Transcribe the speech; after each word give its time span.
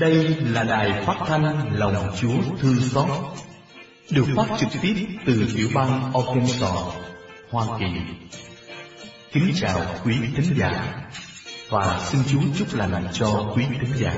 Đây 0.00 0.36
là 0.40 0.64
đài 0.64 1.02
phát 1.06 1.16
thanh 1.26 1.76
Lòng 1.78 2.10
Chúa 2.20 2.56
Thương 2.60 2.80
Xót, 2.80 3.06
được 4.10 4.24
phát 4.36 4.46
trực 4.58 4.68
tiếp 4.82 4.94
từ 5.26 5.46
tiểu 5.56 5.68
bang 5.74 6.12
Arkansas, 6.14 6.94
Hoa 7.50 7.78
Kỳ. 7.78 7.86
Kính 9.32 9.52
chào 9.54 9.80
quý 10.04 10.14
thính 10.36 10.56
giả 10.58 10.94
và 11.70 12.00
xin 12.02 12.20
Chúa 12.32 12.40
chúc 12.58 12.68
lành 12.74 13.06
cho 13.12 13.52
quý 13.56 13.64
thính 13.80 13.92
giả. 13.96 14.14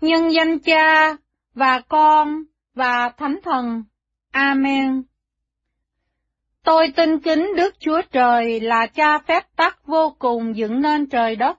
Nhân 0.00 0.32
danh 0.32 0.58
Cha 0.58 1.16
và 1.54 1.80
Con 1.88 2.42
và 2.74 3.10
Thánh 3.18 3.38
Thần. 3.44 3.82
Amen. 4.36 5.02
Tôi 6.64 6.92
tin 6.96 7.18
kính 7.18 7.52
Đức 7.56 7.74
Chúa 7.78 8.02
Trời 8.12 8.60
là 8.60 8.86
cha 8.86 9.18
phép 9.18 9.44
tắc 9.56 9.86
vô 9.86 10.16
cùng 10.18 10.56
dựng 10.56 10.80
nên 10.80 11.06
trời 11.06 11.36
đất. 11.36 11.58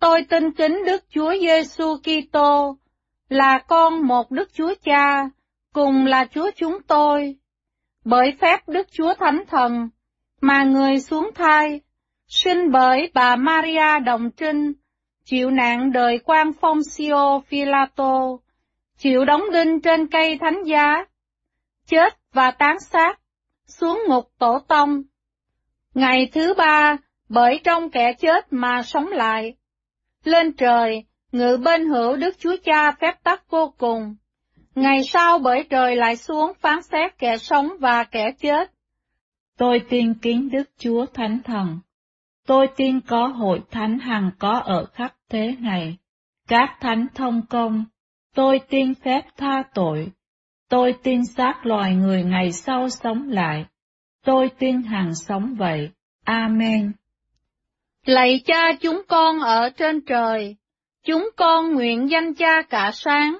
Tôi 0.00 0.22
tin 0.28 0.52
kính 0.52 0.82
Đức 0.86 1.04
Chúa 1.10 1.34
Giêsu 1.40 1.96
Kitô 1.96 2.76
là 3.28 3.58
con 3.68 4.06
một 4.06 4.30
Đức 4.30 4.54
Chúa 4.54 4.74
Cha, 4.84 5.28
cùng 5.72 6.06
là 6.06 6.24
Chúa 6.24 6.50
chúng 6.56 6.82
tôi. 6.82 7.36
Bởi 8.04 8.36
phép 8.40 8.68
Đức 8.68 8.86
Chúa 8.92 9.14
Thánh 9.14 9.44
Thần, 9.48 9.88
mà 10.40 10.64
người 10.64 11.00
xuống 11.00 11.30
thai, 11.34 11.80
sinh 12.28 12.70
bởi 12.72 13.10
bà 13.14 13.36
Maria 13.36 14.00
Đồng 14.06 14.30
Trinh, 14.30 14.72
chịu 15.24 15.50
nạn 15.50 15.92
đời 15.92 16.18
quan 16.24 16.52
phong 16.60 16.82
Sio 16.82 17.40
Philato, 17.46 18.20
chịu 18.98 19.24
đóng 19.24 19.42
đinh 19.52 19.80
trên 19.80 20.06
cây 20.06 20.38
thánh 20.40 20.62
giá, 20.64 21.04
chết 21.86 22.18
và 22.32 22.50
tán 22.50 22.80
xác, 22.80 23.20
xuống 23.66 24.00
ngục 24.08 24.30
tổ 24.38 24.58
tông. 24.68 25.02
Ngày 25.94 26.30
thứ 26.32 26.54
ba, 26.54 26.96
bởi 27.28 27.60
trong 27.64 27.90
kẻ 27.90 28.12
chết 28.12 28.52
mà 28.52 28.82
sống 28.82 29.06
lại. 29.06 29.54
Lên 30.24 30.52
trời, 30.52 31.04
ngự 31.32 31.56
bên 31.56 31.88
hữu 31.88 32.16
Đức 32.16 32.36
Chúa 32.38 32.56
Cha 32.64 32.92
phép 33.00 33.22
tắc 33.22 33.50
vô 33.50 33.74
cùng. 33.78 34.16
Ngày 34.74 35.04
sau 35.04 35.38
bởi 35.38 35.64
trời 35.70 35.96
lại 35.96 36.16
xuống 36.16 36.52
phán 36.60 36.82
xét 36.82 37.18
kẻ 37.18 37.36
sống 37.38 37.68
và 37.80 38.04
kẻ 38.04 38.32
chết. 38.38 38.70
Tôi 39.56 39.80
tin 39.88 40.14
kính 40.14 40.50
Đức 40.50 40.70
Chúa 40.78 41.06
Thánh 41.06 41.38
Thần. 41.44 41.78
Tôi 42.46 42.68
tin 42.76 43.00
có 43.00 43.26
hội 43.26 43.60
thánh 43.70 43.98
hằng 43.98 44.30
có 44.38 44.58
ở 44.64 44.84
khắp 44.84 45.14
thế 45.28 45.56
này. 45.60 45.96
Các 46.48 46.76
thánh 46.80 47.06
thông 47.14 47.46
công. 47.46 47.84
Tôi 48.34 48.60
tin 48.68 48.94
phép 48.94 49.22
tha 49.36 49.62
tội. 49.74 50.12
Tôi 50.68 50.94
tin 51.02 51.24
xác 51.24 51.66
loài 51.66 51.94
người 51.94 52.22
ngày 52.22 52.52
sau 52.52 52.88
sống 52.88 53.28
lại. 53.28 53.66
Tôi 54.24 54.50
tin 54.58 54.82
hằng 54.82 55.14
sống 55.14 55.54
vậy. 55.58 55.90
Amen. 56.24 56.92
Lạy 58.04 58.42
cha 58.44 58.72
chúng 58.80 59.02
con 59.08 59.40
ở 59.40 59.70
trên 59.70 60.00
trời, 60.00 60.56
chúng 61.04 61.28
con 61.36 61.74
nguyện 61.74 62.10
danh 62.10 62.34
cha 62.34 62.62
cả 62.62 62.90
sáng. 62.94 63.38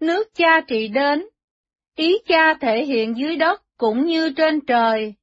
Nước 0.00 0.28
cha 0.34 0.60
trị 0.60 0.88
đến, 0.88 1.26
ý 1.96 2.18
cha 2.26 2.54
thể 2.54 2.84
hiện 2.84 3.16
dưới 3.16 3.36
đất 3.36 3.62
cũng 3.76 4.06
như 4.06 4.32
trên 4.36 4.60
trời. 4.66 5.14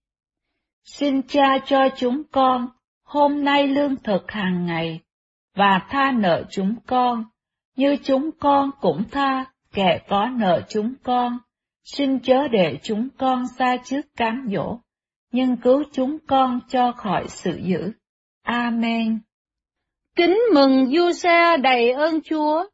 Xin 0.83 1.21
cha 1.21 1.57
cho 1.65 1.89
chúng 1.97 2.23
con 2.31 2.67
hôm 3.03 3.43
nay 3.43 3.67
lương 3.67 3.95
thực 3.95 4.31
hàng 4.31 4.65
ngày, 4.65 4.99
và 5.55 5.81
tha 5.89 6.11
nợ 6.11 6.43
chúng 6.51 6.75
con, 6.87 7.25
như 7.75 7.97
chúng 8.03 8.31
con 8.39 8.69
cũng 8.81 9.03
tha 9.11 9.45
kẻ 9.73 9.99
có 10.09 10.29
nợ 10.37 10.61
chúng 10.69 10.93
con. 11.03 11.37
Xin 11.83 12.19
chớ 12.19 12.47
để 12.47 12.77
chúng 12.83 13.07
con 13.17 13.43
xa 13.57 13.77
trước 13.83 14.01
cám 14.17 14.47
dỗ, 14.51 14.79
nhưng 15.31 15.57
cứu 15.57 15.83
chúng 15.91 16.17
con 16.27 16.59
cho 16.69 16.91
khỏi 16.91 17.25
sự 17.27 17.59
dữ. 17.63 17.91
Amen. 18.43 19.19
Kính 20.15 20.39
mừng 20.53 20.85
du 20.85 21.11
xe 21.11 21.57
đầy 21.57 21.91
ơn 21.91 22.21
Chúa, 22.21 22.65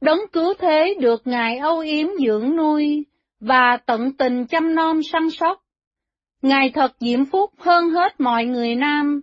đấng 0.00 0.18
cứu 0.32 0.54
thế 0.58 0.94
được 1.00 1.26
Ngài 1.26 1.58
âu 1.58 1.78
yếm 1.78 2.06
dưỡng 2.26 2.56
nuôi, 2.56 3.06
và 3.40 3.78
tận 3.86 4.16
tình 4.16 4.46
chăm 4.46 4.74
nom 4.74 5.02
săn 5.02 5.30
sóc. 5.30 5.62
Ngài 6.42 6.70
thật 6.74 6.92
diễm 7.00 7.24
phúc 7.24 7.50
hơn 7.58 7.90
hết 7.90 8.20
mọi 8.20 8.44
người 8.44 8.74
nam, 8.74 9.20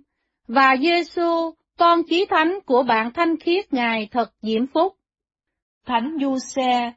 và 0.47 0.75
Giêsu, 0.81 1.53
con 1.78 2.01
chí 2.09 2.25
thánh 2.29 2.59
của 2.66 2.84
bạn 2.84 3.12
thanh 3.13 3.38
khiết 3.38 3.73
Ngài 3.73 4.07
thật 4.12 4.31
diễm 4.41 4.68
phúc. 4.68 4.95
Thánh 5.85 6.18
Du 6.22 6.38
Xe, 6.39 6.94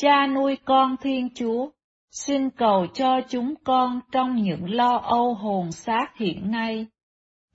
cha 0.00 0.26
nuôi 0.26 0.58
con 0.64 0.96
Thiên 0.96 1.28
Chúa, 1.34 1.70
xin 2.10 2.50
cầu 2.50 2.86
cho 2.94 3.20
chúng 3.28 3.54
con 3.64 4.00
trong 4.12 4.36
những 4.36 4.74
lo 4.74 4.96
âu 4.96 5.34
hồn 5.34 5.72
xác 5.72 6.06
hiện 6.16 6.50
nay, 6.50 6.86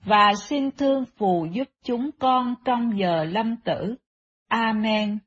và 0.04 0.32
xin 0.48 0.70
thương 0.70 1.04
phù 1.18 1.46
giúp 1.52 1.68
chúng 1.84 2.10
con 2.18 2.54
trong 2.64 2.98
giờ 2.98 3.24
lâm 3.24 3.56
tử. 3.64 3.94
Amen. 4.48 5.18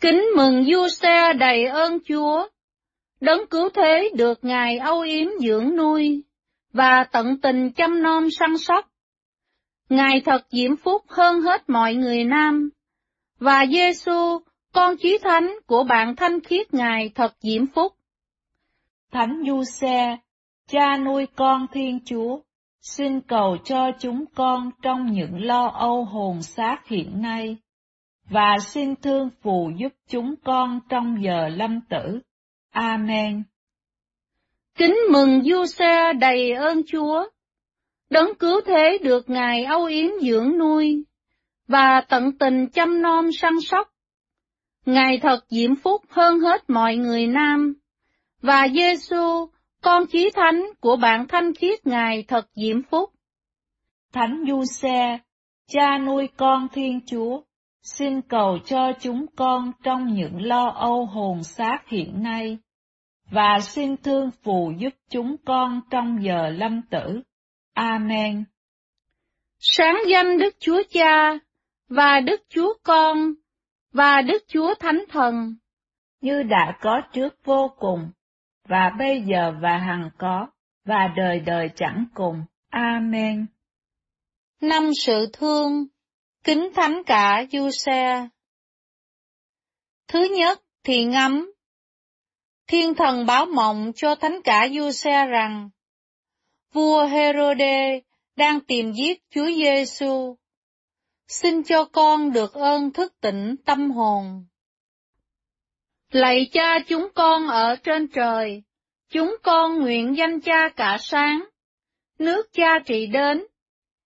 Kính 0.00 0.24
mừng 0.36 0.64
vua 0.68 0.88
xe 0.88 1.32
đầy 1.32 1.64
ơn 1.64 1.98
Chúa, 2.08 2.48
đấng 3.20 3.46
cứu 3.50 3.68
thế 3.74 4.10
được 4.14 4.38
Ngài 4.44 4.78
âu 4.78 5.00
yếm 5.00 5.28
dưỡng 5.40 5.76
nuôi, 5.76 6.22
và 6.72 7.04
tận 7.12 7.40
tình 7.40 7.72
chăm 7.72 8.02
nom 8.02 8.30
săn 8.30 8.58
sóc. 8.58 8.88
Ngài 9.88 10.20
thật 10.24 10.46
diễm 10.50 10.76
phúc 10.76 11.02
hơn 11.08 11.40
hết 11.40 11.68
mọi 11.68 11.94
người 11.94 12.24
nam, 12.24 12.70
và 13.38 13.66
Giêsu, 13.66 14.38
con 14.76 14.96
chí 14.96 15.18
thánh 15.22 15.54
của 15.66 15.84
bạn 15.84 16.16
thanh 16.16 16.40
khiết 16.40 16.74
Ngài 16.74 17.10
thật 17.14 17.34
diễm 17.40 17.66
phúc. 17.66 17.92
Thánh 19.12 19.42
Du 19.46 19.64
Xe, 19.64 20.16
cha 20.68 20.96
nuôi 20.96 21.26
con 21.36 21.66
Thiên 21.72 22.00
Chúa, 22.04 22.40
xin 22.80 23.20
cầu 23.20 23.56
cho 23.64 23.90
chúng 24.00 24.24
con 24.34 24.70
trong 24.82 25.12
những 25.12 25.44
lo 25.44 25.66
âu 25.66 26.04
hồn 26.04 26.42
xác 26.42 26.76
hiện 26.86 27.22
nay, 27.22 27.56
và 28.30 28.56
xin 28.60 28.96
thương 28.96 29.30
phù 29.42 29.70
giúp 29.76 29.92
chúng 30.08 30.34
con 30.44 30.80
trong 30.88 31.22
giờ 31.24 31.48
lâm 31.48 31.80
tử. 31.80 32.20
Amen. 32.70 33.42
Kính 34.74 34.96
mừng 35.12 35.42
Du 35.42 35.66
Xe 35.66 36.12
đầy 36.12 36.52
ơn 36.52 36.82
Chúa, 36.86 37.28
đấng 38.10 38.34
cứu 38.34 38.60
thế 38.66 38.98
được 39.02 39.30
Ngài 39.30 39.64
âu 39.64 39.84
yếm 39.84 40.10
dưỡng 40.22 40.58
nuôi, 40.58 41.04
và 41.68 42.00
tận 42.08 42.38
tình 42.38 42.66
chăm 42.66 43.02
nom 43.02 43.32
săn 43.32 43.52
sóc. 43.60 43.88
Ngài 44.86 45.18
thật 45.22 45.44
diễm 45.48 45.76
phúc 45.76 46.02
hơn 46.08 46.40
hết 46.40 46.70
mọi 46.70 46.96
người 46.96 47.26
nam, 47.26 47.74
và 48.42 48.68
Giêsu, 48.74 49.46
con 49.82 50.06
chí 50.06 50.30
thánh 50.34 50.66
của 50.80 50.96
bạn 50.96 51.28
thanh 51.28 51.54
khiết 51.54 51.86
Ngài 51.86 52.24
thật 52.28 52.48
diễm 52.54 52.82
phúc. 52.82 53.10
Thánh 54.12 54.44
Du 54.48 54.64
Xe, 54.64 55.18
cha 55.68 55.98
nuôi 55.98 56.28
con 56.36 56.68
Thiên 56.72 57.00
Chúa, 57.06 57.40
xin 57.82 58.20
cầu 58.20 58.58
cho 58.66 58.92
chúng 59.00 59.26
con 59.36 59.72
trong 59.82 60.14
những 60.14 60.42
lo 60.42 60.68
âu 60.68 61.06
hồn 61.06 61.42
xác 61.42 61.78
hiện 61.88 62.22
nay, 62.22 62.58
và 63.30 63.58
xin 63.60 63.96
thương 63.96 64.30
phù 64.42 64.72
giúp 64.78 64.94
chúng 65.10 65.36
con 65.44 65.80
trong 65.90 66.24
giờ 66.24 66.48
lâm 66.48 66.82
tử. 66.82 67.20
Amen. 67.74 68.44
Sáng 69.58 69.96
danh 70.08 70.38
Đức 70.38 70.54
Chúa 70.60 70.82
Cha 70.90 71.38
và 71.88 72.20
Đức 72.20 72.42
Chúa 72.48 72.74
Con 72.82 73.34
và 73.96 74.22
Đức 74.22 74.44
Chúa 74.48 74.74
Thánh 74.74 75.04
Thần, 75.08 75.54
như 76.20 76.42
đã 76.42 76.78
có 76.80 77.00
trước 77.12 77.34
vô 77.44 77.70
cùng, 77.78 78.10
và 78.68 78.90
bây 78.98 79.22
giờ 79.22 79.52
và 79.60 79.78
hằng 79.78 80.10
có, 80.18 80.46
và 80.84 81.08
đời 81.16 81.40
đời 81.40 81.70
chẳng 81.76 82.06
cùng. 82.14 82.44
Amen. 82.70 83.46
Năm 84.60 84.90
sự 84.94 85.26
thương, 85.32 85.86
kính 86.44 86.68
thánh 86.74 87.02
cả 87.06 87.44
du 87.52 87.70
xe. 87.70 88.28
Thứ 90.08 90.28
nhất 90.38 90.62
thì 90.84 91.04
ngắm. 91.04 91.52
Thiên 92.66 92.94
thần 92.94 93.26
báo 93.26 93.46
mộng 93.46 93.92
cho 93.96 94.14
thánh 94.14 94.42
cả 94.44 94.68
du 94.74 94.90
xe 94.90 95.26
rằng, 95.26 95.70
vua 96.72 97.06
Herode 97.06 98.00
đang 98.36 98.60
tìm 98.60 98.92
giết 98.92 99.22
Chúa 99.30 99.46
Giêsu. 99.46 100.36
Xin 101.28 101.62
cho 101.62 101.84
con 101.84 102.32
được 102.32 102.54
ơn 102.54 102.92
thức 102.92 103.14
tỉnh 103.20 103.56
tâm 103.64 103.90
hồn. 103.90 104.44
Lạy 106.10 106.48
cha 106.52 106.78
chúng 106.88 107.08
con 107.14 107.48
ở 107.48 107.76
trên 107.76 108.08
trời, 108.08 108.62
chúng 109.10 109.36
con 109.42 109.80
nguyện 109.80 110.16
danh 110.16 110.40
cha 110.40 110.68
cả 110.68 110.96
sáng, 111.00 111.44
nước 112.18 112.46
cha 112.52 112.78
trị 112.86 113.06
đến, 113.06 113.46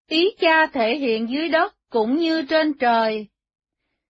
ý 0.08 0.30
cha 0.40 0.66
thể 0.66 0.96
hiện 0.96 1.30
dưới 1.30 1.48
đất 1.48 1.74
cũng 1.90 2.16
như 2.16 2.42
trên 2.42 2.72
trời. 2.78 3.28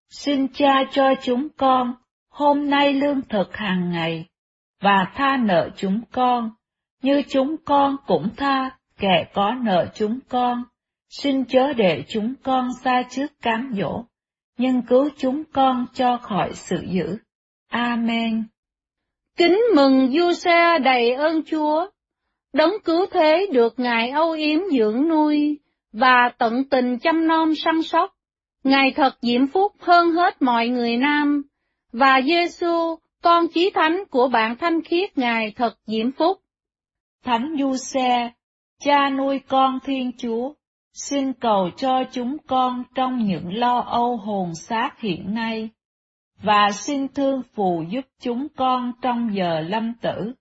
Xin 0.08 0.48
cha 0.48 0.84
cho 0.92 1.14
chúng 1.22 1.48
con 1.56 1.94
hôm 2.28 2.70
nay 2.70 2.92
lương 2.92 3.22
thực 3.28 3.56
hàng 3.56 3.90
ngày, 3.92 4.26
và 4.80 5.12
tha 5.14 5.36
nợ 5.36 5.70
chúng 5.76 6.00
con, 6.12 6.50
như 7.02 7.22
chúng 7.28 7.56
con 7.64 7.96
cũng 8.06 8.28
tha 8.36 8.78
kẻ 8.98 9.30
có 9.34 9.54
nợ 9.62 9.86
chúng 9.94 10.18
con. 10.28 10.64
Xin 11.10 11.44
chớ 11.44 11.72
để 11.72 12.04
chúng 12.08 12.34
con 12.42 12.68
xa 12.84 13.02
trước 13.10 13.26
cám 13.42 13.72
dỗ, 13.76 14.04
nhưng 14.58 14.82
cứu 14.82 15.08
chúng 15.16 15.44
con 15.52 15.86
cho 15.94 16.18
khỏi 16.22 16.50
sự 16.54 16.76
dữ. 16.88 17.16
Amen. 17.68 18.44
Kính 19.36 19.58
mừng 19.76 20.12
du 20.12 20.32
xe 20.32 20.78
đầy 20.78 21.10
ơn 21.10 21.42
Chúa, 21.42 21.86
đấng 22.52 22.72
cứu 22.84 23.06
thế 23.10 23.46
được 23.52 23.74
Ngài 23.78 24.10
âu 24.10 24.32
yếm 24.32 24.60
dưỡng 24.78 25.08
nuôi, 25.08 25.58
và 25.92 26.32
tận 26.38 26.64
tình 26.70 26.98
chăm 26.98 27.26
nom 27.26 27.54
săn 27.54 27.82
sóc. 27.82 28.14
Ngài 28.64 28.92
thật 28.96 29.18
diễm 29.22 29.46
phúc 29.46 29.72
hơn 29.80 30.12
hết 30.12 30.42
mọi 30.42 30.68
người 30.68 30.96
nam, 30.96 31.42
và 31.92 32.20
Giêsu, 32.26 32.98
con 33.22 33.48
chí 33.54 33.70
thánh 33.70 34.04
của 34.10 34.28
bạn 34.28 34.56
thanh 34.56 34.82
khiết 34.82 35.18
Ngài 35.18 35.52
thật 35.56 35.78
diễm 35.86 36.12
phúc. 36.12 36.38
Thánh 37.24 37.56
Du 37.58 37.76
Xe, 37.76 38.32
cha 38.80 39.10
nuôi 39.10 39.40
con 39.48 39.78
Thiên 39.84 40.12
Chúa, 40.18 40.52
xin 40.92 41.32
cầu 41.32 41.70
cho 41.76 42.04
chúng 42.12 42.36
con 42.46 42.84
trong 42.94 43.24
những 43.24 43.54
lo 43.54 43.80
âu 43.80 44.16
hồn 44.16 44.54
xác 44.54 45.00
hiện 45.00 45.34
nay, 45.34 45.68
và 46.42 46.70
xin 46.72 47.08
thương 47.08 47.42
phù 47.54 47.84
giúp 47.90 48.04
chúng 48.20 48.48
con 48.56 48.92
trong 49.02 49.30
giờ 49.34 49.60
lâm 49.60 49.94
tử. 50.02 50.32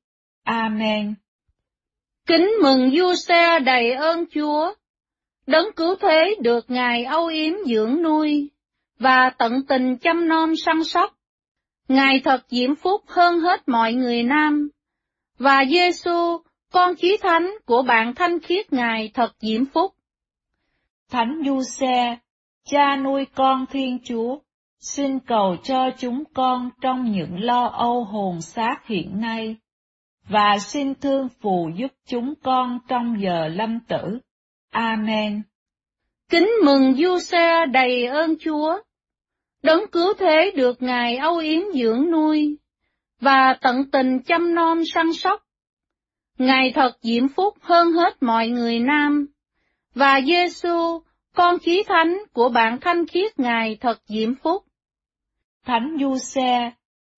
Amen. 0.43 1.13
Kính 2.27 2.51
mừng 2.63 2.89
vua 2.93 3.15
xe 3.15 3.59
đầy 3.59 3.91
ơn 3.91 4.25
Chúa, 4.35 4.73
đấng 5.47 5.65
cứu 5.75 5.95
thế 6.01 6.35
được 6.41 6.65
Ngài 6.67 7.03
âu 7.03 7.25
yếm 7.25 7.53
dưỡng 7.65 8.03
nuôi, 8.03 8.49
và 8.99 9.29
tận 9.37 9.65
tình 9.67 9.97
chăm 9.97 10.27
nom 10.27 10.55
săn 10.55 10.83
sóc. 10.83 11.13
Ngài 11.87 12.21
thật 12.23 12.45
diễm 12.49 12.75
phúc 12.75 13.01
hơn 13.07 13.39
hết 13.39 13.67
mọi 13.67 13.93
người 13.93 14.23
nam, 14.23 14.69
và 15.37 15.65
Giêsu, 15.69 16.37
con 16.71 16.95
chí 16.95 17.17
thánh 17.21 17.51
của 17.65 17.81
bạn 17.81 18.15
thanh 18.15 18.39
khiết 18.39 18.73
Ngài 18.73 19.11
thật 19.13 19.31
diễm 19.39 19.65
phúc. 19.65 19.93
Thánh 21.11 21.41
Du 21.45 21.61
Xe, 21.63 22.17
cha 22.65 22.95
nuôi 22.95 23.25
con 23.35 23.65
Thiên 23.65 23.99
Chúa, 24.03 24.37
xin 24.79 25.19
cầu 25.19 25.55
cho 25.63 25.89
chúng 25.97 26.23
con 26.33 26.69
trong 26.81 27.11
những 27.11 27.43
lo 27.43 27.65
âu 27.65 28.03
hồn 28.03 28.41
xác 28.41 28.75
hiện 28.85 29.21
nay, 29.21 29.55
và 30.27 30.57
xin 30.59 30.95
thương 30.95 31.27
phù 31.41 31.69
giúp 31.75 31.91
chúng 32.07 32.33
con 32.43 32.79
trong 32.87 33.21
giờ 33.21 33.47
lâm 33.47 33.79
tử. 33.79 34.19
Amen. 34.71 35.41
Kính 36.29 36.49
mừng 36.65 36.93
Du 36.93 37.19
Xe 37.19 37.65
đầy 37.65 38.05
ơn 38.05 38.35
Chúa, 38.39 38.79
đấng 39.63 39.87
cứu 39.91 40.13
thế 40.19 40.51
được 40.55 40.81
Ngài 40.81 41.17
âu 41.17 41.37
yếm 41.37 41.61
dưỡng 41.73 42.11
nuôi, 42.11 42.57
và 43.21 43.57
tận 43.61 43.91
tình 43.91 44.19
chăm 44.19 44.55
nom 44.55 44.85
săn 44.85 45.13
sóc. 45.13 45.43
Ngài 46.37 46.71
thật 46.75 46.97
diễm 47.01 47.27
phúc 47.27 47.57
hơn 47.61 47.91
hết 47.91 48.23
mọi 48.23 48.47
người 48.47 48.79
nam, 48.79 49.27
và 49.99 50.21
Giêsu, 50.21 51.01
con 51.35 51.59
chí 51.59 51.83
thánh 51.87 52.17
của 52.33 52.49
bạn 52.49 52.79
thanh 52.81 53.07
khiết 53.07 53.39
Ngài 53.39 53.77
thật 53.81 54.01
diễm 54.05 54.35
phúc. 54.35 54.63
Thánh 55.65 55.97
Du 55.99 56.17
Xe, 56.17 56.71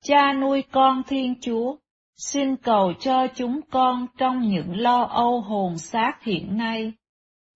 cha 0.04 0.34
nuôi 0.34 0.64
con 0.72 1.04
Thiên 1.08 1.36
Chúa, 1.42 1.76
xin 2.16 2.56
cầu 2.56 2.94
cho 3.00 3.28
chúng 3.28 3.62
con 3.72 4.08
trong 4.18 4.42
những 4.42 4.78
lo 4.78 5.02
âu 5.04 5.42
hồn 5.42 5.78
xác 5.78 6.24
hiện 6.24 6.58
nay, 6.58 6.94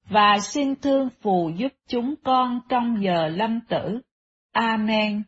và 0.09 0.37
xin 0.39 0.75
thương 0.75 1.09
phù 1.21 1.51
giúp 1.57 1.73
chúng 1.87 2.15
con 2.23 2.59
trong 2.69 3.03
giờ 3.03 3.27
lâm 3.27 3.59
tử. 3.69 3.99
Amen. 4.51 5.23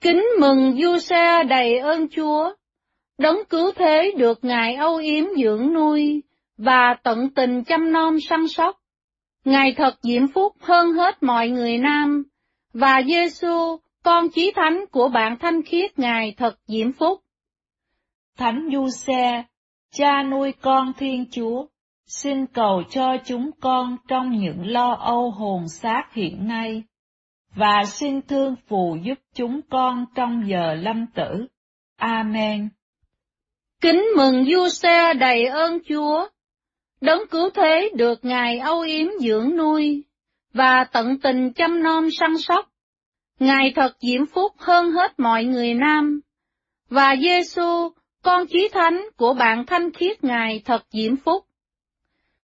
Kính 0.00 0.24
mừng 0.40 0.82
Du 0.82 0.98
Xe 0.98 1.44
đầy 1.44 1.78
ơn 1.78 2.08
Chúa, 2.08 2.54
đấng 3.18 3.38
cứu 3.48 3.72
thế 3.76 4.12
được 4.16 4.44
Ngài 4.44 4.74
âu 4.74 4.96
yếm 4.96 5.24
dưỡng 5.42 5.72
nuôi, 5.72 6.22
và 6.56 6.94
tận 7.02 7.30
tình 7.34 7.64
chăm 7.64 7.92
nom 7.92 8.20
săn 8.28 8.48
sóc. 8.48 8.80
Ngài 9.44 9.74
thật 9.76 9.94
diễm 10.02 10.28
phúc 10.28 10.56
hơn 10.60 10.92
hết 10.92 11.22
mọi 11.22 11.48
người 11.48 11.78
nam, 11.78 12.22
và 12.72 13.02
Giêsu, 13.06 13.76
con 14.02 14.28
chí 14.28 14.52
thánh 14.56 14.84
của 14.90 15.08
bạn 15.08 15.38
thanh 15.38 15.62
khiết 15.62 15.98
Ngài 15.98 16.34
thật 16.36 16.58
diễm 16.66 16.92
phúc. 16.92 17.22
Thánh 18.38 18.68
Du 18.72 18.88
Xe, 18.88 19.44
cha 19.94 20.22
nuôi 20.22 20.52
con 20.60 20.92
Thiên 20.98 21.24
Chúa, 21.30 21.66
xin 22.06 22.46
cầu 22.46 22.82
cho 22.90 23.16
chúng 23.24 23.50
con 23.60 23.96
trong 24.08 24.30
những 24.30 24.66
lo 24.66 24.92
âu 24.92 25.30
hồn 25.30 25.68
xác 25.68 26.02
hiện 26.12 26.48
nay, 26.48 26.82
và 27.54 27.84
xin 27.84 28.22
thương 28.22 28.54
phù 28.68 28.96
giúp 29.02 29.18
chúng 29.34 29.60
con 29.70 30.04
trong 30.14 30.48
giờ 30.48 30.74
lâm 30.74 31.06
tử. 31.06 31.46
Amen. 31.96 32.68
Kính 33.80 34.04
mừng 34.16 34.44
Du 34.44 34.68
Xe 34.68 35.14
đầy 35.14 35.44
ơn 35.44 35.78
Chúa, 35.88 36.28
đấng 37.00 37.20
cứu 37.30 37.50
thế 37.54 37.90
được 37.94 38.24
Ngài 38.24 38.58
âu 38.58 38.80
yếm 38.80 39.06
dưỡng 39.20 39.56
nuôi, 39.56 40.04
và 40.52 40.84
tận 40.92 41.18
tình 41.22 41.52
chăm 41.52 41.82
nom 41.82 42.08
săn 42.18 42.38
sóc. 42.38 42.70
Ngài 43.38 43.72
thật 43.76 43.96
diễm 44.00 44.26
phúc 44.26 44.52
hơn 44.58 44.92
hết 44.92 45.20
mọi 45.20 45.44
người 45.44 45.74
nam, 45.74 46.20
và 46.90 47.16
Giêsu, 47.22 47.88
con 48.22 48.46
chí 48.46 48.68
thánh 48.72 49.04
của 49.16 49.34
bạn 49.34 49.66
thanh 49.66 49.92
khiết 49.92 50.24
Ngài 50.24 50.62
thật 50.64 50.84
diễm 50.90 51.16
phúc. 51.16 51.44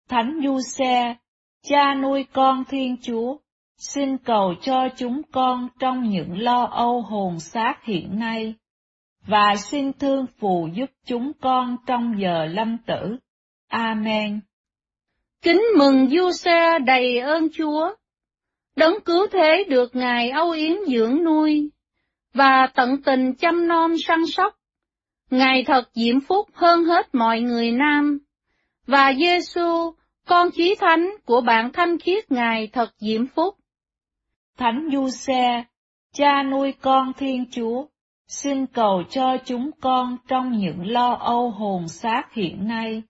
Thánh 0.09 0.39
Du 0.43 0.59
Xe, 0.71 1.15
cha 1.63 1.95
nuôi 1.95 2.25
con 2.33 2.63
Thiên 2.69 2.97
Chúa, 3.01 3.37
xin 3.77 4.17
cầu 4.17 4.53
cho 4.61 4.87
chúng 4.97 5.21
con 5.31 5.67
trong 5.79 6.09
những 6.09 6.39
lo 6.39 6.63
âu 6.63 7.01
hồn 7.01 7.39
xác 7.39 7.83
hiện 7.83 8.19
nay, 8.19 8.53
và 9.27 9.55
xin 9.57 9.93
thương 9.93 10.25
phù 10.39 10.67
giúp 10.73 10.89
chúng 11.05 11.31
con 11.41 11.77
trong 11.87 12.21
giờ 12.21 12.45
lâm 12.45 12.77
tử. 12.77 13.17
Amen. 13.73 14.39
Kính 15.41 15.61
mừng 15.77 16.09
Du 16.09 16.31
Xe 16.31 16.79
đầy 16.79 17.19
ơn 17.19 17.47
Chúa, 17.53 17.93
đấng 18.75 18.99
cứu 19.05 19.27
thế 19.31 19.63
được 19.69 19.95
Ngài 19.95 20.29
âu 20.29 20.51
yếm 20.51 20.75
dưỡng 20.87 21.23
nuôi, 21.23 21.69
và 22.33 22.67
tận 22.75 23.01
tình 23.05 23.33
chăm 23.33 23.67
nom 23.67 23.91
săn 24.07 24.19
sóc. 24.25 24.55
Ngài 25.29 25.63
thật 25.63 25.89
diễm 25.93 26.19
phúc 26.19 26.49
hơn 26.53 26.85
hết 26.85 27.15
mọi 27.15 27.41
người 27.41 27.71
nam, 27.71 28.19
và 28.87 29.13
Giêsu, 29.13 29.93
con 30.27 30.49
chí 30.51 30.75
thánh 30.79 31.09
của 31.25 31.41
bạn 31.41 31.71
thanh 31.73 31.99
khiết 31.99 32.31
Ngài 32.31 32.67
thật 32.67 32.89
diễm 32.97 33.27
phúc. 33.27 33.55
Thánh 34.57 34.89
Du 34.93 35.09
Xe, 35.09 35.63
cha 36.13 36.43
nuôi 36.43 36.73
con 36.81 37.13
Thiên 37.13 37.45
Chúa, 37.51 37.85
xin 38.27 38.65
cầu 38.65 39.03
cho 39.09 39.37
chúng 39.45 39.71
con 39.81 40.17
trong 40.27 40.57
những 40.57 40.87
lo 40.87 41.13
âu 41.13 41.49
hồn 41.49 41.87
xác 41.87 42.33
hiện 42.33 42.67
nay, 42.67 43.03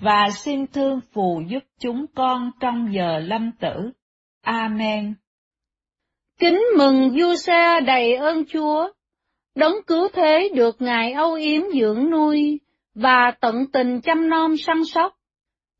và 0.00 0.28
xin 0.30 0.66
thương 0.66 1.00
phù 1.12 1.42
giúp 1.48 1.62
chúng 1.80 2.06
con 2.14 2.50
trong 2.60 2.88
giờ 2.94 3.18
lâm 3.18 3.52
tử. 3.60 3.90
Amen. 4.42 5.14
Kính 6.38 6.62
mừng 6.78 7.10
Du 7.10 7.34
Xe 7.34 7.80
đầy 7.80 8.14
ơn 8.14 8.44
Chúa, 8.44 8.88
đấng 9.54 9.74
cứu 9.86 10.08
thế 10.12 10.50
được 10.54 10.82
Ngài 10.82 11.12
âu 11.12 11.34
yếm 11.34 11.62
dưỡng 11.80 12.10
nuôi, 12.10 12.60
và 12.94 13.32
tận 13.40 13.66
tình 13.72 14.00
chăm 14.00 14.28
nom 14.28 14.56
săn 14.56 14.84
sóc. 14.84 15.14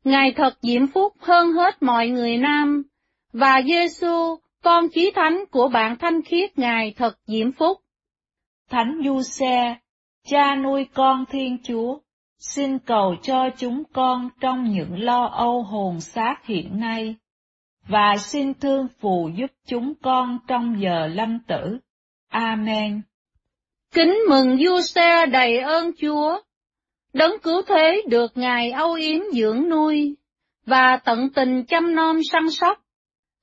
Ngài 0.03 0.33
thật 0.35 0.53
diễm 0.61 0.87
phúc 0.87 1.13
hơn 1.19 1.53
hết 1.53 1.83
mọi 1.83 2.07
người 2.07 2.37
nam, 2.37 2.83
và 3.33 3.61
Giêsu, 3.65 4.35
con 4.63 4.89
chí 4.89 5.11
thánh 5.15 5.43
của 5.51 5.67
bạn 5.67 5.97
thanh 5.99 6.21
khiết 6.21 6.59
Ngài 6.59 6.93
thật 6.97 7.17
diễm 7.27 7.51
phúc. 7.51 7.77
Thánh 8.69 9.01
Du 9.05 9.21
Xe, 9.21 9.77
cha 10.27 10.55
nuôi 10.55 10.87
con 10.93 11.25
Thiên 11.31 11.57
Chúa, 11.63 11.99
xin 12.39 12.79
cầu 12.79 13.15
cho 13.23 13.49
chúng 13.57 13.83
con 13.93 14.29
trong 14.39 14.71
những 14.71 15.03
lo 15.03 15.25
âu 15.25 15.63
hồn 15.63 15.99
xác 15.99 16.35
hiện 16.45 16.79
nay, 16.79 17.15
và 17.87 18.15
xin 18.17 18.53
thương 18.53 18.87
phù 18.99 19.29
giúp 19.35 19.51
chúng 19.67 19.93
con 20.01 20.37
trong 20.47 20.81
giờ 20.81 21.07
lâm 21.07 21.39
tử. 21.47 21.77
Amen. 22.29 23.01
Kính 23.93 24.19
mừng 24.29 24.57
Vua 24.65 24.81
Xe 24.81 25.25
đầy 25.25 25.59
ơn 25.59 25.91
Chúa, 26.01 26.41
đấng 27.13 27.39
cứu 27.43 27.61
thế 27.67 28.01
được 28.07 28.31
Ngài 28.35 28.71
âu 28.71 28.93
yếm 28.93 29.21
dưỡng 29.33 29.69
nuôi, 29.69 30.15
và 30.65 30.97
tận 31.05 31.29
tình 31.35 31.65
chăm 31.65 31.95
nom 31.95 32.17
săn 32.31 32.49
sóc. 32.49 32.79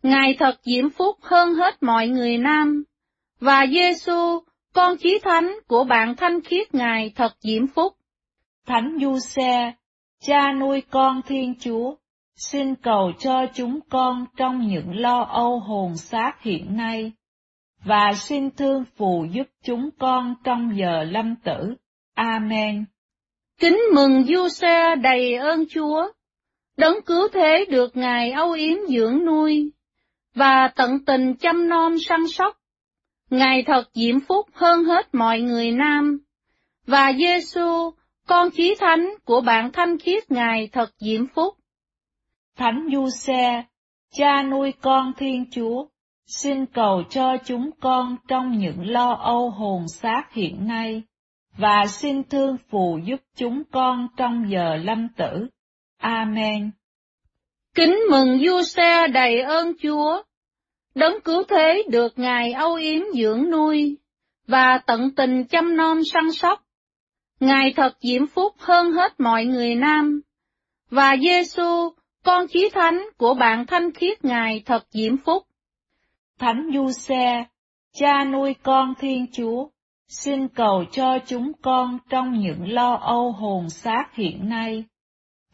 Ngài 0.03 0.37
thật 0.39 0.61
diễm 0.63 0.91
phúc 0.91 1.19
hơn 1.23 1.55
hết 1.55 1.83
mọi 1.83 2.09
người 2.09 2.39
nam, 2.39 2.85
và 3.41 3.67
Giêsu, 3.67 4.41
con 4.75 4.97
chí 4.97 5.19
thánh 5.23 5.55
của 5.69 5.85
bạn 5.85 6.17
thanh 6.17 6.41
khiết 6.41 6.75
Ngài 6.75 7.13
thật 7.17 7.33
diễm 7.41 7.67
phúc. 7.67 7.93
Thánh 8.67 8.99
Du 9.01 9.19
Xe, 9.19 9.73
cha 10.21 10.53
nuôi 10.53 10.83
con 10.91 11.21
Thiên 11.27 11.55
Chúa, 11.61 11.95
xin 12.37 12.75
cầu 12.75 13.13
cho 13.19 13.47
chúng 13.55 13.81
con 13.91 14.27
trong 14.37 14.67
những 14.67 15.01
lo 15.01 15.23
âu 15.23 15.61
hồn 15.61 15.97
xác 15.97 16.43
hiện 16.43 16.77
nay, 16.77 17.13
và 17.85 18.13
xin 18.15 18.51
thương 18.51 18.85
phù 18.97 19.27
giúp 19.33 19.47
chúng 19.65 19.91
con 19.99 20.35
trong 20.45 20.77
giờ 20.79 21.05
lâm 21.05 21.37
tử. 21.45 21.75
Amen. 22.15 22.85
Kính 23.61 23.79
mừng 23.95 24.25
Du 24.25 24.49
Xe 24.49 24.97
đầy 24.97 25.35
ơn 25.35 25.65
Chúa, 25.71 26.09
đấng 26.77 27.03
cứu 27.07 27.29
thế 27.33 27.65
được 27.71 27.97
Ngài 27.97 28.31
âu 28.31 28.53
yếm 28.53 28.77
dưỡng 28.89 29.25
nuôi, 29.25 29.71
và 30.35 30.69
tận 30.77 31.05
tình 31.05 31.35
chăm 31.35 31.69
nom 31.69 31.93
săn 32.09 32.21
sóc. 32.29 32.57
Ngài 33.31 33.63
thật 33.67 33.83
diễm 33.95 34.21
phúc 34.21 34.47
hơn 34.53 34.85
hết 34.85 35.15
mọi 35.15 35.41
người 35.41 35.71
nam, 35.71 36.19
và 36.87 37.13
Giêsu, 37.19 37.91
con 38.27 38.51
chí 38.51 38.75
thánh 38.79 39.11
của 39.25 39.41
bạn 39.41 39.73
thanh 39.73 39.99
khiết 39.99 40.31
Ngài 40.31 40.69
thật 40.73 40.91
diễm 40.99 41.27
phúc. 41.27 41.55
Thánh 42.57 42.89
Du 42.93 43.09
Xe, 43.11 43.65
cha 44.15 44.43
nuôi 44.43 44.73
con 44.81 45.13
Thiên 45.19 45.45
Chúa, 45.51 45.87
xin 46.27 46.67
cầu 46.67 47.03
cho 47.11 47.37
chúng 47.45 47.71
con 47.81 48.17
trong 48.29 48.59
những 48.59 48.91
lo 48.91 49.13
âu 49.13 49.51
hồn 49.51 49.89
xác 49.89 50.23
hiện 50.33 50.67
nay, 50.67 51.03
và 51.59 51.87
xin 51.89 52.23
thương 52.23 52.57
phù 52.71 52.99
giúp 53.05 53.21
chúng 53.37 53.63
con 53.73 54.09
trong 54.17 54.51
giờ 54.51 54.77
lâm 54.77 55.09
tử. 55.17 55.49
Amen. 55.99 56.71
Kính 57.75 57.97
mừng 58.11 58.39
du 58.47 58.63
xe 58.63 59.09
đầy 59.09 59.41
ơn 59.41 59.73
Chúa, 59.83 60.23
đấng 60.95 61.21
cứu 61.21 61.43
thế 61.49 61.83
được 61.91 62.13
Ngài 62.19 62.53
âu 62.53 62.75
yếm 62.75 63.03
dưỡng 63.15 63.51
nuôi, 63.51 63.97
và 64.47 64.79
tận 64.87 65.15
tình 65.17 65.45
chăm 65.45 65.77
nom 65.77 66.01
săn 66.13 66.33
sóc. 66.33 66.66
Ngài 67.41 67.73
thật 67.77 67.97
diễm 68.01 68.27
phúc 68.27 68.55
hơn 68.59 68.93
hết 68.93 69.21
mọi 69.21 69.45
người 69.45 69.75
nam, 69.75 70.21
và 70.91 71.17
Giêsu, 71.17 71.91
con 72.25 72.47
chí 72.49 72.69
thánh 72.75 73.05
của 73.19 73.35
bạn 73.35 73.67
thanh 73.67 73.93
khiết 73.93 74.25
Ngài 74.25 74.63
thật 74.67 74.87
diễm 74.91 75.17
phúc. 75.17 75.47
Thánh 76.39 76.71
Du 76.75 76.91
Xe, 76.91 77.45
cha 77.95 78.25
nuôi 78.25 78.55
con 78.63 78.95
Thiên 78.99 79.27
Chúa, 79.33 79.69
xin 80.09 80.49
cầu 80.49 80.85
cho 80.93 81.19
chúng 81.27 81.53
con 81.63 81.99
trong 82.09 82.39
những 82.39 82.73
lo 82.73 82.95
âu 82.95 83.33
hồn 83.33 83.71
xác 83.71 84.05
hiện 84.15 84.49
nay, 84.49 84.85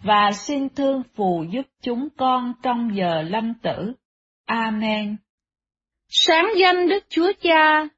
và 0.03 0.31
xin 0.33 0.69
thương 0.69 1.03
phù 1.15 1.45
giúp 1.51 1.67
chúng 1.83 2.09
con 2.17 2.53
trong 2.63 2.97
giờ 2.97 3.23
lâm 3.23 3.55
tử. 3.55 3.93
Amen. 4.45 5.17
Sáng 6.09 6.47
danh 6.57 6.89
Đức 6.89 7.05
Chúa 7.09 7.33
Cha, 7.43 7.89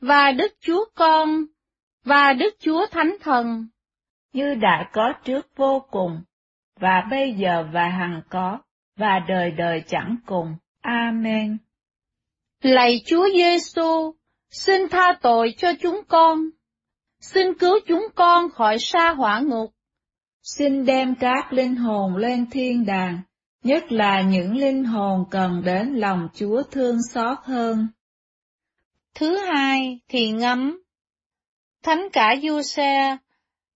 và 0.00 0.32
Đức 0.32 0.54
Chúa 0.60 0.84
Con, 0.94 1.44
và 2.04 2.32
Đức 2.32 2.54
Chúa 2.60 2.86
Thánh 2.86 3.16
Thần, 3.20 3.66
như 4.32 4.54
đã 4.54 4.90
có 4.92 5.12
trước 5.24 5.46
vô 5.56 5.86
cùng, 5.90 6.22
và 6.80 7.06
bây 7.10 7.32
giờ 7.32 7.66
và 7.72 7.88
hằng 7.88 8.22
có, 8.30 8.58
và 8.96 9.18
đời 9.28 9.50
đời 9.50 9.82
chẳng 9.86 10.16
cùng. 10.26 10.56
Amen. 10.80 11.58
Lạy 12.62 13.00
Chúa 13.06 13.28
Giêsu, 13.34 14.14
xin 14.50 14.88
tha 14.88 15.18
tội 15.22 15.54
cho 15.58 15.72
chúng 15.80 16.00
con. 16.08 16.38
Xin 17.20 17.58
cứu 17.58 17.78
chúng 17.86 18.06
con 18.14 18.50
khỏi 18.50 18.78
sa 18.78 19.10
hỏa 19.10 19.40
ngục. 19.40 19.70
Xin 20.42 20.84
đem 20.84 21.14
các 21.14 21.52
linh 21.52 21.76
hồn 21.76 22.16
lên 22.16 22.50
thiên 22.50 22.86
đàng, 22.86 23.20
nhất 23.62 23.92
là 23.92 24.20
những 24.22 24.56
linh 24.56 24.84
hồn 24.84 25.24
cần 25.30 25.62
đến 25.64 25.94
lòng 25.94 26.28
Chúa 26.34 26.62
thương 26.62 26.98
xót 27.12 27.38
hơn. 27.42 27.88
Thứ 29.14 29.36
hai 29.36 30.00
thì 30.08 30.30
ngắm. 30.30 30.83
Thánh 31.84 32.08
cả 32.12 32.34
du 32.42 32.62
xe, 32.62 33.16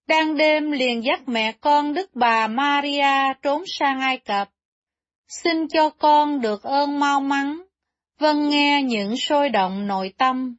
đang 0.07 0.37
đêm 0.37 0.71
liền 0.71 1.05
dắt 1.05 1.21
mẹ 1.29 1.53
con 1.53 1.95
Đức 1.95 2.11
bà 2.15 2.47
Maria 2.47 3.35
trốn 3.43 3.63
sang 3.67 4.01
Ai 4.01 4.19
Cập. 4.19 4.49
Xin 5.29 5.69
cho 5.69 5.91
con 5.91 6.41
được 6.41 6.63
ơn 6.63 7.01
mau 7.01 7.21
mắn, 7.21 7.63
vâng 8.19 8.49
nghe 8.49 8.83
những 8.83 9.17
sôi 9.17 9.49
động 9.49 9.87
nội 9.87 10.13
tâm. 10.19 10.57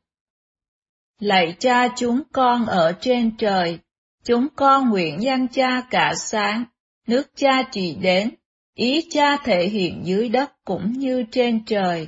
Lạy 1.20 1.56
cha 1.60 1.88
chúng 1.96 2.22
con 2.34 2.66
ở 2.66 2.94
trên 3.02 3.38
trời, 3.38 3.80
chúng 4.24 4.48
con 4.56 4.90
nguyện 4.90 5.22
danh 5.22 5.48
cha 5.48 5.82
cả 5.90 6.14
sáng, 6.16 6.66
nước 7.08 7.32
cha 7.36 7.64
trị 7.72 7.96
đến, 8.02 8.30
ý 8.76 9.08
cha 9.10 9.38
thể 9.38 9.68
hiện 9.68 10.02
dưới 10.06 10.30
đất 10.30 10.52
cũng 10.66 10.92
như 10.92 11.24
trên 11.32 11.66
trời. 11.66 12.08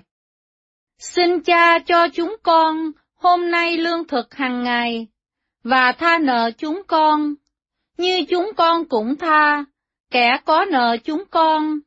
Xin 0.99 1.43
cha 1.43 1.79
cho 1.79 2.07
chúng 2.13 2.35
con 2.43 2.91
hôm 3.15 3.51
nay 3.51 3.77
lương 3.77 4.07
thực 4.07 4.33
hàng 4.33 4.63
ngày, 4.63 5.07
và 5.63 5.91
tha 5.91 6.19
nợ 6.19 6.51
chúng 6.57 6.81
con, 6.87 7.33
như 7.97 8.25
chúng 8.29 8.51
con 8.57 8.85
cũng 8.89 9.15
tha, 9.15 9.65
kẻ 10.11 10.37
có 10.45 10.65
nợ 10.71 10.97
chúng 11.03 11.23
con. 11.31 11.79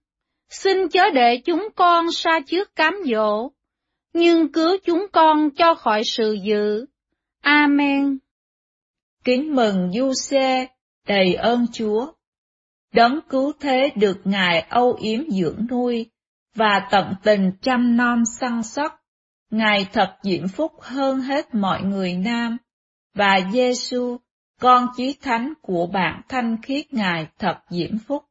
Xin 0.49 0.89
chớ 0.89 1.11
để 1.11 1.41
chúng 1.45 1.69
con 1.77 2.13
xa 2.13 2.41
trước 2.47 2.77
cám 2.77 2.95
dỗ, 3.05 3.51
nhưng 4.13 4.53
cứu 4.53 4.77
chúng 4.85 5.07
con 5.13 5.51
cho 5.51 5.75
khỏi 5.75 6.03
sự 6.05 6.37
dữ. 6.43 6.87
Amen. 7.41 8.19
Kính 9.25 9.55
mừng 9.55 9.91
Du 9.93 10.13
Xe, 10.15 10.67
đầy 11.09 11.35
ơn 11.35 11.67
Chúa. 11.73 12.13
Đấng 12.93 13.21
cứu 13.29 13.53
thế 13.61 13.91
được 13.97 14.17
Ngài 14.25 14.61
âu 14.61 14.97
yếm 15.01 15.31
dưỡng 15.31 15.67
nuôi, 15.71 16.11
và 16.55 16.89
tận 16.91 17.15
tình 17.23 17.53
chăm 17.63 17.97
nom 17.97 18.23
săn 18.41 18.63
sóc. 18.63 19.01
Ngài 19.51 19.87
thật 19.93 20.17
diễm 20.23 20.49
phúc 20.49 20.73
hơn 20.81 21.21
hết 21.21 21.55
mọi 21.55 21.83
người 21.83 22.15
nam, 22.15 22.57
và 23.15 23.41
Giêsu, 23.53 24.17
con 24.61 24.87
chí 24.97 25.17
thánh 25.23 25.53
của 25.63 25.87
bạn 25.87 26.21
thanh 26.29 26.57
khiết 26.63 26.95
Ngài 26.95 27.27
thật 27.39 27.57
diễm 27.71 27.99
phúc. 28.07 28.25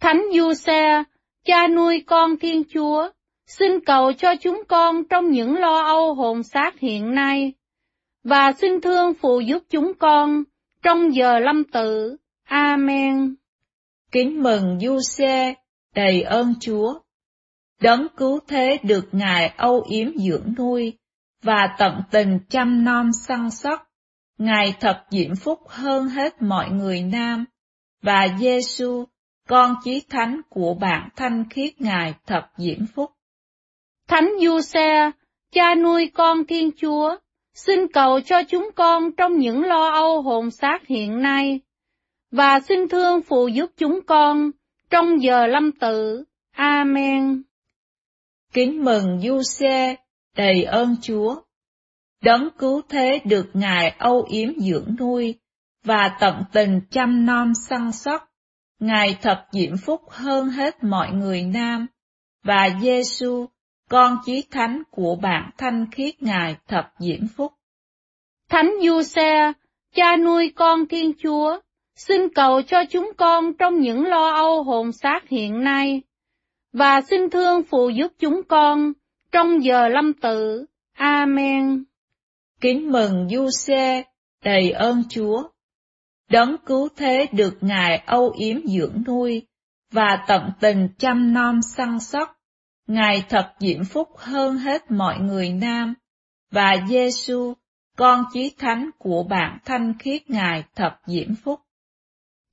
Thánh 0.00 0.22
Du 0.32 0.54
Xe, 0.54 1.04
cha 1.44 1.68
nuôi 1.68 2.04
con 2.06 2.36
Thiên 2.36 2.62
Chúa, 2.74 3.10
xin 3.46 3.84
cầu 3.86 4.12
cho 4.12 4.34
chúng 4.40 4.62
con 4.68 5.04
trong 5.04 5.30
những 5.30 5.58
lo 5.58 5.82
âu 5.82 6.14
hồn 6.14 6.42
xác 6.42 6.80
hiện 6.80 7.14
nay, 7.14 7.52
và 8.24 8.52
xin 8.52 8.80
thương 8.80 9.14
phụ 9.14 9.40
giúp 9.40 9.62
chúng 9.70 9.92
con 9.98 10.42
trong 10.82 11.14
giờ 11.14 11.38
lâm 11.38 11.64
tử. 11.64 12.16
Amen. 12.44 13.34
Kính 14.12 14.42
mừng 14.42 14.78
Du 14.80 14.98
Xe, 15.00 15.54
đầy 15.94 16.22
ơn 16.22 16.54
Chúa. 16.60 16.94
Đấng 17.80 18.06
cứu 18.16 18.38
thế 18.48 18.78
được 18.82 19.08
Ngài 19.12 19.48
âu 19.56 19.84
yếm 19.90 20.18
dưỡng 20.18 20.54
nuôi, 20.58 20.92
và 21.44 21.74
tận 21.78 22.02
tình 22.10 22.38
chăm 22.50 22.84
nom 22.84 23.10
săn 23.26 23.50
sóc. 23.50 23.88
Ngài 24.38 24.74
thật 24.80 25.04
diễm 25.10 25.36
phúc 25.36 25.58
hơn 25.68 26.08
hết 26.08 26.42
mọi 26.42 26.70
người 26.70 27.02
nam, 27.02 27.44
và 28.02 28.28
Giêsu, 28.38 29.04
con 29.48 29.74
chí 29.84 30.02
thánh 30.10 30.40
của 30.48 30.74
bạn 30.74 31.08
thanh 31.16 31.44
khiết 31.50 31.80
Ngài 31.80 32.14
thật 32.26 32.42
diễm 32.56 32.86
phúc. 32.94 33.10
Thánh 34.08 34.30
Du 34.40 34.60
Xe, 34.60 35.10
cha 35.52 35.74
nuôi 35.74 36.10
con 36.14 36.46
Thiên 36.46 36.70
Chúa, 36.76 37.16
xin 37.54 37.88
cầu 37.92 38.20
cho 38.20 38.42
chúng 38.42 38.70
con 38.76 39.12
trong 39.16 39.38
những 39.38 39.64
lo 39.64 39.90
âu 39.90 40.22
hồn 40.22 40.50
xác 40.50 40.86
hiện 40.86 41.22
nay, 41.22 41.60
và 42.30 42.60
xin 42.60 42.88
thương 42.88 43.22
phụ 43.22 43.48
giúp 43.48 43.70
chúng 43.76 44.00
con 44.06 44.50
trong 44.90 45.22
giờ 45.22 45.46
lâm 45.46 45.72
tử. 45.72 46.24
Amen. 46.52 47.42
Kính 48.52 48.84
mừng 48.84 49.20
Du 49.20 49.42
Xe, 49.42 49.96
đầy 50.36 50.64
ơn 50.64 50.96
Chúa. 51.02 51.36
Đấng 52.22 52.48
cứu 52.58 52.82
thế 52.88 53.20
được 53.24 53.50
Ngài 53.54 53.90
âu 53.98 54.26
yếm 54.30 54.48
dưỡng 54.58 54.96
nuôi, 54.98 55.38
và 55.84 56.16
tận 56.20 56.44
tình 56.52 56.80
chăm 56.90 57.26
nom 57.26 57.52
săn 57.68 57.92
sóc. 57.92 58.28
Ngài 58.80 59.18
thật 59.22 59.44
diễm 59.52 59.76
phúc 59.76 60.00
hơn 60.10 60.48
hết 60.48 60.84
mọi 60.84 61.12
người 61.12 61.42
nam, 61.42 61.86
và 62.44 62.68
Giêsu, 62.82 63.46
con 63.90 64.18
chí 64.26 64.44
thánh 64.50 64.82
của 64.90 65.16
bạn 65.22 65.50
thanh 65.58 65.90
khiết 65.90 66.22
Ngài 66.22 66.56
thật 66.68 66.84
diễm 66.98 67.28
phúc. 67.36 67.52
Thánh 68.50 68.70
Du 68.82 69.02
Xe, 69.02 69.52
cha 69.94 70.16
nuôi 70.16 70.52
con 70.56 70.86
Thiên 70.86 71.12
Chúa, 71.22 71.60
xin 71.96 72.28
cầu 72.34 72.62
cho 72.62 72.84
chúng 72.90 73.12
con 73.16 73.54
trong 73.58 73.80
những 73.80 74.06
lo 74.06 74.30
âu 74.30 74.62
hồn 74.62 74.92
xác 74.92 75.28
hiện 75.28 75.64
nay, 75.64 76.02
và 76.72 77.00
xin 77.00 77.30
thương 77.30 77.62
phù 77.62 77.88
giúp 77.88 78.12
chúng 78.18 78.42
con 78.48 78.92
trong 79.34 79.64
giờ 79.64 79.88
lâm 79.88 80.12
tử. 80.12 80.66
Amen. 80.96 81.84
Kính 82.60 82.92
mừng 82.92 83.28
Du 83.28 83.50
Xe, 83.50 84.02
đầy 84.44 84.70
ơn 84.70 85.02
Chúa. 85.08 85.42
Đấng 86.30 86.56
cứu 86.66 86.88
thế 86.96 87.26
được 87.32 87.58
Ngài 87.60 88.02
âu 88.06 88.34
yếm 88.38 88.66
dưỡng 88.66 89.02
nuôi, 89.06 89.46
và 89.92 90.24
tận 90.28 90.50
tình 90.60 90.88
chăm 90.98 91.32
nom 91.32 91.62
săn 91.62 92.00
sóc. 92.00 92.36
Ngài 92.86 93.24
thật 93.28 93.52
diễm 93.58 93.84
phúc 93.84 94.08
hơn 94.16 94.56
hết 94.56 94.90
mọi 94.90 95.18
người 95.20 95.48
nam, 95.52 95.94
và 96.50 96.76
Giêsu, 96.88 97.54
con 97.96 98.24
chí 98.32 98.54
thánh 98.58 98.90
của 98.98 99.22
bạn 99.22 99.58
thanh 99.64 99.98
khiết 99.98 100.30
Ngài 100.30 100.64
thật 100.74 100.96
diễm 101.06 101.34
phúc. 101.44 101.60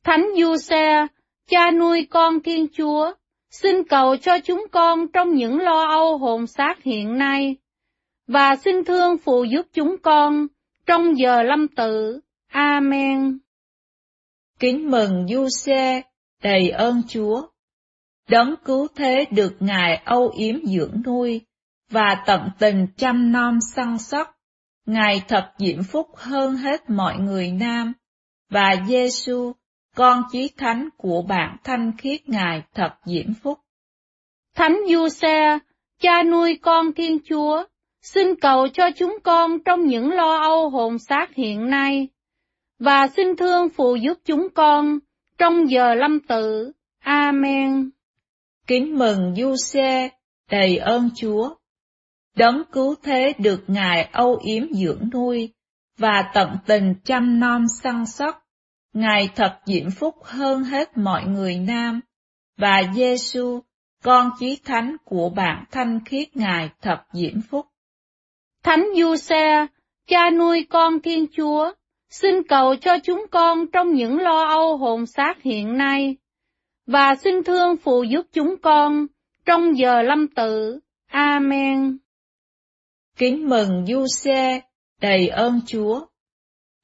Thánh 0.04 0.26
Du 0.38 0.58
Xe, 0.58 1.08
cha 1.50 1.72
nuôi 1.72 2.08
con 2.12 2.40
Thiên 2.44 2.68
Chúa, 2.78 3.14
xin 3.52 3.84
cầu 3.90 4.18
cho 4.18 4.40
chúng 4.40 4.66
con 4.72 5.08
trong 5.08 5.34
những 5.34 5.60
lo 5.60 5.86
âu 5.88 6.18
hồn 6.18 6.48
xác 6.48 6.84
hiện 6.84 7.18
nay, 7.18 7.56
và 8.28 8.56
xin 8.56 8.84
thương 8.86 9.18
phù 9.18 9.44
giúp 9.44 9.66
chúng 9.74 9.96
con 10.04 10.48
trong 10.86 11.18
giờ 11.18 11.44
lâm 11.44 11.68
tử. 11.68 12.20
Amen. 12.48 13.38
Kính 14.60 14.92
mừng 14.92 15.28
Du 15.28 15.48
Xe, 15.50 16.02
đầy 16.44 16.70
ơn 16.70 17.02
Chúa. 17.10 17.42
Đấng 18.30 18.56
cứu 18.66 18.88
thế 18.96 19.26
được 19.32 19.56
Ngài 19.60 20.02
âu 20.06 20.32
yếm 20.38 20.56
dưỡng 20.66 21.02
nuôi, 21.06 21.42
và 21.90 22.24
tận 22.26 22.42
tình 22.60 22.88
chăm 22.98 23.32
nom 23.32 23.60
săn 23.76 23.98
sóc. 23.98 24.36
Ngài 24.86 25.24
thật 25.28 25.52
diễm 25.58 25.84
phúc 25.84 26.08
hơn 26.16 26.56
hết 26.56 26.90
mọi 26.90 27.18
người 27.18 27.52
nam, 27.52 27.94
và 28.50 28.76
Giêsu, 28.88 29.54
con 29.96 30.24
chí 30.32 30.50
thánh 30.58 30.90
của 30.98 31.22
bạn 31.22 31.58
thanh 31.64 31.92
khiết 31.98 32.30
Ngài 32.30 32.64
thật 32.74 32.92
diễm 33.06 33.34
phúc. 33.44 33.60
Thánh 34.56 34.78
Du 34.90 35.10
Xe, 35.10 35.60
cha 36.02 36.24
nuôi 36.24 36.60
con 36.62 36.94
Thiên 36.94 37.18
Chúa, 37.30 37.64
xin 38.02 38.36
cầu 38.36 38.68
cho 38.68 38.90
chúng 38.96 39.18
con 39.24 39.64
trong 39.66 39.86
những 39.86 40.12
lo 40.12 40.38
âu 40.38 40.70
hồn 40.70 41.00
xác 41.00 41.36
hiện 41.36 41.70
nay, 41.70 42.08
và 42.80 43.08
xin 43.08 43.36
thương 43.36 43.70
phù 43.70 43.96
giúp 43.96 44.18
chúng 44.26 44.48
con 44.56 45.00
trong 45.38 45.72
giờ 45.72 45.94
lâm 45.94 46.20
tử. 46.20 46.72
Amen. 47.00 47.90
Kính 48.68 48.98
mừng 48.98 49.36
Du 49.38 49.56
Xe, 49.66 50.10
đầy 50.52 50.78
ơn 50.78 51.10
Chúa. 51.16 51.56
Đấng 52.36 52.64
cứu 52.72 52.96
thế 53.04 53.34
được 53.38 53.64
Ngài 53.68 54.10
âu 54.12 54.40
yếm 54.44 54.74
dưỡng 54.74 55.10
nuôi, 55.14 55.54
và 55.98 56.32
tận 56.34 56.58
tình 56.66 56.96
chăm 57.06 57.40
nom 57.40 57.66
săn 57.82 58.06
sóc. 58.06 58.44
Ngài 58.94 59.30
thật 59.36 59.60
diễm 59.66 59.92
phúc 59.92 60.16
hơn 60.24 60.64
hết 60.64 60.98
mọi 60.98 61.24
người 61.26 61.56
nam, 61.56 62.02
và 62.58 62.82
Giêsu, 62.96 63.60
con 64.04 64.32
chí 64.40 64.60
thánh 64.66 64.96
của 65.06 65.30
bạn 65.30 65.66
thanh 65.72 66.00
khiết 66.06 66.36
Ngài 66.36 66.70
thật 66.82 66.98
diễm 67.14 67.42
phúc. 67.50 67.66
Thánh 68.64 68.86
Du 68.98 69.16
Xe, 69.16 69.68
cha 70.08 70.30
nuôi 70.30 70.66
con 70.70 71.00
Thiên 71.02 71.26
Chúa, 71.38 71.72
xin 72.10 72.44
cầu 72.44 72.76
cho 72.76 72.98
chúng 73.04 73.26
con 73.32 73.72
trong 73.72 73.94
những 73.94 74.20
lo 74.20 74.46
âu 74.46 74.78
hồn 74.78 75.06
xác 75.06 75.42
hiện 75.42 75.78
nay, 75.78 76.16
và 76.88 77.16
xin 77.16 77.44
thương 77.44 77.78
phù 77.78 78.04
giúp 78.04 78.26
chúng 78.34 78.56
con 78.62 79.08
trong 79.46 79.78
giờ 79.78 80.02
lâm 80.02 80.28
tử. 80.28 80.80
Amen. 81.08 81.98
Kính 83.18 83.50
mừng 83.50 83.86
Du 83.88 84.06
Xe, 84.08 84.62
đầy 85.02 85.28
ơn 85.28 85.60
Chúa. 85.68 86.06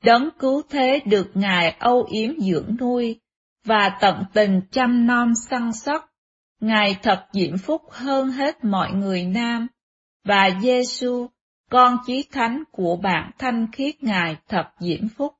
Đấng 0.04 0.30
cứu 0.40 0.62
thế 0.70 1.00
được 1.06 1.32
Ngài 1.34 1.76
âu 1.80 2.08
yếm 2.12 2.40
dưỡng 2.40 2.76
nuôi, 2.80 3.20
và 3.66 3.98
tận 4.02 4.24
tình 4.34 4.62
chăm 4.72 5.08
nom 5.08 5.34
săn 5.50 5.74
sóc. 5.74 6.10
Ngài 6.60 6.98
thật 7.04 7.26
diễm 7.34 7.58
phúc 7.58 7.82
hơn 7.92 8.30
hết 8.30 8.64
mọi 8.64 8.92
người 8.92 9.26
nam, 9.26 9.68
và 10.24 10.50
Giêsu, 10.62 11.28
con 11.70 11.98
chí 12.06 12.24
thánh 12.32 12.64
của 12.72 12.96
bạn 12.96 13.32
thanh 13.40 13.68
khiết 13.72 14.04
Ngài 14.04 14.36
thật 14.48 14.66
diễm 14.80 15.10
phúc. 15.18 15.34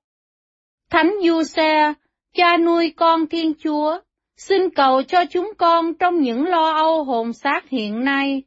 Thánh 0.90 1.14
Du 1.24 1.44
Xe, 1.44 1.94
cha 2.34 2.58
nuôi 2.58 2.94
con 2.98 3.28
Thiên 3.28 3.54
Chúa, 3.64 4.00
xin 4.38 4.70
cầu 4.70 5.04
cho 5.04 5.26
chúng 5.26 5.52
con 5.58 5.94
trong 5.94 6.22
những 6.22 6.46
lo 6.46 6.72
âu 6.72 7.04
hồn 7.04 7.34
xác 7.34 7.70
hiện 7.70 8.04
nay, 8.04 8.44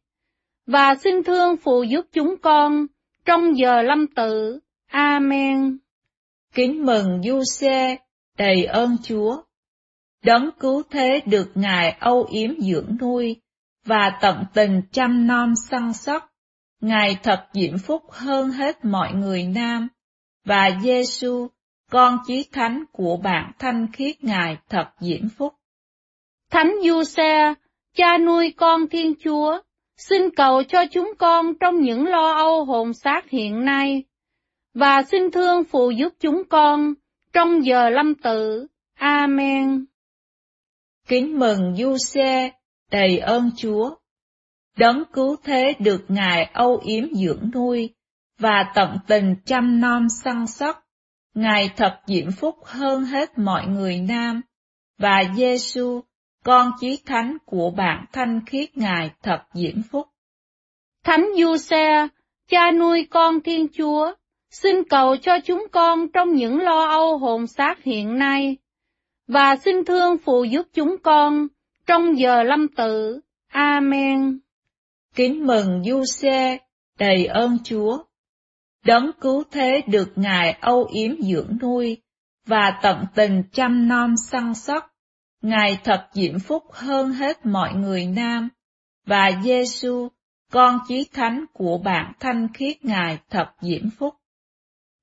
và 0.67 0.95
xin 0.95 1.23
thương 1.23 1.57
phù 1.57 1.83
giúp 1.83 2.07
chúng 2.13 2.37
con 2.43 2.87
trong 3.25 3.59
giờ 3.59 3.83
lâm 3.83 4.07
tử. 4.07 4.59
Amen. 4.87 5.79
Kính 6.55 6.87
mừng 6.87 7.23
Du 7.23 7.43
Xe, 7.45 7.97
đầy 8.39 8.65
ơn 8.65 8.97
Chúa. 9.03 9.43
Đấng 10.25 10.51
cứu 10.61 10.83
thế 10.91 11.21
được 11.27 11.51
Ngài 11.55 11.91
âu 12.01 12.27
yếm 12.31 12.51
dưỡng 12.61 12.97
nuôi, 13.01 13.41
và 13.85 14.19
tận 14.21 14.45
tình 14.55 14.83
chăm 14.93 15.27
nom 15.27 15.55
săn 15.71 15.93
sóc. 15.93 16.27
Ngài 16.81 17.17
thật 17.23 17.47
diễm 17.53 17.79
phúc 17.79 18.03
hơn 18.11 18.51
hết 18.51 18.85
mọi 18.85 19.13
người 19.15 19.45
nam, 19.45 19.89
và 20.45 20.71
Giêsu, 20.83 21.49
con 21.91 22.19
chí 22.27 22.45
thánh 22.53 22.85
của 22.93 23.17
bạn 23.17 23.53
thanh 23.59 23.87
khiết 23.93 24.25
Ngài 24.25 24.57
thật 24.69 24.87
diễm 25.01 25.29
phúc. 25.39 25.55
Thánh 26.51 26.73
Du 26.85 27.05
Xe, 27.05 27.55
cha 27.97 28.19
nuôi 28.19 28.55
con 28.57 28.89
Thiên 28.89 29.15
Chúa, 29.25 29.61
xin 29.97 30.23
cầu 30.37 30.63
cho 30.63 30.85
chúng 30.91 31.13
con 31.19 31.55
trong 31.61 31.81
những 31.81 32.07
lo 32.07 32.33
âu 32.33 32.65
hồn 32.65 32.93
xác 32.95 33.31
hiện 33.31 33.65
nay, 33.65 34.05
và 34.75 35.03
xin 35.03 35.31
thương 35.31 35.65
phù 35.65 35.91
giúp 35.91 36.13
chúng 36.21 36.43
con 36.51 36.95
trong 37.33 37.65
giờ 37.65 37.91
lâm 37.91 38.15
tử. 38.15 38.67
Amen. 38.95 39.85
Kính 41.09 41.39
mừng 41.39 41.77
Du 41.77 41.97
Xe, 41.99 42.51
đầy 42.91 43.19
ơn 43.19 43.51
Chúa. 43.57 43.95
Đấng 44.77 45.05
cứu 45.13 45.37
thế 45.45 45.75
được 45.79 46.05
Ngài 46.09 46.45
âu 46.45 46.81
yếm 46.85 47.05
dưỡng 47.15 47.51
nuôi, 47.55 47.95
và 48.39 48.73
tận 48.75 48.99
tình 49.07 49.35
chăm 49.45 49.81
nom 49.81 50.09
săn 50.09 50.47
sóc. 50.47 50.87
Ngài 51.35 51.71
thật 51.77 52.01
diễm 52.07 52.31
phúc 52.33 52.55
hơn 52.65 53.05
hết 53.05 53.39
mọi 53.39 53.67
người 53.67 53.99
nam, 53.99 54.41
và 54.99 55.23
Giêsu, 55.37 56.01
con 56.45 56.73
chí 56.81 56.99
thánh 57.07 57.37
của 57.45 57.71
bạn 57.71 58.07
thanh 58.13 58.41
khiết 58.47 58.77
Ngài 58.77 59.11
thật 59.23 59.43
diễm 59.55 59.83
phúc. 59.91 60.07
Thánh 61.05 61.27
Du 61.37 61.57
Xe, 61.57 62.09
cha 62.49 62.73
nuôi 62.73 63.07
con 63.11 63.41
Thiên 63.41 63.67
Chúa, 63.73 64.13
xin 64.51 64.85
cầu 64.85 65.17
cho 65.17 65.39
chúng 65.45 65.67
con 65.73 66.09
trong 66.13 66.35
những 66.35 66.61
lo 66.61 66.89
âu 66.89 67.19
hồn 67.19 67.47
xác 67.47 67.83
hiện 67.83 68.19
nay, 68.19 68.57
và 69.29 69.57
xin 69.57 69.85
thương 69.85 70.19
phù 70.19 70.45
giúp 70.45 70.67
chúng 70.73 70.97
con 71.03 71.47
trong 71.87 72.19
giờ 72.19 72.43
lâm 72.43 72.69
tử. 72.69 73.21
Amen. 73.49 74.39
Kính 75.15 75.47
mừng 75.47 75.85
Du 75.85 76.05
Xe, 76.05 76.59
đầy 76.99 77.27
ơn 77.27 77.59
Chúa. 77.65 77.99
Đấng 78.85 79.11
cứu 79.21 79.43
thế 79.51 79.81
được 79.87 80.13
Ngài 80.17 80.53
âu 80.61 80.89
yếm 80.93 81.23
dưỡng 81.23 81.59
nuôi, 81.63 82.03
và 82.47 82.79
tận 82.83 83.05
tình 83.15 83.43
chăm 83.53 83.89
nom 83.89 84.15
săn 84.17 84.55
sóc. 84.55 84.87
Ngài 85.43 85.79
thật 85.85 86.07
diễm 86.13 86.39
phúc 86.39 86.65
hơn 86.73 87.13
hết 87.13 87.47
mọi 87.47 87.75
người 87.75 88.07
nam, 88.07 88.49
và 89.07 89.31
Giêsu, 89.45 90.09
con 90.53 90.79
chí 90.89 91.07
thánh 91.13 91.45
của 91.53 91.79
bạn 91.79 92.13
thanh 92.21 92.49
khiết 92.55 92.85
Ngài 92.85 93.19
thật 93.31 93.47
diễm 93.61 93.91
phúc. 93.99 94.15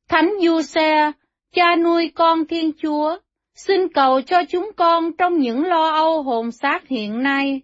Thánh 0.10 0.34
Du 0.42 0.62
Xe, 0.62 1.12
cha 1.54 1.76
nuôi 1.76 2.12
con 2.16 2.46
Thiên 2.46 2.72
Chúa, 2.82 3.18
xin 3.56 3.94
cầu 3.94 4.22
cho 4.22 4.44
chúng 4.50 4.72
con 4.78 5.12
trong 5.18 5.40
những 5.40 5.66
lo 5.66 5.90
âu 5.90 6.24
hồn 6.24 6.52
xác 6.52 6.88
hiện 6.88 7.24
nay, 7.24 7.62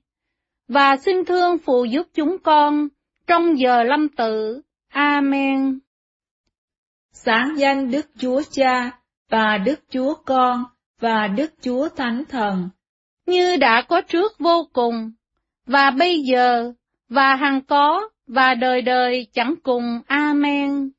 và 0.67 0.97
xin 0.97 1.25
thương 1.25 1.57
phù 1.57 1.85
giúp 1.85 2.07
chúng 2.13 2.37
con 2.37 2.87
trong 3.27 3.59
giờ 3.59 3.83
lâm 3.83 4.09
tử. 4.09 4.61
Amen. 4.89 5.79
Sáng 7.11 7.53
danh 7.57 7.91
Đức 7.91 8.05
Chúa 8.17 8.41
Cha 8.51 8.91
và 9.29 9.57
Đức 9.57 9.79
Chúa 9.89 10.13
Con 10.25 10.63
và 10.99 11.27
Đức 11.27 11.53
Chúa 11.61 11.89
Thánh 11.89 12.23
Thần, 12.29 12.69
như 13.25 13.55
đã 13.55 13.81
có 13.81 14.01
trước 14.01 14.39
vô 14.39 14.67
cùng, 14.73 15.11
và 15.65 15.91
bây 15.91 16.19
giờ, 16.19 16.73
và 17.09 17.35
hằng 17.35 17.61
có, 17.61 18.09
và 18.27 18.53
đời 18.53 18.81
đời 18.81 19.27
chẳng 19.33 19.55
cùng. 19.63 20.01
Amen. 20.07 20.91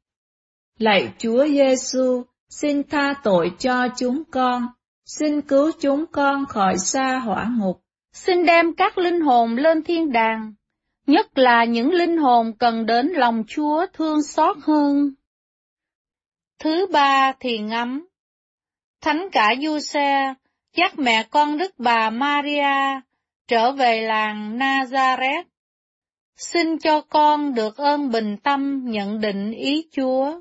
Lạy 0.79 1.13
Chúa 1.19 1.47
Giêsu, 1.49 2.23
xin 2.49 2.83
tha 2.83 3.15
tội 3.23 3.53
cho 3.59 3.89
chúng 3.99 4.23
con, 4.31 4.67
xin 5.05 5.41
cứu 5.41 5.71
chúng 5.81 6.07
con 6.13 6.47
khỏi 6.47 6.79
xa 6.79 7.19
hỏa 7.25 7.51
ngục, 7.59 7.81
xin 8.13 8.47
đem 8.47 8.75
các 8.75 8.99
linh 8.99 9.21
hồn 9.21 9.57
lên 9.57 9.83
thiên 9.83 10.13
đàng, 10.13 10.55
nhất 11.07 11.39
là 11.39 11.65
những 11.65 11.93
linh 11.93 12.17
hồn 12.17 12.53
cần 12.59 12.87
đến 12.87 13.07
lòng 13.07 13.45
Chúa 13.49 13.87
thương 13.93 14.23
xót 14.23 14.57
hơn. 14.63 15.15
Thứ 16.59 16.87
ba 16.93 17.33
thì 17.41 17.59
ngắm 17.59 18.07
Thánh 19.01 19.29
cả 19.33 19.55
Du 19.63 19.79
Xe 19.79 20.35
dắt 20.77 20.99
mẹ 20.99 21.23
con 21.31 21.59
Đức 21.59 21.75
bà 21.79 22.11
Maria 22.11 23.01
trở 23.49 23.73
về 23.73 24.01
làng 24.01 24.59
Nazareth. 24.59 25.45
Xin 26.37 26.79
cho 26.79 27.01
con 27.01 27.55
được 27.55 27.77
ơn 27.77 28.11
bình 28.11 28.37
tâm 28.37 28.85
nhận 28.85 29.21
định 29.21 29.53
ý 29.53 29.89
Chúa. 29.93 30.41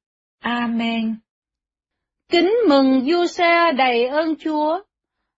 Amen. 0.41 1.15
Kính 2.29 2.51
mừng 2.69 3.01
vua 3.05 3.25
xe 3.27 3.71
đầy 3.71 4.05
ơn 4.05 4.35
Chúa, 4.35 4.79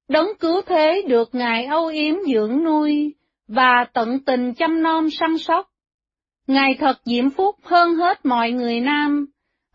đấng 0.07 0.27
cứu 0.39 0.61
thế 0.65 1.01
được 1.07 1.35
Ngài 1.35 1.65
âu 1.65 1.87
yếm 1.87 2.15
dưỡng 2.33 2.63
nuôi 2.63 3.15
và 3.47 3.85
tận 3.93 4.19
tình 4.25 4.53
chăm 4.53 4.83
nom 4.83 5.09
săn 5.09 5.37
sóc. 5.37 5.69
Ngài 6.47 6.75
thật 6.79 7.01
diễm 7.05 7.29
phúc 7.29 7.55
hơn 7.63 7.95
hết 7.95 8.25
mọi 8.25 8.51
người 8.51 8.79
nam, 8.79 9.25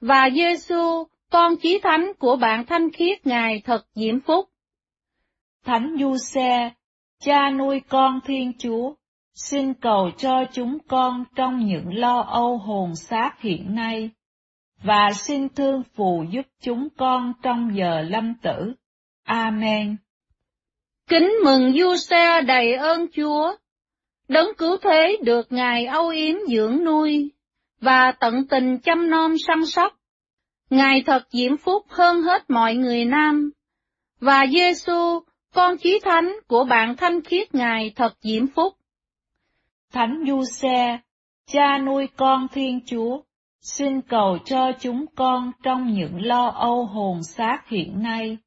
và 0.01 0.31
Giêsu, 0.35 1.05
con 1.31 1.57
chí 1.57 1.79
thánh 1.83 2.13
của 2.19 2.37
bạn 2.37 2.67
thanh 2.67 2.91
khiết 2.91 3.27
Ngài 3.27 3.63
thật 3.65 3.87
diễm 3.95 4.21
phúc. 4.21 4.49
Thánh 5.65 5.97
Du 6.01 6.17
Xe, 6.17 6.71
cha 7.21 7.51
nuôi 7.51 7.81
con 7.89 8.21
Thiên 8.27 8.53
Chúa, 8.59 8.95
xin 9.35 9.75
cầu 9.75 10.11
cho 10.19 10.45
chúng 10.53 10.79
con 10.89 11.25
trong 11.35 11.67
những 11.67 11.95
lo 11.95 12.21
âu 12.21 12.59
hồn 12.59 12.95
xác 12.95 13.41
hiện 13.41 13.75
nay 13.75 14.11
và 14.83 15.11
xin 15.15 15.49
thương 15.49 15.83
phù 15.95 16.25
giúp 16.31 16.47
chúng 16.61 16.89
con 16.97 17.33
trong 17.43 17.77
giờ 17.77 18.03
lâm 18.03 18.35
tử. 18.43 18.73
Amen. 19.25 19.97
Kính 21.09 21.33
mừng 21.45 21.73
du 21.73 21.97
xe 21.97 22.43
đầy 22.43 22.75
ơn 22.75 23.07
Chúa, 23.17 23.57
đấng 24.29 24.49
cứu 24.59 24.77
thế 24.83 25.17
được 25.23 25.53
Ngài 25.53 25.87
âu 25.87 26.09
yếm 26.09 26.37
dưỡng 26.49 26.85
nuôi, 26.85 27.31
và 27.81 28.13
tận 28.21 28.47
tình 28.49 28.79
chăm 28.79 29.11
nom 29.11 29.39
săn 29.47 29.67
sóc. 29.67 29.95
Ngài 30.71 31.03
thật 31.07 31.23
diễm 31.31 31.57
phúc 31.57 31.87
hơn 31.89 32.23
hết 32.23 32.51
mọi 32.51 32.75
người 32.75 33.05
nam, 33.05 33.51
và 34.21 34.47
Giêsu, 34.53 35.21
con 35.55 35.77
chí 35.79 36.01
thánh 36.05 36.33
của 36.47 36.65
bạn 36.65 36.97
thanh 36.97 37.21
khiết 37.21 37.55
Ngài 37.55 37.93
thật 37.97 38.15
diễm 38.21 38.47
phúc. 38.47 38.75
Thánh 39.93 40.25
Du 40.27 40.45
Xe, 40.45 40.99
cha 41.47 41.79
nuôi 41.79 42.09
con 42.17 42.47
Thiên 42.53 42.81
Chúa, 42.87 43.21
xin 43.61 44.01
cầu 44.01 44.39
cho 44.45 44.73
chúng 44.81 45.07
con 45.17 45.53
trong 45.63 45.93
những 45.93 46.23
lo 46.23 46.47
âu 46.49 46.87
hồn 46.87 47.23
xác 47.23 47.69
hiện 47.69 48.03
nay, 48.03 48.39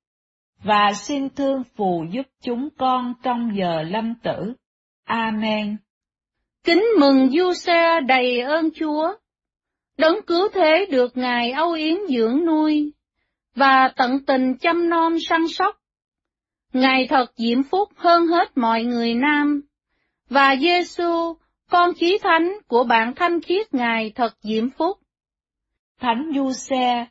và 0.63 0.91
xin 0.93 1.29
thương 1.29 1.63
phù 1.75 2.05
giúp 2.11 2.25
chúng 2.41 2.69
con 2.77 3.13
trong 3.23 3.51
giờ 3.57 3.81
lâm 3.81 4.15
tử. 4.23 4.53
Amen. 5.03 5.77
Kính 6.63 6.83
mừng 6.99 7.29
du 7.29 7.53
xe 7.53 8.01
đầy 8.07 8.39
ơn 8.39 8.69
Chúa, 8.75 9.13
đấng 9.97 10.21
cứu 10.27 10.47
thế 10.53 10.85
được 10.91 11.17
Ngài 11.17 11.51
âu 11.51 11.71
yếm 11.71 11.97
dưỡng 12.09 12.45
nuôi, 12.45 12.91
và 13.55 13.91
tận 13.95 14.25
tình 14.25 14.57
chăm 14.57 14.89
nom 14.89 15.19
săn 15.19 15.47
sóc. 15.47 15.77
Ngài 16.73 17.07
thật 17.09 17.25
diễm 17.35 17.63
phúc 17.63 17.89
hơn 17.95 18.27
hết 18.27 18.57
mọi 18.57 18.83
người 18.83 19.13
nam, 19.13 19.61
và 20.29 20.55
Giêsu, 20.55 21.33
con 21.69 21.93
chí 21.93 22.17
thánh 22.17 22.53
của 22.67 22.83
bạn 22.83 23.13
thanh 23.15 23.41
khiết 23.41 23.73
Ngài 23.73 24.11
thật 24.15 24.33
diễm 24.41 24.69
phúc. 24.69 24.97
Thánh 26.01 26.31
Du 26.35 26.51
Xe, 26.51 27.05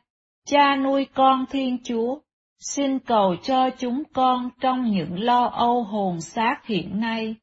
cha 0.45 0.75
nuôi 0.75 1.07
con 1.13 1.45
Thiên 1.49 1.77
Chúa, 1.83 2.19
xin 2.59 2.99
cầu 2.99 3.35
cho 3.43 3.69
chúng 3.69 4.03
con 4.13 4.49
trong 4.61 4.91
những 4.91 5.23
lo 5.23 5.45
âu 5.45 5.83
hồn 5.83 6.21
xác 6.21 6.55
hiện 6.65 6.99
nay, 6.99 7.35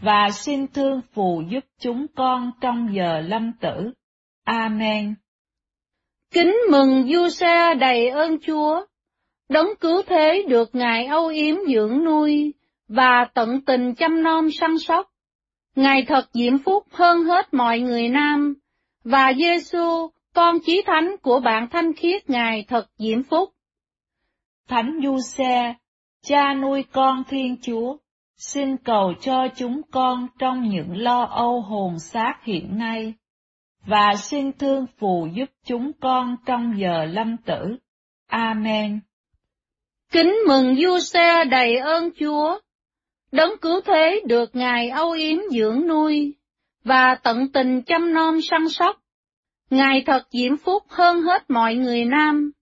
và 0.00 0.30
xin 0.30 0.66
thương 0.66 1.00
phù 1.12 1.42
giúp 1.48 1.64
chúng 1.80 2.06
con 2.16 2.50
trong 2.60 2.94
giờ 2.94 3.20
lâm 3.20 3.52
tử. 3.60 3.90
Amen. 4.44 5.14
Kính 6.32 6.54
mừng 6.70 7.12
Du 7.12 7.28
Xe 7.28 7.74
đầy 7.74 8.08
ơn 8.08 8.38
Chúa, 8.46 8.84
đấng 9.48 9.68
cứu 9.80 10.02
thế 10.06 10.44
được 10.48 10.74
Ngài 10.74 11.06
âu 11.06 11.26
yếm 11.26 11.56
dưỡng 11.74 12.04
nuôi, 12.04 12.54
và 12.88 13.26
tận 13.34 13.60
tình 13.60 13.94
chăm 13.94 14.22
nom 14.22 14.50
săn 14.50 14.78
sóc. 14.78 15.10
Ngài 15.76 16.04
thật 16.08 16.28
diễm 16.32 16.58
phúc 16.58 16.86
hơn 16.92 17.24
hết 17.24 17.54
mọi 17.54 17.80
người 17.80 18.08
nam, 18.08 18.54
và 19.04 19.32
Giêsu, 19.38 20.10
con 20.34 20.58
chí 20.66 20.82
thánh 20.86 21.16
của 21.22 21.40
bạn 21.40 21.68
thanh 21.70 21.92
khiết 21.92 22.30
Ngài 22.30 22.64
thật 22.68 22.86
diễm 22.98 23.22
phúc. 23.22 23.50
Thánh 24.68 25.00
Du 25.04 25.18
Xe, 25.18 25.74
cha 26.22 26.54
nuôi 26.54 26.84
con 26.92 27.22
Thiên 27.28 27.56
Chúa, 27.62 27.96
xin 28.36 28.76
cầu 28.76 29.12
cho 29.20 29.48
chúng 29.56 29.82
con 29.90 30.26
trong 30.38 30.68
những 30.68 30.96
lo 30.96 31.24
âu 31.24 31.60
hồn 31.60 31.98
xác 31.98 32.34
hiện 32.42 32.78
nay, 32.78 33.14
và 33.86 34.14
xin 34.16 34.52
thương 34.52 34.86
phù 34.98 35.28
giúp 35.34 35.50
chúng 35.64 35.92
con 36.00 36.36
trong 36.46 36.74
giờ 36.78 37.04
lâm 37.04 37.36
tử. 37.36 37.76
Amen. 38.26 39.00
Kính 40.12 40.34
mừng 40.48 40.76
Du 40.76 40.98
Xe 40.98 41.44
đầy 41.44 41.76
ơn 41.76 42.10
Chúa, 42.20 42.58
đấng 43.32 43.58
cứu 43.62 43.80
thế 43.80 44.20
được 44.26 44.56
Ngài 44.56 44.88
âu 44.88 45.10
yếm 45.10 45.38
dưỡng 45.50 45.88
nuôi, 45.88 46.34
và 46.84 47.14
tận 47.22 47.52
tình 47.52 47.82
chăm 47.82 48.14
nom 48.14 48.40
săn 48.42 48.68
sóc. 48.68 49.03
Ngài 49.74 50.02
thật 50.06 50.22
diễm 50.30 50.56
phúc 50.56 50.82
hơn 50.88 51.22
hết 51.22 51.50
mọi 51.50 51.74
người 51.74 52.04
nam, 52.04 52.52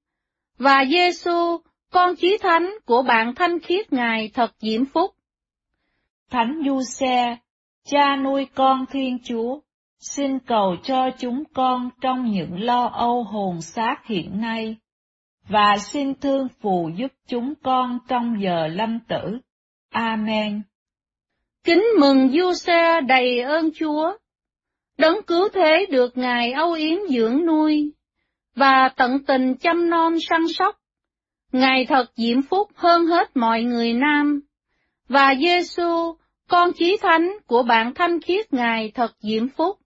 và 0.58 0.84
Giêsu, 0.90 1.58
con 1.90 2.16
chí 2.16 2.38
thánh 2.38 2.70
của 2.86 3.02
bạn 3.02 3.34
thanh 3.34 3.60
khiết 3.60 3.92
Ngài 3.92 4.30
thật 4.34 4.52
diễm 4.58 4.84
phúc. 4.84 5.10
Thánh 6.30 6.62
Du 6.66 6.82
Xe, 6.82 7.36
cha 7.84 8.16
nuôi 8.16 8.46
con 8.54 8.86
Thiên 8.90 9.18
Chúa, 9.24 9.60
xin 9.98 10.38
cầu 10.38 10.76
cho 10.82 11.10
chúng 11.18 11.44
con 11.54 11.90
trong 12.00 12.30
những 12.30 12.62
lo 12.62 12.84
âu 12.86 13.22
hồn 13.24 13.60
xác 13.60 13.96
hiện 14.06 14.40
nay, 14.40 14.76
và 15.48 15.76
xin 15.78 16.14
thương 16.14 16.48
phù 16.60 16.90
giúp 16.96 17.12
chúng 17.28 17.54
con 17.62 17.98
trong 18.08 18.42
giờ 18.42 18.66
lâm 18.66 18.98
tử. 19.08 19.38
Amen. 19.90 20.62
Kính 21.64 21.84
mừng 22.00 22.28
Du 22.32 22.52
Xe 22.52 23.00
đầy 23.00 23.40
ơn 23.40 23.70
Chúa, 23.74 24.12
đấng 25.02 25.22
cứu 25.22 25.48
thế 25.48 25.86
được 25.90 26.18
Ngài 26.18 26.52
âu 26.52 26.72
yếm 26.72 26.98
dưỡng 27.08 27.46
nuôi, 27.46 27.92
và 28.54 28.88
tận 28.96 29.24
tình 29.26 29.54
chăm 29.54 29.90
nom 29.90 30.14
săn 30.28 30.40
sóc. 30.58 30.76
Ngài 31.52 31.86
thật 31.86 32.04
diễm 32.16 32.42
phúc 32.42 32.70
hơn 32.74 33.06
hết 33.06 33.36
mọi 33.36 33.62
người 33.62 33.92
nam, 33.92 34.40
và 35.08 35.34
Giêsu, 35.34 36.16
con 36.48 36.72
chí 36.72 36.96
thánh 37.02 37.32
của 37.46 37.62
bạn 37.62 37.94
thanh 37.94 38.20
khiết 38.20 38.52
Ngài 38.52 38.90
thật 38.94 39.12
diễm 39.20 39.48
phúc. 39.48 39.78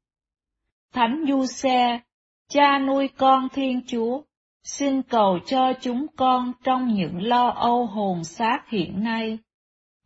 Thánh 0.93 1.25
Du 1.29 1.47
Xe, 1.47 2.01
cha 2.49 2.79
nuôi 2.79 3.09
con 3.17 3.49
Thiên 3.55 3.81
Chúa, 3.87 4.23
xin 4.63 5.03
cầu 5.03 5.39
cho 5.47 5.73
chúng 5.81 6.07
con 6.17 6.53
trong 6.65 6.95
những 6.95 7.23
lo 7.23 7.49
âu 7.49 7.87
hồn 7.87 8.25
xác 8.25 8.59
hiện 8.69 9.05
nay, 9.05 9.39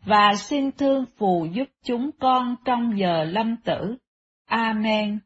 và 0.04 0.34
xin 0.34 0.72
thương 0.72 1.04
phù 1.18 1.46
giúp 1.52 1.68
chúng 1.84 2.10
con 2.20 2.56
trong 2.64 2.98
giờ 2.98 3.24
lâm 3.24 3.56
tử. 3.56 3.96
Amen. 4.50 5.18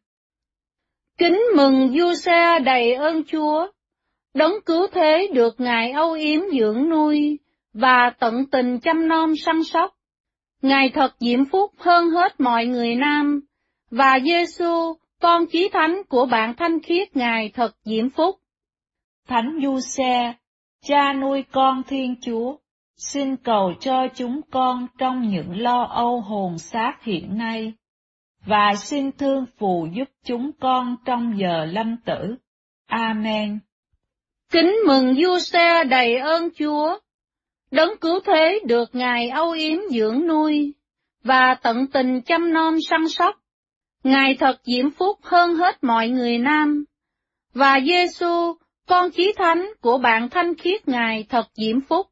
Kính 1.18 1.40
mừng 1.56 1.98
Du 1.98 2.14
Xe 2.14 2.58
đầy 2.64 2.94
ơn 2.94 3.24
Chúa, 3.24 3.66
đấng 4.34 4.52
cứu 4.66 4.86
thế 4.92 5.28
được 5.34 5.60
Ngài 5.60 5.90
âu 5.90 6.12
yếm 6.12 6.40
dưỡng 6.58 6.88
nuôi, 6.88 7.38
và 7.72 8.10
tận 8.18 8.46
tình 8.52 8.80
chăm 8.80 9.08
nom 9.08 9.36
săn 9.36 9.64
sóc. 9.64 9.94
Ngài 10.62 10.90
thật 10.94 11.16
diễm 11.20 11.44
phúc 11.44 11.72
hơn 11.78 12.10
hết 12.10 12.40
mọi 12.40 12.66
người 12.66 12.94
nam, 12.94 13.40
và 13.90 14.18
Giêsu, 14.24 14.94
con 15.20 15.46
chí 15.46 15.68
thánh 15.72 16.02
của 16.08 16.26
bạn 16.26 16.54
thanh 16.56 16.80
khiết 16.80 17.16
Ngài 17.16 17.50
thật 17.54 17.76
diễm 17.84 18.10
phúc. 18.10 18.38
Thánh 19.28 19.58
Du 19.62 19.80
Xe, 19.80 20.34
cha 20.86 21.12
nuôi 21.12 21.44
con 21.52 21.82
Thiên 21.88 22.14
Chúa, 22.20 22.56
xin 22.96 23.36
cầu 23.36 23.72
cho 23.80 24.08
chúng 24.14 24.40
con 24.50 24.86
trong 24.98 25.28
những 25.28 25.60
lo 25.60 25.82
âu 25.82 26.20
hồn 26.20 26.58
xác 26.58 26.92
hiện 27.02 27.38
nay, 27.38 27.72
và 28.46 28.72
xin 28.76 29.12
thương 29.12 29.46
phù 29.58 29.86
giúp 29.92 30.08
chúng 30.24 30.50
con 30.60 30.96
trong 31.04 31.38
giờ 31.38 31.64
lâm 31.64 31.96
tử. 31.96 32.36
Amen. 32.86 33.58
Kính 34.52 34.74
mừng 34.86 35.14
Du 35.14 35.38
Xe 35.38 35.84
đầy 35.84 36.16
ơn 36.16 36.48
Chúa, 36.58 36.98
đấng 37.70 37.98
cứu 38.00 38.20
thế 38.26 38.60
được 38.66 38.88
Ngài 38.92 39.28
âu 39.28 39.50
yếm 39.50 39.78
dưỡng 39.90 40.26
nuôi, 40.26 40.74
và 41.22 41.54
tận 41.62 41.86
tình 41.86 42.20
chăm 42.20 42.52
nom 42.52 42.74
săn 42.90 43.08
sóc. 43.08 43.34
Ngài 44.04 44.36
thật 44.40 44.60
diễm 44.64 44.90
phúc 44.90 45.18
hơn 45.22 45.54
hết 45.54 45.84
mọi 45.84 46.08
người 46.08 46.38
nam, 46.38 46.84
và 47.54 47.80
Giêsu, 47.86 48.54
con 48.86 49.10
chí 49.10 49.32
thánh 49.36 49.66
của 49.80 49.98
bạn 49.98 50.28
thanh 50.28 50.54
khiết 50.54 50.88
Ngài 50.88 51.26
thật 51.28 51.46
diễm 51.54 51.80
phúc. 51.80 52.06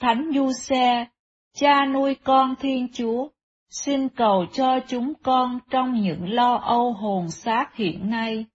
Thánh 0.00 0.30
Du 0.34 0.52
Xe, 0.52 1.06
cha 1.54 1.86
nuôi 1.92 2.16
con 2.24 2.54
Thiên 2.60 2.88
Chúa, 2.92 3.28
xin 3.70 4.08
cầu 4.08 4.46
cho 4.52 4.80
chúng 4.88 5.12
con 5.22 5.58
trong 5.70 6.00
những 6.00 6.32
lo 6.32 6.54
âu 6.54 6.92
hồn 6.92 7.30
xác 7.30 7.74
hiện 7.74 8.10
nay, 8.10 8.46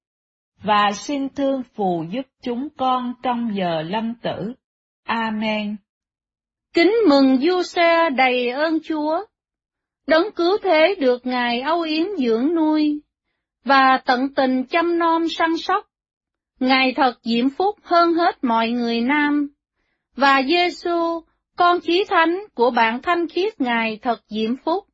và 0.63 0.91
xin 0.93 1.30
thương 1.30 1.63
phù 1.76 2.06
giúp 2.10 2.26
chúng 2.43 2.67
con 2.78 3.13
trong 3.23 3.56
giờ 3.56 3.82
lâm 3.82 4.13
tử. 4.15 4.54
Amen. 5.04 5.76
Kính 6.73 6.93
mừng 7.10 7.38
Du 7.38 7.63
Xe 7.63 8.10
đầy 8.10 8.49
ơn 8.49 8.80
Chúa, 8.84 9.26
đấng 10.08 10.32
cứu 10.32 10.58
thế 10.63 10.95
được 10.99 11.26
Ngài 11.26 11.62
âu 11.62 11.82
yếm 11.82 12.06
dưỡng 12.17 12.56
nuôi, 12.56 13.02
và 13.65 14.02
tận 14.06 14.34
tình 14.36 14.63
chăm 14.63 14.99
nom 14.99 15.30
săn 15.30 15.58
sóc. 15.58 15.86
Ngài 16.60 16.93
thật 16.95 17.13
diễm 17.23 17.49
phúc 17.49 17.80
hơn 17.84 18.13
hết 18.13 18.43
mọi 18.43 18.69
người 18.69 19.02
nam, 19.02 19.49
và 20.15 20.41
Giêsu, 20.47 21.23
con 21.58 21.80
chí 21.80 22.04
thánh 22.10 22.43
của 22.56 22.71
bạn 22.71 23.02
thanh 23.02 23.28
khiết 23.28 23.62
Ngài 23.62 23.99
thật 24.02 24.21
diễm 24.28 24.56
phúc. 24.65 24.88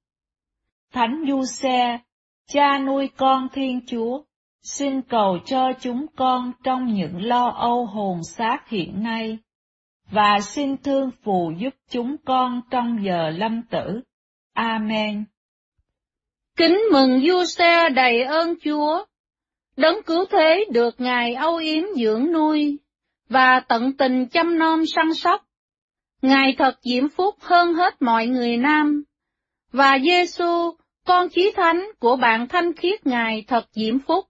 Thánh 0.94 1.24
Du 1.28 1.44
Xe, 1.46 2.00
cha 2.48 2.80
nuôi 2.80 3.10
con 3.18 3.48
Thiên 3.54 3.82
Chúa, 3.88 4.22
xin 4.64 5.02
cầu 5.02 5.38
cho 5.46 5.72
chúng 5.82 6.06
con 6.16 6.52
trong 6.64 6.94
những 6.94 7.26
lo 7.26 7.50
âu 7.50 7.86
hồn 7.86 8.24
xác 8.24 8.70
hiện 8.70 9.04
nay, 9.04 9.38
và 10.12 10.40
xin 10.42 10.78
thương 10.78 11.12
phù 11.24 11.52
giúp 11.58 11.74
chúng 11.90 12.16
con 12.26 12.62
trong 12.72 13.06
giờ 13.06 13.30
lâm 13.30 13.62
tử. 13.64 14.02
Amen. 14.54 15.26
Kính 16.58 16.80
mừng 16.92 17.28
Du 17.28 17.44
Xe 17.46 17.90
đầy 17.90 18.24
ơn 18.24 18.54
Chúa, 18.64 19.06
đấng 19.78 20.04
cứu 20.04 20.26
thế 20.32 20.66
được 20.72 21.02
Ngài 21.02 21.34
âu 21.34 21.56
yếm 21.56 21.84
dưỡng 21.96 22.32
nuôi, 22.32 22.78
và 23.30 23.60
tận 23.60 23.98
tình 23.98 24.28
chăm 24.28 24.60
nom 24.60 24.86
săn 24.86 25.14
sóc. 25.14 25.46
Ngài 26.22 26.56
thật 26.58 26.80
diễm 26.82 27.10
phúc 27.10 27.36
hơn 27.40 27.74
hết 27.74 28.02
mọi 28.02 28.28
người 28.28 28.58
nam, 28.58 29.04
và 29.72 29.98
Giêsu, 30.04 30.72
con 31.10 31.30
chí 31.30 31.52
thánh 31.56 31.88
của 32.00 32.16
bạn 32.16 32.48
thanh 32.48 32.74
khiết 32.74 33.06
Ngài 33.08 33.44
thật 33.48 33.66
diễm 33.72 34.00
phúc. 34.00 34.26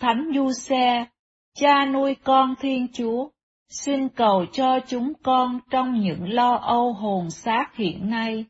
Thánh 0.00 0.30
Du 0.34 0.52
Xe, 0.52 1.06
cha 1.54 1.84
nuôi 1.84 2.16
con 2.24 2.54
Thiên 2.60 2.86
Chúa, 2.92 3.28
xin 3.68 4.08
cầu 4.08 4.46
cho 4.52 4.80
chúng 4.88 5.12
con 5.22 5.60
trong 5.70 6.00
những 6.00 6.32
lo 6.32 6.54
âu 6.54 6.92
hồn 6.92 7.30
xác 7.30 7.66
hiện 7.74 8.10
nay, 8.10 8.44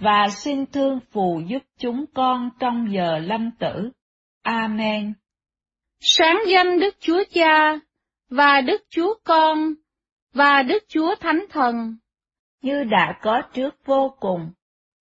và 0.00 0.28
xin 0.28 0.66
thương 0.66 1.00
phù 1.12 1.40
giúp 1.46 1.62
chúng 1.78 2.04
con 2.14 2.50
trong 2.58 2.92
giờ 2.92 3.18
lâm 3.18 3.50
tử. 3.58 3.90
Amen. 4.42 5.12
Sáng 6.00 6.38
danh 6.48 6.80
Đức 6.80 6.94
Chúa 7.00 7.22
Cha, 7.32 7.78
và 8.28 8.60
Đức 8.60 8.82
Chúa 8.90 9.14
Con, 9.24 9.74
và 10.34 10.62
Đức 10.62 10.84
Chúa 10.88 11.14
Thánh 11.14 11.44
Thần, 11.50 11.96
như 12.62 12.84
đã 12.84 13.18
có 13.22 13.42
trước 13.54 13.74
vô 13.84 14.14
cùng, 14.20 14.50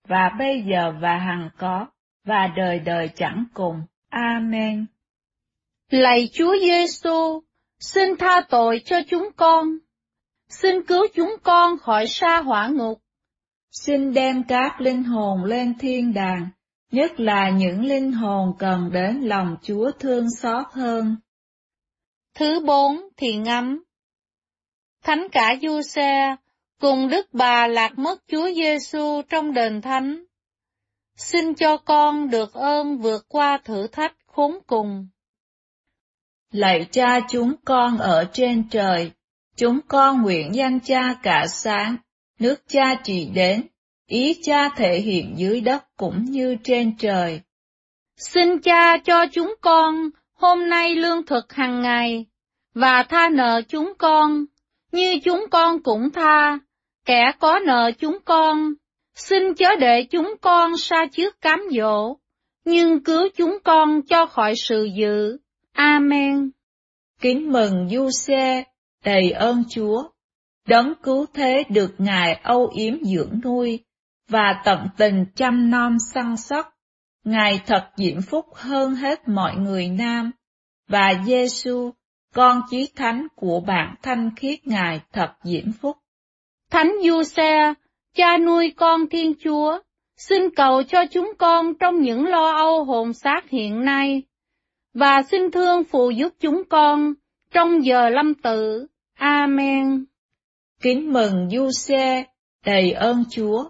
và 0.10 0.30
bây 0.40 0.64
giờ 0.72 0.94
và 1.02 1.18
hằng 1.18 1.50
có, 1.58 1.88
và 2.26 2.48
đời 2.58 2.80
đời 2.80 3.10
chẳng 3.16 3.46
cùng. 3.54 3.82
Amen. 4.10 4.86
Lạy 5.90 6.30
Chúa 6.34 6.56
Giêsu, 6.62 7.44
xin 7.80 8.18
tha 8.20 8.42
tội 8.50 8.82
cho 8.86 9.02
chúng 9.10 9.30
con. 9.36 9.66
Xin 10.50 10.84
cứu 10.84 11.08
chúng 11.16 11.36
con 11.44 11.78
khỏi 11.78 12.08
sa 12.08 12.42
hỏa 12.42 12.68
ngục. 12.68 13.02
Xin 13.72 14.14
đem 14.14 14.44
các 14.44 14.82
linh 14.82 15.04
hồn 15.04 15.44
lên 15.44 15.74
thiên 15.80 16.14
đàng, 16.14 16.50
nhất 16.92 17.20
là 17.20 17.50
những 17.50 17.86
linh 17.86 18.12
hồn 18.12 18.54
cần 18.60 18.90
đến 18.94 19.22
lòng 19.22 19.58
Chúa 19.62 19.92
thương 20.00 20.26
xót 20.42 20.66
hơn. 20.72 21.16
Thứ 22.36 22.60
bốn 22.66 23.02
thì 23.18 23.36
ngắm. 23.36 23.84
Thánh 25.04 25.28
cả 25.32 25.56
Du 25.62 25.82
Xe 25.82 26.36
cùng 26.80 27.10
Đức 27.10 27.34
Bà 27.34 27.68
lạc 27.68 28.00
mất 28.00 28.24
Chúa 28.28 28.52
Giêsu 28.56 29.22
trong 29.30 29.54
đền 29.54 29.82
thánh. 29.82 30.24
Xin 31.16 31.54
cho 31.54 31.78
con 31.78 32.30
được 32.30 32.54
ơn 32.54 32.98
vượt 32.98 33.26
qua 33.28 33.58
thử 33.64 33.88
thách 33.88 34.16
khốn 34.26 34.60
cùng. 34.68 35.08
Lạy 36.52 36.88
cha 36.92 37.20
chúng 37.30 37.54
con 37.66 37.98
ở 37.98 38.26
trên 38.34 38.70
trời, 38.70 39.12
chúng 39.56 39.80
con 39.88 40.22
nguyện 40.22 40.56
danh 40.56 40.80
cha 40.80 41.14
cả 41.24 41.46
sáng, 41.48 41.98
nước 42.40 42.64
cha 42.68 42.96
trị 43.04 43.30
đến, 43.34 43.68
ý 44.08 44.42
cha 44.44 44.70
thể 44.70 45.00
hiện 45.00 45.34
dưới 45.38 45.62
đất 45.62 45.84
cũng 45.98 46.26
như 46.26 46.56
trên 46.64 46.98
trời. 46.98 47.42
Xin 48.18 48.60
cha 48.62 48.98
cho 48.98 49.26
chúng 49.32 49.56
con 49.62 50.10
hôm 50.34 50.70
nay 50.70 50.96
lương 50.96 51.26
thực 51.26 51.54
hàng 51.54 51.82
ngày, 51.82 52.26
và 52.74 53.04
tha 53.04 53.30
nợ 53.30 53.62
chúng 53.68 53.94
con, 53.98 54.46
như 54.92 55.20
chúng 55.24 55.46
con 55.52 55.84
cũng 55.84 56.10
tha, 56.10 56.60
kẻ 57.10 57.32
có 57.40 57.60
nợ 57.66 57.92
chúng 58.00 58.18
con. 58.26 58.74
Xin 59.16 59.54
chớ 59.58 59.76
để 59.80 60.04
chúng 60.12 60.34
con 60.42 60.78
xa 60.78 61.06
trước 61.12 61.42
cám 61.42 61.60
dỗ, 61.72 62.18
nhưng 62.66 63.04
cứu 63.04 63.30
chúng 63.36 63.58
con 63.64 64.02
cho 64.02 64.26
khỏi 64.26 64.54
sự 64.56 64.90
dữ. 65.00 65.38
Amen. 65.74 66.50
Kính 67.22 67.52
mừng 67.52 67.90
Du 67.90 68.10
Xe, 68.10 68.64
đầy 69.06 69.32
ơn 69.32 69.64
Chúa, 69.70 70.04
đấng 70.68 70.94
cứu 71.04 71.26
thế 71.34 71.64
được 71.70 71.96
Ngài 71.98 72.34
âu 72.34 72.72
yếm 72.76 73.04
dưỡng 73.04 73.40
nuôi, 73.44 73.80
và 74.28 74.62
tận 74.66 74.88
tình 74.98 75.26
chăm 75.36 75.72
nom 75.72 75.98
săn 76.14 76.38
sóc. 76.38 76.74
Ngài 77.24 77.62
thật 77.66 77.90
diễm 77.98 78.22
phúc 78.22 78.46
hơn 78.56 78.96
hết 78.96 79.28
mọi 79.28 79.56
người 79.56 79.88
nam, 79.88 80.32
và 80.88 81.14
Giêsu, 81.26 81.92
con 82.34 82.62
chí 82.70 82.88
thánh 82.96 83.28
của 83.36 83.60
bạn 83.68 83.96
thanh 84.02 84.36
khiết 84.36 84.68
Ngài 84.68 85.02
thật 85.14 85.32
diễm 85.44 85.72
phúc. 85.82 85.98
Thánh 86.72 86.92
Du 87.04 87.24
Xe, 87.24 87.74
cha 88.16 88.38
nuôi 88.38 88.74
con 88.78 89.10
Thiên 89.10 89.34
Chúa, 89.44 89.80
xin 90.18 90.42
cầu 90.56 90.84
cho 90.84 91.06
chúng 91.12 91.32
con 91.38 91.74
trong 91.80 92.02
những 92.02 92.26
lo 92.26 92.52
âu 92.52 92.84
hồn 92.84 93.14
xác 93.14 93.50
hiện 93.50 93.86
nay, 93.86 94.24
và 94.94 95.22
xin 95.32 95.52
thương 95.52 95.84
phù 95.84 96.10
giúp 96.10 96.34
chúng 96.40 96.64
con 96.70 97.14
trong 97.54 97.86
giờ 97.86 98.10
lâm 98.10 98.34
tử. 98.34 98.88
Amen. 99.14 100.06
Kính 100.82 101.14
mừng 101.14 101.50
Du 101.52 101.70
Xe, 101.72 102.24
đầy 102.66 102.92
ơn 102.92 103.24
Chúa. 103.32 103.70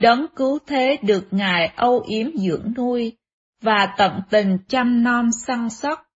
Đấng 0.00 0.26
cứu 0.36 0.58
thế 0.66 0.96
được 1.02 1.26
Ngài 1.30 1.72
âu 1.76 2.04
yếm 2.08 2.26
dưỡng 2.36 2.72
nuôi, 2.76 3.16
và 3.62 3.94
tận 3.98 4.12
tình 4.30 4.58
chăm 4.68 5.02
nom 5.02 5.28
săn 5.46 5.70
sóc. 5.70 6.06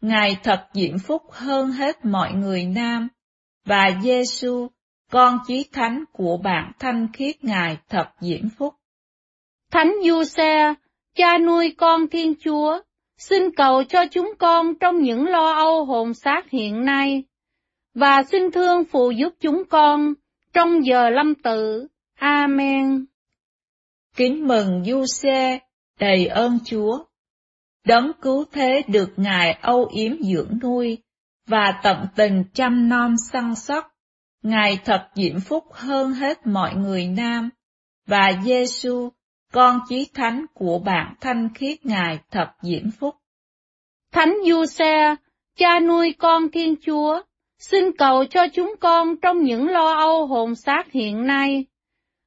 Ngài 0.00 0.36
thật 0.42 0.68
diễm 0.72 0.98
phúc 0.98 1.22
hơn 1.30 1.70
hết 1.70 2.04
mọi 2.04 2.32
người 2.32 2.64
nam, 2.64 3.08
và 3.66 3.90
Giêsu, 4.02 4.68
con 5.12 5.38
chí 5.46 5.64
thánh 5.72 6.04
của 6.12 6.36
bạn 6.36 6.72
thanh 6.78 7.08
khiết 7.12 7.44
Ngài 7.44 7.78
thật 7.88 8.06
diễm 8.20 8.48
phúc. 8.58 8.74
Thánh 9.70 9.92
Du 10.04 10.24
Xe, 10.24 10.74
cha 11.14 11.38
nuôi 11.38 11.74
con 11.78 12.08
Thiên 12.08 12.34
Chúa, 12.44 12.80
xin 13.18 13.42
cầu 13.56 13.84
cho 13.84 14.06
chúng 14.10 14.32
con 14.38 14.74
trong 14.74 14.98
những 15.02 15.26
lo 15.26 15.52
âu 15.52 15.84
hồn 15.84 16.14
xác 16.14 16.50
hiện 16.50 16.84
nay, 16.84 17.24
và 17.94 18.22
xin 18.22 18.50
thương 18.50 18.84
phụ 18.84 19.10
giúp 19.10 19.34
chúng 19.40 19.62
con 19.70 20.14
trong 20.52 20.86
giờ 20.86 21.10
lâm 21.10 21.34
tử. 21.34 21.86
Amen. 22.18 23.06
Kính 24.16 24.48
mừng 24.48 24.84
Du 24.84 25.04
Xe, 25.06 25.58
đầy 26.00 26.26
ơn 26.26 26.58
Chúa. 26.64 27.04
Đấng 27.86 28.12
cứu 28.22 28.44
thế 28.52 28.82
được 28.88 29.12
Ngài 29.16 29.52
âu 29.52 29.88
yếm 29.94 30.12
dưỡng 30.22 30.58
nuôi, 30.62 30.98
và 31.46 31.80
tận 31.82 32.06
tình 32.16 32.44
chăm 32.54 32.88
nom 32.88 33.14
săn 33.32 33.54
sóc. 33.54 33.91
Ngài 34.42 34.78
thật 34.84 35.08
diễm 35.14 35.40
phúc 35.40 35.64
hơn 35.72 36.12
hết 36.12 36.46
mọi 36.46 36.74
người 36.74 37.06
nam, 37.06 37.50
và 38.06 38.32
Giêsu, 38.44 39.08
con 39.52 39.80
chí 39.88 40.06
thánh 40.14 40.46
của 40.54 40.78
bạn 40.78 41.14
thanh 41.20 41.48
khiết 41.54 41.86
Ngài 41.86 42.18
thật 42.30 42.48
diễm 42.62 42.90
phúc. 42.90 43.14
Thánh 44.12 44.34
Du 44.48 44.64
Xe, 44.64 45.16
cha 45.58 45.80
nuôi 45.80 46.14
con 46.18 46.50
Thiên 46.50 46.74
Chúa, 46.86 47.22
xin 47.58 47.84
cầu 47.98 48.24
cho 48.24 48.46
chúng 48.52 48.74
con 48.80 49.16
trong 49.16 49.42
những 49.42 49.68
lo 49.68 49.92
âu 49.92 50.26
hồn 50.26 50.54
xác 50.54 50.92
hiện 50.92 51.26
nay, 51.26 51.64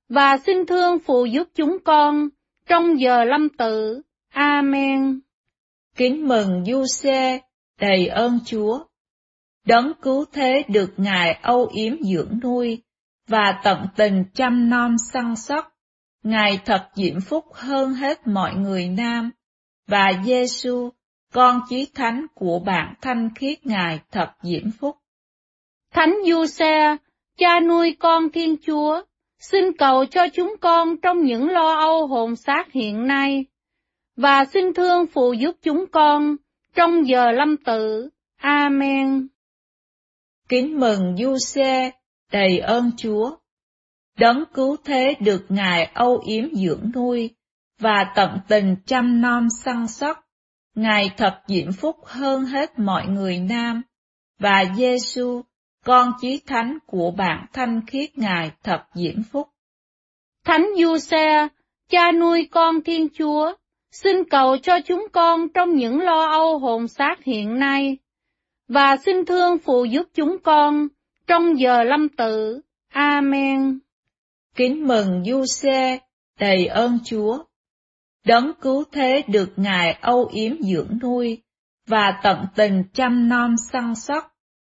và 0.09 0.37
xin 0.37 0.65
thương 0.65 0.99
phụ 0.99 1.25
giúp 1.25 1.47
chúng 1.55 1.77
con 1.85 2.29
trong 2.67 2.99
giờ 2.99 3.23
lâm 3.23 3.49
tử. 3.49 4.01
Amen. 4.29 5.19
Kính 5.95 6.27
mừng 6.27 6.65
Du 6.65 6.85
Xe, 6.85 7.39
đầy 7.79 8.07
ơn 8.07 8.39
Chúa. 8.45 8.79
Đấng 9.65 9.93
cứu 10.01 10.25
thế 10.33 10.63
được 10.67 10.93
Ngài 10.97 11.33
âu 11.41 11.69
yếm 11.73 11.93
dưỡng 12.03 12.39
nuôi, 12.43 12.81
và 13.27 13.59
tận 13.63 13.87
tình 13.95 14.23
chăm 14.33 14.69
nom 14.69 14.95
săn 15.13 15.35
sóc. 15.35 15.71
Ngài 16.23 16.59
thật 16.65 16.89
diễm 16.95 17.21
phúc 17.21 17.45
hơn 17.53 17.93
hết 17.93 18.27
mọi 18.27 18.55
người 18.55 18.87
nam, 18.87 19.31
và 19.87 20.11
Giêsu, 20.25 20.89
con 21.33 21.61
chí 21.69 21.87
thánh 21.95 22.25
của 22.33 22.59
bạn 22.59 22.93
thanh 23.01 23.29
khiết 23.35 23.65
Ngài 23.65 23.99
thật 24.11 24.29
diễm 24.41 24.71
phúc. 24.79 24.97
Thánh 25.93 26.15
Du 26.25 26.45
Xe, 26.45 26.97
cha 27.37 27.59
nuôi 27.59 27.95
con 27.99 28.29
Thiên 28.29 28.55
Chúa, 28.65 29.01
xin 29.39 29.77
cầu 29.77 30.05
cho 30.05 30.27
chúng 30.33 30.55
con 30.61 30.97
trong 30.97 31.23
những 31.23 31.49
lo 31.49 31.75
âu 31.75 32.07
hồn 32.07 32.35
xác 32.35 32.71
hiện 32.71 33.07
nay, 33.07 33.45
và 34.17 34.45
xin 34.45 34.73
thương 34.73 35.05
phù 35.05 35.33
giúp 35.33 35.55
chúng 35.61 35.85
con 35.91 36.35
trong 36.75 37.07
giờ 37.07 37.31
lâm 37.31 37.57
tử. 37.57 38.09
Amen. 38.37 39.27
Kính 40.49 40.79
mừng 40.79 41.17
Du 41.17 41.37
Xe, 41.37 41.91
đầy 42.31 42.59
ơn 42.59 42.91
Chúa. 42.97 43.35
Đấng 44.19 44.43
cứu 44.53 44.77
thế 44.85 45.15
được 45.19 45.45
Ngài 45.49 45.85
âu 45.93 46.21
yếm 46.25 46.55
dưỡng 46.55 46.91
nuôi, 46.95 47.35
và 47.79 48.11
tận 48.15 48.39
tình 48.47 48.75
chăm 48.85 49.21
nom 49.21 49.47
săn 49.49 49.87
sóc. 49.87 50.19
Ngài 50.75 51.11
thật 51.17 51.41
diễm 51.47 51.71
phúc 51.71 51.95
hơn 52.05 52.45
hết 52.45 52.79
mọi 52.79 53.07
người 53.07 53.39
nam, 53.39 53.81
và 54.39 54.63
Giêsu, 54.77 55.41
con 55.85 56.11
chí 56.21 56.41
thánh 56.47 56.77
của 56.85 57.11
bạn 57.11 57.45
thanh 57.53 57.81
khiết 57.87 58.17
Ngài 58.17 58.51
thật 58.63 58.83
diễm 58.93 59.23
phúc. 59.31 59.47
Thánh 60.45 60.67
Du 60.77 60.97
Xe, 60.97 61.47
cha 61.89 62.11
nuôi 62.11 62.47
con 62.51 62.81
Thiên 62.81 63.07
Chúa, 63.17 63.53
xin 63.91 64.29
cầu 64.29 64.57
cho 64.57 64.79
chúng 64.85 65.07
con 65.11 65.49
trong 65.49 65.75
những 65.75 66.01
lo 66.01 66.25
âu 66.25 66.59
hồn 66.59 66.87
xác 66.87 67.23
hiện 67.23 67.59
nay, 67.59 67.97
và 68.67 68.97
xin 69.05 69.25
thương 69.25 69.57
phụ 69.57 69.85
giúp 69.85 70.07
chúng 70.13 70.37
con 70.43 70.87
trong 71.27 71.59
giờ 71.59 71.83
lâm 71.83 72.09
tử. 72.09 72.61
Amen. 72.89 73.79
Kính 74.55 74.87
mừng 74.87 75.23
Du 75.25 75.45
Xe, 75.45 75.99
đầy 76.39 76.67
ơn 76.67 76.99
Chúa. 77.05 77.43
Đấng 78.25 78.51
cứu 78.61 78.83
thế 78.91 79.23
được 79.27 79.53
Ngài 79.55 79.97
âu 80.01 80.29
yếm 80.33 80.61
dưỡng 80.61 80.99
nuôi, 81.01 81.41
và 81.87 82.19
tận 82.23 82.45
tình 82.55 82.83
chăm 82.93 83.29
nom 83.29 83.55
săn 83.71 83.95
sóc. 83.95 84.31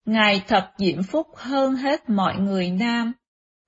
Ngài 0.04 0.44
thật 0.48 0.70
diễm 0.78 1.02
phúc 1.02 1.26
hơn 1.36 1.74
hết 1.74 2.10
mọi 2.10 2.36
người 2.36 2.70
nam, 2.70 3.12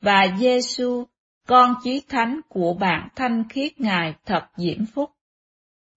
và 0.01 0.27
Giêsu, 0.39 1.05
con 1.49 1.75
chí 1.85 2.03
thánh 2.09 2.41
của 2.49 2.75
bạn 2.81 3.09
thanh 3.17 3.49
khiết 3.49 3.81
Ngài 3.81 4.15
thật 4.27 4.43
diễm 4.57 4.87
phúc. 4.95 5.11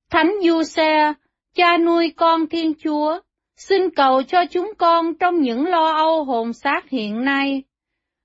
Thánh 0.09 0.31
Du 0.43 0.63
Xe, 0.63 1.13
cha 1.55 1.77
nuôi 1.77 2.13
con 2.17 2.47
Thiên 2.47 2.73
Chúa, 2.83 3.19
xin 3.58 3.82
cầu 3.96 4.24
cho 4.24 4.46
chúng 4.52 4.74
con 4.78 5.13
trong 5.20 5.42
những 5.42 5.68
lo 5.68 5.92
âu 5.92 6.24
hồn 6.24 6.54
xác 6.54 6.89
hiện 6.89 7.26
nay, 7.26 7.63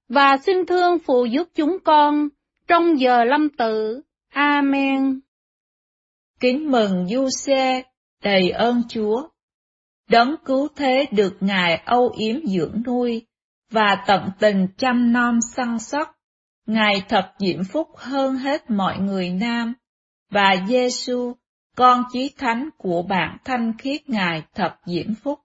và 0.09 0.37
xin 0.37 0.67
thương 0.67 0.99
phù 0.99 1.25
giúp 1.25 1.49
chúng 1.55 1.79
con 1.85 2.29
trong 2.67 3.01
giờ 3.01 3.25
lâm 3.25 3.49
tử. 3.49 4.01
Amen. 4.29 5.21
Kính 6.41 6.71
mừng 6.71 7.09
Du 7.09 7.29
Xe, 7.45 7.83
đầy 8.23 8.51
ơn 8.51 8.83
Chúa. 8.88 9.29
Đấng 10.11 10.37
cứu 10.45 10.69
thế 10.77 11.07
được 11.12 11.37
Ngài 11.41 11.83
âu 11.85 12.12
yếm 12.19 12.47
dưỡng 12.47 12.83
nuôi, 12.87 13.27
và 13.71 14.05
tận 14.07 14.31
tình 14.38 14.67
chăm 14.79 15.12
nom 15.12 15.38
săn 15.57 15.79
sóc. 15.79 16.14
Ngài 16.67 17.03
thật 17.09 17.33
diễm 17.38 17.64
phúc 17.73 17.88
hơn 17.97 18.35
hết 18.35 18.71
mọi 18.71 18.99
người 18.99 19.31
nam, 19.31 19.75
và 20.31 20.57
Giêsu, 20.69 21.33
con 21.79 22.05
chí 22.12 22.31
thánh 22.38 22.69
của 22.77 23.03
bạn 23.03 23.37
thanh 23.45 23.73
khiết 23.79 24.09
Ngài 24.09 24.43
thật 24.55 24.73
diễm 24.87 25.14
phúc. 25.23 25.41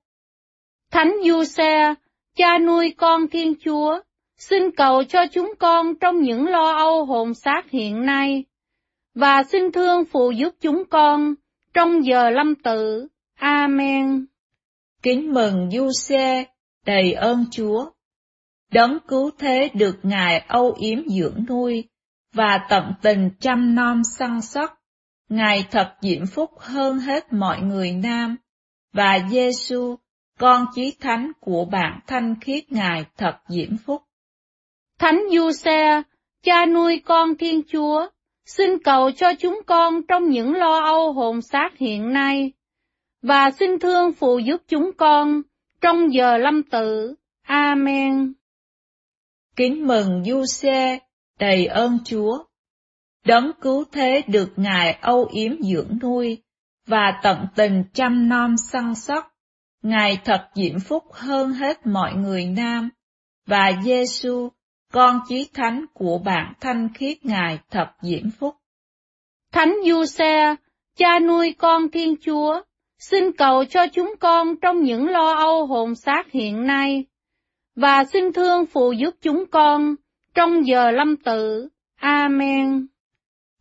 Thánh 0.92 1.14
Du 1.26 1.44
Xe, 1.44 1.94
cha 2.36 2.58
nuôi 2.58 2.94
con 2.98 3.28
Thiên 3.28 3.54
Chúa, 3.66 4.00
xin 4.38 4.72
cầu 4.78 5.04
cho 5.04 5.20
chúng 5.32 5.54
con 5.60 5.96
trong 5.96 6.22
những 6.22 6.48
lo 6.48 6.72
âu 6.72 7.06
hồn 7.06 7.34
xác 7.34 7.62
hiện 7.70 8.06
nay, 8.06 8.44
và 9.16 9.44
xin 9.44 9.72
thương 9.72 10.06
phụ 10.06 10.32
giúp 10.32 10.56
chúng 10.62 10.84
con 10.90 11.34
trong 11.74 12.06
giờ 12.06 12.30
lâm 12.30 12.56
tử. 12.56 13.08
Amen. 13.36 14.26
Kính 15.02 15.34
mừng 15.34 15.70
Du 15.72 15.90
Xe, 15.92 16.46
đầy 16.86 17.14
ơn 17.14 17.46
Chúa. 17.52 17.86
Đấng 18.72 18.98
cứu 19.08 19.32
thế 19.38 19.70
được 19.74 19.96
Ngài 20.04 20.40
âu 20.48 20.76
yếm 20.80 21.00
dưỡng 21.10 21.46
nuôi, 21.50 21.90
và 22.34 22.66
tận 22.70 22.94
tình 23.02 23.30
chăm 23.40 23.76
nom 23.76 24.02
săn 24.18 24.42
sóc. 24.42 24.83
Ngài 25.34 25.68
thật 25.72 25.96
diễm 26.02 26.26
phúc 26.26 26.52
hơn 26.60 27.00
hết 27.00 27.34
mọi 27.34 27.62
người 27.62 27.92
nam, 27.92 28.36
và 28.94 29.20
Giêsu, 29.30 29.96
con 30.40 30.66
chí 30.76 30.96
thánh 31.00 31.32
của 31.40 31.66
bạn 31.66 32.00
thanh 32.08 32.36
khiết 32.42 32.72
Ngài 32.72 33.06
thật 33.18 33.38
diễm 33.48 33.78
phúc. 33.86 34.02
Thánh 35.00 35.24
Du 35.32 35.52
Xe, 35.52 36.02
cha 36.44 36.66
nuôi 36.66 37.02
con 37.06 37.38
Thiên 37.38 37.62
Chúa, 37.72 38.08
xin 38.46 38.84
cầu 38.84 39.12
cho 39.12 39.34
chúng 39.40 39.62
con 39.66 40.02
trong 40.08 40.30
những 40.30 40.54
lo 40.56 40.80
âu 40.80 41.14
hồn 41.14 41.42
xác 41.42 41.70
hiện 41.78 42.14
nay, 42.14 42.52
và 43.22 43.52
xin 43.52 43.80
thương 43.80 44.12
phụ 44.12 44.40
giúp 44.40 44.62
chúng 44.68 44.92
con 44.98 45.42
trong 45.82 46.14
giờ 46.14 46.38
lâm 46.38 46.64
tử. 46.64 47.16
Amen. 47.42 48.34
Kính 49.56 49.88
mừng 49.88 50.24
Du 50.26 50.46
Xe, 50.46 51.00
đầy 51.40 51.66
ơn 51.66 51.98
Chúa. 52.06 52.44
Đấng 53.26 53.52
cứu 53.62 53.84
thế 53.92 54.22
được 54.28 54.54
Ngài 54.56 54.98
âu 55.02 55.30
yếm 55.34 55.52
dưỡng 55.62 55.98
nuôi, 56.02 56.44
và 56.88 57.20
tận 57.24 57.38
tình 57.56 57.84
chăm 57.94 58.30
nom 58.30 58.58
săn 58.58 58.96
sóc. 58.96 59.32
Ngài 59.82 60.22
thật 60.26 60.50
diễm 60.56 60.80
phúc 60.80 61.04
hơn 61.12 61.52
hết 61.52 61.88
mọi 61.88 62.14
người 62.14 62.46
nam, 62.46 62.90
và 63.48 63.72
Giêsu, 63.84 64.50
con 64.94 65.20
chí 65.28 65.50
thánh 65.54 65.86
của 65.94 66.18
bạn 66.26 66.54
thanh 66.62 66.90
khiết 66.94 67.26
Ngài 67.26 67.60
thật 67.72 67.88
diễm 68.02 68.32
phúc. 68.40 68.56
Thánh 69.52 69.76
Du 69.86 70.06
Xe, 70.06 70.56
cha 70.98 71.20
nuôi 71.20 71.56
con 71.58 71.90
Thiên 71.92 72.16
Chúa, 72.22 72.62
xin 73.00 73.32
cầu 73.38 73.66
cho 73.66 73.88
chúng 73.88 74.14
con 74.20 74.56
trong 74.62 74.84
những 74.84 75.10
lo 75.10 75.34
âu 75.34 75.66
hồn 75.66 75.96
xác 75.96 76.32
hiện 76.32 76.68
nay, 76.68 77.06
và 77.76 78.04
xin 78.04 78.34
thương 78.34 78.66
phù 78.66 78.92
giúp 78.92 79.16
chúng 79.22 79.46
con 79.52 79.96
trong 80.34 80.68
giờ 80.68 80.92
lâm 80.92 81.18
tử. 81.18 81.70
Amen. 81.96 82.88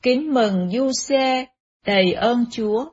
Kính 0.03 0.35
mừng 0.35 0.69
Du 0.69 0.91
Xe, 0.93 1.47
đầy 1.87 2.13
ơn 2.13 2.45
Chúa. 2.51 2.91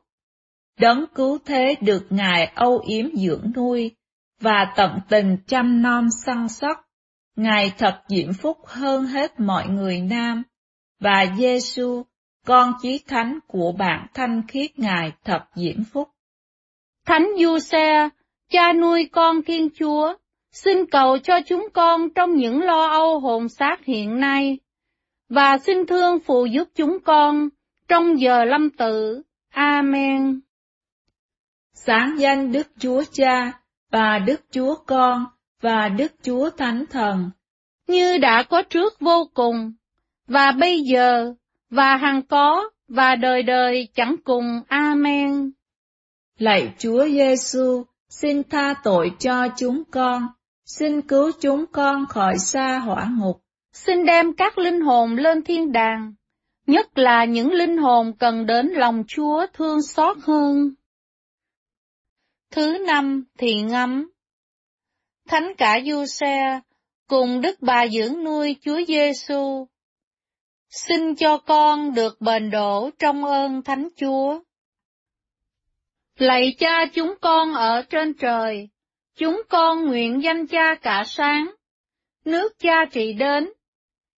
Đấng 0.79 1.05
cứu 1.15 1.37
thế 1.45 1.75
được 1.81 2.05
Ngài 2.09 2.45
âu 2.55 2.81
yếm 2.87 3.05
dưỡng 3.15 3.51
nuôi, 3.55 3.95
và 4.41 4.73
tận 4.75 4.91
tình 5.09 5.37
chăm 5.47 5.81
nom 5.81 6.07
săn 6.25 6.49
sóc. 6.49 6.77
Ngài 7.35 7.71
thật 7.77 8.01
diễm 8.09 8.33
phúc 8.33 8.57
hơn 8.65 9.05
hết 9.05 9.39
mọi 9.39 9.67
người 9.67 10.01
nam, 10.01 10.43
và 10.99 11.25
Giêsu, 11.37 12.03
con 12.45 12.73
chí 12.81 12.99
thánh 13.07 13.39
của 13.47 13.71
bạn 13.71 14.07
thanh 14.13 14.41
khiết 14.47 14.79
Ngài 14.79 15.11
thật 15.23 15.41
diễm 15.55 15.83
phúc. 15.93 16.09
Thánh 17.05 17.27
Du 17.39 17.59
Xe, 17.59 18.09
cha 18.51 18.73
nuôi 18.73 19.09
con 19.11 19.41
Thiên 19.41 19.69
Chúa, 19.79 20.13
xin 20.51 20.85
cầu 20.85 21.17
cho 21.17 21.39
chúng 21.47 21.67
con 21.73 22.09
trong 22.15 22.35
những 22.35 22.61
lo 22.61 22.87
âu 22.87 23.19
hồn 23.19 23.49
xác 23.49 23.85
hiện 23.85 24.19
nay, 24.19 24.57
và 25.29 25.57
xin 25.57 25.85
thương 25.85 26.19
phụ 26.19 26.45
giúp 26.45 26.67
chúng 26.75 26.99
con 26.99 27.49
trong 27.87 28.21
giờ 28.21 28.45
lâm 28.45 28.69
tử. 28.69 29.21
Amen. 29.49 30.39
Sáng 31.73 32.15
danh 32.19 32.51
Đức 32.51 32.67
Chúa 32.79 33.03
Cha 33.11 33.51
và 33.91 34.19
Đức 34.19 34.41
Chúa 34.51 34.75
Con 34.75 35.25
và 35.61 35.89
Đức 35.89 36.11
Chúa 36.23 36.49
Thánh 36.49 36.85
Thần, 36.89 37.29
như 37.87 38.17
đã 38.17 38.43
có 38.49 38.61
trước 38.61 38.99
vô 38.99 39.29
cùng, 39.33 39.73
và 40.27 40.51
bây 40.51 40.81
giờ, 40.81 41.33
và 41.69 41.97
hằng 41.97 42.21
có, 42.21 42.69
và 42.87 43.15
đời 43.15 43.43
đời 43.43 43.87
chẳng 43.93 44.15
cùng. 44.23 44.61
Amen. 44.67 45.51
Lạy 46.37 46.73
Chúa 46.77 47.05
Giêsu, 47.05 47.83
xin 48.09 48.43
tha 48.43 48.73
tội 48.83 49.11
cho 49.19 49.47
chúng 49.57 49.83
con, 49.91 50.27
xin 50.65 51.01
cứu 51.01 51.31
chúng 51.41 51.65
con 51.71 52.05
khỏi 52.05 52.37
xa 52.37 52.79
hỏa 52.79 53.07
ngục. 53.17 53.41
Xin 53.85 54.05
đem 54.05 54.33
các 54.33 54.57
linh 54.57 54.81
hồn 54.81 55.15
lên 55.15 55.43
thiên 55.43 55.71
đàng, 55.71 56.13
nhất 56.67 56.97
là 56.97 57.25
những 57.25 57.51
linh 57.51 57.77
hồn 57.77 58.13
cần 58.19 58.45
đến 58.45 58.67
lòng 58.67 59.03
Chúa 59.07 59.45
thương 59.53 59.81
xót 59.81 60.17
hơn. 60.23 60.73
Thứ 62.51 62.77
năm 62.87 63.25
thì 63.37 63.61
ngắm 63.61 64.11
Thánh 65.27 65.53
cả 65.57 65.79
Du 65.85 66.05
Xe 66.05 66.59
cùng 67.07 67.41
Đức 67.41 67.61
Bà 67.61 67.87
dưỡng 67.87 68.23
nuôi 68.23 68.55
Chúa 68.61 68.79
Giêsu. 68.87 69.67
Xin 70.69 71.15
cho 71.15 71.37
con 71.37 71.93
được 71.93 72.21
bền 72.21 72.49
đổ 72.51 72.89
trong 72.99 73.25
ơn 73.25 73.61
Thánh 73.61 73.87
Chúa. 73.95 74.39
Lạy 76.17 76.55
cha 76.59 76.85
chúng 76.93 77.13
con 77.21 77.53
ở 77.53 77.81
trên 77.89 78.13
trời, 78.13 78.69
chúng 79.15 79.41
con 79.49 79.85
nguyện 79.85 80.23
danh 80.23 80.47
cha 80.47 80.75
cả 80.75 81.03
sáng, 81.07 81.51
nước 82.25 82.59
cha 82.59 82.85
trị 82.91 83.13
đến, 83.13 83.49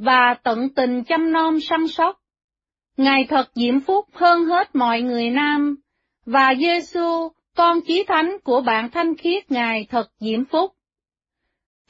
và 0.00 0.34
tận 0.42 0.68
tình 0.76 1.04
chăm 1.04 1.32
nom 1.32 1.60
săn 1.60 1.88
sóc. 1.88 2.20
Ngài 2.96 3.26
thật 3.28 3.50
diễm 3.54 3.80
phúc 3.80 4.08
hơn 4.12 4.44
hết 4.44 4.76
mọi 4.76 5.02
người 5.02 5.30
nam, 5.30 5.76
và 6.26 6.54
Giêsu, 6.58 7.28
con 7.56 7.80
chí 7.86 8.04
thánh 8.08 8.36
của 8.44 8.60
bạn 8.60 8.90
thanh 8.90 9.16
khiết 9.16 9.50
Ngài 9.50 9.86
thật 9.90 10.10
diễm 10.20 10.44
phúc. 10.44 10.72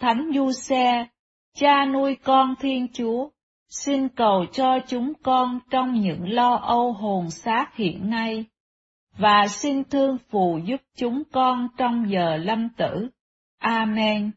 Thánh 0.01 0.31
Du 0.35 0.53
Xe, 0.53 1.07
cha 1.55 1.85
nuôi 1.85 2.17
con 2.25 2.55
Thiên 2.61 2.87
Chúa, 2.93 3.29
xin 3.69 4.09
cầu 4.09 4.47
cho 4.53 4.79
chúng 4.89 5.13
con 5.23 5.61
trong 5.71 5.95
những 5.95 6.33
lo 6.33 6.55
âu 6.55 6.93
hồn 6.93 7.31
xác 7.31 7.67
hiện 7.75 8.11
nay 8.11 8.45
và 9.19 9.47
xin 9.49 9.85
thương 9.85 10.17
phù 10.31 10.59
giúp 10.65 10.81
chúng 10.97 11.23
con 11.33 11.69
trong 11.77 12.11
giờ 12.11 12.37
lâm 12.37 12.69
tử. 12.77 13.09
Amen. 13.59 14.31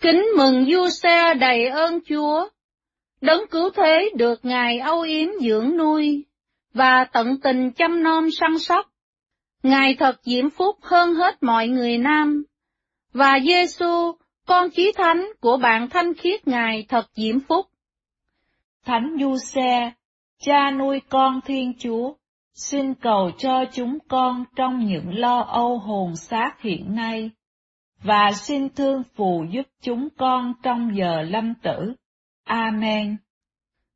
Kính 0.00 0.26
mừng 0.36 0.64
vua 0.68 0.88
xe 0.88 1.34
đầy 1.34 1.68
ơn 1.68 2.00
Chúa, 2.08 2.48
đấng 3.20 3.40
cứu 3.50 3.70
thế 3.70 4.10
được 4.16 4.44
Ngài 4.44 4.78
âu 4.78 5.00
yếm 5.00 5.28
dưỡng 5.40 5.76
nuôi, 5.76 6.24
và 6.74 7.04
tận 7.12 7.40
tình 7.42 7.70
chăm 7.70 8.02
nom 8.02 8.30
săn 8.30 8.58
sóc. 8.58 8.86
Ngài 9.62 9.96
thật 9.98 10.20
diễm 10.22 10.50
phúc 10.50 10.76
hơn 10.82 11.14
hết 11.14 11.42
mọi 11.42 11.68
người 11.68 11.98
nam, 11.98 12.44
và 13.12 13.38
Giêsu, 13.46 14.12
con 14.46 14.70
chí 14.70 14.92
thánh 14.96 15.26
của 15.40 15.56
bạn 15.56 15.88
thanh 15.88 16.14
khiết 16.14 16.48
Ngài 16.48 16.86
thật 16.88 17.06
diễm 17.14 17.40
phúc. 17.40 17.66
Thánh 18.84 19.16
Du 19.20 19.36
Xe, 19.36 19.92
cha 20.40 20.70
nuôi 20.70 21.00
con 21.08 21.40
Thiên 21.46 21.72
Chúa, 21.78 22.12
xin 22.54 22.94
cầu 22.94 23.30
cho 23.38 23.64
chúng 23.72 23.98
con 24.08 24.44
trong 24.56 24.86
những 24.86 25.18
lo 25.18 25.40
âu 25.40 25.78
hồn 25.78 26.16
xác 26.16 26.60
hiện 26.60 26.94
nay, 26.94 27.30
và 28.02 28.32
xin 28.32 28.68
thương 28.68 29.02
phù 29.16 29.44
giúp 29.50 29.66
chúng 29.82 30.08
con 30.18 30.52
trong 30.62 30.96
giờ 30.96 31.22
lâm 31.22 31.54
tử. 31.62 31.94
Amen. 32.48 33.16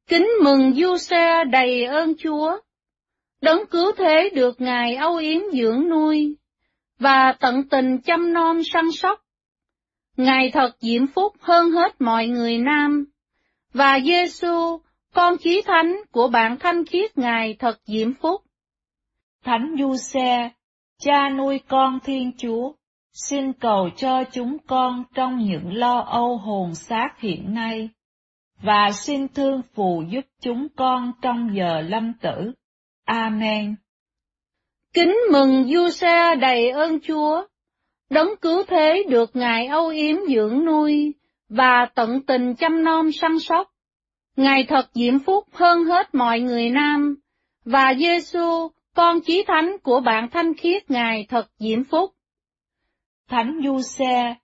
Kính 0.06 0.28
mừng 0.44 0.74
du 0.74 0.96
xe 0.96 1.44
đầy 1.44 1.84
ơn 1.84 2.14
Chúa, 2.18 2.58
đấng 3.40 3.66
cứu 3.66 3.92
thế 3.96 4.30
được 4.34 4.60
Ngài 4.60 4.94
âu 4.94 5.16
yếm 5.16 5.40
dưỡng 5.52 5.88
nuôi, 5.88 6.36
và 6.98 7.32
tận 7.40 7.68
tình 7.68 7.98
chăm 7.98 8.32
nom 8.32 8.60
săn 8.72 8.92
sóc. 8.92 9.20
Ngài 10.16 10.50
thật 10.52 10.70
diễm 10.80 11.06
phúc 11.06 11.36
hơn 11.40 11.70
hết 11.70 12.00
mọi 12.00 12.26
người 12.26 12.58
nam, 12.58 13.04
và 13.72 13.98
Giêsu, 14.04 14.80
con 15.14 15.36
chí 15.36 15.62
thánh 15.62 15.96
của 16.10 16.28
bạn 16.28 16.56
thanh 16.60 16.84
khiết 16.84 17.18
Ngài 17.18 17.54
thật 17.58 17.80
diễm 17.84 18.14
phúc. 18.14 18.42
Thánh 19.44 19.74
Du 19.78 19.96
Xe, 19.96 20.50
cha 21.00 21.28
nuôi 21.28 21.60
con 21.68 21.98
Thiên 22.04 22.32
Chúa, 22.38 22.72
xin 23.12 23.52
cầu 23.52 23.90
cho 23.96 24.24
chúng 24.32 24.58
con 24.66 25.04
trong 25.14 25.38
những 25.38 25.74
lo 25.74 25.98
âu 25.98 26.36
hồn 26.36 26.74
xác 26.74 27.08
hiện 27.18 27.54
nay, 27.54 27.90
và 28.62 28.90
xin 28.92 29.28
thương 29.28 29.62
phù 29.74 30.02
giúp 30.08 30.24
chúng 30.40 30.68
con 30.76 31.12
trong 31.22 31.50
giờ 31.56 31.80
lâm 31.80 32.12
tử. 32.20 32.52
Amen. 33.04 33.74
Kính 34.94 35.16
mừng 35.32 35.64
Du 35.64 35.88
Xe 35.88 36.34
đầy 36.34 36.70
ơn 36.70 37.00
Chúa, 37.00 37.46
đấng 38.10 38.36
cứu 38.40 38.62
thế 38.68 39.02
được 39.08 39.36
Ngài 39.36 39.66
âu 39.66 39.88
yếm 39.88 40.16
dưỡng 40.28 40.64
nuôi, 40.64 41.14
và 41.48 41.86
tận 41.94 42.20
tình 42.26 42.54
chăm 42.54 42.84
nom 42.84 43.12
săn 43.12 43.38
sóc. 43.38 43.68
Ngài 44.36 44.64
thật 44.68 44.90
diễm 44.94 45.18
phúc 45.18 45.44
hơn 45.52 45.84
hết 45.84 46.14
mọi 46.14 46.40
người 46.40 46.70
nam, 46.70 47.16
và 47.64 47.94
Giêsu 47.98 48.68
con 48.94 49.20
chí 49.20 49.44
thánh 49.46 49.76
của 49.82 50.00
bạn 50.00 50.28
thanh 50.30 50.54
khiết 50.54 50.90
Ngài 50.90 51.26
thật 51.28 51.50
diễm 51.58 51.84
phúc. 51.84 52.10
Thánh 53.28 53.60
Du 53.64 53.80
Xe, 53.80 54.34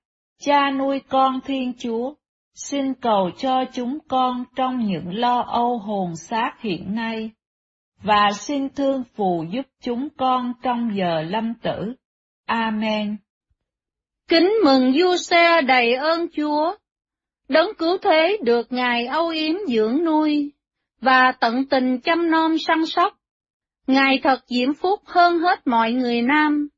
cha 0.40 0.70
nuôi 0.70 1.00
con 1.08 1.40
Thiên 1.44 1.72
Chúa, 1.78 2.14
xin 2.58 2.94
cầu 2.94 3.30
cho 3.38 3.64
chúng 3.72 3.98
con 4.08 4.44
trong 4.56 4.78
những 4.78 5.14
lo 5.14 5.40
âu 5.40 5.78
hồn 5.78 6.16
xác 6.16 6.52
hiện 6.60 6.94
nay, 6.94 7.30
và 8.02 8.30
xin 8.32 8.68
thương 8.68 9.02
phù 9.16 9.44
giúp 9.52 9.66
chúng 9.82 10.08
con 10.16 10.52
trong 10.62 10.90
giờ 10.96 11.22
lâm 11.22 11.54
tử. 11.54 11.94
Amen. 12.46 13.16
Kính 14.28 14.52
mừng 14.64 14.92
Du 14.92 15.16
Xe 15.16 15.62
đầy 15.62 15.94
ơn 15.94 16.26
Chúa, 16.36 16.74
đấng 17.48 17.74
cứu 17.78 17.98
thế 18.02 18.38
được 18.42 18.72
Ngài 18.72 19.06
âu 19.06 19.28
yếm 19.28 19.54
dưỡng 19.68 20.04
nuôi, 20.04 20.52
và 21.00 21.32
tận 21.40 21.66
tình 21.70 22.00
chăm 22.00 22.30
nom 22.30 22.58
săn 22.58 22.86
sóc. 22.86 23.14
Ngài 23.86 24.20
thật 24.22 24.40
diễm 24.46 24.74
phúc 24.74 25.00
hơn 25.04 25.38
hết 25.38 25.66
mọi 25.66 25.92
người 25.92 26.22
nam, 26.22 26.68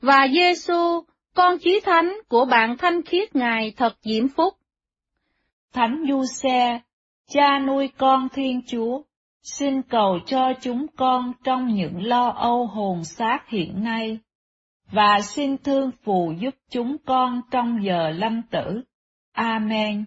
và 0.00 0.28
Giêsu, 0.32 1.04
con 1.34 1.58
chí 1.58 1.80
thánh 1.80 2.12
của 2.28 2.44
bạn 2.44 2.76
thanh 2.78 3.02
khiết 3.02 3.36
Ngài 3.36 3.74
thật 3.76 3.92
diễm 4.02 4.28
phúc. 4.28 4.54
Thánh 5.72 6.04
Du 6.08 6.24
Xe, 6.24 6.80
cha 7.30 7.58
nuôi 7.58 7.90
con 7.98 8.28
Thiên 8.28 8.60
Chúa, 8.66 9.02
xin 9.42 9.82
cầu 9.82 10.18
cho 10.26 10.52
chúng 10.60 10.86
con 10.96 11.32
trong 11.44 11.74
những 11.74 12.06
lo 12.06 12.28
âu 12.28 12.66
hồn 12.66 13.04
xác 13.04 13.38
hiện 13.48 13.84
nay, 13.84 14.18
và 14.90 15.20
xin 15.20 15.56
thương 15.58 15.90
phù 16.04 16.32
giúp 16.38 16.54
chúng 16.70 16.96
con 17.06 17.40
trong 17.50 17.84
giờ 17.84 18.10
lâm 18.10 18.42
tử. 18.50 18.82
Amen. 19.32 20.04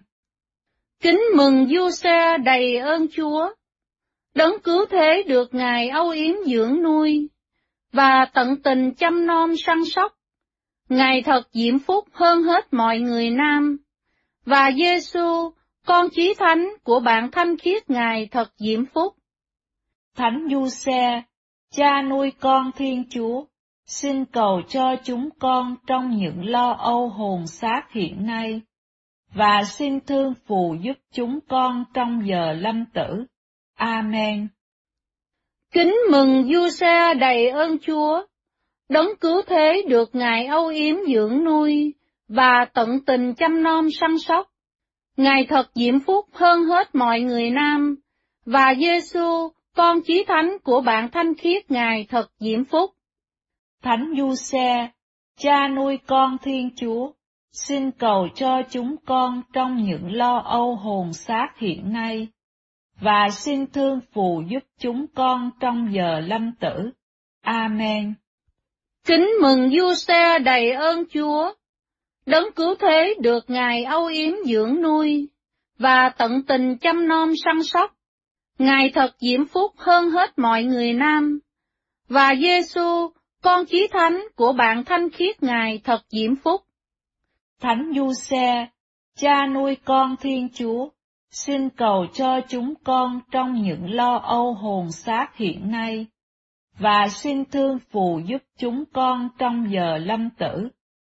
Kính 1.00 1.20
mừng 1.36 1.66
Du 1.66 1.90
Xe 1.90 2.38
đầy 2.38 2.76
ơn 2.76 3.06
Chúa, 3.16 3.54
đấng 4.34 4.58
cứu 4.64 4.86
thế 4.90 5.22
được 5.26 5.54
Ngài 5.54 5.88
âu 5.88 6.08
yếm 6.08 6.34
dưỡng 6.46 6.82
nuôi, 6.82 7.28
và 7.92 8.26
tận 8.34 8.62
tình 8.62 8.94
chăm 8.94 9.26
nom 9.26 9.56
săn 9.56 9.78
sóc. 9.84 10.12
Ngài 10.88 11.22
thật 11.22 11.42
diễm 11.52 11.78
phúc 11.78 12.04
hơn 12.12 12.42
hết 12.42 12.72
mọi 12.72 12.98
người 12.98 13.30
nam, 13.30 13.76
và 14.46 14.70
Giêsu, 14.76 15.52
con 15.86 16.08
chí 16.10 16.34
thánh 16.34 16.68
của 16.84 17.00
bạn 17.00 17.30
thanh 17.30 17.56
khiết 17.56 17.90
Ngài 17.90 18.28
thật 18.30 18.52
diễm 18.56 18.84
phúc. 18.86 19.14
Thánh 20.16 20.48
Du 20.50 20.68
Xe, 20.68 21.22
cha 21.76 22.02
nuôi 22.02 22.32
con 22.40 22.70
Thiên 22.76 23.04
Chúa, 23.10 23.44
xin 23.86 24.24
cầu 24.24 24.62
cho 24.68 24.96
chúng 25.04 25.28
con 25.38 25.76
trong 25.86 26.16
những 26.16 26.44
lo 26.44 26.72
âu 26.72 27.08
hồn 27.08 27.46
xác 27.46 27.82
hiện 27.90 28.26
nay, 28.26 28.60
và 29.34 29.62
xin 29.64 30.00
thương 30.00 30.34
phù 30.46 30.76
giúp 30.80 30.96
chúng 31.12 31.38
con 31.48 31.84
trong 31.94 32.22
giờ 32.28 32.52
lâm 32.52 32.84
tử. 32.94 33.24
Amen. 33.74 34.48
Kính 35.72 35.94
mừng 36.10 36.52
Du 36.52 36.68
Xe 36.68 37.14
đầy 37.14 37.48
ơn 37.48 37.78
Chúa, 37.78 38.22
đấng 38.88 39.16
cứu 39.20 39.42
thế 39.46 39.82
được 39.88 40.14
Ngài 40.14 40.46
âu 40.46 40.66
yếm 40.66 40.96
dưỡng 41.14 41.44
nuôi, 41.44 41.94
và 42.28 42.66
tận 42.74 43.04
tình 43.06 43.34
chăm 43.34 43.62
nom 43.62 43.88
săn 44.00 44.18
sóc. 44.18 44.48
Ngài 45.16 45.46
thật 45.48 45.70
diễm 45.74 46.00
phúc 46.00 46.26
hơn 46.32 46.64
hết 46.64 46.94
mọi 46.94 47.20
người 47.20 47.50
nam, 47.50 47.96
và 48.46 48.74
Giêsu, 48.80 49.48
con 49.76 50.00
chí 50.06 50.24
thánh 50.28 50.56
của 50.64 50.80
bạn 50.80 51.08
thanh 51.12 51.34
khiết 51.34 51.70
Ngài 51.70 52.06
thật 52.08 52.30
diễm 52.38 52.64
phúc. 52.64 52.90
Thánh 53.82 54.12
Du 54.18 54.34
Xe, 54.34 54.90
cha 55.38 55.68
nuôi 55.68 55.98
con 56.06 56.38
Thiên 56.42 56.70
Chúa, 56.76 57.12
xin 57.52 57.90
cầu 57.90 58.28
cho 58.34 58.62
chúng 58.70 58.96
con 59.06 59.42
trong 59.52 59.82
những 59.82 60.12
lo 60.12 60.38
âu 60.38 60.76
hồn 60.76 61.12
xác 61.12 61.48
hiện 61.58 61.92
nay, 61.92 62.28
và 63.00 63.28
xin 63.30 63.66
thương 63.66 64.00
phù 64.12 64.42
giúp 64.48 64.64
chúng 64.78 65.06
con 65.14 65.50
trong 65.60 65.94
giờ 65.94 66.20
lâm 66.20 66.52
tử. 66.60 66.90
Amen. 67.42 68.14
Kính 69.06 69.28
mừng 69.42 69.70
Du 69.70 69.94
Xe 69.94 70.38
đầy 70.38 70.70
ơn 70.70 71.04
Chúa, 71.12 71.52
đấng 72.26 72.52
cứu 72.56 72.74
thế 72.80 73.14
được 73.20 73.44
Ngài 73.50 73.84
âu 73.84 74.06
yếm 74.06 74.32
dưỡng 74.46 74.82
nuôi, 74.82 75.28
và 75.78 76.08
tận 76.18 76.42
tình 76.42 76.76
chăm 76.78 77.08
nom 77.08 77.32
săn 77.44 77.62
sóc. 77.62 77.92
Ngài 78.58 78.90
thật 78.94 79.16
diễm 79.18 79.46
phúc 79.46 79.72
hơn 79.76 80.10
hết 80.10 80.38
mọi 80.38 80.64
người 80.64 80.92
nam, 80.92 81.38
và 82.08 82.34
Giêsu, 82.34 83.10
con 83.42 83.66
chí 83.66 83.88
thánh 83.92 84.24
của 84.36 84.52
bạn 84.52 84.84
thanh 84.84 85.10
khiết 85.10 85.42
Ngài 85.42 85.80
thật 85.84 86.00
diễm 86.08 86.36
phúc. 86.36 86.62
Thánh 87.60 87.92
Du 87.96 88.12
Xe, 88.12 88.66
cha 89.16 89.46
nuôi 89.46 89.76
con 89.84 90.16
Thiên 90.20 90.48
Chúa, 90.54 90.88
xin 91.30 91.68
cầu 91.68 92.06
cho 92.14 92.40
chúng 92.48 92.74
con 92.84 93.20
trong 93.30 93.62
những 93.62 93.90
lo 93.90 94.16
âu 94.16 94.54
hồn 94.54 94.92
xác 94.92 95.36
hiện 95.36 95.70
nay, 95.70 96.06
và 96.78 97.06
xin 97.10 97.44
thương 97.44 97.78
phù 97.90 98.20
giúp 98.26 98.42
chúng 98.58 98.84
con 98.92 99.28
trong 99.38 99.72
giờ 99.72 99.98
lâm 99.98 100.30
tử. 100.30 100.68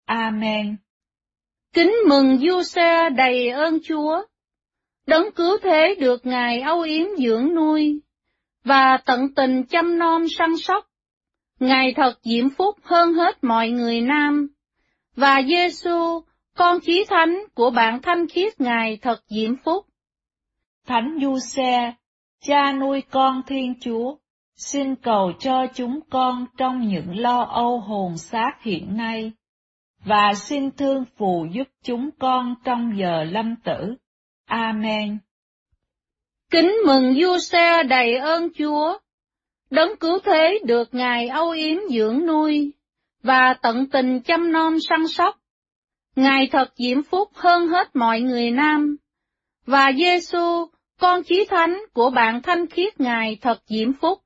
Amen. 0.07 0.77
Kính 1.73 1.95
mừng 2.09 2.39
Du 2.39 2.63
Xe 2.63 3.11
đầy 3.11 3.49
ơn 3.49 3.79
Chúa, 3.85 4.23
đấng 5.07 5.33
cứu 5.33 5.59
thế 5.63 5.95
được 6.01 6.27
Ngài 6.27 6.61
âu 6.61 6.81
yếm 6.81 7.07
dưỡng 7.19 7.55
nuôi, 7.55 8.01
và 8.65 8.97
tận 9.07 9.35
tình 9.35 9.63
chăm 9.63 9.99
nom 9.99 10.25
săn 10.29 10.57
sóc. 10.57 10.87
Ngài 11.61 11.95
thật 11.97 12.19
diễm 12.23 12.51
phúc 12.51 12.79
hơn 12.83 13.13
hết 13.13 13.45
mọi 13.45 13.71
người 13.71 14.01
nam, 14.01 14.49
và 15.17 15.43
Giêsu, 15.49 16.21
con 16.57 16.81
chí 16.81 17.05
thánh 17.09 17.45
của 17.55 17.71
bạn 17.71 18.03
thanh 18.03 18.29
khiết 18.29 18.61
Ngài 18.61 18.99
thật 19.03 19.21
diễm 19.29 19.57
phúc. 19.65 19.87
Thánh 20.87 21.19
Du 21.23 21.39
Xe, 21.39 21.95
cha 22.45 22.73
nuôi 22.73 23.03
con 23.11 23.43
Thiên 23.47 23.75
Chúa, 23.81 24.17
xin 24.57 24.95
cầu 24.95 25.33
cho 25.39 25.67
chúng 25.75 26.01
con 26.11 26.47
trong 26.57 26.89
những 26.89 27.19
lo 27.19 27.43
âu 27.43 27.81
hồn 27.81 28.17
xác 28.17 28.53
hiện 28.63 28.97
nay, 28.97 29.33
và 30.05 30.33
xin 30.35 30.71
thương 30.71 31.05
phù 31.17 31.47
giúp 31.53 31.69
chúng 31.83 32.11
con 32.19 32.55
trong 32.65 32.99
giờ 32.99 33.25
lâm 33.25 33.57
tử. 33.65 33.95
Amen. 34.47 35.19
Kính 36.51 36.73
mừng 36.87 37.15
Du 37.21 37.39
Xe 37.39 37.83
đầy 37.83 38.17
ơn 38.17 38.49
Chúa, 38.59 38.99
đấng 39.71 39.97
cứu 39.97 40.19
thế 40.25 40.59
được 40.65 40.95
Ngài 40.95 41.29
âu 41.29 41.51
yếm 41.51 41.77
dưỡng 41.91 42.27
nuôi, 42.27 42.73
và 43.23 43.55
tận 43.63 43.87
tình 43.93 44.21
chăm 44.21 44.53
nom 44.53 44.77
săn 44.89 45.09
sóc. 45.09 45.37
Ngài 46.17 46.49
thật 46.53 46.73
diễm 46.77 47.03
phúc 47.03 47.31
hơn 47.35 47.69
hết 47.69 47.97
mọi 47.97 48.21
người 48.21 48.51
nam, 48.51 48.97
và 49.67 49.93
Giêsu, 49.97 50.67
con 51.01 51.23
chí 51.23 51.45
thánh 51.51 51.79
của 51.93 52.11
bạn 52.11 52.43
thanh 52.43 52.67
khiết 52.67 53.01
Ngài 53.01 53.39
thật 53.41 53.63
diễm 53.67 53.93
phúc. 53.93 54.23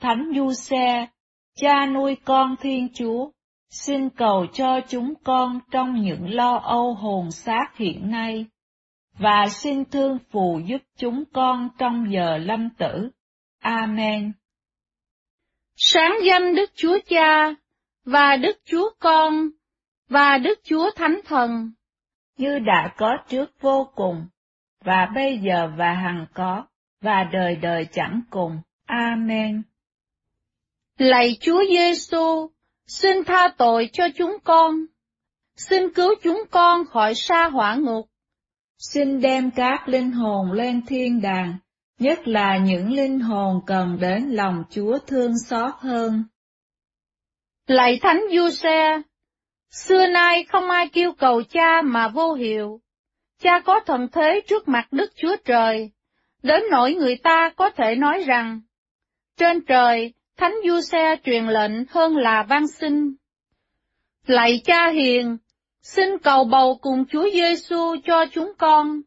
Thánh 0.00 0.32
Du 0.36 0.52
Xe, 0.52 1.06
cha 1.56 1.86
nuôi 1.86 2.16
con 2.24 2.56
Thiên 2.60 2.88
Chúa, 2.94 3.30
xin 3.70 4.10
cầu 4.10 4.46
cho 4.52 4.80
chúng 4.88 5.14
con 5.24 5.60
trong 5.70 6.02
những 6.02 6.34
lo 6.34 6.56
âu 6.56 6.94
hồn 6.94 7.30
xác 7.30 7.76
hiện 7.76 8.10
nay, 8.10 8.46
và 9.18 9.46
xin 9.48 9.84
thương 9.84 10.18
phù 10.30 10.60
giúp 10.66 10.82
chúng 10.96 11.24
con 11.32 11.68
trong 11.78 12.12
giờ 12.12 12.36
lâm 12.36 12.70
tử. 12.70 13.10
Amen. 13.60 14.32
Sáng 15.76 16.12
danh 16.24 16.54
Đức 16.54 16.70
Chúa 16.74 16.98
Cha, 17.08 17.54
và 18.04 18.36
Đức 18.36 18.56
Chúa 18.64 18.90
Con, 18.98 19.48
và 20.08 20.38
Đức 20.38 20.58
Chúa 20.64 20.90
Thánh 20.96 21.20
Thần, 21.24 21.72
như 22.36 22.58
đã 22.58 22.94
có 22.96 23.16
trước 23.28 23.60
vô 23.60 23.88
cùng, 23.94 24.26
và 24.84 25.08
bây 25.14 25.38
giờ 25.38 25.70
và 25.76 25.92
hằng 25.92 26.26
có, 26.34 26.66
và 27.00 27.24
đời 27.32 27.56
đời 27.56 27.86
chẳng 27.92 28.20
cùng. 28.30 28.60
Amen. 28.86 29.62
Lạy 30.98 31.36
Chúa 31.40 31.64
Giêsu, 31.68 32.50
xin 32.86 33.24
tha 33.24 33.48
tội 33.58 33.90
cho 33.92 34.04
chúng 34.16 34.36
con. 34.44 34.86
Xin 35.56 35.92
cứu 35.94 36.14
chúng 36.22 36.42
con 36.50 36.86
khỏi 36.86 37.14
sa 37.14 37.48
hỏa 37.48 37.74
ngục. 37.74 38.06
Xin 38.78 39.20
đem 39.20 39.50
các 39.50 39.88
linh 39.88 40.12
hồn 40.12 40.52
lên 40.52 40.86
thiên 40.86 41.20
đàng, 41.22 41.56
nhất 41.98 42.28
là 42.28 42.58
những 42.58 42.92
linh 42.92 43.20
hồn 43.20 43.60
cần 43.66 43.98
đến 44.00 44.30
lòng 44.30 44.64
Chúa 44.70 44.98
thương 44.98 45.32
xót 45.48 45.74
hơn. 45.78 46.24
Lạy 47.66 47.98
Thánh 48.02 48.22
Du 48.32 48.50
Xe, 48.50 49.02
xưa 49.70 50.06
nay 50.06 50.44
không 50.44 50.70
ai 50.70 50.88
kêu 50.88 51.12
cầu 51.12 51.42
cha 51.42 51.82
mà 51.82 52.08
vô 52.08 52.34
hiệu. 52.34 52.80
Cha 53.40 53.60
có 53.60 53.80
thần 53.86 54.08
thế 54.12 54.40
trước 54.48 54.68
mặt 54.68 54.88
Đức 54.90 55.12
Chúa 55.16 55.36
Trời, 55.44 55.90
đến 56.42 56.62
nỗi 56.70 56.94
người 56.94 57.16
ta 57.16 57.50
có 57.56 57.70
thể 57.70 57.94
nói 57.94 58.24
rằng, 58.26 58.60
trên 59.36 59.64
trời, 59.64 60.12
Thánh 60.36 60.54
Du 60.64 60.80
Xe 60.80 61.16
truyền 61.24 61.46
lệnh 61.46 61.72
hơn 61.90 62.16
là 62.16 62.42
van 62.48 62.66
xin. 62.66 63.14
Lạy 64.26 64.60
cha 64.64 64.88
hiền, 64.90 65.36
xin 65.82 66.18
cầu 66.18 66.44
bầu 66.44 66.78
cùng 66.82 67.04
Chúa 67.10 67.30
Giêsu 67.32 67.96
cho 68.04 68.26
chúng 68.32 68.52
con. 68.58 69.00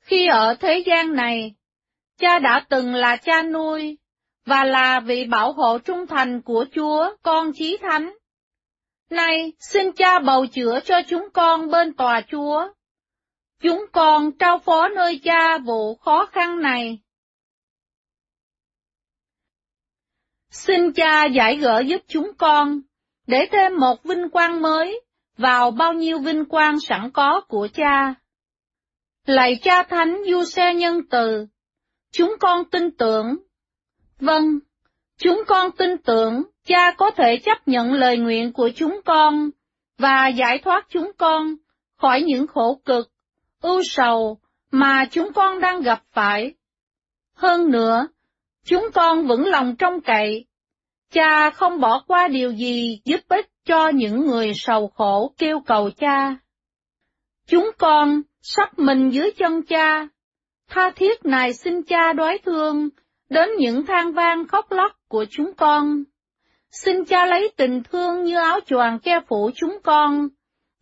Khi 0.00 0.26
ở 0.26 0.54
thế 0.60 0.82
gian 0.86 1.14
này, 1.14 1.54
cha 2.18 2.38
đã 2.38 2.66
từng 2.68 2.94
là 2.94 3.16
cha 3.16 3.42
nuôi, 3.42 3.98
và 4.46 4.64
là 4.64 5.00
vị 5.00 5.24
bảo 5.24 5.52
hộ 5.52 5.78
trung 5.78 6.06
thành 6.06 6.42
của 6.42 6.64
Chúa, 6.74 7.10
con 7.22 7.52
chí 7.54 7.76
thánh. 7.76 8.12
Nay, 9.10 9.52
xin 9.60 9.92
cha 9.92 10.18
bầu 10.18 10.46
chữa 10.46 10.80
cho 10.84 11.02
chúng 11.08 11.28
con 11.32 11.70
bên 11.70 11.92
tòa 11.92 12.20
Chúa. 12.30 12.68
Chúng 13.62 13.84
con 13.92 14.32
trao 14.38 14.58
phó 14.58 14.88
nơi 14.88 15.20
cha 15.24 15.58
vụ 15.58 15.94
khó 15.94 16.26
khăn 16.26 16.62
này. 16.62 16.98
Xin 20.50 20.92
cha 20.92 21.24
giải 21.24 21.56
gỡ 21.56 21.82
giúp 21.86 22.00
chúng 22.08 22.30
con, 22.38 22.80
để 23.26 23.46
thêm 23.52 23.76
một 23.76 24.04
vinh 24.04 24.30
quang 24.30 24.62
mới 24.62 25.00
vào 25.36 25.70
bao 25.70 25.92
nhiêu 25.92 26.18
vinh 26.18 26.44
quang 26.44 26.80
sẵn 26.80 27.10
có 27.10 27.40
của 27.48 27.68
cha. 27.74 28.14
Lạy 29.26 29.58
cha 29.62 29.82
thánh 29.82 30.22
du 30.30 30.44
xe 30.44 30.74
nhân 30.74 31.00
từ, 31.10 31.46
chúng 32.12 32.34
con 32.40 32.64
tin 32.70 32.90
tưởng. 32.90 33.36
Vâng, 34.20 34.58
chúng 35.18 35.42
con 35.46 35.70
tin 35.70 35.98
tưởng 35.98 36.42
cha 36.64 36.94
có 36.98 37.10
thể 37.10 37.36
chấp 37.44 37.68
nhận 37.68 37.92
lời 37.92 38.18
nguyện 38.18 38.52
của 38.52 38.70
chúng 38.76 39.00
con 39.04 39.50
và 39.98 40.28
giải 40.28 40.58
thoát 40.58 40.86
chúng 40.88 41.10
con 41.18 41.56
khỏi 41.96 42.22
những 42.22 42.46
khổ 42.46 42.80
cực, 42.84 43.10
ưu 43.60 43.80
sầu 43.84 44.38
mà 44.70 45.04
chúng 45.10 45.32
con 45.32 45.60
đang 45.60 45.80
gặp 45.80 46.02
phải. 46.12 46.54
Hơn 47.34 47.70
nữa, 47.70 48.06
Chúng 48.68 48.86
con 48.94 49.26
vững 49.26 49.46
lòng 49.46 49.76
trong 49.76 50.00
cậy, 50.00 50.46
cha 51.12 51.50
không 51.50 51.80
bỏ 51.80 52.04
qua 52.06 52.28
điều 52.28 52.52
gì 52.52 53.00
giúp 53.04 53.20
ích 53.28 53.46
cho 53.64 53.88
những 53.88 54.26
người 54.26 54.52
sầu 54.54 54.88
khổ 54.88 55.34
kêu 55.38 55.60
cầu 55.66 55.90
cha. 55.90 56.36
Chúng 57.46 57.70
con 57.78 58.22
sắp 58.42 58.78
mình 58.78 59.10
dưới 59.10 59.30
chân 59.30 59.62
cha, 59.62 60.08
tha 60.68 60.90
thiết 60.90 61.24
này 61.24 61.52
xin 61.52 61.82
cha 61.82 62.12
đói 62.12 62.38
thương 62.38 62.88
đến 63.28 63.48
những 63.58 63.86
than 63.86 64.12
vang 64.12 64.46
khóc 64.48 64.72
lóc 64.72 64.92
của 65.08 65.24
chúng 65.30 65.54
con. 65.54 66.02
Xin 66.70 67.04
cha 67.04 67.26
lấy 67.26 67.52
tình 67.56 67.82
thương 67.82 68.24
như 68.24 68.36
áo 68.36 68.60
choàng 68.66 68.98
che 68.98 69.20
phủ 69.28 69.50
chúng 69.54 69.78
con 69.82 70.28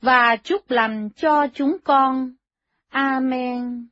và 0.01 0.37
chúc 0.37 0.71
lành 0.71 1.09
cho 1.17 1.47
chúng 1.55 1.77
con. 1.85 2.35
Amen. 2.91 3.89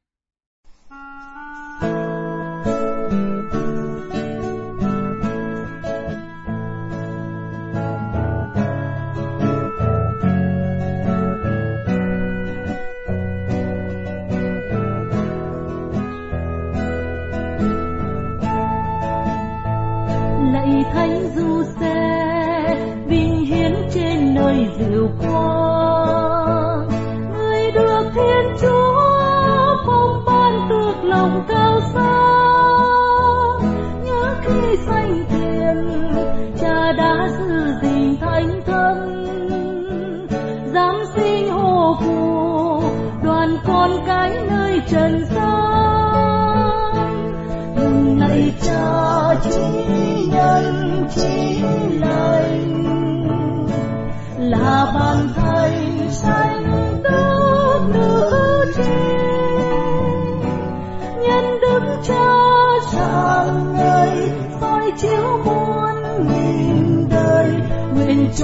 those 31.47 32.04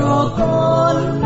cho 0.01 0.35
con 0.37 1.20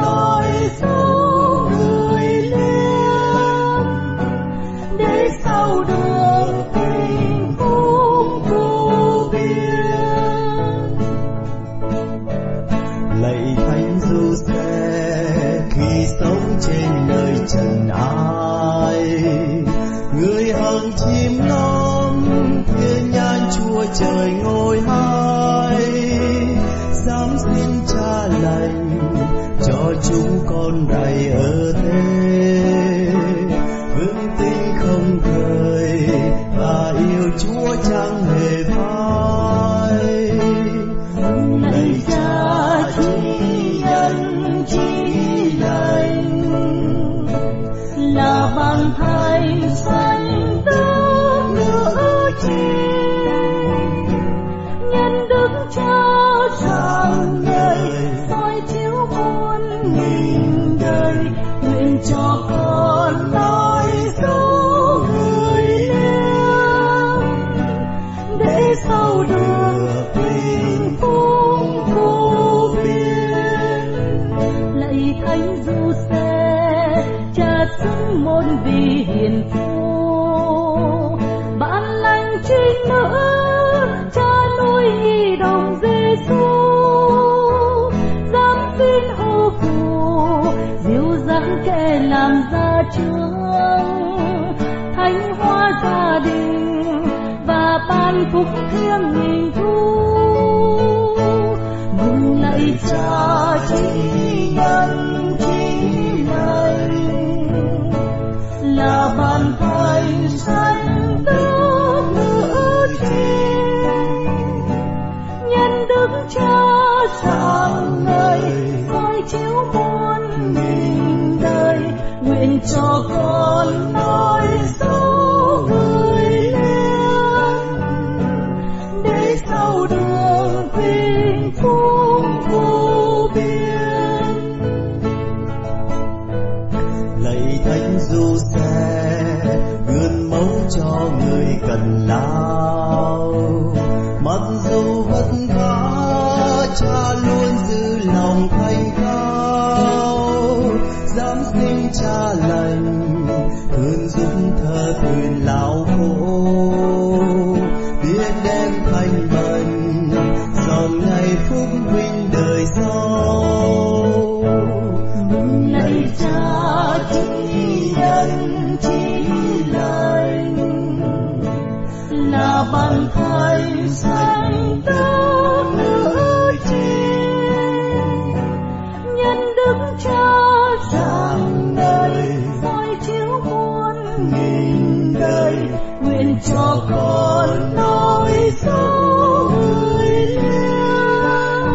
con 186.90 187.74
nỗi 187.74 188.52
sâu 188.56 189.50
gửi 189.54 190.26
lên 190.26 191.68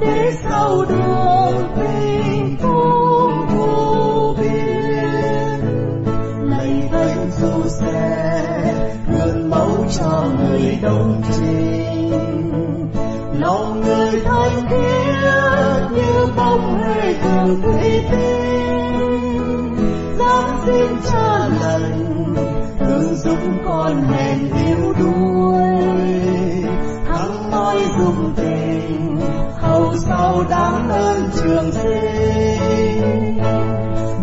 để 0.00 0.32
sau 0.44 0.84
đường 0.88 1.68
tình 1.76 2.56
cũng 2.62 3.46
vô 3.56 4.34
biên 4.38 5.60
lấy 6.42 6.88
vết 6.92 7.16
du 7.38 7.68
xe 7.68 8.42
gương 9.12 9.50
mẫu 9.50 9.86
cho 9.98 10.24
người 10.38 10.78
đồng 10.82 11.22
trinh 11.32 12.90
lòng 13.40 13.80
người 13.80 14.20
thanh 14.24 14.66
thiết 14.70 15.96
như 15.96 16.26
bóng 16.36 16.82
hơi 16.82 17.16
từ 17.22 17.56
thủy 17.62 18.02
thương 23.46 23.58
con 23.64 24.02
hèn 24.02 24.38
yếu 24.66 24.92
đuối 24.98 25.62
thắng 27.08 27.50
nói 27.50 27.76
dùng 27.98 28.34
tình, 28.36 29.20
hầu 29.58 29.96
sau 29.96 30.44
đáng 30.50 30.88
ơn 30.88 31.30
trường 31.34 31.72
sinh. 31.72 33.38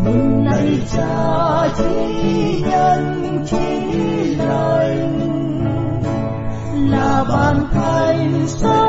Mừng 0.05 0.45
nay 0.45 0.79
cha 0.93 1.69
chỉ 1.77 2.61
nhân 2.61 3.39
chỉ 3.45 4.35
lành, 4.35 5.19
là 6.91 7.25
bàn 7.29 7.67
thánh 7.71 8.47
sao 8.47 8.82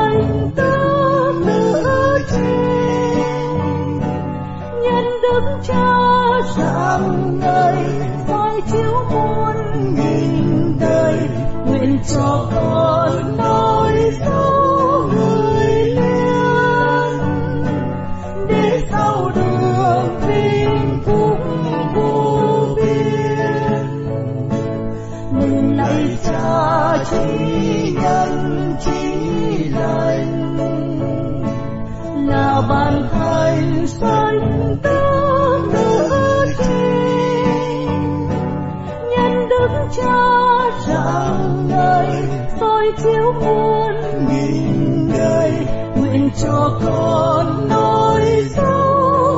cho 46.85 47.43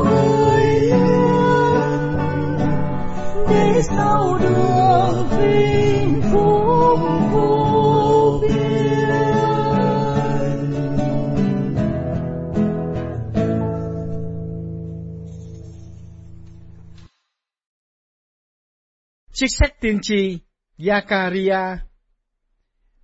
người 0.05 0.91
để 3.49 3.83
sau 3.83 4.39
đường 4.39 5.29
vinh 5.31 6.23
phúc 6.33 7.01
vô 7.33 8.41
biên. 8.43 8.57
Sách 19.49 19.81
tiên 19.81 19.99
tri 20.03 20.39
Zakaria 20.79 21.77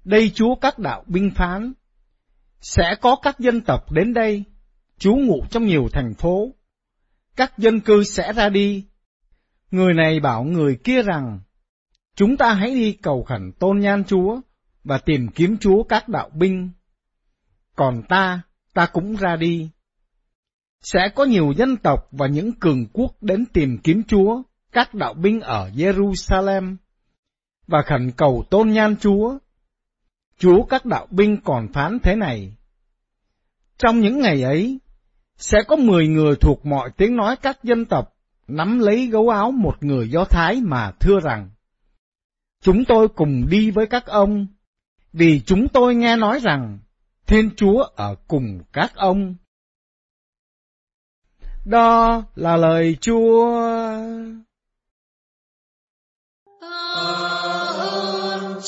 Đây 0.05 0.31
Chúa 0.35 0.55
các 0.55 0.79
đạo 0.79 1.05
binh 1.07 1.31
phán. 1.37 1.73
Sẽ 2.63 2.97
có 3.01 3.17
các 3.23 3.39
dân 3.39 3.61
tộc 3.61 3.93
đến 3.93 4.15
đây 4.15 4.45
Trú 4.99 5.17
ngụ 5.17 5.45
trong 5.51 5.67
nhiều 5.67 5.89
thành 5.93 6.15
phố. 6.15 6.55
Các 7.37 7.59
dân 7.59 7.81
cư 7.81 8.05
sẽ 8.05 8.33
ra 8.33 8.49
đi. 8.49 8.87
Người 9.71 9.95
này 9.95 10.21
bảo 10.21 10.45
người 10.45 10.77
kia 10.85 11.03
rằng 11.03 11.41
Chúng 12.17 12.37
ta 12.37 12.55
hãy 12.55 12.75
đi 12.75 12.93
cầu 12.93 13.25
khẩn 13.25 13.53
tôn 13.59 13.81
nhan 13.81 14.05
Chúa 14.05 14.41
Và 14.85 14.99
tìm 14.99 15.29
kiếm 15.29 15.57
Chúa 15.61 15.83
các 15.83 16.09
đạo 16.09 16.31
binh. 16.35 16.71
Còn 17.77 18.03
ta, 18.09 18.43
ta 18.75 18.87
cũng 18.87 19.17
ra 19.17 19.37
đi. 19.37 19.71
Sẽ 20.81 21.09
có 21.15 21.25
nhiều 21.25 21.53
dân 21.57 21.77
tộc 21.77 22.09
và 22.11 22.27
những 22.27 22.53
cường 22.53 22.87
quốc 22.93 23.23
đến 23.23 23.45
tìm 23.53 23.79
kiếm 23.85 24.03
Chúa 24.09 24.43
các 24.73 24.95
đạo 24.95 25.15
binh 25.15 25.41
ở 25.41 25.71
Jerusalem 25.75 26.77
và 27.67 27.83
khẩn 27.87 28.11
cầu 28.17 28.45
tôn 28.51 28.71
nhan 28.71 28.97
Chúa. 28.97 29.39
Chúa 30.43 30.65
các 30.65 30.85
đạo 30.85 31.07
binh 31.11 31.41
còn 31.45 31.73
phán 31.73 31.99
thế 32.03 32.17
này. 32.17 32.57
Trong 33.79 34.01
những 34.01 34.21
ngày 34.21 34.43
ấy, 34.43 34.79
sẽ 35.37 35.59
có 35.69 35.77
mười 35.77 36.09
người 36.09 36.37
thuộc 36.37 36.67
mọi 36.67 36.91
tiếng 36.97 37.17
nói 37.17 37.37
các 37.37 37.65
dân 37.65 37.85
tộc 37.85 38.15
nắm 38.49 38.79
lấy 38.79 39.07
gấu 39.07 39.29
áo 39.29 39.51
một 39.51 39.83
người 39.83 40.11
Do 40.11 40.25
Thái 40.25 40.61
mà 40.63 40.93
thưa 41.01 41.21
rằng, 41.21 41.51
Chúng 42.61 42.85
tôi 42.85 43.09
cùng 43.09 43.47
đi 43.49 43.71
với 43.71 43.87
các 43.87 44.07
ông, 44.07 44.47
vì 45.13 45.41
chúng 45.47 45.69
tôi 45.69 45.95
nghe 45.95 46.17
nói 46.17 46.41
rằng 46.43 46.79
Thiên 47.27 47.51
Chúa 47.57 47.83
ở 47.97 48.15
cùng 48.29 48.61
các 48.73 48.93
ông. 48.95 49.35
Đó 51.65 52.23
là 52.35 52.57
lời 52.57 52.97
Chúa. 53.01 53.61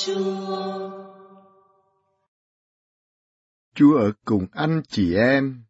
Chúa 0.06 0.53
ở 3.80 4.12
cùng 4.24 4.46
anh 4.52 4.82
chị 4.88 5.14
em. 5.14 5.64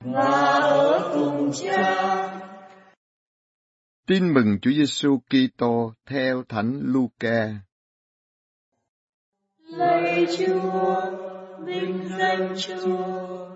và 0.00 0.58
ở 0.60 1.10
cùng 1.14 1.52
cha 1.62 2.28
Tin 4.06 4.34
mừng 4.34 4.58
Chúa 4.62 4.70
Giêsu 4.70 5.18
Kitô 5.18 5.94
theo 6.06 6.44
Thánh 6.48 6.80
Luca. 6.82 7.60
lạy 9.58 10.26
chúa 10.38 11.00
vinh 11.66 12.08
danh 12.18 12.54
chúa 12.58 13.48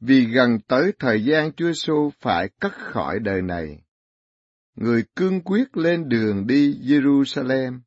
Vì 0.00 0.24
gần 0.24 0.58
tới 0.68 0.92
thời 0.98 1.24
gian 1.24 1.52
Chúa 1.52 1.66
Giêsu 1.66 2.10
phải 2.20 2.48
cất 2.60 2.72
khỏi 2.72 3.18
đời 3.18 3.42
này, 3.42 3.82
người 4.74 5.04
cương 5.16 5.40
quyết 5.40 5.76
lên 5.76 6.08
đường 6.08 6.46
đi 6.46 6.78
Jerusalem 6.82 7.80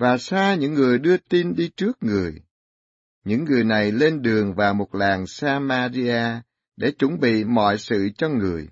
và 0.00 0.18
xa 0.18 0.54
những 0.54 0.74
người 0.74 0.98
đưa 0.98 1.16
tin 1.16 1.54
đi 1.54 1.70
trước 1.76 2.02
người. 2.02 2.42
Những 3.24 3.44
người 3.44 3.64
này 3.64 3.92
lên 3.92 4.22
đường 4.22 4.54
vào 4.54 4.74
một 4.74 4.94
làng 4.94 5.26
Samaria 5.26 6.40
để 6.76 6.92
chuẩn 6.98 7.20
bị 7.20 7.44
mọi 7.44 7.78
sự 7.78 8.08
cho 8.16 8.28
người. 8.28 8.68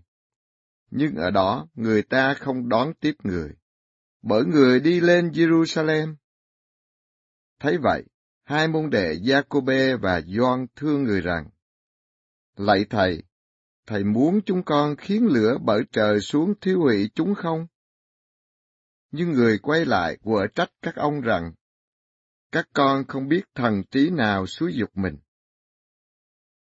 Nhưng 0.90 1.14
ở 1.14 1.30
đó 1.30 1.68
người 1.74 2.02
ta 2.02 2.34
không 2.34 2.68
đón 2.68 2.92
tiếp 3.00 3.14
người, 3.22 3.50
bởi 4.22 4.44
người 4.44 4.80
đi 4.80 5.00
lên 5.00 5.28
Jerusalem. 5.28 6.14
Thấy 7.60 7.78
vậy, 7.82 8.04
hai 8.44 8.68
môn 8.68 8.90
đệ 8.90 9.16
Giacôbê 9.16 9.96
và 9.96 10.20
Gioan 10.20 10.66
thương 10.76 11.04
người 11.04 11.20
rằng: 11.20 11.48
Lạy 12.56 12.86
thầy, 12.90 13.22
thầy 13.86 14.04
muốn 14.04 14.40
chúng 14.46 14.62
con 14.62 14.96
khiến 14.96 15.26
lửa 15.26 15.58
bởi 15.64 15.82
trời 15.92 16.20
xuống 16.20 16.54
thiêu 16.60 16.80
hủy 16.80 17.10
chúng 17.14 17.34
không? 17.34 17.66
Nhưng 19.10 19.32
người 19.32 19.58
quay 19.58 19.84
lại 19.84 20.18
quở 20.22 20.46
trách 20.54 20.70
các 20.82 20.96
ông 20.96 21.20
rằng, 21.20 21.52
các 22.52 22.68
con 22.72 23.04
không 23.08 23.28
biết 23.28 23.42
thần 23.54 23.82
trí 23.90 24.10
nào 24.10 24.46
xúi 24.46 24.74
dục 24.74 24.90
mình. 24.94 25.18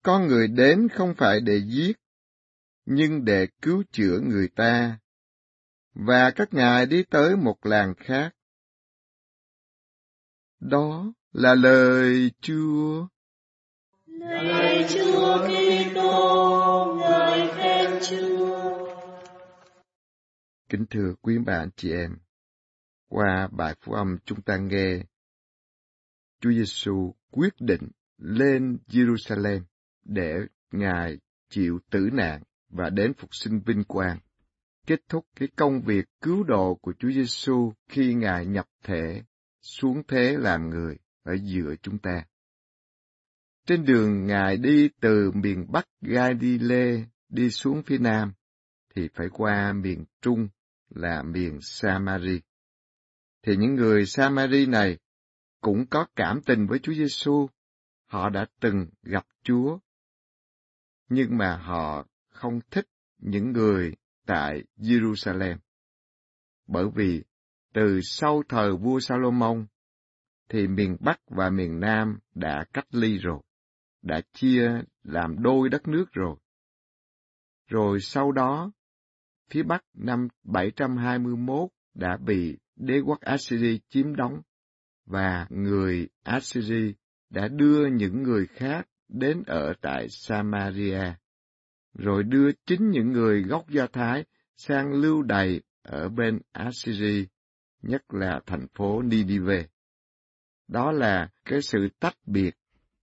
Con 0.03 0.27
người 0.27 0.49
đến 0.49 0.89
không 0.89 1.15
phải 1.15 1.41
để 1.41 1.63
giết, 1.67 1.97
nhưng 2.85 3.25
để 3.25 3.47
cứu 3.63 3.83
chữa 3.93 4.19
người 4.23 4.49
ta. 4.49 4.99
Và 5.95 6.31
các 6.31 6.55
ngài 6.55 6.87
đi 6.87 7.03
tới 7.11 7.37
một 7.37 7.67
làng 7.67 7.95
khác. 7.95 8.33
Đó 10.61 11.13
là 11.33 11.55
lời 11.55 12.31
Chúa. 12.41 13.07
lạy 14.07 14.87
chúa 14.89 15.49
Kitô 15.49 16.97
ngợi 17.01 17.49
khen 17.55 17.91
chúa 18.09 18.47
Kính 20.69 20.87
thưa 20.91 21.15
quý 21.23 21.39
anh 21.47 21.71
chị 21.77 21.93
em, 21.93 22.19
qua 23.09 23.49
bài 23.53 23.75
phú 23.81 23.93
âm 23.93 24.17
chúng 24.25 24.43
ta 24.43 24.57
nghe 24.57 25.03
Chúa 26.41 26.53
Giêsu 26.53 27.15
quyết 27.31 27.55
định 27.61 27.89
lên 28.19 28.79
Jerusalem 28.89 29.61
để 30.05 30.35
Ngài 30.71 31.19
chịu 31.49 31.79
tử 31.91 32.09
nạn 32.13 32.43
và 32.69 32.91
đến 32.91 33.15
phục 33.15 33.35
sinh 33.35 33.61
vinh 33.67 33.85
quang, 33.85 34.19
kết 34.87 35.01
thúc 35.09 35.27
cái 35.37 35.49
công 35.57 35.83
việc 35.83 36.05
cứu 36.21 36.45
độ 36.45 36.75
của 36.75 36.93
Chúa 36.99 37.11
Giêsu 37.11 37.73
khi 37.89 38.15
Ngài 38.15 38.47
nhập 38.47 38.67
thể 38.83 39.23
xuống 39.61 40.03
thế 40.09 40.37
làm 40.39 40.71
người 40.71 40.97
ở 41.23 41.37
giữa 41.43 41.75
chúng 41.83 41.99
ta. 41.99 42.25
Trên 43.67 43.85
đường 43.85 44.27
Ngài 44.27 44.57
đi 44.57 44.89
từ 45.01 45.31
miền 45.35 45.67
Bắc 45.73 45.89
Galilee 46.01 47.05
đi 47.29 47.51
xuống 47.51 47.83
phía 47.83 47.99
Nam, 47.99 48.33
thì 48.95 49.09
phải 49.15 49.29
qua 49.33 49.73
miền 49.73 50.05
Trung 50.23 50.49
là 50.89 51.23
miền 51.23 51.59
Samari. 51.63 52.41
Thì 53.47 53.57
những 53.57 53.75
người 53.75 54.07
Samari 54.07 54.67
này 54.67 54.99
cũng 55.61 55.87
có 55.91 56.07
cảm 56.17 56.41
tình 56.47 56.67
với 56.67 56.79
Chúa 56.79 56.93
Giêsu, 56.93 57.49
họ 58.07 58.29
đã 58.29 58.47
từng 58.61 58.87
gặp 59.03 59.27
Chúa. 59.43 59.79
Nhưng 61.09 61.39
mà 61.39 61.57
họ 61.57 62.07
không 62.29 62.61
thích 62.71 62.89
những 63.19 63.53
người 63.53 63.95
tại 64.27 64.63
Jerusalem. 64.77 65.57
Bởi 66.67 66.85
vì 66.95 67.23
từ 67.75 68.01
sau 68.03 68.43
thời 68.49 68.73
vua 68.73 69.01
Salomon, 69.01 69.67
thì 70.49 70.69
miền 70.69 70.97
Bắc 71.01 71.21
và 71.27 71.51
miền 71.51 71.81
Nam 71.81 72.19
đã 72.35 72.65
cách 72.73 72.87
ly 72.91 73.19
rồi, 73.19 73.43
đã 74.03 74.21
chia 74.33 74.71
làm 75.03 75.43
đôi 75.43 75.69
đất 75.69 75.89
nước 75.89 76.07
rồi. 76.13 76.37
Rồi 77.67 78.01
sau 78.01 78.33
đó, 78.33 78.73
phía 79.51 79.63
Bắc 79.63 79.85
năm 79.95 80.29
721 80.45 81.71
đã 81.95 82.17
bị 82.17 82.59
đế 82.77 83.01
quốc 83.01 83.21
Assyri 83.21 83.81
chiếm 83.89 84.17
đóng, 84.17 84.43
và 85.07 85.47
người 85.51 86.09
Assyri 86.23 86.95
đã 87.31 87.49
đưa 87.49 87.87
những 87.87 88.23
người 88.23 88.47
khác 88.47 88.89
đến 89.09 89.43
ở 89.47 89.73
tại 89.81 90.09
Samaria, 90.09 91.15
rồi 91.95 92.23
đưa 92.23 92.51
chính 92.67 92.91
những 92.91 93.13
người 93.13 93.43
gốc 93.43 93.69
Do 93.69 93.87
Thái 93.87 94.25
sang 94.57 94.93
lưu 94.93 95.23
đày 95.23 95.61
ở 95.83 96.09
bên 96.09 96.41
Assyri, 96.53 97.27
nhất 97.83 98.03
là 98.09 98.41
thành 98.47 98.67
phố 98.75 99.03
Nidive. 99.03 99.67
Đó 100.69 100.93
là 100.93 101.29
cái 101.45 101.63
sự 101.63 101.89
tách 102.01 102.17
biệt 102.27 102.55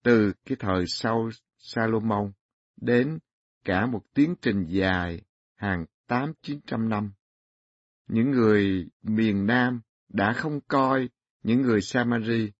từ 0.03 0.33
cái 0.45 0.55
thời 0.59 0.83
sau 0.87 1.29
Salomon 1.57 2.31
đến 2.81 3.19
cả 3.65 3.85
một 3.85 4.01
tiến 4.13 4.35
trình 4.41 4.65
dài 4.67 5.21
hàng 5.55 5.85
tám 6.07 6.33
chín 6.41 6.59
trăm 6.65 6.89
năm. 6.89 7.11
Những 8.09 8.31
người 8.31 8.89
miền 9.03 9.45
Nam 9.45 9.81
đã 10.07 10.33
không 10.33 10.59
coi 10.67 11.09
những 11.43 11.61
người 11.61 11.81
Samari 11.81 12.51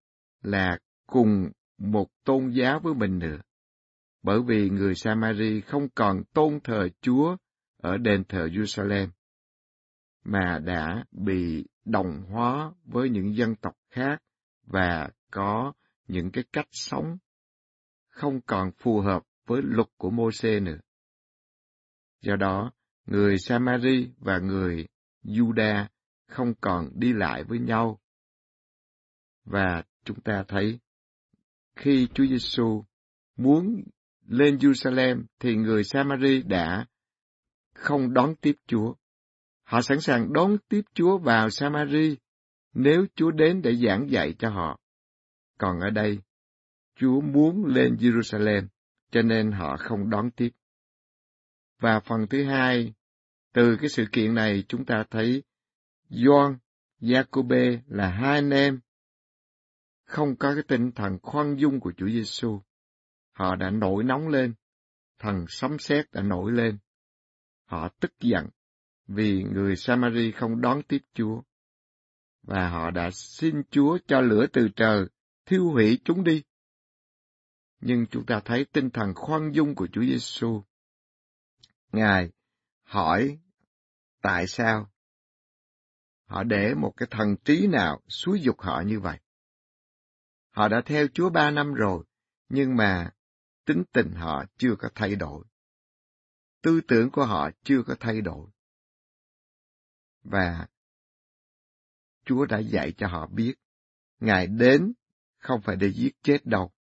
là 0.41 0.79
cùng 1.05 1.51
một 1.77 2.07
tôn 2.23 2.49
giáo 2.49 2.79
với 2.79 2.93
mình 2.93 3.19
nữa, 3.19 3.37
bởi 4.23 4.41
vì 4.47 4.69
người 4.69 4.95
Samari 4.95 5.61
không 5.61 5.89
còn 5.95 6.23
tôn 6.33 6.59
thờ 6.63 6.89
Chúa 7.01 7.37
ở 7.77 7.97
đền 7.97 8.23
thờ 8.29 8.47
Jerusalem, 8.47 9.07
mà 10.23 10.59
đã 10.65 11.05
bị 11.11 11.65
đồng 11.85 12.23
hóa 12.29 12.71
với 12.83 13.09
những 13.09 13.35
dân 13.35 13.55
tộc 13.55 13.75
khác 13.89 14.21
và 14.63 15.09
có 15.31 15.73
những 16.07 16.31
cái 16.31 16.43
cách 16.53 16.67
sống 16.71 17.17
không 18.09 18.41
còn 18.41 18.71
phù 18.77 19.01
hợp 19.01 19.23
với 19.45 19.61
luật 19.63 19.87
của 19.97 20.09
Môse 20.09 20.59
nữa. 20.59 20.79
Do 22.21 22.35
đó, 22.35 22.71
người 23.05 23.37
Samari 23.37 24.09
và 24.17 24.37
người 24.37 24.87
Juda 25.29 25.87
không 26.27 26.53
còn 26.61 26.89
đi 26.93 27.13
lại 27.13 27.43
với 27.43 27.59
nhau. 27.59 27.99
Và 29.45 29.83
chúng 30.03 30.21
ta 30.21 30.43
thấy, 30.47 30.79
khi 31.75 32.07
Chúa 32.13 32.25
Giêsu 32.25 32.83
muốn 33.35 33.83
lên 34.27 34.57
Jerusalem 34.57 35.23
thì 35.39 35.55
người 35.55 35.83
Samari 35.83 36.41
đã 36.41 36.85
không 37.73 38.13
đón 38.13 38.35
tiếp 38.35 38.55
Chúa. 38.67 38.93
Họ 39.63 39.81
sẵn 39.81 40.01
sàng 40.01 40.33
đón 40.33 40.57
tiếp 40.69 40.81
Chúa 40.93 41.17
vào 41.17 41.49
Samari 41.49 42.17
nếu 42.73 43.05
Chúa 43.15 43.31
đến 43.31 43.61
để 43.61 43.75
giảng 43.75 44.09
dạy 44.09 44.35
cho 44.39 44.49
họ. 44.49 44.79
Còn 45.57 45.79
ở 45.79 45.89
đây, 45.89 46.19
Chúa 46.95 47.21
muốn 47.21 47.65
lên 47.65 47.95
Jerusalem, 47.95 48.67
cho 49.11 49.21
nên 49.21 49.51
họ 49.51 49.77
không 49.77 50.09
đón 50.09 50.31
tiếp. 50.31 50.49
Và 51.79 51.99
phần 51.99 52.27
thứ 52.29 52.43
hai, 52.43 52.93
từ 53.53 53.77
cái 53.81 53.89
sự 53.89 54.05
kiện 54.11 54.35
này 54.35 54.63
chúng 54.67 54.85
ta 54.85 55.03
thấy 55.09 55.43
Gioan, 56.09 56.57
Jacobe 57.01 57.79
là 57.87 58.09
hai 58.09 58.35
anh 58.35 58.49
em, 58.49 58.79
không 60.05 60.35
có 60.35 60.53
cái 60.53 60.63
tinh 60.67 60.91
thần 60.91 61.19
khoan 61.21 61.55
dung 61.55 61.79
của 61.79 61.93
Chúa 61.97 62.09
Giêsu. 62.09 62.61
Họ 63.31 63.55
đã 63.55 63.69
nổi 63.69 64.03
nóng 64.03 64.27
lên, 64.27 64.53
thần 65.19 65.45
sấm 65.47 65.79
sét 65.79 66.11
đã 66.11 66.21
nổi 66.21 66.51
lên. 66.51 66.77
Họ 67.65 67.89
tức 67.99 68.11
giận 68.19 68.49
vì 69.07 69.43
người 69.43 69.75
Samari 69.75 70.31
không 70.31 70.61
đón 70.61 70.81
tiếp 70.87 71.01
Chúa. 71.13 71.41
Và 72.41 72.69
họ 72.69 72.91
đã 72.91 73.09
xin 73.11 73.61
Chúa 73.71 73.97
cho 74.07 74.21
lửa 74.21 74.45
từ 74.53 74.67
trời 74.75 75.05
thiêu 75.45 75.71
hủy 75.71 75.99
chúng 76.05 76.23
đi. 76.23 76.43
Nhưng 77.79 78.05
chúng 78.11 78.25
ta 78.25 78.41
thấy 78.45 78.65
tinh 78.65 78.89
thần 78.89 79.13
khoan 79.15 79.51
dung 79.51 79.75
của 79.75 79.87
Chúa 79.87 80.03
Giêsu. 80.03 80.63
Ngài 81.91 82.29
hỏi 82.89 83.39
tại 84.21 84.47
sao 84.47 84.89
họ 86.25 86.43
để 86.43 86.73
một 86.73 86.93
cái 86.97 87.07
thần 87.11 87.35
trí 87.45 87.67
nào 87.67 88.01
xúi 88.07 88.41
dục 88.41 88.61
họ 88.61 88.81
như 88.85 88.99
vậy. 88.99 89.19
Họ 90.51 90.67
đã 90.67 90.81
theo 90.85 91.07
Chúa 91.13 91.29
ba 91.29 91.51
năm 91.51 91.73
rồi, 91.73 92.05
nhưng 92.49 92.75
mà 92.75 93.11
tính 93.65 93.83
tình 93.91 94.11
họ 94.11 94.45
chưa 94.57 94.75
có 94.79 94.89
thay 94.95 95.15
đổi. 95.15 95.45
Tư 96.61 96.81
tưởng 96.87 97.09
của 97.11 97.25
họ 97.25 97.49
chưa 97.63 97.83
có 97.87 97.95
thay 97.99 98.21
đổi. 98.21 98.49
Và 100.23 100.67
Chúa 102.25 102.45
đã 102.45 102.59
dạy 102.59 102.93
cho 102.97 103.07
họ 103.07 103.27
biết, 103.27 103.55
Ngài 104.19 104.47
đến 104.47 104.93
không 105.37 105.61
phải 105.61 105.75
để 105.75 105.91
giết 105.93 106.15
chết 106.23 106.45
đâu, 106.45 106.71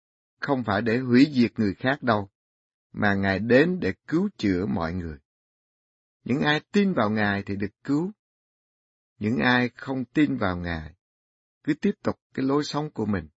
không 0.41 0.65
phải 0.65 0.83
để 0.83 0.99
hủy 0.99 1.27
diệt 1.33 1.59
người 1.59 1.75
khác 1.75 2.03
đâu, 2.03 2.31
mà 2.93 3.15
Ngài 3.15 3.39
đến 3.39 3.81
để 3.81 3.95
cứu 4.07 4.29
chữa 4.37 4.67
mọi 4.67 4.93
người. 4.93 5.19
Những 6.29 6.43
ai 6.43 6.61
tin 6.73 6.93
vào 6.93 7.11
Ngài 7.11 7.43
thì 7.43 7.57
được 7.57 7.83
cứu. 7.85 8.13
Những 9.19 9.39
ai 9.39 9.69
không 9.75 10.05
tin 10.05 10.37
vào 10.37 10.57
Ngài, 10.57 10.95
cứ 11.65 11.75
tiếp 11.75 11.93
tục 12.03 12.17
cái 12.35 12.47
lối 12.47 12.65
sống 12.65 12.91
của 12.91 13.07
mình, 13.07 13.29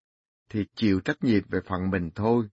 thì 0.48 0.66
chịu 0.74 1.00
trách 1.00 1.24
nhiệm 1.24 1.42
về 1.48 1.60
phần 1.66 1.90
mình 1.90 2.10
thôi, 2.14 2.48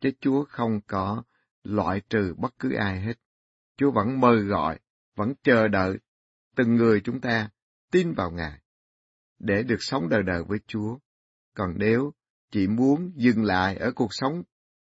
chứ 0.00 0.10
Chúa 0.20 0.44
không 0.44 0.80
có 0.86 1.22
loại 1.62 2.00
trừ 2.10 2.34
bất 2.38 2.54
cứ 2.58 2.74
ai 2.74 3.00
hết. 3.00 3.12
Chúa 3.76 3.90
vẫn 3.90 4.20
mời 4.20 4.42
gọi, 4.42 4.78
vẫn 5.16 5.32
chờ 5.42 5.68
đợi 5.68 5.98
từng 6.56 6.76
người 6.76 7.00
chúng 7.04 7.20
ta 7.20 7.50
tin 7.90 8.12
vào 8.12 8.30
Ngài, 8.30 8.60
để 9.38 9.62
được 9.62 9.78
sống 9.80 10.08
đời 10.08 10.22
đời 10.22 10.42
với 10.48 10.58
Chúa. 10.66 10.98
Còn 11.54 11.74
nếu 11.76 12.12
chỉ 12.50 12.66
muốn 12.66 13.12
dừng 13.16 13.44
lại 13.44 13.76
ở 13.76 13.92
cuộc 13.92 14.14
sống 14.14 14.42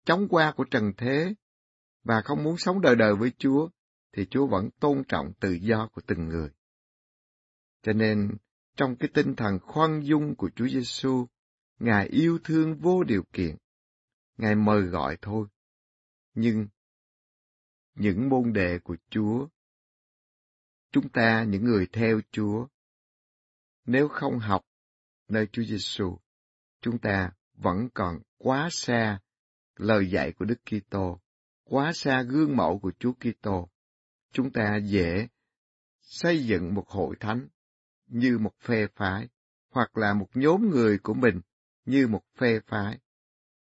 chóng 0.06 0.28
qua 0.30 0.54
của 0.56 0.66
trần 0.72 0.92
thế 0.98 1.34
và 2.04 2.22
không 2.22 2.44
muốn 2.44 2.58
sống 2.58 2.82
đời 2.82 2.96
đời 2.96 3.16
với 3.16 3.32
Chúa, 3.38 3.70
thì 4.14 4.26
Chúa 4.26 4.48
vẫn 4.48 4.70
tôn 4.80 5.04
trọng 5.08 5.34
tự 5.40 5.52
do 5.62 5.90
của 5.94 6.02
từng 6.08 6.28
người. 6.28 6.50
Cho 7.82 7.94
nên, 7.94 8.38
trong 8.76 8.96
cái 8.96 9.10
tinh 9.14 9.36
thần 9.36 9.60
khoan 9.60 10.02
dung 10.04 10.36
của 10.36 10.50
Chúa 10.56 10.68
Giêsu, 10.68 11.28
Ngài 11.80 12.08
yêu 12.08 12.40
thương 12.44 12.76
vô 12.76 13.04
điều 13.04 13.24
kiện. 13.34 13.58
Ngài 14.38 14.56
mời 14.56 14.82
gọi 14.82 15.18
thôi. 15.22 15.48
Nhưng 16.34 16.68
những 17.96 18.30
môn 18.30 18.54
đệ 18.54 18.80
của 18.80 18.98
Chúa, 19.10 19.48
chúng 20.92 21.10
ta 21.10 21.44
những 21.44 21.64
người 21.64 21.88
theo 21.94 22.22
Chúa, 22.32 22.68
nếu 23.86 24.08
không 24.08 24.40
học 24.40 24.66
nơi 25.28 25.48
Chúa 25.52 25.64
Giêsu, 25.64 26.18
chúng 26.82 27.00
ta 27.00 27.32
vẫn 27.54 27.90
còn 27.94 28.20
quá 28.38 28.70
xa 28.72 29.20
lời 29.76 30.12
dạy 30.12 30.34
của 30.34 30.46
Đức 30.46 30.60
Kitô, 30.66 31.22
quá 31.64 31.92
xa 31.94 32.24
gương 32.24 32.58
mẫu 32.58 32.80
của 32.80 32.92
Chúa 33.00 33.14
Kitô. 33.14 33.70
Chúng 34.32 34.52
ta 34.52 34.78
dễ 34.78 35.28
xây 36.02 36.46
dựng 36.46 36.74
một 36.74 36.90
hội 36.90 37.16
thánh 37.20 37.48
như 38.08 38.38
một 38.38 38.54
phe 38.60 38.88
phái, 38.96 39.30
hoặc 39.70 39.98
là 39.98 40.14
một 40.14 40.28
nhóm 40.34 40.70
người 40.70 41.00
của 41.00 41.14
mình 41.14 41.42
như 41.86 42.08
một 42.08 42.24
phe 42.38 42.60
phái, 42.68 43.00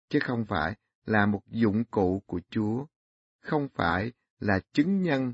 chứ 0.10 0.20
không 0.24 0.46
phải 0.50 0.76
là 1.06 1.26
một 1.26 1.42
dụng 1.48 1.84
cụ 1.84 2.24
của 2.26 2.42
Chúa, 2.50 2.86
không 3.40 3.68
phải 3.76 4.12
là 4.40 4.60
chứng 4.74 5.02
nhân 5.02 5.34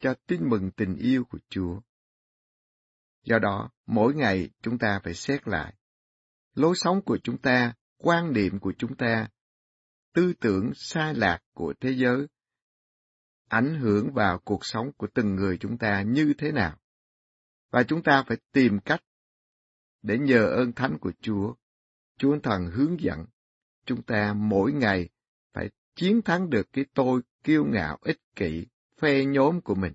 cho 0.00 0.14
tin 0.26 0.48
mừng 0.48 0.70
tình 0.70 0.96
yêu 0.96 1.24
của 1.24 1.38
Chúa. 1.48 1.80
Do 3.22 3.38
đó, 3.38 3.70
mỗi 3.86 4.14
ngày 4.14 4.50
chúng 4.62 4.78
ta 4.78 5.00
phải 5.04 5.14
xét 5.14 5.48
lại. 5.48 5.74
Lối 6.54 6.76
sống 6.76 7.02
của 7.02 7.18
chúng 7.22 7.38
ta, 7.38 7.74
quan 7.96 8.32
niệm 8.32 8.58
của 8.58 8.72
chúng 8.78 8.96
ta, 8.96 9.28
tư 10.14 10.32
tưởng 10.40 10.70
sai 10.74 11.14
lạc 11.14 11.38
của 11.54 11.74
thế 11.80 11.90
giới, 11.90 12.26
ảnh 13.50 13.74
hưởng 13.80 14.12
vào 14.12 14.38
cuộc 14.38 14.64
sống 14.66 14.92
của 14.92 15.06
từng 15.14 15.34
người 15.34 15.58
chúng 15.58 15.78
ta 15.78 16.02
như 16.02 16.34
thế 16.38 16.52
nào. 16.52 16.78
Và 17.70 17.82
chúng 17.82 18.02
ta 18.02 18.24
phải 18.26 18.36
tìm 18.52 18.80
cách 18.80 19.02
để 20.02 20.18
nhờ 20.18 20.46
ơn 20.46 20.72
thánh 20.72 20.98
của 20.98 21.12
Chúa, 21.20 21.54
Chúa 22.18 22.38
Thần 22.42 22.66
hướng 22.66 23.00
dẫn 23.00 23.26
chúng 23.86 24.02
ta 24.02 24.32
mỗi 24.32 24.72
ngày 24.72 25.08
phải 25.52 25.70
chiến 25.94 26.22
thắng 26.22 26.50
được 26.50 26.72
cái 26.72 26.84
tôi 26.94 27.20
kiêu 27.44 27.64
ngạo 27.64 27.98
ích 28.02 28.20
kỷ, 28.36 28.66
phe 28.98 29.24
nhóm 29.24 29.60
của 29.60 29.74
mình. 29.74 29.92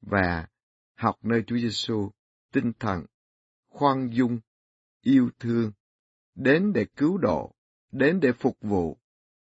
Và 0.00 0.48
học 0.94 1.18
nơi 1.22 1.44
Chúa 1.46 1.56
Giêsu 1.56 2.10
tinh 2.52 2.72
thần 2.78 3.04
khoan 3.68 4.08
dung, 4.12 4.40
yêu 5.02 5.30
thương, 5.38 5.72
đến 6.34 6.72
để 6.72 6.86
cứu 6.96 7.18
độ, 7.18 7.54
đến 7.92 8.20
để 8.20 8.32
phục 8.32 8.56
vụ, 8.60 8.98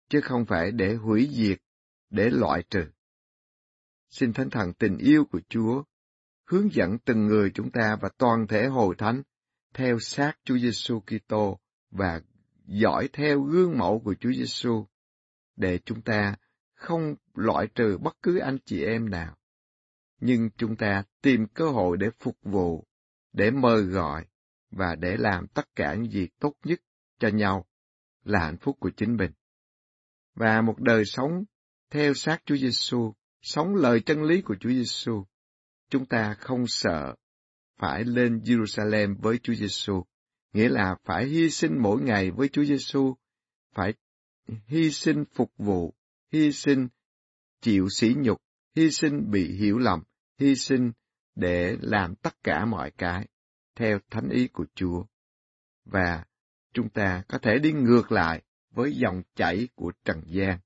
chứ 0.10 0.22
không 0.22 0.46
phải 0.46 0.72
để 0.72 0.96
hủy 0.96 1.30
diệt, 1.32 1.62
để 2.10 2.30
loại 2.30 2.64
trừ. 2.70 2.86
Xin 4.10 4.34
Thánh 4.34 4.50
Thần 4.50 4.74
tình 4.74 4.98
yêu 4.98 5.26
của 5.32 5.42
Chúa 5.50 5.84
hướng 6.46 6.74
dẫn 6.74 6.98
từng 7.06 7.26
người 7.26 7.52
chúng 7.54 7.72
ta 7.72 7.98
và 8.02 8.10
toàn 8.18 8.48
thể 8.48 8.68
hội 8.68 8.96
thánh 8.98 9.22
theo 9.74 10.00
sát 10.00 10.38
Chúa 10.44 10.58
Giêsu 10.58 11.00
Kitô 11.00 11.60
và 11.92 12.22
dõi 12.66 13.10
theo 13.14 13.42
gương 13.42 13.78
mẫu 13.78 14.00
của 14.00 14.16
Chúa 14.20 14.32
Giêsu 14.32 14.86
để 15.56 15.80
chúng 15.86 16.02
ta 16.02 16.36
không 16.74 17.16
loại 17.34 17.68
trừ 17.76 17.98
bất 17.98 18.18
cứ 18.22 18.40
anh 18.40 18.58
chị 18.66 18.84
em 18.84 19.10
nào, 19.10 19.38
nhưng 20.20 20.50
chúng 20.58 20.76
ta 20.76 21.04
tìm 21.22 21.48
cơ 21.54 21.70
hội 21.70 21.98
để 21.98 22.10
phục 22.20 22.38
vụ, 22.44 22.88
để 23.34 23.52
mời 23.52 23.82
gọi 23.82 24.26
và 24.72 24.96
để 24.96 25.18
làm 25.18 25.48
tất 25.48 25.76
cả 25.76 25.94
những 25.94 26.12
gì 26.12 26.28
tốt 26.40 26.54
nhất 26.64 26.80
cho 27.20 27.28
nhau 27.28 27.66
là 28.24 28.40
hạnh 28.40 28.58
phúc 28.58 28.78
của 28.80 28.92
chính 28.98 29.16
mình. 29.18 29.32
Và 30.36 30.62
một 30.62 30.80
đời 30.80 31.04
sống 31.06 31.44
theo 31.96 32.14
sát 32.14 32.42
Chúa 32.46 32.56
Giêsu, 32.56 33.14
sống 33.42 33.76
lời 33.76 34.02
chân 34.06 34.24
lý 34.24 34.42
của 34.42 34.56
Chúa 34.60 34.70
Giêsu, 34.70 35.26
chúng 35.90 36.06
ta 36.06 36.36
không 36.40 36.68
sợ 36.68 37.16
phải 37.78 38.04
lên 38.04 38.40
Jerusalem 38.40 39.16
với 39.22 39.38
Chúa 39.38 39.54
Giêsu, 39.54 40.04
nghĩa 40.54 40.70
là 40.70 40.96
phải 41.04 41.26
hy 41.26 41.50
sinh 41.50 41.78
mỗi 41.82 42.02
ngày 42.02 42.32
với 42.32 42.50
Chúa 42.50 42.64
Giêsu, 42.64 43.16
phải 43.74 43.94
hy 44.68 44.92
sinh 44.92 45.24
phục 45.34 45.52
vụ, 45.58 45.94
hy 46.32 46.52
sinh 46.52 46.88
chịu 47.62 47.88
sỉ 47.90 48.14
nhục, 48.18 48.42
hy 48.76 48.92
sinh 48.92 49.32
bị 49.32 49.58
hiểu 49.58 49.78
lầm, 49.78 50.04
hy 50.40 50.56
sinh 50.56 50.92
để 51.36 51.78
làm 51.82 52.16
tất 52.16 52.44
cả 52.44 52.66
mọi 52.66 52.92
cái 52.92 53.28
theo 53.76 54.00
thánh 54.10 54.30
ý 54.30 54.48
của 54.48 54.66
Chúa. 54.76 55.04
Và 55.86 56.26
chúng 56.74 56.90
ta 56.90 57.24
có 57.28 57.38
thể 57.38 57.60
đi 57.60 57.72
ngược 57.72 58.12
lại 58.12 58.42
với 58.72 58.96
dòng 58.96 59.22
chảy 59.36 59.68
của 59.76 59.92
Trần 60.06 60.22
gian. 60.26 60.60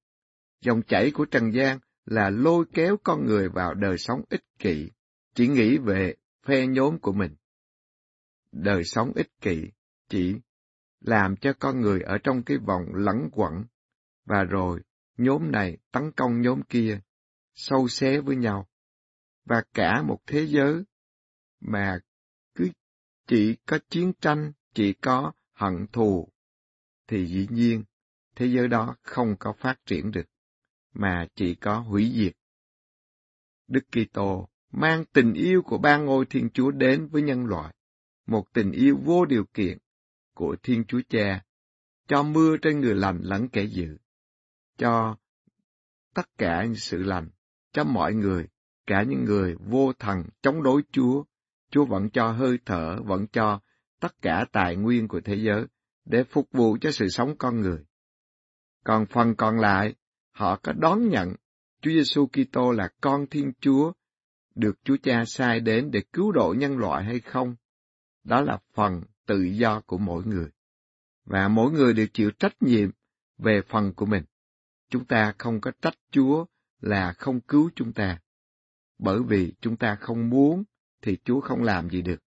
Dòng 0.61 0.81
chảy 0.81 1.11
của 1.11 1.25
Trần 1.25 1.53
gian 1.53 1.79
là 2.05 2.29
lôi 2.29 2.65
kéo 2.73 2.97
con 3.03 3.25
người 3.25 3.49
vào 3.49 3.73
đời 3.73 3.97
sống 3.97 4.21
ích 4.29 4.43
kỷ, 4.59 4.91
chỉ 5.33 5.47
nghĩ 5.47 5.77
về 5.77 6.15
phe 6.45 6.67
nhóm 6.67 6.99
của 6.99 7.11
mình. 7.11 7.35
Đời 8.51 8.83
sống 8.83 9.11
ích 9.15 9.31
kỷ 9.41 9.71
chỉ 10.09 10.35
làm 10.99 11.35
cho 11.35 11.53
con 11.59 11.81
người 11.81 12.01
ở 12.01 12.17
trong 12.23 12.43
cái 12.43 12.57
vòng 12.57 12.85
lẫn 12.93 13.29
quẩn, 13.31 13.63
và 14.25 14.43
rồi 14.43 14.81
nhóm 15.17 15.51
này 15.51 15.77
tấn 15.91 16.11
công 16.11 16.41
nhóm 16.41 16.61
kia, 16.61 16.99
sâu 17.53 17.87
xé 17.87 18.21
với 18.21 18.35
nhau. 18.35 18.67
Và 19.45 19.63
cả 19.73 20.01
một 20.01 20.19
thế 20.27 20.47
giới 20.47 20.83
mà 21.59 21.99
cứ 22.55 22.69
chỉ 23.27 23.57
có 23.65 23.79
chiến 23.89 24.13
tranh, 24.21 24.51
chỉ 24.73 24.93
có 24.93 25.31
hận 25.53 25.87
thù, 25.91 26.29
thì 27.07 27.27
dĩ 27.27 27.47
nhiên 27.49 27.83
thế 28.35 28.45
giới 28.45 28.67
đó 28.67 28.95
không 29.01 29.35
có 29.39 29.53
phát 29.53 29.85
triển 29.85 30.11
được, 30.11 30.25
mà 30.93 31.27
chỉ 31.35 31.55
có 31.55 31.79
hủy 31.79 32.11
diệt. 32.15 32.33
Đức 33.67 33.83
Kitô 33.91 34.49
mang 34.71 35.05
tình 35.13 35.33
yêu 35.33 35.61
của 35.61 35.77
ba 35.77 35.97
ngôi 35.97 36.25
Thiên 36.25 36.49
Chúa 36.49 36.71
đến 36.71 37.07
với 37.07 37.21
nhân 37.21 37.45
loại, 37.45 37.73
một 38.27 38.53
tình 38.53 38.71
yêu 38.71 38.97
vô 39.03 39.25
điều 39.25 39.45
kiện 39.53 39.77
của 40.33 40.55
Thiên 40.63 40.83
Chúa 40.87 41.01
Cha, 41.09 41.45
cho 42.07 42.23
mưa 42.23 42.57
trên 42.61 42.79
người 42.79 42.95
lành 42.95 43.21
lẫn 43.23 43.49
kẻ 43.49 43.63
dữ, 43.63 43.97
cho 44.77 45.17
tất 46.13 46.37
cả 46.37 46.63
những 46.63 46.75
sự 46.75 47.03
lành, 47.03 47.29
cho 47.71 47.83
mọi 47.83 48.13
người, 48.13 48.47
cả 48.85 49.03
những 49.03 49.25
người 49.25 49.55
vô 49.59 49.93
thần 49.99 50.23
chống 50.41 50.63
đối 50.63 50.81
Chúa, 50.91 51.23
Chúa 51.71 51.85
vẫn 51.85 52.09
cho 52.09 52.31
hơi 52.31 52.57
thở, 52.65 53.01
vẫn 53.03 53.27
cho 53.27 53.59
tất 53.99 54.21
cả 54.21 54.45
tài 54.51 54.75
nguyên 54.75 55.07
của 55.07 55.21
thế 55.21 55.35
giới 55.35 55.65
để 56.05 56.23
phục 56.23 56.47
vụ 56.51 56.77
cho 56.81 56.91
sự 56.91 57.09
sống 57.09 57.37
con 57.37 57.61
người. 57.61 57.79
Còn 58.83 59.05
phần 59.05 59.35
còn 59.35 59.59
lại, 59.59 59.95
họ 60.39 60.59
có 60.63 60.73
đón 60.73 61.09
nhận 61.09 61.35
Chúa 61.81 61.91
Giêsu 61.91 62.27
Kitô 62.27 62.71
là 62.71 62.89
con 63.01 63.27
Thiên 63.27 63.51
Chúa, 63.59 63.91
được 64.55 64.79
Chúa 64.83 64.97
Cha 65.03 65.23
sai 65.27 65.59
đến 65.59 65.91
để 65.91 66.01
cứu 66.13 66.31
độ 66.31 66.55
nhân 66.57 66.77
loại 66.77 67.03
hay 67.03 67.19
không? 67.19 67.55
Đó 68.23 68.41
là 68.41 68.59
phần 68.73 69.01
tự 69.25 69.41
do 69.41 69.81
của 69.81 69.97
mỗi 69.97 70.23
người. 70.25 70.49
Và 71.25 71.47
mỗi 71.47 71.71
người 71.71 71.93
đều 71.93 72.07
chịu 72.13 72.31
trách 72.31 72.63
nhiệm 72.63 72.89
về 73.37 73.61
phần 73.69 73.93
của 73.93 74.05
mình. 74.05 74.23
Chúng 74.89 75.05
ta 75.05 75.33
không 75.37 75.61
có 75.61 75.71
trách 75.81 75.97
Chúa 76.11 76.45
là 76.81 77.13
không 77.13 77.41
cứu 77.41 77.69
chúng 77.75 77.93
ta. 77.93 78.19
Bởi 78.97 79.19
vì 79.27 79.53
chúng 79.61 79.77
ta 79.77 79.95
không 79.95 80.29
muốn 80.29 80.63
thì 81.01 81.17
Chúa 81.23 81.41
không 81.41 81.63
làm 81.63 81.89
gì 81.89 82.01
được. 82.01 82.23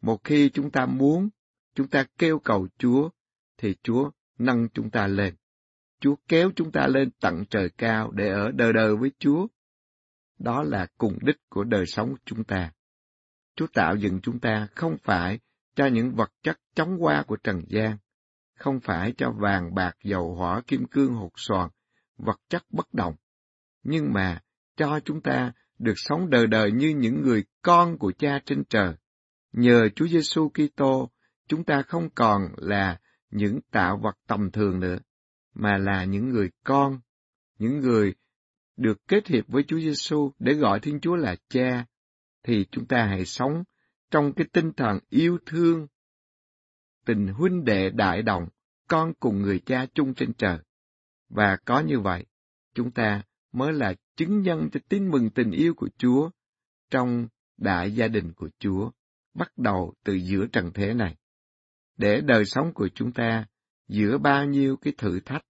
Một 0.00 0.24
khi 0.24 0.50
chúng 0.50 0.70
ta 0.70 0.86
muốn, 0.86 1.28
chúng 1.74 1.88
ta 1.88 2.06
kêu 2.18 2.38
cầu 2.38 2.68
Chúa, 2.78 3.10
thì 3.58 3.74
Chúa 3.82 4.10
nâng 4.38 4.68
chúng 4.68 4.90
ta 4.90 5.06
lên. 5.06 5.34
Chúa 6.06 6.16
kéo 6.28 6.50
chúng 6.56 6.72
ta 6.72 6.86
lên 6.86 7.10
tận 7.20 7.44
trời 7.50 7.70
cao 7.78 8.10
để 8.10 8.28
ở 8.28 8.50
đời 8.50 8.72
đời 8.72 8.96
với 8.96 9.10
Chúa. 9.18 9.46
Đó 10.38 10.62
là 10.62 10.86
cùng 10.98 11.18
đích 11.22 11.36
của 11.48 11.64
đời 11.64 11.86
sống 11.86 12.14
chúng 12.24 12.44
ta. 12.44 12.72
Chúa 13.56 13.66
tạo 13.66 13.96
dựng 13.96 14.20
chúng 14.20 14.38
ta 14.38 14.68
không 14.74 14.96
phải 15.04 15.38
cho 15.74 15.86
những 15.86 16.14
vật 16.14 16.32
chất 16.42 16.58
chóng 16.74 16.96
qua 17.00 17.24
của 17.26 17.36
trần 17.36 17.64
gian, 17.68 17.96
không 18.54 18.80
phải 18.80 19.14
cho 19.18 19.30
vàng 19.30 19.74
bạc 19.74 19.96
dầu 20.04 20.34
hỏa 20.34 20.60
kim 20.66 20.86
cương 20.86 21.14
hột 21.14 21.32
xoàn, 21.36 21.68
vật 22.16 22.40
chất 22.48 22.62
bất 22.70 22.94
động, 22.94 23.14
nhưng 23.82 24.12
mà 24.12 24.40
cho 24.76 25.00
chúng 25.04 25.20
ta 25.20 25.52
được 25.78 25.94
sống 25.96 26.30
đời 26.30 26.46
đời 26.46 26.72
như 26.72 26.88
những 26.88 27.22
người 27.22 27.44
con 27.62 27.98
của 27.98 28.12
Cha 28.18 28.40
trên 28.44 28.64
trời. 28.64 28.94
Nhờ 29.52 29.88
Chúa 29.96 30.06
Giêsu 30.06 30.48
Kitô, 30.48 31.10
chúng 31.48 31.64
ta 31.64 31.82
không 31.82 32.10
còn 32.14 32.40
là 32.56 33.00
những 33.30 33.60
tạo 33.70 34.00
vật 34.02 34.18
tầm 34.26 34.50
thường 34.50 34.80
nữa, 34.80 34.98
mà 35.58 35.78
là 35.78 36.04
những 36.04 36.28
người 36.28 36.50
con, 36.64 37.00
những 37.58 37.80
người 37.80 38.14
được 38.76 39.08
kết 39.08 39.26
hiệp 39.26 39.48
với 39.48 39.64
Chúa 39.68 39.78
Giêsu 39.78 40.32
để 40.38 40.54
gọi 40.54 40.80
Thiên 40.80 41.00
Chúa 41.00 41.16
là 41.16 41.36
Cha, 41.48 41.86
thì 42.42 42.66
chúng 42.70 42.86
ta 42.86 43.06
hãy 43.06 43.24
sống 43.24 43.64
trong 44.10 44.32
cái 44.32 44.46
tinh 44.52 44.72
thần 44.72 44.98
yêu 45.08 45.38
thương, 45.46 45.86
tình 47.04 47.26
huynh 47.26 47.64
đệ 47.64 47.90
đại 47.90 48.22
đồng, 48.22 48.48
con 48.88 49.12
cùng 49.20 49.42
người 49.42 49.58
cha 49.66 49.86
chung 49.94 50.14
trên 50.14 50.32
trời. 50.32 50.58
Và 51.28 51.56
có 51.64 51.80
như 51.80 52.00
vậy, 52.00 52.26
chúng 52.74 52.90
ta 52.90 53.22
mới 53.52 53.72
là 53.72 53.94
chứng 54.16 54.42
nhân 54.42 54.68
cho 54.72 54.80
tin 54.88 55.10
mừng 55.10 55.30
tình 55.30 55.50
yêu 55.50 55.74
của 55.74 55.88
Chúa 55.98 56.30
trong 56.90 57.28
đại 57.56 57.94
gia 57.94 58.08
đình 58.08 58.32
của 58.32 58.48
Chúa, 58.58 58.90
bắt 59.34 59.58
đầu 59.58 59.94
từ 60.04 60.12
giữa 60.14 60.46
trần 60.46 60.70
thế 60.74 60.94
này. 60.94 61.16
Để 61.96 62.20
đời 62.20 62.44
sống 62.44 62.74
của 62.74 62.88
chúng 62.94 63.12
ta, 63.12 63.46
giữa 63.88 64.18
bao 64.18 64.44
nhiêu 64.44 64.76
cái 64.76 64.92
thử 64.98 65.20
thách, 65.20 65.44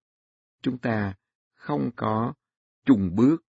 chúng 0.61 0.77
ta 0.77 1.13
không 1.55 1.91
có 1.95 2.33
trùng 2.85 3.15
bước, 3.15 3.45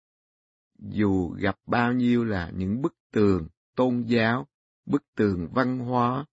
dù 0.79 1.29
gặp 1.29 1.59
bao 1.67 1.93
nhiêu 1.93 2.25
là 2.25 2.51
những 2.55 2.83
bức 2.83 2.97
tường 3.13 3.49
tôn 3.75 4.03
giáo, 4.03 4.47
bức 4.87 5.03
tường 5.15 5.49
văn 5.53 5.79
hóa, 5.79 6.27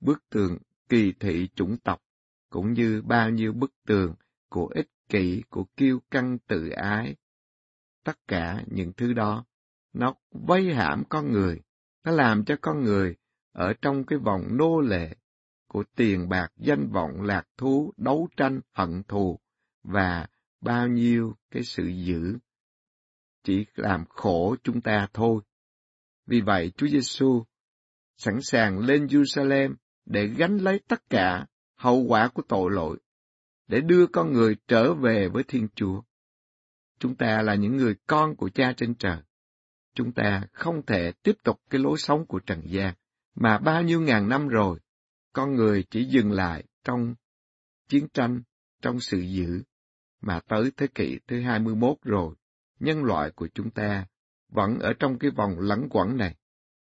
bức 0.00 0.22
tường 0.30 0.58
kỳ 0.88 1.12
thị 1.20 1.48
chủng 1.54 1.76
tộc, 1.76 2.02
cũng 2.50 2.72
như 2.72 3.02
bao 3.02 3.30
nhiêu 3.30 3.52
bức 3.52 3.72
tường 3.86 4.14
của 4.48 4.66
ích 4.66 4.88
kỷ, 5.08 5.42
của 5.50 5.64
kiêu 5.76 6.00
căng 6.10 6.38
tự 6.38 6.68
ái. 6.68 7.16
Tất 8.04 8.18
cả 8.28 8.62
những 8.66 8.92
thứ 8.96 9.12
đó, 9.12 9.44
nó 9.92 10.14
vây 10.30 10.74
hãm 10.74 11.04
con 11.08 11.32
người, 11.32 11.60
nó 12.04 12.12
làm 12.12 12.44
cho 12.44 12.56
con 12.60 12.84
người 12.84 13.16
ở 13.52 13.74
trong 13.82 14.04
cái 14.04 14.18
vòng 14.18 14.42
nô 14.50 14.80
lệ 14.80 15.16
của 15.70 15.84
tiền 15.96 16.28
bạc, 16.28 16.52
danh 16.56 16.90
vọng, 16.92 17.22
lạc 17.22 17.48
thú, 17.56 17.92
đấu 17.96 18.28
tranh, 18.36 18.60
hận 18.72 19.02
thù 19.08 19.38
và 19.82 20.26
bao 20.60 20.88
nhiêu 20.88 21.36
cái 21.50 21.62
sự 21.62 21.86
dữ 21.86 22.38
chỉ 23.44 23.66
làm 23.74 24.04
khổ 24.08 24.56
chúng 24.62 24.80
ta 24.80 25.08
thôi. 25.12 25.42
Vì 26.26 26.40
vậy, 26.40 26.72
Chúa 26.76 26.86
Giêsu 26.86 27.44
sẵn 28.16 28.38
sàng 28.42 28.78
lên 28.78 29.06
Jerusalem 29.06 29.74
để 30.06 30.26
gánh 30.26 30.58
lấy 30.58 30.80
tất 30.88 31.10
cả 31.10 31.46
hậu 31.76 32.04
quả 32.08 32.28
của 32.34 32.42
tội 32.48 32.70
lỗi, 32.70 32.98
để 33.66 33.80
đưa 33.80 34.06
con 34.06 34.32
người 34.32 34.56
trở 34.68 34.94
về 34.94 35.28
với 35.28 35.42
Thiên 35.48 35.68
Chúa. 35.74 36.02
Chúng 36.98 37.14
ta 37.14 37.42
là 37.42 37.54
những 37.54 37.76
người 37.76 37.94
con 38.06 38.36
của 38.36 38.48
Cha 38.48 38.72
trên 38.76 38.94
trời. 38.94 39.18
Chúng 39.94 40.12
ta 40.12 40.42
không 40.52 40.86
thể 40.86 41.12
tiếp 41.22 41.36
tục 41.44 41.60
cái 41.70 41.80
lối 41.80 41.98
sống 41.98 42.26
của 42.26 42.38
Trần 42.38 42.62
gian, 42.64 42.94
mà 43.34 43.58
bao 43.58 43.82
nhiêu 43.82 44.00
ngàn 44.00 44.28
năm 44.28 44.48
rồi, 44.48 44.78
con 45.32 45.54
người 45.54 45.84
chỉ 45.90 46.04
dừng 46.04 46.32
lại 46.32 46.64
trong 46.84 47.14
chiến 47.88 48.08
tranh, 48.14 48.42
trong 48.82 49.00
sự 49.00 49.18
dữ, 49.18 49.62
mà 50.20 50.40
tới 50.48 50.70
thế 50.76 50.86
kỷ 50.94 51.18
thứ 51.26 51.40
21 51.40 51.96
rồi, 52.02 52.34
nhân 52.80 53.04
loại 53.04 53.30
của 53.30 53.48
chúng 53.54 53.70
ta 53.70 54.06
vẫn 54.48 54.78
ở 54.78 54.92
trong 54.98 55.18
cái 55.18 55.30
vòng 55.30 55.58
lẫn 55.58 55.88
quẩn 55.90 56.16
này, 56.16 56.36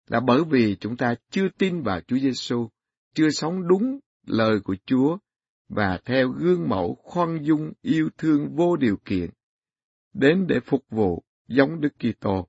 là 0.07 0.21
bởi 0.21 0.45
vì 0.51 0.77
chúng 0.81 0.97
ta 0.97 1.15
chưa 1.31 1.49
tin 1.59 1.83
vào 1.83 2.01
Chúa 2.01 2.19
Giêsu, 2.19 2.69
chưa 3.15 3.31
sống 3.31 3.69
đúng 3.69 3.99
lời 4.27 4.61
của 4.61 4.77
Chúa 4.87 5.19
và 5.69 5.99
theo 6.05 6.29
gương 6.29 6.69
mẫu 6.69 6.95
khoan 7.03 7.39
dung 7.43 7.73
yêu 7.83 8.11
thương 8.19 8.57
vô 8.57 8.77
điều 8.77 8.97
kiện, 9.05 9.31
đến 10.13 10.47
để 10.47 10.61
phục 10.61 10.85
vụ 10.91 11.23
giống 11.49 11.81
Đức 11.81 11.95
Kitô. 11.99 12.49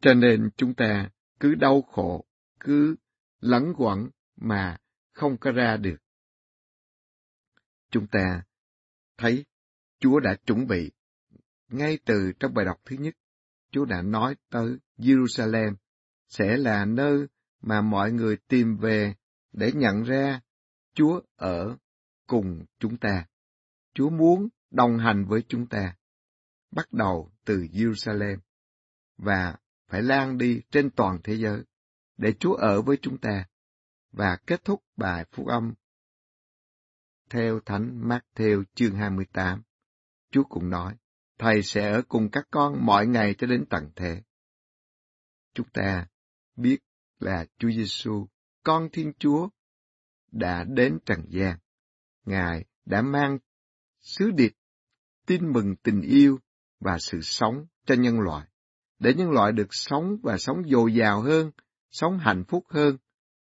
Cho 0.00 0.14
nên 0.14 0.50
chúng 0.56 0.74
ta 0.74 1.10
cứ 1.40 1.54
đau 1.54 1.82
khổ, 1.82 2.24
cứ 2.60 2.96
lẫn 3.40 3.72
quẩn 3.76 4.10
mà 4.40 4.76
không 5.12 5.36
có 5.36 5.52
ra 5.52 5.76
được. 5.76 5.96
Chúng 7.90 8.06
ta 8.06 8.42
thấy 9.18 9.44
Chúa 9.98 10.20
đã 10.20 10.36
chuẩn 10.46 10.66
bị 10.66 10.90
ngay 11.68 11.98
từ 12.04 12.32
trong 12.40 12.54
bài 12.54 12.64
đọc 12.64 12.80
thứ 12.84 12.96
nhất, 12.96 13.14
Chúa 13.70 13.84
đã 13.84 14.02
nói 14.02 14.36
tới 14.50 14.78
Jerusalem 14.98 15.74
sẽ 16.28 16.56
là 16.56 16.84
nơi 16.84 17.26
mà 17.60 17.80
mọi 17.80 18.12
người 18.12 18.36
tìm 18.48 18.76
về 18.76 19.14
để 19.52 19.72
nhận 19.74 20.02
ra 20.02 20.40
Chúa 20.94 21.20
ở 21.36 21.76
cùng 22.26 22.64
chúng 22.78 22.96
ta. 22.96 23.26
Chúa 23.94 24.10
muốn 24.10 24.48
đồng 24.70 24.98
hành 24.98 25.24
với 25.24 25.42
chúng 25.48 25.66
ta, 25.66 25.96
bắt 26.70 26.92
đầu 26.92 27.32
từ 27.44 27.66
Jerusalem 27.72 28.38
và 29.16 29.56
phải 29.88 30.02
lan 30.02 30.38
đi 30.38 30.60
trên 30.70 30.90
toàn 30.90 31.18
thế 31.24 31.34
giới 31.34 31.62
để 32.16 32.32
Chúa 32.32 32.54
ở 32.54 32.82
với 32.82 32.96
chúng 33.02 33.18
ta 33.18 33.46
và 34.12 34.38
kết 34.46 34.64
thúc 34.64 34.82
bài 34.96 35.26
phúc 35.32 35.46
âm 35.46 35.74
theo 37.30 37.60
Thánh 37.66 38.08
Matthew 38.08 38.64
chương 38.74 38.96
28. 38.96 39.62
Chúa 40.30 40.44
cũng 40.44 40.70
nói, 40.70 40.96
Thầy 41.38 41.62
sẽ 41.62 41.92
ở 41.92 42.02
cùng 42.08 42.30
các 42.30 42.48
con 42.50 42.86
mọi 42.86 43.06
ngày 43.06 43.34
cho 43.38 43.46
đến 43.46 43.64
tận 43.70 43.90
thế. 43.96 44.22
Chúng 45.54 45.68
ta 45.72 46.06
biết 46.56 46.78
là 47.18 47.46
Chúa 47.58 47.70
Giêsu, 47.70 48.26
con 48.64 48.88
Thiên 48.92 49.12
Chúa, 49.18 49.48
đã 50.32 50.64
đến 50.64 50.98
trần 51.06 51.24
gian. 51.28 51.58
Ngài 52.24 52.64
đã 52.84 53.02
mang 53.02 53.38
sứ 54.00 54.30
điệp 54.30 54.52
tin 55.26 55.52
mừng 55.52 55.76
tình 55.76 56.00
yêu 56.00 56.38
và 56.80 56.98
sự 56.98 57.20
sống 57.20 57.66
cho 57.86 57.94
nhân 57.94 58.20
loại, 58.20 58.48
để 58.98 59.14
nhân 59.14 59.30
loại 59.30 59.52
được 59.52 59.74
sống 59.74 60.16
và 60.22 60.38
sống 60.38 60.62
dồi 60.68 60.94
dào 60.94 61.22
hơn, 61.22 61.50
sống 61.90 62.18
hạnh 62.18 62.44
phúc 62.48 62.64
hơn, 62.68 62.96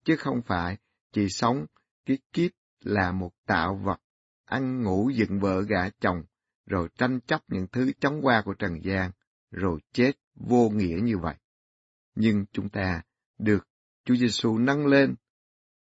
chứ 0.06 0.16
không 0.16 0.42
phải 0.42 0.78
chỉ 1.12 1.30
sống 1.30 1.66
cái 2.06 2.18
kiếp 2.34 2.52
là 2.80 3.12
một 3.12 3.32
tạo 3.46 3.76
vật, 3.76 4.02
ăn 4.46 4.84
ngủ 4.84 5.10
dựng 5.10 5.40
vợ 5.40 5.62
gả 5.62 5.90
chồng, 5.90 6.24
rồi 6.66 6.90
tranh 6.98 7.20
chấp 7.28 7.42
những 7.48 7.68
thứ 7.72 7.92
chóng 8.00 8.26
qua 8.26 8.42
của 8.46 8.54
trần 8.54 8.84
gian, 8.84 9.12
rồi 9.52 9.80
chết 9.92 10.12
vô 10.36 10.70
nghĩa 10.70 11.00
như 11.04 11.18
vậy. 11.18 11.36
Nhưng 12.16 12.46
chúng 12.52 12.70
ta 12.70 13.02
được 13.38 13.68
Chúa 14.06 14.16
Giêsu 14.16 14.58
nâng 14.58 14.88
lên 14.88 15.16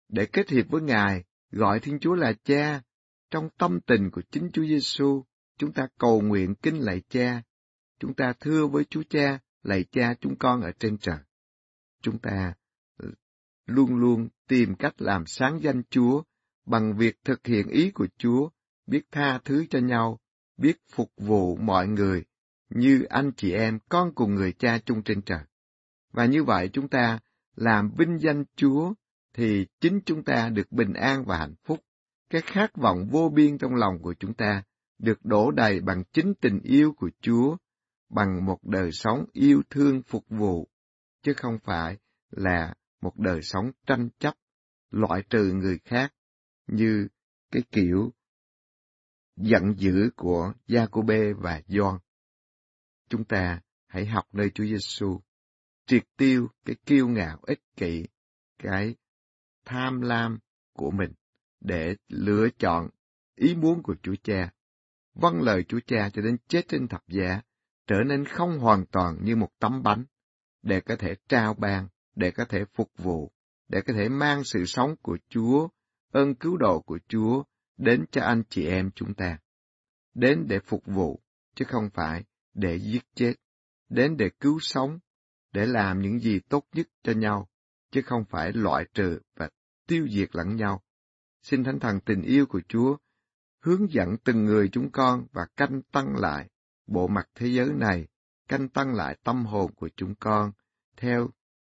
để 0.08 0.26
kết 0.26 0.50
hiệp 0.50 0.68
với 0.68 0.82
Ngài, 0.82 1.24
gọi 1.50 1.80
Thiên 1.80 1.98
Chúa 1.98 2.14
là 2.14 2.32
Cha. 2.44 2.82
Trong 3.30 3.48
tâm 3.58 3.80
tình 3.80 4.10
của 4.10 4.22
chính 4.30 4.50
Chúa 4.52 4.64
Giêsu, 4.64 5.24
chúng 5.58 5.72
ta 5.72 5.88
cầu 5.98 6.20
nguyện 6.20 6.54
kinh 6.54 6.84
lạy 6.84 7.02
Cha. 7.08 7.42
Chúng 7.98 8.14
ta 8.14 8.32
thưa 8.40 8.66
với 8.66 8.84
Chúa 8.84 9.02
Cha, 9.10 9.38
lạy 9.62 9.84
Cha 9.92 10.14
chúng 10.20 10.36
con 10.38 10.60
ở 10.60 10.72
trên 10.78 10.98
trời. 10.98 11.18
Chúng 12.02 12.18
ta 12.18 12.54
luôn 13.70 13.96
luôn 13.96 14.28
tìm 14.48 14.74
cách 14.74 15.02
làm 15.02 15.26
sáng 15.26 15.62
danh 15.62 15.82
Chúa 15.90 16.22
bằng 16.66 16.96
việc 16.96 17.16
thực 17.24 17.46
hiện 17.46 17.68
ý 17.68 17.90
của 17.90 18.06
Chúa, 18.18 18.48
biết 18.86 19.02
tha 19.10 19.38
thứ 19.44 19.66
cho 19.70 19.78
nhau, 19.78 20.18
biết 20.56 20.76
phục 20.92 21.10
vụ 21.16 21.56
mọi 21.56 21.88
người 21.88 22.24
như 22.70 23.02
anh 23.02 23.32
chị 23.36 23.52
em 23.52 23.78
con 23.88 24.14
cùng 24.14 24.34
người 24.34 24.52
cha 24.52 24.78
chung 24.78 25.02
trên 25.02 25.22
trời. 25.22 25.40
Và 26.12 26.24
như 26.24 26.44
vậy 26.44 26.70
chúng 26.72 26.88
ta 26.88 27.18
làm 27.56 27.90
vinh 27.98 28.18
danh 28.18 28.44
Chúa 28.56 28.92
thì 29.34 29.66
chính 29.80 30.00
chúng 30.06 30.24
ta 30.24 30.48
được 30.48 30.72
bình 30.72 30.92
an 30.92 31.24
và 31.24 31.38
hạnh 31.38 31.54
phúc. 31.64 31.80
Cái 32.30 32.42
khát 32.42 32.76
vọng 32.76 33.08
vô 33.10 33.28
biên 33.34 33.58
trong 33.58 33.74
lòng 33.74 34.02
của 34.02 34.14
chúng 34.18 34.34
ta 34.34 34.62
được 34.98 35.24
đổ 35.24 35.50
đầy 35.50 35.80
bằng 35.80 36.04
chính 36.12 36.34
tình 36.40 36.60
yêu 36.62 36.92
của 36.92 37.10
Chúa, 37.20 37.56
bằng 38.08 38.44
một 38.44 38.64
đời 38.64 38.92
sống 38.92 39.24
yêu 39.32 39.62
thương 39.70 40.02
phục 40.02 40.24
vụ, 40.28 40.68
chứ 41.22 41.32
không 41.36 41.58
phải 41.64 41.98
là 42.30 42.74
một 43.00 43.18
đời 43.18 43.42
sống 43.42 43.70
tranh 43.86 44.08
chấp, 44.18 44.34
loại 44.90 45.22
trừ 45.30 45.52
người 45.52 45.78
khác, 45.84 46.14
như 46.66 47.08
cái 47.50 47.62
kiểu 47.72 48.12
giận 49.36 49.74
dữ 49.76 50.10
của 50.16 50.52
Giacôbê 50.68 51.32
và 51.32 51.62
Gioan. 51.66 51.98
Chúng 53.08 53.24
ta 53.24 53.60
hãy 53.86 54.06
học 54.06 54.24
nơi 54.32 54.50
Chúa 54.54 54.64
Giêsu, 54.64 55.20
triệt 55.86 56.04
tiêu 56.16 56.48
cái 56.64 56.76
kiêu 56.86 57.08
ngạo 57.08 57.38
ích 57.42 57.60
kỷ, 57.76 58.06
cái 58.58 58.94
tham 59.64 60.00
lam 60.00 60.38
của 60.72 60.90
mình 60.90 61.12
để 61.60 61.96
lựa 62.08 62.48
chọn 62.58 62.88
ý 63.34 63.54
muốn 63.54 63.82
của 63.82 63.94
Chúa 64.02 64.14
Cha, 64.22 64.52
vâng 65.14 65.42
lời 65.42 65.64
Chúa 65.68 65.80
Cha 65.86 66.10
cho 66.12 66.22
đến 66.22 66.36
chết 66.48 66.62
trên 66.68 66.88
thập 66.88 67.08
giá, 67.08 67.42
trở 67.86 67.96
nên 68.06 68.24
không 68.24 68.58
hoàn 68.58 68.86
toàn 68.86 69.18
như 69.22 69.36
một 69.36 69.50
tấm 69.58 69.82
bánh, 69.82 70.04
để 70.62 70.80
có 70.80 70.96
thể 70.96 71.14
trao 71.28 71.54
ban, 71.54 71.88
để 72.14 72.30
có 72.30 72.44
thể 72.44 72.64
phục 72.74 72.90
vụ, 72.96 73.32
để 73.68 73.80
có 73.80 73.92
thể 73.92 74.08
mang 74.08 74.44
sự 74.44 74.64
sống 74.66 74.96
của 75.02 75.18
Chúa, 75.28 75.68
ơn 76.12 76.34
cứu 76.34 76.56
độ 76.56 76.80
của 76.80 76.98
Chúa 77.08 77.42
đến 77.76 78.04
cho 78.10 78.22
anh 78.22 78.42
chị 78.48 78.66
em 78.66 78.90
chúng 78.94 79.14
ta. 79.14 79.38
Đến 80.14 80.46
để 80.48 80.60
phục 80.60 80.86
vụ, 80.86 81.20
chứ 81.54 81.64
không 81.68 81.90
phải 81.94 82.24
để 82.54 82.78
giết 82.78 83.02
chết. 83.14 83.34
Đến 83.88 84.16
để 84.16 84.30
cứu 84.40 84.58
sống, 84.60 84.98
để 85.52 85.66
làm 85.66 86.02
những 86.02 86.18
gì 86.18 86.40
tốt 86.48 86.64
nhất 86.74 86.86
cho 87.02 87.12
nhau, 87.12 87.48
chứ 87.90 88.02
không 88.02 88.24
phải 88.30 88.52
loại 88.52 88.84
trừ 88.94 89.20
và 89.36 89.50
tiêu 89.86 90.08
diệt 90.10 90.28
lẫn 90.36 90.56
nhau. 90.56 90.82
Xin 91.42 91.64
Thánh 91.64 91.80
Thần 91.80 92.00
tình 92.00 92.22
yêu 92.22 92.46
của 92.46 92.60
Chúa 92.68 92.96
hướng 93.60 93.92
dẫn 93.92 94.16
từng 94.24 94.44
người 94.44 94.68
chúng 94.72 94.90
con 94.90 95.26
và 95.32 95.46
canh 95.56 95.82
tăng 95.82 96.16
lại 96.16 96.50
bộ 96.86 97.08
mặt 97.08 97.28
thế 97.34 97.46
giới 97.46 97.72
này, 97.72 98.06
canh 98.48 98.68
tăng 98.68 98.94
lại 98.94 99.18
tâm 99.24 99.46
hồn 99.46 99.74
của 99.74 99.88
chúng 99.96 100.14
con 100.14 100.52
theo 100.96 101.28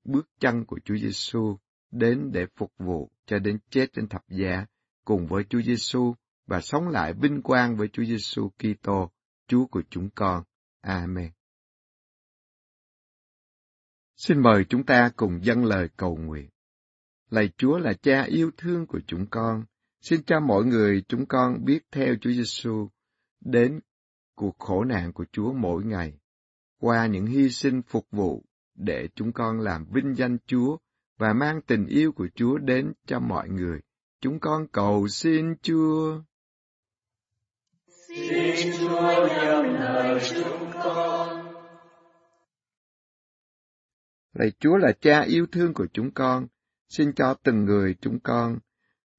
bước 0.04 0.30
chân 0.40 0.66
của 0.66 0.80
Chúa 0.86 0.98
Giêsu 0.98 1.58
đến 1.92 2.32
để 2.32 2.46
phục 2.56 2.74
vụ 2.78 3.12
cho 3.26 3.40
đến 3.40 3.60
chết 3.70 3.94
trên 3.94 4.08
thập 4.08 4.30
giá 4.30 4.66
cùng 5.06 5.28
với 5.28 5.44
Chúa 5.50 5.62
Giêsu 5.62 6.14
và 6.48 6.62
sống 6.62 6.88
lại 6.90 7.14
vinh 7.14 7.42
quang 7.42 7.78
với 7.78 7.88
Chúa 7.94 8.04
Giêsu 8.04 8.50
Kitô, 8.50 9.12
Chúa 9.48 9.66
của 9.66 9.84
chúng 9.90 10.10
con. 10.16 10.44
Amen. 10.82 11.32
Xin 14.16 14.42
mời 14.42 14.66
chúng 14.70 14.86
ta 14.86 15.12
cùng 15.16 15.40
dâng 15.44 15.66
lời 15.66 15.90
cầu 15.98 16.18
nguyện. 16.18 16.50
Lạy 17.30 17.50
Chúa 17.58 17.78
là 17.78 17.94
cha 17.94 18.24
yêu 18.24 18.52
thương 18.58 18.86
của 18.88 19.02
chúng 19.08 19.26
con, 19.30 19.66
xin 20.02 20.24
cho 20.24 20.40
mọi 20.40 20.66
người 20.66 21.04
chúng 21.08 21.26
con 21.26 21.66
biết 21.66 21.80
theo 21.92 22.16
Chúa 22.22 22.32
Giêsu 22.32 22.90
đến 23.40 23.80
cuộc 24.36 24.60
khổ 24.60 24.84
nạn 24.84 25.14
của 25.14 25.26
Chúa 25.32 25.54
mỗi 25.54 25.84
ngày, 25.84 26.20
qua 26.80 27.08
những 27.08 27.26
hy 27.26 27.50
sinh 27.50 27.82
phục 27.82 28.08
vụ 28.12 28.44
để 28.76 29.10
chúng 29.16 29.32
con 29.32 29.60
làm 29.60 29.86
vinh 29.94 30.16
danh 30.16 30.38
Chúa 30.46 30.78
và 31.18 31.34
mang 31.34 31.62
tình 31.62 31.86
yêu 31.88 32.12
của 32.12 32.28
Chúa 32.36 32.58
đến 32.58 32.94
cho 33.06 33.20
mọi 33.20 33.50
người. 33.50 33.82
Chúng 34.22 34.40
con 34.40 34.68
cầu 34.68 35.08
xin 35.08 35.56
Chúa. 35.62 36.22
Xin 38.08 38.74
Chúa 38.80 39.28
theo 39.28 39.64
lời 39.64 40.20
chúng 40.36 40.72
con. 40.84 41.54
Lạy 44.34 44.52
Chúa 44.60 44.78
là 44.78 44.92
cha 45.02 45.22
yêu 45.22 45.46
thương 45.52 45.74
của 45.74 45.88
chúng 45.94 46.12
con, 46.12 46.48
xin 46.90 47.14
cho 47.14 47.34
từng 47.44 47.66
người 47.66 47.96
chúng 48.02 48.20
con 48.20 48.60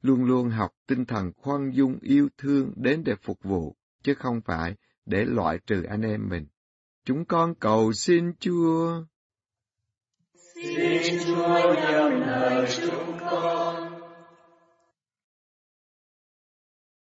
luôn 0.03 0.25
luôn 0.25 0.51
học 0.51 0.71
tinh 0.87 1.05
thần 1.05 1.33
khoan 1.37 1.71
dung 1.71 1.99
yêu 2.01 2.29
thương 2.39 2.73
đến 2.77 3.05
để 3.05 3.15
phục 3.23 3.43
vụ, 3.43 3.77
chứ 4.03 4.15
không 4.15 4.41
phải 4.41 4.77
để 5.07 5.25
loại 5.25 5.59
trừ 5.67 5.83
anh 5.83 6.03
em 6.03 6.29
mình. 6.29 6.47
Chúng 7.05 7.25
con 7.25 7.55
cầu 7.55 7.93
xin 7.93 8.33
Chúa. 8.41 9.05
Xin 10.63 11.19
Chúa 11.27 11.75
theo 11.77 12.11
lời 12.11 12.67
chúng 12.87 13.19
con. 13.31 13.93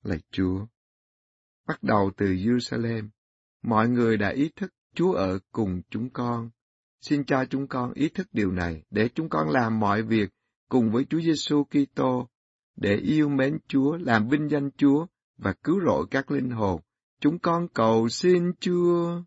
Lạy 0.02 0.18
Chúa, 0.30 0.66
bắt 1.66 1.82
đầu 1.82 2.10
từ 2.16 2.26
Jerusalem, 2.26 3.08
mọi 3.62 3.88
người 3.88 4.16
đã 4.16 4.28
ý 4.28 4.50
thức 4.56 4.74
Chúa 4.94 5.12
ở 5.12 5.38
cùng 5.52 5.82
chúng 5.90 6.10
con. 6.10 6.50
Xin 7.00 7.24
cho 7.24 7.44
chúng 7.44 7.66
con 7.66 7.92
ý 7.92 8.08
thức 8.08 8.26
điều 8.32 8.52
này 8.52 8.82
để 8.90 9.08
chúng 9.14 9.28
con 9.28 9.50
làm 9.50 9.80
mọi 9.80 10.02
việc 10.02 10.30
cùng 10.68 10.90
với 10.90 11.04
Chúa 11.04 11.20
Giêsu 11.20 11.64
Kitô 11.64 12.28
để 12.76 12.96
yêu 12.96 13.28
mến 13.28 13.58
Chúa, 13.68 13.96
làm 13.96 14.28
vinh 14.28 14.48
danh 14.48 14.70
Chúa 14.76 15.06
và 15.36 15.52
cứu 15.52 15.80
rỗi 15.86 16.06
các 16.10 16.30
linh 16.30 16.50
hồn. 16.50 16.80
Chúng 17.20 17.38
con 17.38 17.68
cầu 17.68 18.08
xin 18.08 18.52
Chúa. 18.60 19.22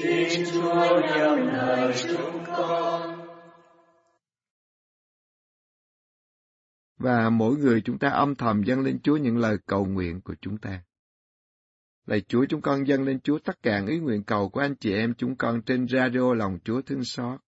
Xin 0.00 0.44
Chúa 0.52 1.00
theo 1.08 1.36
lời 1.36 1.94
chúng 2.08 2.44
con. 2.46 3.26
Và 6.98 7.30
mỗi 7.30 7.56
người 7.56 7.82
chúng 7.84 7.98
ta 7.98 8.08
âm 8.08 8.34
thầm 8.34 8.62
dâng 8.62 8.80
lên 8.80 9.00
Chúa 9.02 9.16
những 9.16 9.36
lời 9.36 9.56
cầu 9.66 9.84
nguyện 9.84 10.20
của 10.20 10.34
chúng 10.40 10.58
ta. 10.58 10.82
Lạy 12.06 12.20
Chúa 12.20 12.44
chúng 12.48 12.60
con 12.60 12.86
dâng 12.86 13.02
lên 13.02 13.20
Chúa 13.20 13.38
tất 13.38 13.62
cả 13.62 13.82
ý 13.88 13.98
nguyện 13.98 14.22
cầu 14.24 14.48
của 14.48 14.60
anh 14.60 14.74
chị 14.76 14.92
em 14.92 15.14
chúng 15.14 15.36
con 15.36 15.62
trên 15.62 15.86
radio 15.88 16.34
lòng 16.34 16.58
Chúa 16.64 16.82
thương 16.82 17.04
xót. 17.04 17.40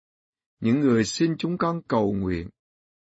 Những 0.60 0.80
người 0.80 1.04
xin 1.04 1.36
chúng 1.38 1.58
con 1.58 1.82
cầu 1.88 2.12
nguyện, 2.12 2.48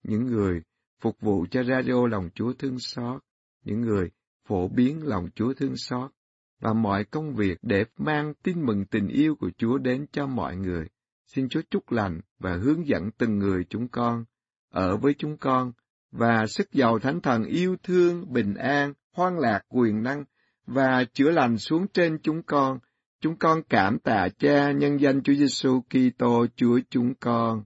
những 0.04 0.26
người 0.26 0.62
phục 1.02 1.20
vụ 1.20 1.46
cho 1.52 1.64
radio 1.64 2.08
lòng 2.08 2.30
Chúa 2.36 2.54
thương 2.54 2.80
xót, 2.80 3.22
những 3.64 3.82
người 3.82 4.10
phổ 4.48 4.68
biến 4.68 5.08
lòng 5.08 5.30
Chúa 5.36 5.54
thương 5.54 5.78
xót, 5.78 6.12
và 6.60 6.74
mọi 6.74 7.04
công 7.04 7.36
việc 7.36 7.58
để 7.62 7.86
mang 7.98 8.34
tin 8.44 8.66
mừng 8.66 8.86
tình 8.86 9.08
yêu 9.08 9.36
của 9.36 9.52
Chúa 9.58 9.78
đến 9.78 10.06
cho 10.12 10.28
mọi 10.28 10.56
người. 10.56 10.88
Xin 11.26 11.50
Chúa 11.50 11.62
chúc 11.70 11.92
lành 11.92 12.22
và 12.40 12.56
hướng 12.56 12.88
dẫn 12.88 13.12
từng 13.18 13.40
người 13.40 13.66
chúng 13.70 13.88
con, 13.88 14.26
ở 14.72 14.98
với 14.98 15.16
chúng 15.18 15.38
con, 15.38 15.72
và 16.12 16.48
sức 16.48 16.72
giàu 16.72 17.00
thánh 17.00 17.22
thần 17.22 17.44
yêu 17.44 17.76
thương, 17.84 18.34
bình 18.34 18.54
an, 18.56 18.94
hoan 19.14 19.38
lạc, 19.38 19.62
quyền 19.70 20.04
năng, 20.04 20.24
và 20.68 21.04
chữa 21.14 21.32
lành 21.32 21.58
xuống 21.58 21.88
trên 21.88 22.18
chúng 22.24 22.44
con. 22.44 22.80
Chúng 23.22 23.38
con 23.38 23.62
cảm 23.70 24.00
tạ 24.00 24.28
Cha 24.40 24.72
nhân 24.72 24.98
danh 24.98 25.24
Chúa 25.24 25.34
Giêsu 25.34 25.82
Kitô 25.82 26.46
Chúa 26.56 26.80
chúng 26.90 27.14
con. 27.16 27.64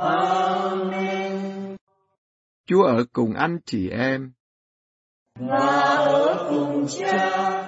Amen. 0.00 1.76
Chúa 2.66 2.82
ở 2.82 3.04
cùng 3.12 3.34
anh 3.34 3.58
chị 3.64 3.88
em. 3.88 4.32
Và 5.38 5.56
ở 5.96 6.46
cùng 6.50 6.86
cha. 6.88 7.59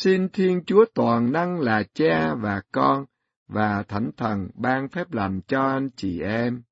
Xin 0.00 0.28
Thiên 0.28 0.62
Chúa 0.66 0.84
Toàn 0.94 1.32
Năng 1.32 1.60
là 1.60 1.82
Cha 1.94 2.34
và 2.34 2.62
Con 2.72 3.04
và 3.48 3.82
Thánh 3.88 4.10
Thần 4.16 4.48
ban 4.54 4.88
phép 4.88 5.12
lành 5.12 5.40
cho 5.48 5.62
anh 5.62 5.90
chị 5.96 6.20
em. 6.20 6.62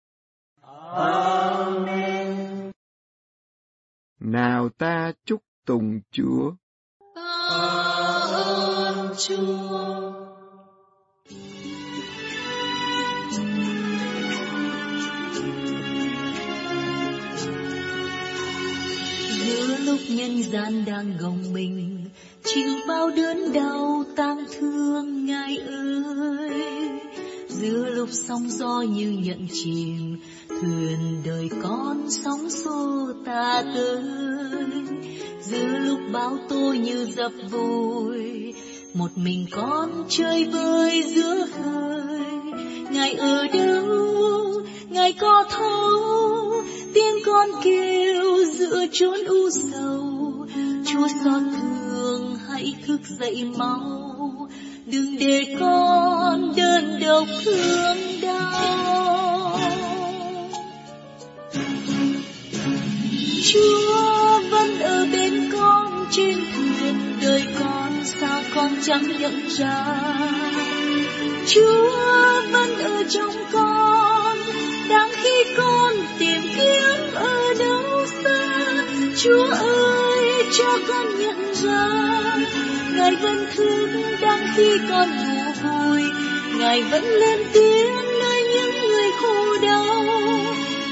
Amen. 0.96 2.72
Nào 4.20 4.68
ta 4.68 5.12
chúc 5.24 5.42
tùng 5.66 6.00
Chúa. 6.10 6.52
ơn 7.14 9.14
Chúa. 9.18 10.12
Giữa 19.44 19.76
lúc 19.84 20.00
nhân 20.08 20.42
gian 20.42 20.84
đang 20.84 21.16
gồng 21.16 21.52
mình, 21.52 22.08
chịu 22.44 22.74
bao 22.88 23.10
đớn 23.10 23.52
đau 23.52 24.04
tang 24.16 24.44
thương 24.58 25.26
ngài 25.26 25.58
ơi. 25.58 26.50
Giữa 27.48 27.90
lúc 27.94 28.08
sóng 28.12 28.50
gió 28.50 28.80
như 28.80 29.10
nhận 29.10 29.46
chìm, 29.52 30.16
thuyền 30.48 31.22
đời 31.24 31.48
con 31.62 32.10
sóng 32.10 32.50
xô 32.50 33.12
ta 33.24 33.64
tới. 33.74 34.02
Giữa 35.40 35.78
lúc 35.78 35.98
bão 36.12 36.38
tôi 36.48 36.78
như 36.78 37.06
dập 37.16 37.32
vùi, 37.50 38.54
một 38.94 39.10
mình 39.14 39.46
con 39.50 40.04
chơi 40.08 40.48
bơi 40.52 41.02
giữa 41.14 41.46
hơi. 41.46 42.20
Ngài 42.90 43.12
ở 43.14 43.46
đâu, 43.52 44.62
Ngài 44.92 45.12
có 45.12 45.44
thấu, 45.50 46.62
tiếng 46.94 47.16
con 47.26 47.50
kêu 47.62 48.44
giữa 48.44 48.86
chốn 48.92 49.24
u 49.24 49.50
sầu. 49.50 50.46
Chúa 50.86 51.08
xót 51.08 51.42
thương, 51.52 51.81
thức 52.86 53.00
dậy 53.18 53.44
mau, 53.56 54.48
đừng 54.86 55.16
để 55.18 55.56
con 55.60 56.52
đơn 56.56 57.00
độc 57.00 57.26
thương 57.44 57.98
đau. 58.22 59.58
Chúa 63.52 64.40
vẫn 64.50 64.80
ở 64.80 65.06
bên 65.12 65.50
con 65.52 66.06
trên 66.10 66.38
thuyền 66.56 66.96
đời 67.22 67.42
con 67.60 67.92
sao 68.04 68.42
con 68.54 68.70
chẳng 68.82 69.20
nhận 69.20 69.48
ra. 69.48 69.84
Chúa 71.46 71.90
vẫn 72.52 72.78
ở 72.78 73.02
trong 73.10 73.34
con 73.52 74.36
đang 74.88 75.10
khi 75.22 75.44
con 75.56 75.94
tìm 76.18 76.42
kiếm 76.56 77.14
ở 77.14 77.54
đâu 77.58 78.06
xa. 78.22 78.84
Chúa 79.16 79.50
ơi 79.50 80.11
cho 80.58 80.78
con 80.88 81.06
nhận 81.18 81.54
ra 81.54 81.88
Ngài 82.96 83.16
vẫn 83.16 83.46
thương 83.56 83.90
đang 84.20 84.46
khi 84.56 84.78
con 84.90 85.08
ngủ 85.08 85.52
vui 85.62 86.02
Ngài 86.62 86.82
vẫn 86.82 87.04
lên 87.04 87.40
tiếng 87.52 87.94
nơi 88.20 88.42
những 88.54 88.88
người 88.88 89.10
khổ 89.20 89.56
đau. 89.62 90.04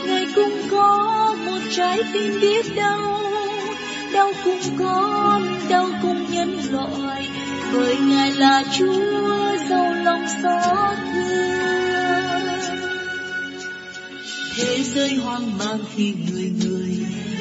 Ngài 0.07 0.27
cũng 0.35 0.63
có 0.71 1.37
một 1.47 1.59
trái 1.77 2.03
tim 2.13 2.41
biết 2.41 2.67
đau. 2.77 3.21
Đau 4.13 4.33
cùng 4.45 4.61
con 4.79 5.43
đau 5.69 5.89
cùng 6.03 6.31
nhân 6.31 6.59
loại. 6.71 7.29
Bởi 7.73 7.97
ngài 7.97 8.33
là 8.33 8.65
chúa 8.79 9.57
giàu 9.69 9.95
lòng 10.05 10.27
xót 10.43 10.99
thương. 11.13 11.61
Thế 14.57 14.83
giới 14.83 15.15
hoang 15.15 15.59
mang 15.59 15.79
khi 15.95 16.15
người 16.31 16.51
người 16.65 16.90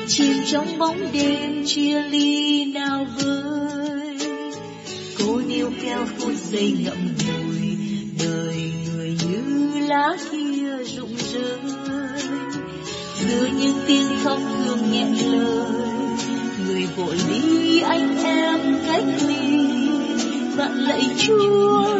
chìm 0.09 0.33
trong 0.45 0.77
bóng 0.77 1.11
đêm 1.13 1.63
chia 1.65 2.01
ly 2.01 2.65
nào 2.65 3.07
với 3.15 4.17
cô 5.19 5.41
níu 5.47 5.71
kéo 5.83 6.05
phút 6.17 6.33
giây 6.51 6.77
ngậm 6.83 6.97
ngùi, 6.97 7.77
đời 8.23 8.71
người 8.85 9.17
như 9.27 9.69
lá 9.87 10.17
kia 10.31 10.83
rụng 10.95 11.15
rơi. 11.33 11.59
Giữa 13.19 13.47
những 13.59 13.77
tiếng 13.87 14.07
khóc 14.23 14.39
thương 14.65 14.91
nghẹn 14.91 15.07
lời 15.31 15.65
người 16.67 16.87
vội 16.97 17.15
ly 17.29 17.79
anh 17.79 18.23
em 18.23 18.59
cách 18.87 19.03
ly. 19.27 19.67
Vạn 20.55 20.77
lạy 20.77 21.03
chúa, 21.17 21.99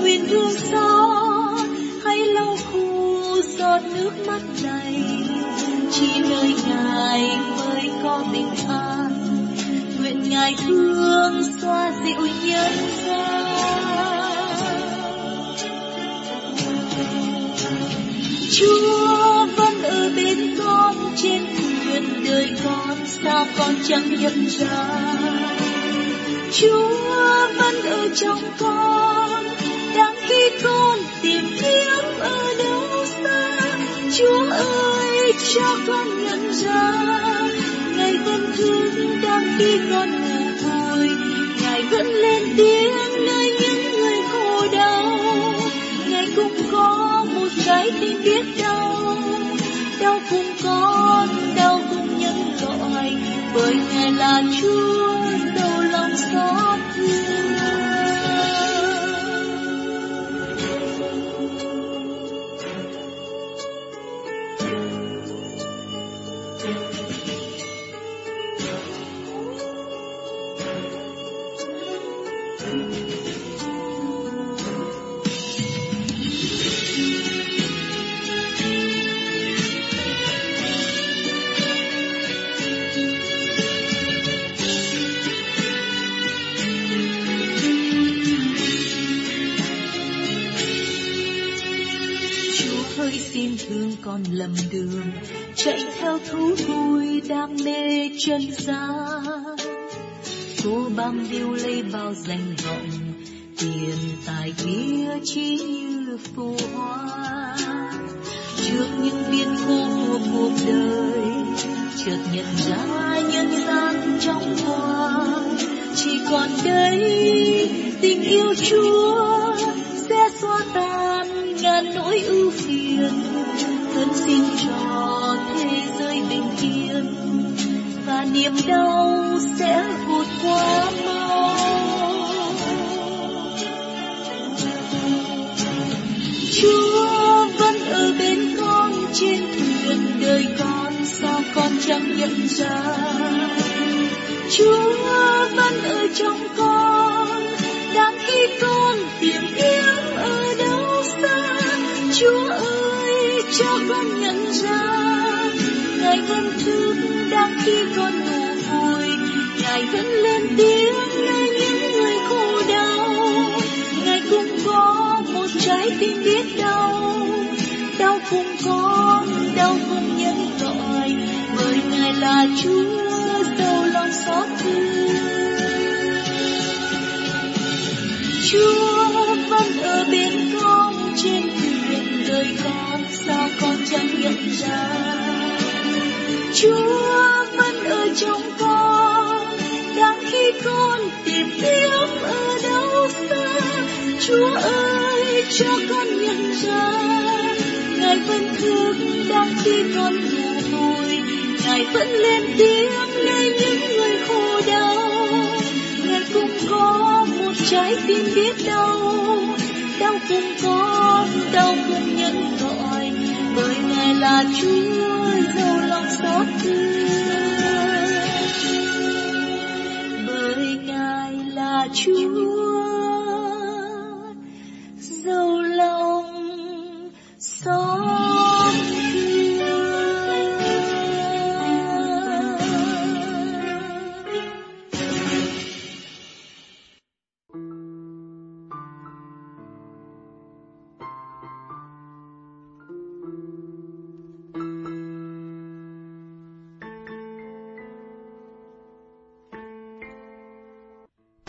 nguyện 0.00 0.26
thương 0.30 0.52
xót 0.52 1.27
thương 10.58 11.42
xoa 11.60 11.92
dịu 12.04 12.26
nhân 12.44 12.72
gian. 13.06 13.38
Chúa 18.50 19.46
vẫn 19.56 19.82
ở 19.82 20.10
bên 20.16 20.56
con, 20.58 20.94
trên 21.16 21.46
thuyền 21.56 22.24
đời 22.24 22.50
con, 22.64 22.96
sao 23.06 23.46
con 23.58 23.74
chẳng 23.88 24.20
nhận 24.20 24.46
ra? 24.48 24.88
Chúa 26.52 27.48
vẫn 27.58 27.82
ở 27.82 28.08
trong 28.14 28.42
con, 28.58 29.44
đang 29.96 30.14
khi 30.28 30.50
con 30.62 30.98
tìm 31.22 31.44
kiếm 31.60 32.18
ở 32.18 32.54
đâu 32.58 33.04
xa. 33.22 33.78
Chúa 34.18 34.50
ơi, 34.50 35.32
cho 35.54 35.76
con 35.86 36.24
nhận 36.24 36.52
ra, 36.52 36.92
ngày 37.96 38.18
con 38.26 38.40
thương 38.56 39.20
đang 39.22 39.54
khi 39.58 39.78
con 39.90 40.27
vẫn 41.98 42.06
lên 42.06 42.42
tiếng 42.56 42.92
nơi 43.26 43.50
những 43.60 43.92
người 43.92 44.16
khổ 44.32 44.66
đau. 44.72 45.12
Ngày 46.08 46.26
cũng 46.36 46.56
có 46.72 47.24
một 47.34 47.48
trái 47.64 47.90
tim 48.00 48.22
biết 48.24 48.44
đau. 48.62 49.16
Đau 50.00 50.20
cùng 50.30 50.46
con 50.64 51.28
đau 51.56 51.80
cùng 51.90 52.18
nhân 52.18 52.56
loại 52.60 53.16
bởi 53.54 53.74
ngài 53.94 54.12
là 54.12 54.42
chúa. 54.60 55.07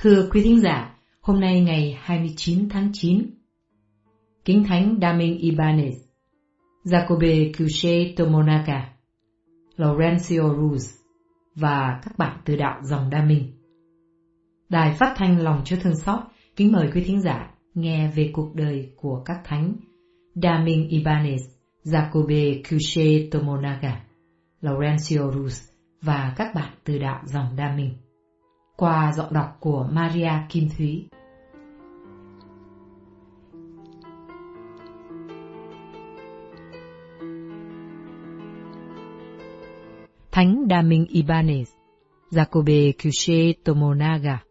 Thưa 0.02 0.30
quý 0.32 0.42
thính 0.44 0.60
giả, 0.62 0.96
hôm 1.22 1.40
nay 1.40 1.62
ngày 1.62 1.98
29 2.02 2.70
tháng 2.70 2.90
9, 2.94 3.30
Kính 4.46 4.64
Thánh 4.68 4.98
Daming 5.02 5.38
Ibanez, 5.38 5.94
Jacobe 6.84 7.52
Cuche 7.58 8.14
Tomonaga, 8.18 8.94
Laurencio 9.76 10.44
Ruz 10.44 11.00
và 11.56 12.00
các 12.04 12.18
bạn 12.18 12.42
từ 12.46 12.56
đạo 12.56 12.80
dòng 12.84 13.10
Đa 13.10 13.26
Minh. 13.26 13.52
Đài 14.70 14.96
phát 15.00 15.14
thanh 15.16 15.40
lòng 15.40 15.62
Chúa 15.66 15.76
Thương 15.82 15.96
Xót 15.96 16.20
kính 16.56 16.72
mời 16.72 16.90
quý 16.94 17.04
thính 17.04 17.22
giả 17.22 17.52
nghe 17.74 18.12
về 18.16 18.32
cuộc 18.34 18.56
đời 18.56 18.94
của 18.96 19.22
các 19.26 19.42
thánh 19.44 19.74
Damin 20.36 20.88
Ibanez, 20.88 21.40
Jacobe 21.84 22.62
Cuche 22.70 23.30
Tomonaga, 23.32 24.06
Laurencio 24.62 25.32
Ruz 25.32 25.72
và 26.02 26.34
các 26.38 26.56
bạn 26.56 26.74
từ 26.84 26.98
đạo 26.98 27.22
dòng 27.26 27.56
Đa 27.56 27.76
Minh 27.76 27.94
qua 28.80 29.14
giọng 29.14 29.34
đọc 29.34 29.58
của 29.60 29.88
Maria 29.92 30.32
Kim 30.50 30.70
Thúy. 30.78 31.08
Thánh 40.32 40.68
Đa 40.68 40.82
Minh 40.82 41.06
Ibanez, 41.10 41.66
Jacobe 42.32 42.92
Cuche 43.04 43.54
Tomonaga, 43.64 44.44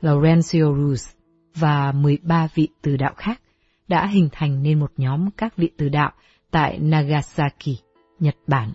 Laurencio 0.00 0.60
Ruz 0.60 1.14
và 1.54 1.92
13 1.92 2.48
vị 2.54 2.68
từ 2.82 2.96
đạo 2.96 3.14
khác 3.16 3.40
đã 3.88 4.06
hình 4.06 4.28
thành 4.32 4.62
nên 4.62 4.80
một 4.80 4.92
nhóm 4.96 5.30
các 5.30 5.56
vị 5.56 5.70
từ 5.76 5.88
đạo 5.88 6.12
tại 6.50 6.78
Nagasaki, 6.78 7.76
Nhật 8.18 8.36
Bản. 8.46 8.72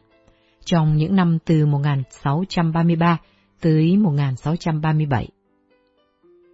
Trong 0.66 0.96
những 0.98 1.16
năm 1.16 1.38
từ 1.46 1.66
1633 1.66 3.18
tới 3.66 3.98
1637. 3.98 5.28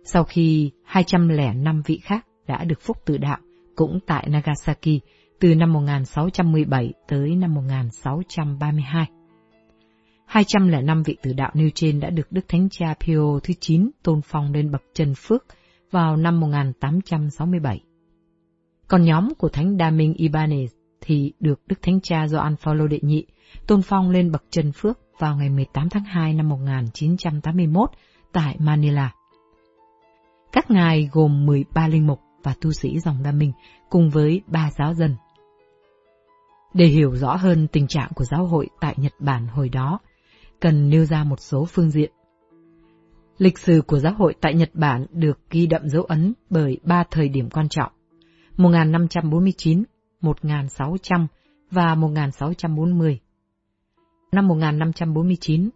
Sau 0.03 0.23
khi 0.23 0.71
205 0.83 1.81
vị 1.85 1.99
khác 2.03 2.27
đã 2.47 2.63
được 2.63 2.81
phúc 2.81 2.97
tự 3.05 3.17
đạo, 3.17 3.37
cũng 3.75 3.99
tại 4.07 4.27
Nagasaki, 4.29 4.99
từ 5.39 5.55
năm 5.55 5.73
1617 5.73 6.93
tới 7.07 7.35
năm 7.35 7.53
1632. 7.53 9.05
205 10.25 11.03
vị 11.03 11.17
tử 11.23 11.33
đạo 11.33 11.51
nêu 11.53 11.69
trên 11.75 11.99
đã 11.99 12.09
được 12.09 12.31
Đức 12.31 12.41
Thánh 12.47 12.67
Cha 12.71 12.93
Pio 13.05 13.39
thứ 13.43 13.53
9 13.59 13.89
tôn 14.03 14.21
phong 14.25 14.53
lên 14.53 14.71
bậc 14.71 14.83
chân 14.93 15.13
phước 15.17 15.45
vào 15.91 16.17
năm 16.17 16.39
1867. 16.39 17.79
Còn 18.87 19.03
nhóm 19.03 19.33
của 19.37 19.49
Thánh 19.49 19.77
Đa 19.77 19.89
Minh 19.89 20.13
Ibanez 20.17 20.67
thì 21.01 21.33
được 21.39 21.61
Đức 21.67 21.81
Thánh 21.81 22.01
Cha 22.01 22.27
Gioan 22.27 22.55
Phaolô 22.55 22.87
đệ 22.87 22.99
nhị 23.01 23.25
tôn 23.67 23.81
phong 23.81 24.09
lên 24.09 24.31
bậc 24.31 24.43
chân 24.49 24.71
phước 24.71 24.99
vào 25.19 25.35
ngày 25.35 25.49
18 25.49 25.89
tháng 25.89 26.03
2 26.03 26.33
năm 26.33 26.49
1981 26.49 27.89
tại 28.31 28.55
Manila. 28.59 29.11
Các 30.51 30.71
ngài 30.71 31.09
gồm 31.11 31.45
13 31.45 31.87
linh 31.87 32.07
mục 32.07 32.19
và 32.43 32.53
tu 32.61 32.71
sĩ 32.71 32.99
dòng 32.99 33.23
Đa 33.23 33.31
Minh 33.31 33.51
cùng 33.89 34.09
với 34.09 34.41
ba 34.47 34.71
giáo 34.77 34.93
dân. 34.93 35.15
Để 36.73 36.85
hiểu 36.85 37.15
rõ 37.15 37.35
hơn 37.35 37.67
tình 37.67 37.87
trạng 37.87 38.09
của 38.15 38.23
giáo 38.23 38.45
hội 38.45 38.69
tại 38.79 38.95
Nhật 38.97 39.13
Bản 39.19 39.47
hồi 39.47 39.69
đó, 39.69 39.99
cần 40.59 40.89
nêu 40.89 41.05
ra 41.05 41.23
một 41.23 41.39
số 41.39 41.65
phương 41.65 41.91
diện. 41.91 42.11
Lịch 43.37 43.59
sử 43.59 43.81
của 43.87 43.99
giáo 43.99 44.13
hội 44.13 44.33
tại 44.41 44.53
Nhật 44.53 44.69
Bản 44.73 45.05
được 45.11 45.39
ghi 45.49 45.67
đậm 45.67 45.89
dấu 45.89 46.03
ấn 46.03 46.33
bởi 46.49 46.79
ba 46.83 47.03
thời 47.11 47.29
điểm 47.29 47.49
quan 47.49 47.69
trọng: 47.69 47.91
1549, 48.57 49.83
1600 50.21 51.27
và 51.71 51.95
1640. 51.95 53.19
Năm 54.31 54.47
1549, 54.47 55.69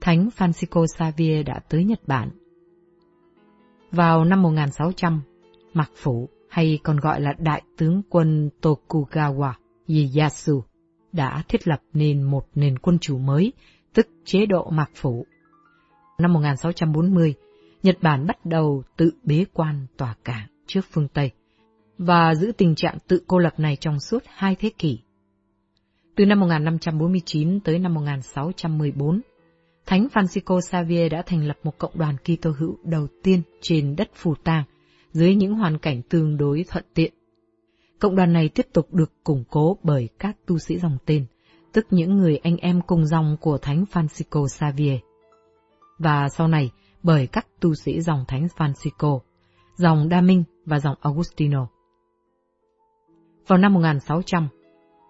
Thánh 0.00 0.28
Francisco 0.36 0.86
Xavier 0.86 1.46
đã 1.46 1.60
tới 1.68 1.84
Nhật 1.84 2.00
Bản. 2.06 2.30
Vào 3.90 4.24
năm 4.24 4.42
1600, 4.42 5.20
Mạc 5.72 5.90
Phủ 5.94 6.28
hay 6.50 6.78
còn 6.82 6.96
gọi 6.96 7.20
là 7.20 7.32
Đại 7.38 7.62
tướng 7.76 8.02
quân 8.08 8.50
Tokugawa 8.62 9.52
Ieyasu 9.86 10.62
đã 11.12 11.42
thiết 11.48 11.68
lập 11.68 11.80
nên 11.92 12.22
một 12.22 12.46
nền 12.54 12.78
quân 12.78 12.98
chủ 12.98 13.18
mới, 13.18 13.52
tức 13.94 14.08
chế 14.24 14.46
độ 14.46 14.70
Mạc 14.70 14.90
Phủ. 14.94 15.26
Năm 16.18 16.32
1640, 16.32 17.34
Nhật 17.82 17.96
Bản 18.02 18.26
bắt 18.26 18.46
đầu 18.46 18.82
tự 18.96 19.10
bế 19.22 19.44
quan 19.52 19.86
tòa 19.96 20.14
cảng 20.24 20.46
trước 20.66 20.82
phương 20.92 21.08
Tây 21.08 21.30
và 21.98 22.34
giữ 22.34 22.52
tình 22.58 22.74
trạng 22.74 22.98
tự 23.08 23.22
cô 23.26 23.38
lập 23.38 23.60
này 23.60 23.76
trong 23.76 24.00
suốt 24.00 24.22
hai 24.26 24.56
thế 24.58 24.70
kỷ. 24.78 25.00
Từ 26.18 26.26
năm 26.26 26.40
1549 26.40 27.60
tới 27.60 27.78
năm 27.78 27.94
1614, 27.94 29.20
Thánh 29.86 30.08
Francisco 30.12 30.60
Xavier 30.60 31.12
đã 31.12 31.22
thành 31.26 31.46
lập 31.46 31.56
một 31.62 31.78
cộng 31.78 31.98
đoàn 31.98 32.16
Kitô 32.16 32.50
hữu 32.58 32.78
đầu 32.84 33.06
tiên 33.22 33.42
trên 33.60 33.96
đất 33.96 34.10
Phù 34.14 34.34
Tang, 34.34 34.64
dưới 35.12 35.34
những 35.34 35.54
hoàn 35.54 35.78
cảnh 35.78 36.02
tương 36.02 36.36
đối 36.36 36.64
thuận 36.68 36.84
tiện. 36.94 37.12
Cộng 37.98 38.16
đoàn 38.16 38.32
này 38.32 38.48
tiếp 38.48 38.66
tục 38.72 38.94
được 38.94 39.12
củng 39.24 39.44
cố 39.50 39.76
bởi 39.82 40.08
các 40.18 40.36
tu 40.46 40.58
sĩ 40.58 40.78
dòng 40.78 40.98
tên, 41.06 41.26
tức 41.72 41.86
những 41.90 42.16
người 42.16 42.36
anh 42.36 42.56
em 42.56 42.80
cùng 42.86 43.06
dòng 43.06 43.36
của 43.40 43.58
Thánh 43.58 43.84
Francisco 43.92 44.46
Xavier. 44.46 44.98
Và 45.98 46.28
sau 46.28 46.48
này 46.48 46.70
bởi 47.02 47.26
các 47.26 47.46
tu 47.60 47.74
sĩ 47.74 48.00
dòng 48.00 48.24
Thánh 48.28 48.46
Francisco, 48.56 49.20
dòng 49.76 50.08
Đa 50.08 50.20
Minh 50.20 50.44
và 50.64 50.78
dòng 50.78 50.94
Augustino. 51.00 51.68
Vào 53.46 53.58
năm 53.58 53.74
1600, 53.74 54.48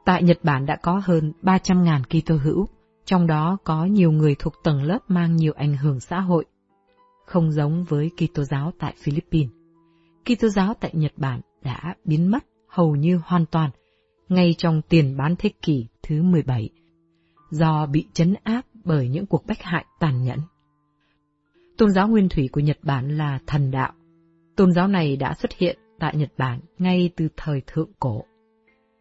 Tại 0.08 0.22
Nhật 0.22 0.38
Bản 0.42 0.66
đã 0.66 0.76
có 0.76 1.00
hơn 1.04 1.32
300.000 1.42 2.02
Kitô 2.02 2.36
hữu, 2.36 2.66
trong 3.04 3.26
đó 3.26 3.56
có 3.64 3.84
nhiều 3.84 4.12
người 4.12 4.36
thuộc 4.38 4.54
tầng 4.64 4.82
lớp 4.82 4.98
mang 5.08 5.36
nhiều 5.36 5.52
ảnh 5.56 5.76
hưởng 5.76 6.00
xã 6.00 6.20
hội. 6.20 6.44
Không 7.26 7.52
giống 7.52 7.84
với 7.84 8.10
Kitô 8.16 8.44
giáo 8.44 8.72
tại 8.78 8.94
Philippines. 9.02 9.50
Kitô 10.24 10.48
giáo 10.48 10.74
tại 10.80 10.90
Nhật 10.94 11.12
Bản 11.16 11.40
đã 11.62 11.94
biến 12.04 12.30
mất 12.30 12.44
hầu 12.68 12.96
như 12.96 13.20
hoàn 13.24 13.46
toàn 13.46 13.70
ngay 14.28 14.54
trong 14.58 14.82
tiền 14.88 15.16
bán 15.16 15.34
thế 15.38 15.50
kỷ 15.62 15.86
thứ 16.02 16.22
17, 16.22 16.70
do 17.50 17.86
bị 17.86 18.06
chấn 18.12 18.34
áp 18.42 18.62
bởi 18.84 19.08
những 19.08 19.26
cuộc 19.26 19.46
bách 19.46 19.62
hại 19.62 19.84
tàn 20.00 20.24
nhẫn. 20.24 20.38
Tôn 21.78 21.90
giáo 21.90 22.08
nguyên 22.08 22.28
thủy 22.28 22.48
của 22.52 22.60
Nhật 22.60 22.78
Bản 22.82 23.16
là 23.16 23.38
thần 23.46 23.70
đạo. 23.70 23.92
Tôn 24.56 24.72
giáo 24.72 24.88
này 24.88 25.16
đã 25.16 25.34
xuất 25.34 25.52
hiện 25.58 25.78
tại 25.98 26.16
Nhật 26.16 26.32
Bản 26.38 26.60
ngay 26.78 27.10
từ 27.16 27.28
thời 27.36 27.62
thượng 27.66 27.90
cổ. 28.00 28.24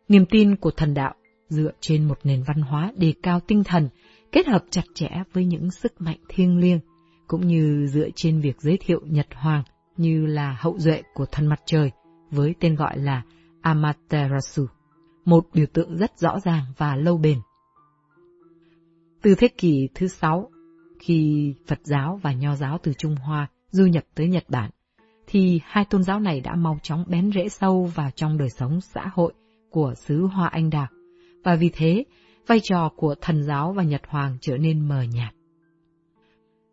Niềm 0.08 0.26
tin 0.26 0.56
của 0.56 0.72
thần 0.72 0.94
đạo 0.94 1.14
dựa 1.50 1.72
trên 1.80 2.08
một 2.08 2.20
nền 2.24 2.44
văn 2.48 2.62
hóa 2.62 2.92
đề 2.96 3.14
cao 3.24 3.40
tinh 3.40 3.64
thần, 3.64 3.90
kết 4.32 4.48
hợp 4.48 4.64
chặt 4.70 4.84
chẽ 4.94 5.10
với 5.34 5.46
những 5.46 5.72
sức 5.72 6.02
mạnh 6.02 6.18
thiêng 6.30 6.58
liêng, 6.58 6.80
cũng 7.28 7.48
như 7.48 7.88
dựa 7.90 8.10
trên 8.16 8.40
việc 8.42 8.62
giới 8.62 8.78
thiệu 8.82 9.00
Nhật 9.06 9.28
Hoàng 9.34 9.64
như 9.98 10.26
là 10.26 10.58
hậu 10.60 10.80
duệ 10.80 11.02
của 11.14 11.26
thần 11.26 11.48
mặt 11.48 11.60
trời, 11.66 11.92
với 12.32 12.56
tên 12.60 12.76
gọi 12.76 12.98
là 12.98 13.22
Amaterasu, 13.62 14.66
một 15.26 15.46
biểu 15.54 15.66
tượng 15.74 15.98
rất 15.98 16.20
rõ 16.20 16.40
ràng 16.40 16.64
và 16.78 16.96
lâu 16.96 17.18
bền. 17.18 17.38
Từ 19.22 19.36
thế 19.36 19.48
kỷ 19.48 19.88
thứ 19.96 20.08
sáu, 20.08 20.50
khi 21.00 21.54
Phật 21.68 21.80
giáo 21.84 22.20
và 22.24 22.32
Nho 22.34 22.56
giáo 22.56 22.78
từ 22.84 22.94
Trung 22.94 23.16
Hoa 23.16 23.48
du 23.72 23.86
nhập 23.86 24.04
tới 24.16 24.28
Nhật 24.28 24.44
Bản, 24.50 24.72
thì 25.28 25.62
hai 25.64 25.86
tôn 25.86 26.04
giáo 26.04 26.20
này 26.20 26.42
đã 26.42 26.56
mau 26.56 26.80
chóng 26.84 27.06
bén 27.08 27.32
rễ 27.32 27.50
sâu 27.50 27.92
vào 27.96 28.10
trong 28.16 28.38
đời 28.38 28.50
sống 28.50 28.82
xã 28.82 29.12
hội 29.14 29.34
của 29.70 29.94
xứ 29.96 30.22
Hoa 30.22 30.48
Anh 30.48 30.70
Đào, 30.70 30.88
và 31.44 31.56
vì 31.56 31.70
thế, 31.74 32.04
vai 32.48 32.60
trò 32.64 32.90
của 32.96 33.16
thần 33.22 33.44
giáo 33.44 33.74
và 33.74 33.84
Nhật 33.84 34.02
Hoàng 34.08 34.38
trở 34.42 34.58
nên 34.58 34.88
mờ 34.88 35.02
nhạt. 35.02 35.34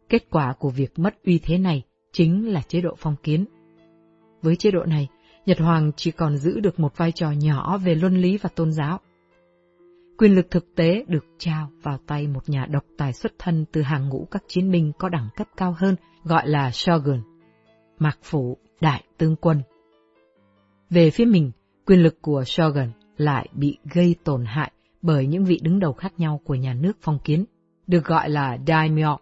Kết 0.09 0.31
quả 0.31 0.55
của 0.59 0.71
việc 0.71 0.99
mất 0.99 1.15
uy 1.25 1.39
thế 1.39 1.59
này 1.59 1.83
chính 2.13 2.53
là 2.53 2.63
chế 2.63 2.81
độ 2.81 2.95
phong 2.99 3.17
kiến. 3.23 3.45
Với 4.43 4.57
chế 4.57 4.71
độ 4.71 4.85
này, 4.85 5.09
Nhật 5.47 5.59
Hoàng 5.59 5.91
chỉ 5.97 6.11
còn 6.11 6.37
giữ 6.37 6.61
được 6.61 6.81
một 6.81 6.97
vai 6.97 7.13
trò 7.13 7.31
nhỏ 7.31 7.79
về 7.79 7.95
luân 7.95 8.17
lý 8.17 8.37
và 8.37 8.51
tôn 8.55 8.73
giáo. 8.73 9.01
Quyền 10.19 10.35
lực 10.35 10.51
thực 10.51 10.75
tế 10.75 11.05
được 11.09 11.25
trao 11.39 11.71
vào 11.83 11.99
tay 12.07 12.27
một 12.27 12.49
nhà 12.49 12.67
độc 12.67 12.85
tài 12.99 13.13
xuất 13.13 13.33
thân 13.39 13.65
từ 13.73 13.83
hàng 13.83 14.09
ngũ 14.09 14.29
các 14.31 14.43
chiến 14.49 14.71
binh 14.71 14.93
có 14.99 15.09
đẳng 15.09 15.29
cấp 15.37 15.49
cao 15.57 15.75
hơn, 15.79 15.97
gọi 16.25 16.49
là 16.49 16.71
Shogun, 16.71 17.23
Mạc 17.99 18.19
Phủ, 18.23 18.59
Đại 18.81 19.05
Tướng 19.19 19.37
Quân. 19.37 19.63
Về 20.91 21.11
phía 21.11 21.25
mình, 21.25 21.51
quyền 21.87 22.03
lực 22.03 22.23
của 22.23 22.45
Shogun 22.47 22.91
lại 23.17 23.49
bị 23.53 23.79
gây 23.95 24.15
tổn 24.25 24.45
hại 24.45 24.73
bởi 25.03 25.27
những 25.27 25.45
vị 25.45 25.61
đứng 25.63 25.79
đầu 25.79 25.93
khác 25.93 26.13
nhau 26.17 26.41
của 26.45 26.55
nhà 26.55 26.75
nước 26.75 26.93
phong 27.01 27.19
kiến, 27.25 27.45
được 27.87 28.05
gọi 28.05 28.31
là 28.31 28.59
daimyo, 28.67 29.19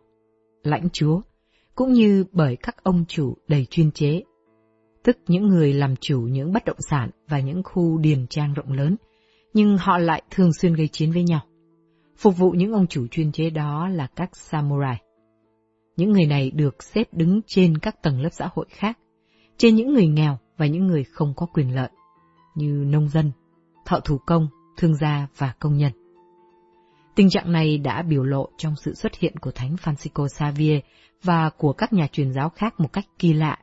lãnh 0.63 0.89
chúa, 0.93 1.21
cũng 1.75 1.93
như 1.93 2.25
bởi 2.33 2.57
các 2.57 2.85
ông 2.85 3.05
chủ 3.09 3.35
đầy 3.49 3.67
chuyên 3.71 3.91
chế, 3.91 4.23
tức 5.03 5.19
những 5.27 5.49
người 5.49 5.73
làm 5.73 5.95
chủ 6.01 6.21
những 6.21 6.53
bất 6.53 6.65
động 6.65 6.77
sản 6.91 7.11
và 7.29 7.41
những 7.41 7.63
khu 7.63 7.99
điền 7.99 8.27
trang 8.27 8.55
rộng 8.55 8.73
lớn, 8.73 8.97
nhưng 9.55 9.77
họ 9.79 9.99
lại 9.99 10.23
thường 10.31 10.53
xuyên 10.53 10.75
gây 10.75 10.89
chiến 10.89 11.13
với 11.13 11.23
nhau. 11.23 11.41
Phục 12.17 12.37
vụ 12.37 12.51
những 12.51 12.73
ông 12.73 12.87
chủ 12.87 13.07
chuyên 13.07 13.33
chế 13.33 13.51
đó 13.51 13.89
là 13.89 14.07
các 14.17 14.37
samurai. 14.37 14.97
Những 15.97 16.13
người 16.13 16.27
này 16.27 16.51
được 16.51 16.83
xếp 16.83 17.05
đứng 17.13 17.41
trên 17.47 17.79
các 17.79 18.03
tầng 18.03 18.21
lớp 18.21 18.31
xã 18.33 18.49
hội 18.55 18.67
khác, 18.69 18.99
trên 19.57 19.75
những 19.75 19.95
người 19.95 20.07
nghèo 20.07 20.39
và 20.57 20.67
những 20.67 20.87
người 20.87 21.05
không 21.05 21.33
có 21.37 21.47
quyền 21.47 21.75
lợi, 21.75 21.91
như 22.55 22.85
nông 22.87 23.09
dân, 23.09 23.33
thợ 23.85 24.01
thủ 24.05 24.19
công, 24.27 24.49
thương 24.77 24.95
gia 24.95 25.27
và 25.37 25.53
công 25.59 25.77
nhân. 25.77 25.93
Tình 27.15 27.31
trạng 27.31 27.53
này 27.53 27.79
đã 27.79 28.03
biểu 28.03 28.23
lộ 28.23 28.49
trong 28.57 28.75
sự 28.77 28.95
xuất 28.95 29.15
hiện 29.15 29.37
của 29.37 29.51
Thánh 29.51 29.75
Francisco 29.75 30.29
Xavier 30.29 30.81
và 31.23 31.51
của 31.51 31.73
các 31.73 31.93
nhà 31.93 32.07
truyền 32.13 32.33
giáo 32.33 32.49
khác 32.49 32.81
một 32.81 32.93
cách 32.93 33.05
kỳ 33.19 33.33
lạ, 33.33 33.59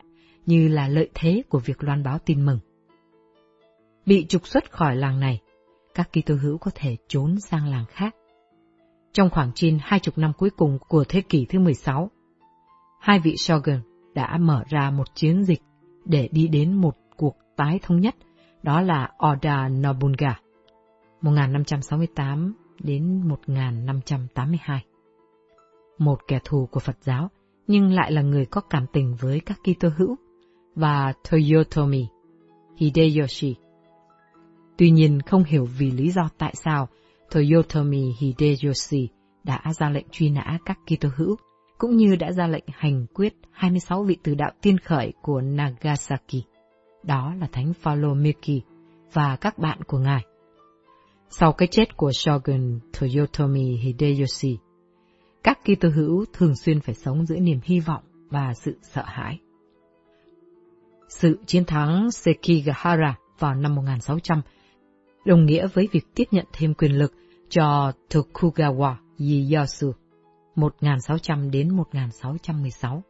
như 0.46 0.68
là 0.68 0.88
lợi 0.88 1.10
thế 1.14 1.44
của 1.50 1.60
việc 1.60 1.84
loan 1.84 2.04
báo 2.04 2.20
tin 2.26 2.46
mừng. 2.46 2.60
Bị 4.06 4.26
trục 4.26 4.48
xuất 4.48 4.72
khỏi 4.72 4.96
làng 4.96 5.20
này, 5.20 5.40
các 5.96 6.10
Kitô 6.12 6.36
hữu 6.36 6.58
có 6.58 6.72
thể 6.76 6.98
trốn 7.08 7.36
sang 7.40 7.68
làng 7.68 7.86
khác. 7.90 8.16
Trong 9.14 9.30
khoảng 9.30 9.52
trên 9.56 9.78
hai 9.82 10.00
chục 10.00 10.18
năm 10.18 10.32
cuối 10.38 10.50
cùng 10.50 10.80
của 10.88 11.04
thế 11.10 11.22
kỷ 11.22 11.46
thứ 11.46 11.60
16, 11.60 12.12
hai 13.00 13.20
vị 13.20 13.36
Shogun 13.38 13.82
đã 14.14 14.38
mở 14.38 14.64
ra 14.70 14.92
một 14.92 15.16
chiến 15.16 15.44
dịch 15.44 15.62
để 16.06 16.30
đi 16.32 16.48
đến 16.48 16.74
một 16.74 16.96
cuộc 17.18 17.36
tái 17.56 17.80
thống 17.82 18.00
nhất, 18.00 18.16
đó 18.64 18.82
là 18.82 19.10
Oda 19.32 19.70
Nobunaga, 19.70 20.40
1568 21.22 22.54
đến 22.80 23.28
1582. 23.28 24.86
Một 25.98 26.20
kẻ 26.28 26.40
thù 26.46 26.68
của 26.72 26.80
Phật 26.80 26.98
giáo, 27.02 27.30
nhưng 27.68 27.94
lại 27.94 28.12
là 28.12 28.22
người 28.22 28.46
có 28.46 28.62
cảm 28.62 28.86
tình 28.94 29.16
với 29.20 29.40
các 29.40 29.60
Kitô 29.64 29.90
hữu, 29.98 30.16
và 30.76 31.14
Toyotomi 31.30 32.08
Hideyoshi. 32.78 33.56
Tuy 34.78 34.92
nhiên 34.92 35.22
không 35.22 35.44
hiểu 35.44 35.68
vì 35.78 35.92
lý 35.92 36.12
do 36.12 36.30
tại 36.38 36.54
sao 36.56 36.88
Toyotomi 37.32 38.14
Hideyoshi 38.20 39.10
đã 39.44 39.62
ra 39.80 39.90
lệnh 39.90 40.06
truy 40.12 40.30
nã 40.30 40.58
các 40.66 40.80
Kitô 40.86 41.10
hữu, 41.16 41.36
cũng 41.78 41.98
như 41.98 42.16
đã 42.16 42.32
ra 42.32 42.48
lệnh 42.48 42.64
hành 42.68 43.06
quyết 43.14 43.34
26 43.52 44.04
vị 44.04 44.18
từ 44.24 44.36
đạo 44.36 44.52
tiên 44.62 44.78
khởi 44.78 45.14
của 45.22 45.42
Nagasaki. 45.42 46.46
Đó 47.04 47.34
là 47.40 47.48
Thánh 47.52 47.74
Phaolô 47.74 48.14
Miki 48.14 48.62
và 49.14 49.36
các 49.36 49.58
bạn 49.58 49.84
của 49.88 49.98
ngài. 49.98 50.26
Sau 51.30 51.54
cái 51.54 51.68
chết 51.72 51.98
của 51.98 52.12
Shogun 52.12 52.80
Toyotomi 53.00 53.78
Hideyoshi, 53.78 54.58
các 55.44 55.60
Kitô 55.64 55.90
hữu 55.90 56.26
thường 56.34 56.56
xuyên 56.56 56.82
phải 56.82 56.96
sống 56.96 57.26
giữa 57.26 57.38
niềm 57.40 57.60
hy 57.64 57.80
vọng 57.80 58.04
và 58.30 58.54
sự 58.54 58.78
sợ 58.82 59.04
hãi. 59.06 59.40
Sự 61.10 61.40
chiến 61.46 61.66
thắng 61.66 62.12
Sekigahara 62.12 63.16
vào 63.40 63.56
năm 63.56 63.76
1600 63.76 64.42
đồng 65.26 65.46
nghĩa 65.46 65.68
với 65.68 65.88
việc 65.92 66.06
tiếp 66.16 66.24
nhận 66.32 66.46
thêm 66.54 66.74
quyền 66.74 66.92
lực 66.92 67.14
cho 67.50 67.92
Tokugawa 68.10 68.96
Ieyasu 69.18 69.92
1600 70.56 71.52
đến 71.52 71.76
1616. 71.76 73.04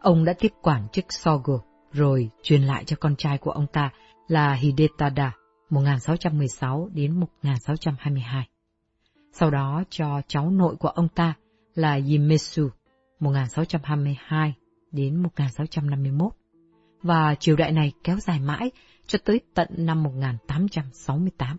Ông 0.00 0.24
đã 0.24 0.32
tiếp 0.38 0.52
quản 0.62 0.88
chức 0.92 1.04
Sogo 1.08 1.58
rồi 1.92 2.30
truyền 2.42 2.62
lại 2.62 2.84
cho 2.84 2.96
con 3.00 3.16
trai 3.16 3.38
của 3.38 3.50
ông 3.50 3.66
ta 3.72 3.90
là 4.28 4.52
Hidetada 4.52 5.32
1616 5.70 6.88
đến 6.92 7.20
1622. 7.20 8.48
Sau 9.32 9.50
đó 9.50 9.84
cho 9.90 10.22
cháu 10.28 10.50
nội 10.50 10.76
của 10.76 10.88
ông 10.88 11.08
ta 11.08 11.34
là 11.74 11.94
Yimesu 11.94 12.68
1622 13.20 14.54
đến 14.92 15.22
1651. 15.22 16.32
Và 17.02 17.34
triều 17.34 17.56
đại 17.56 17.72
này 17.72 17.92
kéo 18.04 18.16
dài 18.16 18.40
mãi 18.40 18.70
cho 19.06 19.18
tới 19.24 19.40
tận 19.54 19.68
năm 19.76 20.02
1868. 20.02 21.56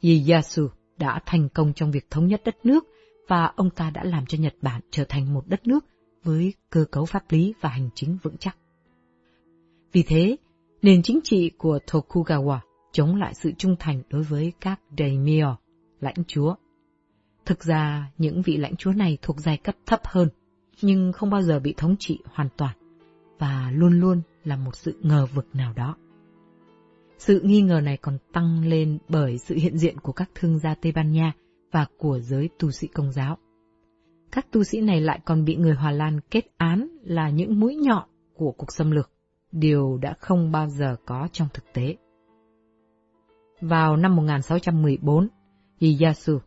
Ieyasu 0.00 0.68
đã 0.98 1.20
thành 1.26 1.48
công 1.48 1.72
trong 1.72 1.90
việc 1.90 2.10
thống 2.10 2.26
nhất 2.26 2.42
đất 2.44 2.56
nước 2.66 2.84
và 3.28 3.52
ông 3.56 3.70
ta 3.70 3.90
đã 3.90 4.04
làm 4.04 4.26
cho 4.26 4.38
Nhật 4.38 4.54
Bản 4.62 4.80
trở 4.90 5.04
thành 5.08 5.34
một 5.34 5.42
đất 5.46 5.66
nước 5.66 5.84
với 6.24 6.54
cơ 6.70 6.84
cấu 6.90 7.04
pháp 7.04 7.24
lý 7.28 7.54
và 7.60 7.68
hành 7.68 7.88
chính 7.94 8.18
vững 8.22 8.36
chắc. 8.38 8.56
Vì 9.92 10.02
thế, 10.02 10.36
nền 10.82 11.02
chính 11.02 11.20
trị 11.24 11.50
của 11.58 11.78
Tokugawa 11.86 12.58
chống 12.92 13.16
lại 13.16 13.34
sự 13.34 13.52
trung 13.58 13.76
thành 13.78 14.02
đối 14.10 14.22
với 14.22 14.52
các 14.60 14.80
daimyo, 14.98 15.56
lãnh 16.00 16.24
chúa. 16.26 16.54
Thực 17.44 17.64
ra, 17.64 18.10
những 18.18 18.42
vị 18.42 18.56
lãnh 18.56 18.76
chúa 18.76 18.92
này 18.92 19.18
thuộc 19.22 19.36
giai 19.40 19.56
cấp 19.56 19.74
thấp 19.86 20.00
hơn, 20.04 20.28
nhưng 20.82 21.12
không 21.12 21.30
bao 21.30 21.42
giờ 21.42 21.58
bị 21.58 21.74
thống 21.76 21.96
trị 21.98 22.18
hoàn 22.32 22.48
toàn, 22.56 22.76
và 23.38 23.70
luôn 23.74 24.00
luôn 24.00 24.22
là 24.44 24.56
một 24.56 24.76
sự 24.76 24.98
ngờ 25.02 25.26
vực 25.34 25.46
nào 25.54 25.72
đó. 25.76 25.96
Sự 27.18 27.40
nghi 27.44 27.60
ngờ 27.60 27.80
này 27.80 27.96
còn 27.96 28.18
tăng 28.32 28.64
lên 28.68 28.98
bởi 29.08 29.38
sự 29.38 29.54
hiện 29.54 29.78
diện 29.78 29.98
của 29.98 30.12
các 30.12 30.30
thương 30.34 30.58
gia 30.58 30.74
Tây 30.74 30.92
Ban 30.92 31.12
Nha 31.12 31.32
và 31.72 31.86
của 31.98 32.18
giới 32.18 32.48
tu 32.58 32.70
sĩ 32.70 32.86
công 32.86 33.12
giáo. 33.12 33.38
Các 34.32 34.46
tu 34.52 34.64
sĩ 34.64 34.80
này 34.80 35.00
lại 35.00 35.20
còn 35.24 35.44
bị 35.44 35.56
người 35.56 35.74
Hòa 35.74 35.90
Lan 35.90 36.20
kết 36.30 36.44
án 36.56 36.88
là 37.02 37.30
những 37.30 37.60
mũi 37.60 37.74
nhọn 37.74 38.08
của 38.34 38.52
cuộc 38.52 38.72
xâm 38.72 38.90
lược, 38.90 39.10
điều 39.52 39.98
đã 40.02 40.14
không 40.20 40.52
bao 40.52 40.68
giờ 40.68 40.96
có 41.06 41.28
trong 41.32 41.48
thực 41.54 41.72
tế. 41.72 41.96
Vào 43.60 43.96
năm 43.96 44.16
1614, 44.16 45.28
Iyasu, 45.78 46.38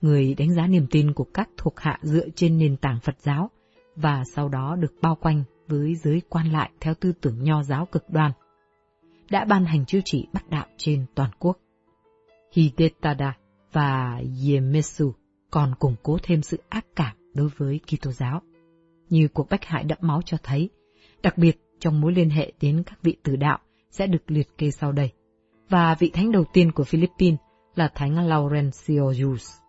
người 0.00 0.34
đánh 0.34 0.54
giá 0.54 0.66
niềm 0.66 0.86
tin 0.90 1.12
của 1.12 1.26
các 1.34 1.48
thuộc 1.56 1.80
hạ 1.80 1.98
dựa 2.02 2.28
trên 2.34 2.58
nền 2.58 2.76
tảng 2.76 3.00
Phật 3.00 3.16
giáo, 3.20 3.50
và 3.96 4.22
sau 4.34 4.48
đó 4.48 4.76
được 4.76 4.94
bao 5.02 5.14
quanh 5.14 5.44
với 5.68 5.94
giới 5.94 6.22
quan 6.28 6.52
lại 6.52 6.70
theo 6.80 6.94
tư 6.94 7.12
tưởng 7.20 7.44
nho 7.44 7.62
giáo 7.62 7.86
cực 7.86 8.10
đoan, 8.10 8.32
đã 9.30 9.44
ban 9.44 9.64
hành 9.64 9.86
chiêu 9.86 10.00
chỉ 10.04 10.26
bắt 10.32 10.50
đạo 10.50 10.66
trên 10.76 11.06
toàn 11.14 11.30
quốc. 11.38 11.58
Hidetada 12.52 13.36
và 13.72 14.20
Yemesu 14.46 15.12
còn 15.50 15.74
củng 15.74 15.96
cố 16.02 16.18
thêm 16.22 16.42
sự 16.42 16.62
ác 16.68 16.86
cảm 16.96 17.16
đối 17.34 17.48
với 17.56 17.80
Kitô 17.86 18.12
giáo, 18.12 18.42
như 19.08 19.28
cuộc 19.28 19.48
bách 19.50 19.64
hại 19.64 19.84
đẫm 19.84 19.98
máu 20.00 20.22
cho 20.22 20.36
thấy, 20.42 20.70
đặc 21.22 21.38
biệt 21.38 21.63
trong 21.84 22.00
mối 22.00 22.12
liên 22.12 22.30
hệ 22.30 22.52
đến 22.60 22.82
các 22.86 23.02
vị 23.02 23.16
tử 23.22 23.36
đạo 23.36 23.58
sẽ 23.90 24.06
được 24.06 24.30
liệt 24.30 24.48
kê 24.58 24.70
sau 24.70 24.92
đây 24.92 25.12
và 25.68 25.94
vị 25.98 26.10
thánh 26.14 26.32
đầu 26.32 26.44
tiên 26.52 26.72
của 26.72 26.84
Philippines 26.84 27.38
là 27.74 27.88
thánh 27.94 28.28
Laurencio 28.28 29.10
Jus. 29.10 29.60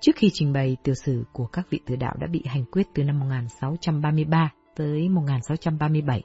Trước 0.00 0.12
khi 0.16 0.30
trình 0.32 0.52
bày 0.52 0.76
tiểu 0.82 0.94
sử 1.04 1.24
của 1.32 1.46
các 1.46 1.66
vị 1.70 1.80
tử 1.86 1.96
đạo 1.96 2.14
đã 2.20 2.26
bị 2.26 2.42
hành 2.46 2.64
quyết 2.64 2.86
từ 2.94 3.04
năm 3.04 3.20
1633 3.20 4.52
tới 4.76 5.08
1637, 5.08 6.22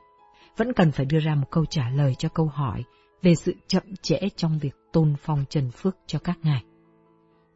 vẫn 0.58 0.74
cần 0.74 0.92
phải 0.92 1.06
đưa 1.06 1.20
ra 1.20 1.36
một 1.36 1.48
câu 1.52 1.66
trả 1.66 1.90
lời 1.90 2.16
cho 2.16 2.30
câu 2.30 2.46
hỏi 2.46 2.84
về 3.22 3.36
sự 3.36 3.56
chậm 3.68 3.84
trễ 4.02 4.20
trong 4.36 4.60
việc 4.60 4.76
tôn 4.94 5.16
phong 5.22 5.46
trần 5.50 5.72
phước 5.72 5.98
cho 6.06 6.20
các 6.20 6.38
ngài. 6.44 6.64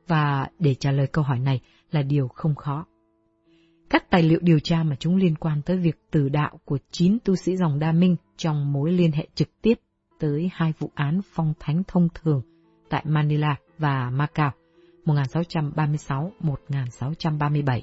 Và 0.07 0.47
để 0.59 0.76
trả 0.76 0.91
lời 0.91 1.07
câu 1.07 1.23
hỏi 1.23 1.39
này 1.39 1.61
là 1.91 2.01
điều 2.01 2.27
không 2.27 2.55
khó. 2.55 2.85
Các 3.89 4.09
tài 4.09 4.23
liệu 4.23 4.39
điều 4.41 4.59
tra 4.59 4.84
mà 4.84 4.95
chúng 4.99 5.15
liên 5.15 5.35
quan 5.35 5.61
tới 5.61 5.77
việc 5.77 5.97
tử 6.11 6.30
đạo 6.30 6.59
của 6.65 6.77
chín 6.91 7.18
tu 7.26 7.35
sĩ 7.35 7.57
dòng 7.57 7.80
Đa 7.80 7.91
Minh 7.91 8.15
trong 8.38 8.73
mối 8.73 8.91
liên 8.91 9.11
hệ 9.11 9.27
trực 9.35 9.61
tiếp 9.61 9.73
tới 10.19 10.49
hai 10.53 10.73
vụ 10.80 10.91
án 10.95 11.22
phong 11.34 11.53
thánh 11.59 11.84
thông 11.88 12.07
thường 12.14 12.41
tại 12.89 13.03
Manila 13.07 13.55
và 13.77 14.09
Macau 14.09 14.51
1636-1637 15.05 17.81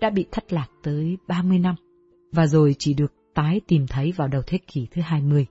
đã 0.00 0.10
bị 0.10 0.26
thất 0.32 0.52
lạc 0.52 0.66
tới 0.82 1.18
30 1.28 1.58
năm 1.58 1.74
và 2.32 2.46
rồi 2.46 2.74
chỉ 2.78 2.94
được 2.94 3.12
tái 3.34 3.60
tìm 3.66 3.86
thấy 3.86 4.12
vào 4.16 4.28
đầu 4.28 4.42
thế 4.46 4.58
kỷ 4.66 4.86
thứ 4.90 5.02
20 5.02 5.46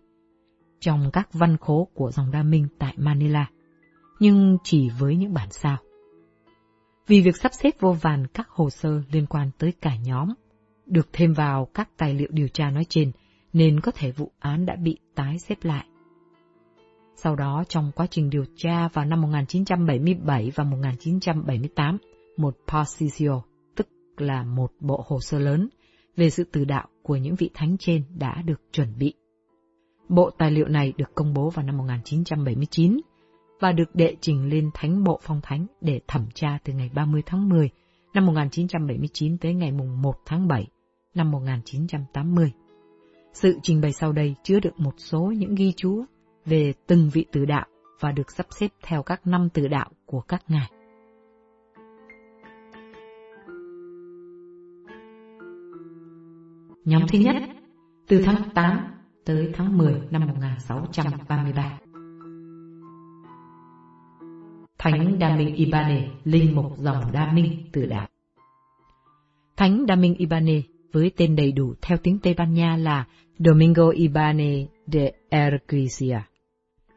trong 0.82 1.10
các 1.14 1.34
văn 1.34 1.58
khố 1.58 1.88
của 1.94 2.12
dòng 2.12 2.32
Đa 2.32 2.44
Minh 2.44 2.68
tại 2.80 2.94
Manila, 2.98 3.50
nhưng 4.20 4.58
chỉ 4.64 4.90
với 5.00 5.16
những 5.16 5.34
bản 5.34 5.48
sao. 5.52 5.78
Vì 7.08 7.22
việc 7.22 7.38
sắp 7.38 7.54
xếp 7.54 7.80
vô 7.80 7.94
vàn 8.02 8.28
các 8.28 8.50
hồ 8.50 8.70
sơ 8.70 9.02
liên 9.12 9.26
quan 9.26 9.52
tới 9.58 9.74
cả 9.82 9.96
nhóm, 9.96 10.34
được 10.86 11.10
thêm 11.14 11.34
vào 11.34 11.68
các 11.74 11.90
tài 11.98 12.14
liệu 12.14 12.28
điều 12.32 12.48
tra 12.48 12.70
nói 12.70 12.86
trên, 12.90 13.12
nên 13.54 13.80
có 13.80 13.92
thể 13.96 14.12
vụ 14.12 14.32
án 14.40 14.66
đã 14.66 14.76
bị 14.76 14.98
tái 15.16 15.40
xếp 15.40 15.58
lại. 15.62 15.86
Sau 17.16 17.36
đó, 17.36 17.64
trong 17.70 17.92
quá 17.96 18.08
trình 18.08 18.30
điều 18.30 18.46
tra 18.56 18.88
vào 18.88 19.06
năm 19.06 19.22
1977 19.22 20.52
và 20.56 20.64
1978, 20.64 21.98
một 22.38 22.58
posicio, 22.68 23.42
tức 23.76 23.88
là 24.18 24.44
một 24.44 24.72
bộ 24.80 25.06
hồ 25.08 25.20
sơ 25.22 25.40
lớn, 25.40 25.70
về 26.18 26.30
sự 26.30 26.44
từ 26.52 26.66
đạo 26.66 26.88
của 27.04 27.16
những 27.16 27.36
vị 27.36 27.50
thánh 27.54 27.78
trên 27.78 28.04
đã 28.16 28.42
được 28.46 28.62
chuẩn 28.72 28.98
bị. 28.98 29.14
Bộ 30.10 30.30
tài 30.38 30.52
liệu 30.52 30.68
này 30.68 30.94
được 30.98 31.16
công 31.16 31.34
bố 31.34 31.50
vào 31.50 31.66
năm 31.66 31.78
1979 31.78 32.98
và 33.62 33.72
được 33.72 33.96
đệ 33.96 34.16
trình 34.22 34.50
lên 34.50 34.70
Thánh 34.74 35.04
Bộ 35.04 35.20
Phong 35.22 35.40
Thánh 35.44 35.66
để 35.82 36.00
thẩm 36.08 36.26
tra 36.34 36.58
từ 36.64 36.74
ngày 36.74 36.90
30 36.94 37.22
tháng 37.26 37.50
10 37.50 37.70
năm 38.14 38.26
1979 38.26 39.38
tới 39.38 39.54
ngày 39.54 39.72
1 39.72 40.16
tháng 40.26 40.48
7 40.48 40.68
năm 41.16 41.32
1980. 41.32 42.52
Sự 43.34 43.60
trình 43.64 43.82
bày 43.82 43.92
sau 43.92 44.12
đây 44.12 44.36
chứa 44.44 44.60
được 44.60 44.80
một 44.80 44.94
số 44.98 45.20
những 45.38 45.56
ghi 45.56 45.74
chú 45.78 46.04
về 46.46 46.74
từng 46.88 47.10
vị 47.14 47.26
tử 47.32 47.46
đạo 47.46 47.66
và 48.00 48.12
được 48.12 48.32
sắp 48.32 48.46
xếp 48.60 48.68
theo 48.84 49.04
các 49.04 49.28
năm 49.28 49.50
tử 49.50 49.68
đạo 49.68 49.90
của 50.06 50.22
các 50.22 50.44
ngài. 50.48 50.72
Nhóm 56.86 57.02
thứ 57.12 57.20
nhất, 57.20 57.36
từ 58.08 58.22
tháng 58.26 58.50
8 58.56 58.80
tới 59.26 59.52
tháng 59.54 59.78
10 59.78 60.02
năm 60.12 60.28
1633. 60.28 61.81
Thánh 64.82 65.20
Đa 65.20 65.36
Minh 65.38 65.56
Ibane, 65.56 66.08
linh 66.24 66.56
mục 66.56 66.78
dòng 66.78 67.12
Đa 67.12 67.32
Minh 67.32 67.70
tử 67.72 67.86
đạo. 67.86 68.08
Thánh 69.58 69.86
Đa 69.86 69.96
Minh 69.96 70.16
Ibane 70.16 70.62
với 70.92 71.12
tên 71.18 71.36
đầy 71.36 71.52
đủ 71.52 71.74
theo 71.82 71.98
tiếng 72.04 72.20
Tây 72.20 72.34
Ban 72.38 72.54
Nha 72.54 72.78
là 72.78 73.06
Domingo 73.40 73.90
Ibane 73.90 74.66
de 74.88 75.12
Erquisia, 75.30 76.20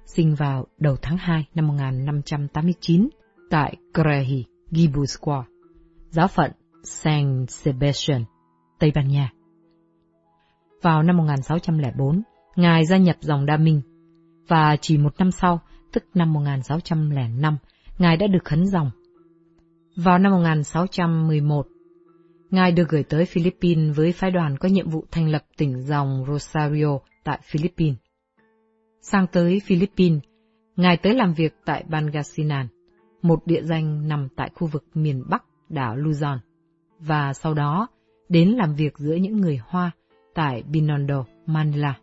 sinh 0.04 0.34
vào 0.34 0.66
đầu 0.78 0.96
tháng 1.02 1.16
2 1.16 1.46
năm 1.54 1.66
1589 1.66 3.08
tại 3.50 3.76
Crehi, 3.94 4.44
Gibusqua, 4.70 5.42
giáo 6.08 6.28
phận 6.28 6.52
Saint 6.82 7.50
Sebastian, 7.50 8.24
Tây 8.78 8.92
Ban 8.94 9.08
Nha. 9.08 9.32
Vào 10.82 11.02
năm 11.02 11.16
1604, 11.16 12.22
Ngài 12.56 12.86
gia 12.86 12.96
nhập 12.96 13.16
dòng 13.20 13.46
Đa 13.46 13.56
Minh, 13.56 13.80
và 14.48 14.76
chỉ 14.80 14.98
một 14.98 15.14
năm 15.18 15.30
sau, 15.30 15.60
tức 15.92 16.04
năm 16.14 16.32
1605, 16.32 17.56
Ngài 17.98 18.16
đã 18.16 18.26
được 18.26 18.44
khấn 18.44 18.66
dòng. 18.66 18.90
Vào 19.96 20.18
năm 20.18 20.32
1611, 20.32 21.66
Ngài 22.50 22.72
được 22.72 22.88
gửi 22.88 23.02
tới 23.02 23.24
Philippines 23.24 23.96
với 23.96 24.12
phái 24.12 24.30
đoàn 24.30 24.56
có 24.58 24.68
nhiệm 24.68 24.88
vụ 24.88 25.04
thành 25.10 25.28
lập 25.28 25.42
tỉnh 25.56 25.82
dòng 25.82 26.24
Rosario 26.28 26.98
tại 27.24 27.38
Philippines. 27.42 27.98
Sang 29.00 29.26
tới 29.26 29.60
Philippines, 29.66 30.22
Ngài 30.76 30.96
tới 30.96 31.14
làm 31.14 31.34
việc 31.34 31.54
tại 31.64 31.84
Bangasinan, 31.88 32.66
một 33.22 33.46
địa 33.46 33.62
danh 33.62 34.08
nằm 34.08 34.28
tại 34.36 34.50
khu 34.54 34.66
vực 34.66 34.84
miền 34.94 35.22
Bắc 35.30 35.44
đảo 35.68 35.96
Luzon, 35.96 36.38
và 36.98 37.32
sau 37.32 37.54
đó 37.54 37.88
đến 38.28 38.48
làm 38.48 38.74
việc 38.74 38.98
giữa 38.98 39.14
những 39.14 39.36
người 39.36 39.60
Hoa 39.66 39.90
tại 40.34 40.62
Binondo, 40.62 41.24
Manila. 41.46 41.94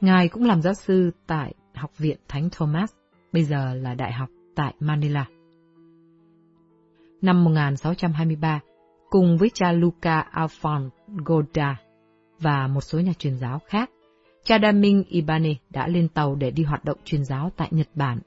Ngài 0.00 0.28
cũng 0.28 0.44
làm 0.44 0.62
giáo 0.62 0.74
sư 0.74 1.10
tại 1.26 1.54
Học 1.74 1.98
viện 1.98 2.18
Thánh 2.28 2.48
Thomas, 2.52 2.92
bây 3.32 3.44
giờ 3.44 3.74
là 3.74 3.94
Đại 3.94 4.12
học 4.12 4.28
tại 4.56 4.74
Manila. 4.80 5.26
Năm 7.22 7.44
1623, 7.44 8.60
cùng 9.10 9.36
với 9.38 9.50
cha 9.54 9.72
Luca 9.72 10.20
Alphonse 10.20 10.96
Goda 11.24 11.76
và 12.38 12.66
một 12.66 12.80
số 12.80 13.00
nhà 13.00 13.12
truyền 13.18 13.38
giáo 13.38 13.58
khác, 13.66 13.90
cha 14.44 14.58
Daming 14.62 15.04
Ibane 15.08 15.54
đã 15.70 15.88
lên 15.88 16.08
tàu 16.08 16.34
để 16.34 16.50
đi 16.50 16.62
hoạt 16.62 16.84
động 16.84 16.98
truyền 17.04 17.24
giáo 17.24 17.50
tại 17.56 17.68
Nhật 17.70 17.88
Bản. 17.94 18.18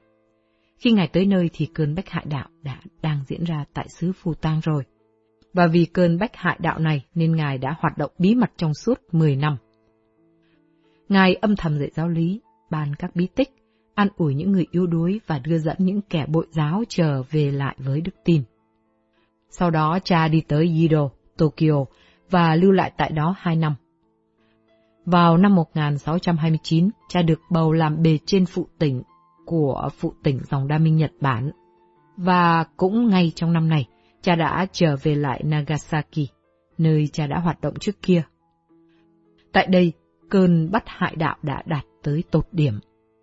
Khi 0.78 0.92
ngài 0.92 1.08
tới 1.08 1.26
nơi 1.26 1.50
thì 1.54 1.66
cơn 1.66 1.96
bách 1.96 2.10
hại 2.10 2.26
đạo 2.30 2.48
đã 2.64 2.80
đang 3.02 3.20
diễn 3.28 3.44
ra 3.44 3.66
tại 3.74 3.88
xứ 3.90 4.12
Phù 4.12 4.34
Tang 4.34 4.60
rồi. 4.64 4.84
Và 5.54 5.68
vì 5.68 5.86
cơn 5.86 6.18
bách 6.20 6.36
hại 6.36 6.58
đạo 6.62 6.80
này 6.80 7.06
nên 7.16 7.36
ngài 7.36 7.58
đã 7.58 7.76
hoạt 7.80 7.98
động 7.98 8.12
bí 8.18 8.36
mật 8.36 8.52
trong 8.58 8.74
suốt 8.74 9.00
10 9.12 9.36
năm. 9.36 9.58
Ngài 11.10 11.36
âm 11.36 11.56
thầm 11.56 11.80
dạy 11.80 11.90
giáo 11.96 12.08
lý, 12.08 12.42
ban 12.70 12.96
các 12.96 13.16
bí 13.16 13.28
tích, 13.36 13.50
an 14.00 14.08
ủi 14.18 14.36
những 14.36 14.52
người 14.52 14.66
yếu 14.72 14.88
đuối 14.88 15.20
và 15.28 15.40
đưa 15.40 15.58
dẫn 15.58 15.76
những 15.80 16.02
kẻ 16.02 16.26
bội 16.28 16.48
giáo 16.52 16.84
trở 16.90 17.24
về 17.32 17.52
lại 17.52 17.76
với 17.80 18.02
đức 18.02 18.12
tin. 18.26 18.44
Sau 19.50 19.72
đó 19.72 20.00
cha 20.04 20.28
đi 20.28 20.42
tới 20.42 20.66
Yido, 20.66 21.10
Tokyo 21.38 21.86
và 22.30 22.56
lưu 22.56 22.72
lại 22.72 22.92
tại 22.98 23.12
đó 23.12 23.36
hai 23.38 23.56
năm. 23.56 23.76
Vào 25.06 25.38
năm 25.38 25.56
1629, 25.56 26.90
cha 27.10 27.22
được 27.22 27.40
bầu 27.50 27.72
làm 27.72 28.02
bề 28.02 28.18
trên 28.26 28.46
phụ 28.46 28.68
tỉnh 28.80 29.04
của 29.46 29.90
phụ 29.98 30.14
tỉnh 30.24 30.40
dòng 30.50 30.68
Đa 30.68 30.78
Minh 30.78 30.98
Nhật 30.98 31.12
Bản. 31.22 31.52
Và 32.18 32.64
cũng 32.78 33.08
ngay 33.10 33.32
trong 33.36 33.54
năm 33.54 33.70
này, 33.70 33.88
cha 34.22 34.36
đã 34.36 34.66
trở 34.72 34.96
về 35.04 35.16
lại 35.16 35.44
Nagasaki, 35.44 36.30
nơi 36.78 37.08
cha 37.14 37.28
đã 37.28 37.40
hoạt 37.40 37.62
động 37.62 37.74
trước 37.80 38.02
kia. 38.02 38.24
Tại 39.52 39.68
đây, 39.68 39.94
cơn 40.30 40.72
bắt 40.72 40.84
hại 40.86 41.16
đạo 41.16 41.36
đã 41.42 41.64
đạt 41.66 41.86
tới 42.04 42.24
tột 42.32 42.48
điểm. 42.52 42.80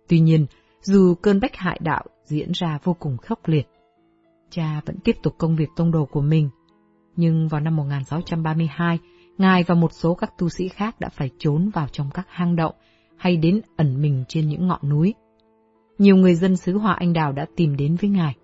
Tuy 0.07 0.19
nhiên, 0.19 0.45
dù 0.87 1.15
cơn 1.15 1.39
bách 1.39 1.55
hại 1.55 1.79
đạo 1.83 2.03
diễn 2.23 2.51
ra 2.53 2.79
vô 2.83 2.93
cùng 2.93 3.17
khốc 3.17 3.47
liệt, 3.47 3.67
cha 4.49 4.81
vẫn 4.85 4.95
tiếp 5.03 5.15
tục 5.23 5.35
công 5.37 5.55
việc 5.55 5.69
tông 5.75 5.91
đồ 5.91 6.05
của 6.05 6.21
mình. 6.21 6.49
Nhưng 7.15 7.47
vào 7.47 7.61
năm 7.61 7.75
1632, 7.75 8.99
Ngài 9.37 9.63
và 9.63 9.75
một 9.75 9.93
số 9.93 10.13
các 10.13 10.37
tu 10.37 10.49
sĩ 10.49 10.67
khác 10.67 10.99
đã 10.99 11.09
phải 11.09 11.29
trốn 11.37 11.69
vào 11.69 11.87
trong 11.87 12.09
các 12.13 12.27
hang 12.29 12.55
động 12.55 12.75
hay 13.17 13.37
đến 13.37 13.61
ẩn 13.75 14.01
mình 14.01 14.23
trên 14.27 14.47
những 14.47 14.67
ngọn 14.67 14.89
núi. 14.89 15.13
Nhiều 15.97 16.15
người 16.15 16.35
dân 16.35 16.57
xứ 16.57 16.77
Hoa 16.77 16.93
Anh 16.93 17.13
Đào 17.13 17.31
đã 17.31 17.45
tìm 17.55 17.77
đến 17.77 17.95
với 18.01 18.09
Ngài. 18.09 18.35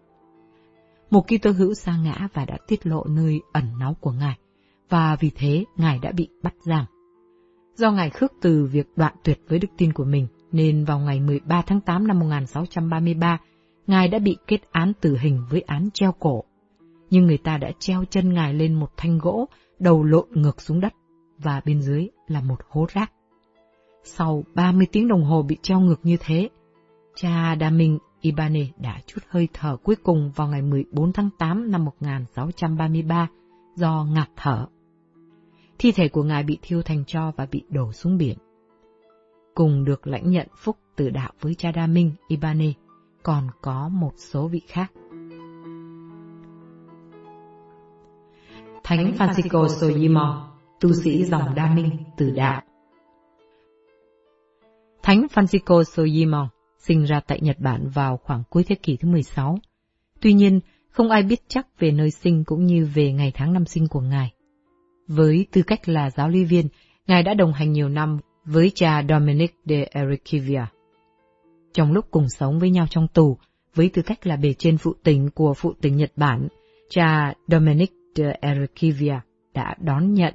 Một 1.10 1.26
Kitô 1.28 1.52
hữu 1.52 1.74
sa 1.74 1.98
ngã 1.98 2.28
và 2.34 2.45
đã 2.45 2.57
tiết 2.68 2.88
lộ 2.88 3.03
nơi 3.10 3.41
ẩn 3.53 3.65
náu 3.80 3.95
của 3.99 4.11
Ngài, 4.11 4.38
và 4.90 5.15
vì 5.20 5.32
thế 5.36 5.65
Ngài 5.78 5.99
đã 5.99 6.11
bị 6.11 6.28
bắt 6.44 6.53
giam. 6.65 6.86
Do 7.76 7.91
Ngài 7.91 8.10
khước 8.10 8.32
từ 8.41 8.65
việc 8.65 8.88
đoạn 8.95 9.15
tuyệt 9.24 9.40
với 9.48 9.60
đức 9.60 9.68
tin 9.78 9.94
của 9.94 10.06
mình, 10.06 10.28
nên 10.53 10.85
vào 10.85 10.99
ngày 10.99 11.19
13 11.19 11.61
tháng 11.61 11.81
8 11.81 12.07
năm 12.07 12.19
1633, 12.19 13.38
Ngài 13.88 14.07
đã 14.07 14.19
bị 14.19 14.38
kết 14.47 14.59
án 14.71 14.93
tử 15.01 15.17
hình 15.17 15.43
với 15.49 15.61
án 15.61 15.89
treo 15.93 16.11
cổ. 16.11 16.43
Nhưng 17.09 17.25
người 17.25 17.38
ta 17.38 17.57
đã 17.57 17.71
treo 17.80 18.05
chân 18.09 18.34
Ngài 18.34 18.53
lên 18.53 18.73
một 18.73 18.89
thanh 18.97 19.17
gỗ, 19.17 19.47
đầu 19.80 20.03
lộn 20.03 20.27
ngược 20.31 20.61
xuống 20.61 20.80
đất, 20.80 20.93
và 21.38 21.61
bên 21.65 21.81
dưới 21.81 22.07
là 22.27 22.41
một 22.41 22.59
hố 22.69 22.85
rác. 22.93 23.11
Sau 24.03 24.43
30 24.55 24.88
tiếng 24.91 25.07
đồng 25.07 25.23
hồ 25.23 25.43
bị 25.43 25.57
treo 25.61 25.80
ngược 25.80 25.99
như 26.03 26.17
thế, 26.19 26.49
cha 27.15 27.55
Đa 27.55 27.69
Minh 27.69 27.99
Ibane 28.21 28.65
đã 28.77 29.01
chút 29.05 29.21
hơi 29.30 29.47
thở 29.53 29.77
cuối 29.84 29.95
cùng 30.03 30.31
vào 30.35 30.47
ngày 30.47 30.61
14 30.61 31.13
tháng 31.13 31.30
8 31.38 31.71
năm 31.71 31.85
1633 31.85 33.27
do 33.75 34.07
ngạt 34.13 34.30
thở. 34.35 34.67
Thi 35.77 35.91
thể 35.91 36.07
của 36.07 36.23
ngài 36.23 36.43
bị 36.43 36.57
thiêu 36.61 36.81
thành 36.81 37.03
tro 37.05 37.31
và 37.31 37.47
bị 37.51 37.63
đổ 37.69 37.91
xuống 37.91 38.17
biển. 38.17 38.38
Cùng 39.55 39.85
được 39.85 40.07
lãnh 40.07 40.31
nhận 40.31 40.47
phúc 40.55 40.77
từ 40.95 41.09
đạo 41.09 41.31
với 41.41 41.55
cha 41.55 41.71
Đa 41.71 41.88
Minh 41.88 42.11
Ibane, 42.27 42.71
còn 43.23 43.47
có 43.61 43.89
một 43.89 44.11
số 44.17 44.47
vị 44.47 44.61
khác. 44.67 44.91
Thánh 48.84 49.13
Francisco 49.17 49.67
Soyimo, 49.67 50.51
tu 50.80 50.93
sĩ 50.93 51.23
dòng 51.23 51.55
Đa 51.55 51.75
Minh 51.75 51.97
từ 52.17 52.30
đạo. 52.30 52.61
Thánh 55.03 55.27
Francisco 55.34 55.84
Soyimo 55.84 56.49
sinh 56.77 57.03
ra 57.03 57.19
tại 57.19 57.39
Nhật 57.41 57.59
Bản 57.59 57.89
vào 57.93 58.17
khoảng 58.17 58.43
cuối 58.49 58.63
thế 58.63 58.75
kỷ 58.75 58.97
thứ 58.97 59.07
16. 59.07 59.57
Tuy 60.21 60.34
nhiên, 60.34 60.59
không 60.89 61.09
ai 61.09 61.23
biết 61.23 61.41
chắc 61.47 61.67
về 61.80 61.91
nơi 61.91 62.11
sinh 62.11 62.43
cũng 62.43 62.65
như 62.65 62.88
về 62.93 63.11
ngày 63.11 63.31
tháng 63.35 63.53
năm 63.53 63.65
sinh 63.65 63.88
của 63.88 64.01
Ngài. 64.01 64.34
Với 65.07 65.47
tư 65.51 65.61
cách 65.67 65.89
là 65.89 66.09
giáo 66.09 66.30
lý 66.30 66.43
viên, 66.43 66.67
Ngài 67.07 67.23
đã 67.23 67.34
đồng 67.34 67.53
hành 67.53 67.71
nhiều 67.71 67.89
năm 67.89 68.19
với 68.45 68.72
cha 68.76 69.03
Dominic 69.10 69.56
de 69.65 69.86
Erechivia. 69.91 70.65
Trong 71.74 71.91
lúc 71.91 72.06
cùng 72.11 72.30
sống 72.30 72.60
với 72.60 72.70
nhau 72.70 72.86
trong 72.90 73.07
tù, 73.07 73.38
với 73.76 73.90
tư 73.94 74.02
cách 74.02 74.28
là 74.28 74.36
bề 74.36 74.53
trên 74.53 74.78
phụ 74.78 74.94
tỉnh 75.03 75.30
của 75.30 75.53
phụ 75.53 75.74
tỉnh 75.82 75.95
Nhật 75.98 76.11
Bản, 76.15 76.48
cha 76.90 77.34
Dominic 77.48 77.91
de 78.15 78.38
Erechivia 78.41 79.20
đã 79.53 79.76
đón 79.80 80.14
nhận 80.14 80.34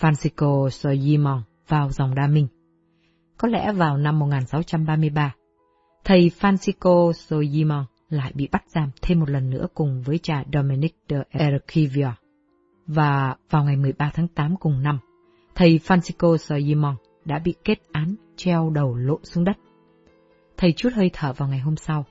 Francisco 0.00 0.68
Soyimon 0.68 1.42
vào 1.68 1.90
dòng 1.90 2.14
Đa 2.14 2.26
Minh. 2.26 2.46
Có 3.38 3.48
lẽ 3.48 3.72
vào 3.72 3.96
năm 3.96 4.18
1633, 4.18 5.34
thầy 6.04 6.30
Francisco 6.40 7.12
Soyimon 7.12 7.84
lại 8.08 8.32
bị 8.34 8.48
bắt 8.52 8.64
giam 8.74 8.90
thêm 9.02 9.20
một 9.20 9.30
lần 9.30 9.50
nữa 9.50 9.66
cùng 9.74 10.02
với 10.02 10.18
cha 10.22 10.44
Dominic 10.52 10.96
de 11.08 11.16
Erechivia. 11.30 12.10
Và 12.86 13.36
vào 13.50 13.64
ngày 13.64 13.76
13 13.76 14.10
tháng 14.14 14.28
8 14.28 14.56
cùng 14.56 14.82
năm, 14.82 14.98
thầy 15.54 15.80
Francisco 15.86 16.36
Soyimon 16.36 16.96
đã 17.24 17.38
bị 17.44 17.54
kết 17.64 17.78
án 17.92 18.14
treo 18.36 18.70
đầu 18.70 18.94
lộn 18.94 19.24
xuống 19.24 19.44
đất. 19.44 19.56
Thầy 20.56 20.72
chút 20.72 20.88
hơi 20.94 21.10
thở 21.12 21.32
vào 21.32 21.48
ngày 21.48 21.58
hôm 21.58 21.76
sau. 21.76 22.04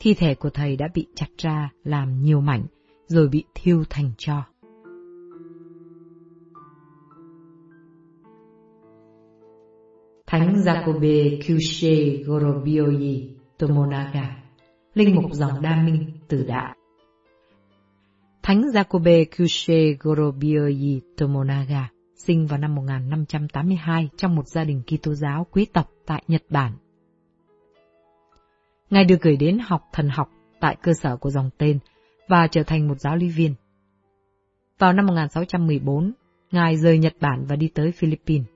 Thi 0.00 0.14
thể 0.14 0.34
của 0.34 0.50
thầy 0.50 0.76
đã 0.76 0.88
bị 0.94 1.06
chặt 1.14 1.26
ra 1.38 1.70
làm 1.84 2.22
nhiều 2.22 2.40
mảnh, 2.40 2.66
rồi 3.06 3.28
bị 3.28 3.44
thiêu 3.54 3.84
thành 3.90 4.10
tro. 4.18 4.44
Thánh 10.26 10.54
Jacobe 10.54 11.40
Kyushe 11.46 12.22
Gorobioyi 12.26 13.30
Tomonaga, 13.58 14.36
linh 14.94 15.14
mục 15.14 15.32
dòng 15.32 15.62
đa 15.62 15.82
minh 15.82 16.10
tử 16.28 16.44
đạo. 16.48 16.74
Thánh 18.42 18.62
Jacobe 18.62 19.24
Kyushe 19.36 19.92
Gorobioyi 20.00 21.00
Tomonaga 21.16 21.93
sinh 22.26 22.46
vào 22.46 22.58
năm 22.58 22.74
1582 22.74 24.08
trong 24.16 24.36
một 24.36 24.48
gia 24.48 24.64
đình 24.64 24.82
Kitô 24.86 25.14
giáo 25.14 25.46
quý 25.50 25.66
tộc 25.72 25.90
tại 26.06 26.22
Nhật 26.28 26.42
Bản. 26.50 26.72
Ngài 28.90 29.04
được 29.04 29.20
gửi 29.22 29.36
đến 29.36 29.58
học 29.58 29.82
thần 29.92 30.08
học 30.08 30.30
tại 30.60 30.76
cơ 30.82 30.92
sở 30.94 31.16
của 31.16 31.30
dòng 31.30 31.50
tên 31.58 31.78
và 32.28 32.46
trở 32.46 32.62
thành 32.62 32.88
một 32.88 33.00
giáo 33.00 33.16
lý 33.16 33.28
viên. 33.28 33.54
Vào 34.78 34.92
năm 34.92 35.06
1614, 35.06 36.12
Ngài 36.50 36.76
rời 36.76 36.98
Nhật 36.98 37.14
Bản 37.20 37.44
và 37.48 37.56
đi 37.56 37.68
tới 37.74 37.92
Philippines. 37.92 38.46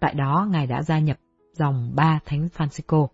Tại 0.00 0.14
đó, 0.14 0.48
Ngài 0.50 0.66
đã 0.66 0.82
gia 0.82 0.98
nhập 0.98 1.16
dòng 1.52 1.92
ba 1.94 2.18
Thánh 2.24 2.48
Francisco. 2.56 3.06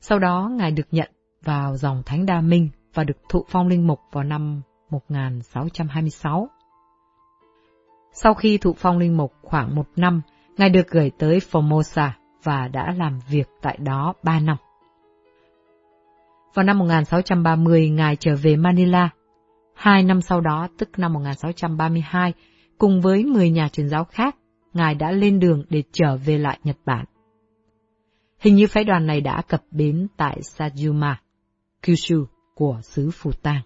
Sau 0.00 0.18
đó, 0.18 0.50
Ngài 0.56 0.70
được 0.72 0.86
nhận 0.90 1.10
vào 1.44 1.76
dòng 1.76 2.02
Thánh 2.06 2.26
Đa 2.26 2.40
Minh 2.40 2.68
và 2.94 3.04
được 3.04 3.16
thụ 3.28 3.44
phong 3.48 3.68
linh 3.68 3.86
mục 3.86 3.98
vào 4.12 4.24
năm 4.24 4.62
1626. 4.90 6.48
Sau 8.12 8.34
khi 8.34 8.58
thụ 8.58 8.74
phong 8.78 8.98
linh 8.98 9.16
mục 9.16 9.32
khoảng 9.42 9.74
một 9.74 9.86
năm, 9.96 10.22
Ngài 10.56 10.70
được 10.70 10.88
gửi 10.90 11.10
tới 11.18 11.38
Formosa 11.50 12.10
và 12.42 12.68
đã 12.68 12.94
làm 12.96 13.18
việc 13.28 13.48
tại 13.62 13.76
đó 13.76 14.14
ba 14.22 14.40
năm. 14.40 14.56
Vào 16.54 16.64
năm 16.64 16.78
1630, 16.78 17.90
Ngài 17.90 18.16
trở 18.16 18.36
về 18.42 18.56
Manila. 18.56 19.10
Hai 19.74 20.02
năm 20.02 20.20
sau 20.20 20.40
đó, 20.40 20.68
tức 20.78 20.98
năm 20.98 21.12
1632, 21.12 22.32
cùng 22.78 23.00
với 23.00 23.24
10 23.24 23.50
nhà 23.50 23.68
truyền 23.68 23.88
giáo 23.88 24.04
khác, 24.04 24.36
Ngài 24.72 24.94
đã 24.94 25.10
lên 25.10 25.40
đường 25.40 25.64
để 25.70 25.82
trở 25.92 26.16
về 26.16 26.38
lại 26.38 26.58
Nhật 26.64 26.76
Bản. 26.84 27.04
Hình 28.38 28.54
như 28.54 28.66
phái 28.66 28.84
đoàn 28.84 29.06
này 29.06 29.20
đã 29.20 29.42
cập 29.48 29.62
bến 29.70 30.06
tại 30.16 30.40
Sajuma, 30.40 31.14
Kyushu 31.82 32.24
của 32.54 32.80
xứ 32.82 33.10
Phù 33.14 33.32
Tang. 33.32 33.60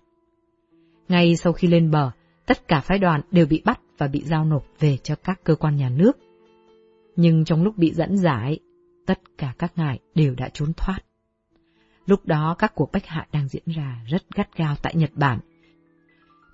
Ngay 1.09 1.37
sau 1.37 1.53
khi 1.53 1.69
lên 1.69 1.91
bờ, 1.91 2.11
tất 2.47 2.69
cả 2.69 2.81
phái 2.81 2.99
đoàn 2.99 3.21
đều 3.31 3.47
bị 3.47 3.63
bắt 3.65 3.81
và 3.99 4.09
bị 4.09 4.23
giao 4.25 4.45
nộp 4.45 4.65
về 4.79 4.97
cho 4.97 5.15
các 5.17 5.41
cơ 5.45 5.55
quan 5.55 5.77
nhà 5.77 5.89
nước. 5.89 6.13
Nhưng 7.17 7.45
trong 7.45 7.63
lúc 7.63 7.77
bị 7.77 7.93
dẫn 7.95 8.17
giải, 8.17 8.59
tất 9.07 9.21
cả 9.39 9.55
các 9.59 9.73
ngài 9.77 9.99
đều 10.15 10.35
đã 10.35 10.49
trốn 10.53 10.73
thoát. 10.77 10.99
Lúc 12.07 12.27
đó 12.27 12.57
các 12.59 12.73
cuộc 12.75 12.93
bách 12.93 13.07
hại 13.07 13.27
đang 13.33 13.49
diễn 13.49 13.63
ra 13.67 14.01
rất 14.07 14.23
gắt 14.35 14.57
gao 14.57 14.75
tại 14.83 14.95
Nhật 14.97 15.11
Bản. 15.15 15.39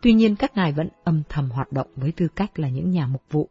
Tuy 0.03 0.13
nhiên 0.13 0.37
các 0.37 0.57
ngài 0.57 0.73
vẫn 0.73 0.89
âm 1.05 1.23
thầm 1.29 1.51
hoạt 1.51 1.73
động 1.73 1.89
với 1.97 2.13
tư 2.13 2.29
cách 2.37 2.59
là 2.59 2.69
những 2.69 2.91
nhà 2.91 3.07
mục 3.07 3.23
vụ. 3.31 3.49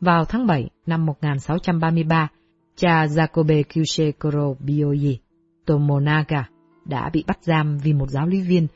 Vào 0.00 0.24
tháng 0.24 0.46
7 0.46 0.70
năm 0.86 1.06
1633, 1.06 2.28
cha 2.76 3.06
Jacobe 3.06 3.62
Kyushe 3.62 4.12
Koro 4.12 4.54
Bioyi 4.60 5.18
Tomonaga 5.66 6.48
đã 6.84 7.10
bị 7.12 7.24
bắt 7.26 7.38
giam 7.42 7.78
vì 7.78 7.92
một 7.92 8.10
giáo 8.10 8.26
lý 8.26 8.40
viên 8.40 8.66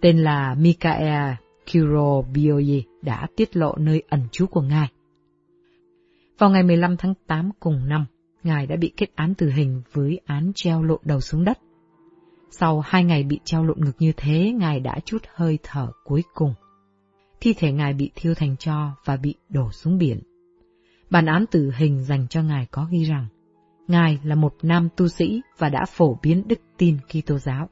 tên 0.00 0.18
là 0.18 0.54
Mikael 0.54 1.34
Kuro 1.72 2.22
Bioyi 2.32 2.84
đã 3.02 3.26
tiết 3.36 3.56
lộ 3.56 3.74
nơi 3.78 4.02
ẩn 4.08 4.20
trú 4.32 4.46
của 4.46 4.62
ngài. 4.62 4.88
Vào 6.38 6.50
ngày 6.50 6.62
15 6.62 6.96
tháng 6.96 7.14
8 7.26 7.50
cùng 7.60 7.88
năm, 7.88 8.04
ngài 8.42 8.66
đã 8.66 8.76
bị 8.76 8.92
kết 8.96 9.10
án 9.14 9.34
tử 9.34 9.50
hình 9.50 9.82
với 9.92 10.20
án 10.26 10.52
treo 10.54 10.82
lộn 10.82 11.00
đầu 11.04 11.20
xuống 11.20 11.44
đất. 11.44 11.58
Sau 12.50 12.80
hai 12.80 13.04
ngày 13.04 13.22
bị 13.22 13.40
treo 13.44 13.64
lộn 13.64 13.80
ngực 13.80 13.96
như 13.98 14.12
thế, 14.16 14.52
ngài 14.52 14.80
đã 14.80 14.98
chút 15.04 15.22
hơi 15.34 15.58
thở 15.62 15.88
cuối 16.04 16.22
cùng. 16.34 16.54
Thi 17.40 17.54
thể 17.58 17.72
ngài 17.72 17.92
bị 17.92 18.10
thiêu 18.14 18.34
thành 18.34 18.56
cho 18.56 18.90
và 19.04 19.16
bị 19.16 19.34
đổ 19.48 19.72
xuống 19.72 19.98
biển. 19.98 20.20
Bản 21.10 21.26
án 21.26 21.44
tử 21.46 21.70
hình 21.76 22.04
dành 22.04 22.28
cho 22.28 22.42
ngài 22.42 22.66
có 22.70 22.86
ghi 22.90 23.04
rằng, 23.04 23.26
ngài 23.88 24.18
là 24.24 24.34
một 24.34 24.54
nam 24.62 24.88
tu 24.96 25.08
sĩ 25.08 25.40
và 25.58 25.68
đã 25.68 25.84
phổ 25.88 26.18
biến 26.22 26.48
đức 26.48 26.58
tin 26.76 26.98
Kitô 27.08 27.38
giáo. 27.38 27.68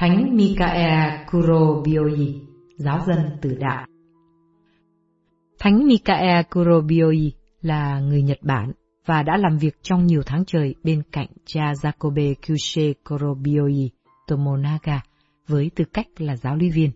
Thánh 0.00 0.36
Mikael 0.36 1.24
Kurobioyi, 1.30 2.40
giáo 2.76 3.00
dân 3.06 3.18
tử 3.42 3.56
đạo. 3.60 3.86
Thánh 5.58 5.86
Mikael 5.86 6.42
Kurobioyi 6.50 7.32
là 7.62 8.00
người 8.00 8.22
Nhật 8.22 8.38
Bản 8.42 8.72
và 9.06 9.22
đã 9.22 9.36
làm 9.36 9.58
việc 9.58 9.76
trong 9.82 10.06
nhiều 10.06 10.22
tháng 10.26 10.44
trời 10.44 10.74
bên 10.84 11.02
cạnh 11.12 11.26
cha 11.44 11.72
Jacobe 11.72 12.34
Kyushe 12.46 12.92
Kurobioyi 13.08 13.90
Tomonaga 14.26 15.00
với 15.46 15.70
tư 15.74 15.84
cách 15.92 16.06
là 16.18 16.36
giáo 16.36 16.56
lý 16.56 16.70
viên. 16.70 16.90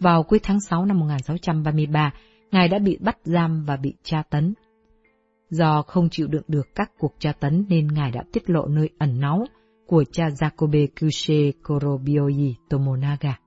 Vào 0.00 0.22
cuối 0.22 0.38
tháng 0.42 0.60
6 0.60 0.84
năm 0.84 0.98
1633, 0.98 2.12
Ngài 2.50 2.68
đã 2.68 2.78
bị 2.78 2.98
bắt 3.00 3.16
giam 3.24 3.64
và 3.64 3.76
bị 3.76 3.94
tra 4.02 4.22
tấn. 4.30 4.54
Do 5.50 5.82
không 5.82 6.08
chịu 6.10 6.26
đựng 6.26 6.44
được 6.48 6.66
các 6.74 6.90
cuộc 6.98 7.14
tra 7.18 7.32
tấn 7.32 7.64
nên 7.68 7.86
Ngài 7.86 8.10
đã 8.10 8.22
tiết 8.32 8.50
lộ 8.50 8.66
nơi 8.66 8.90
ẩn 8.98 9.20
náu 9.20 9.44
của 9.88 10.04
cha 10.12 10.28
Jacobe 10.28 10.86
Kyushe 10.96 11.52
Korobioyi 11.62 12.54
Tomonaga. 12.68 13.38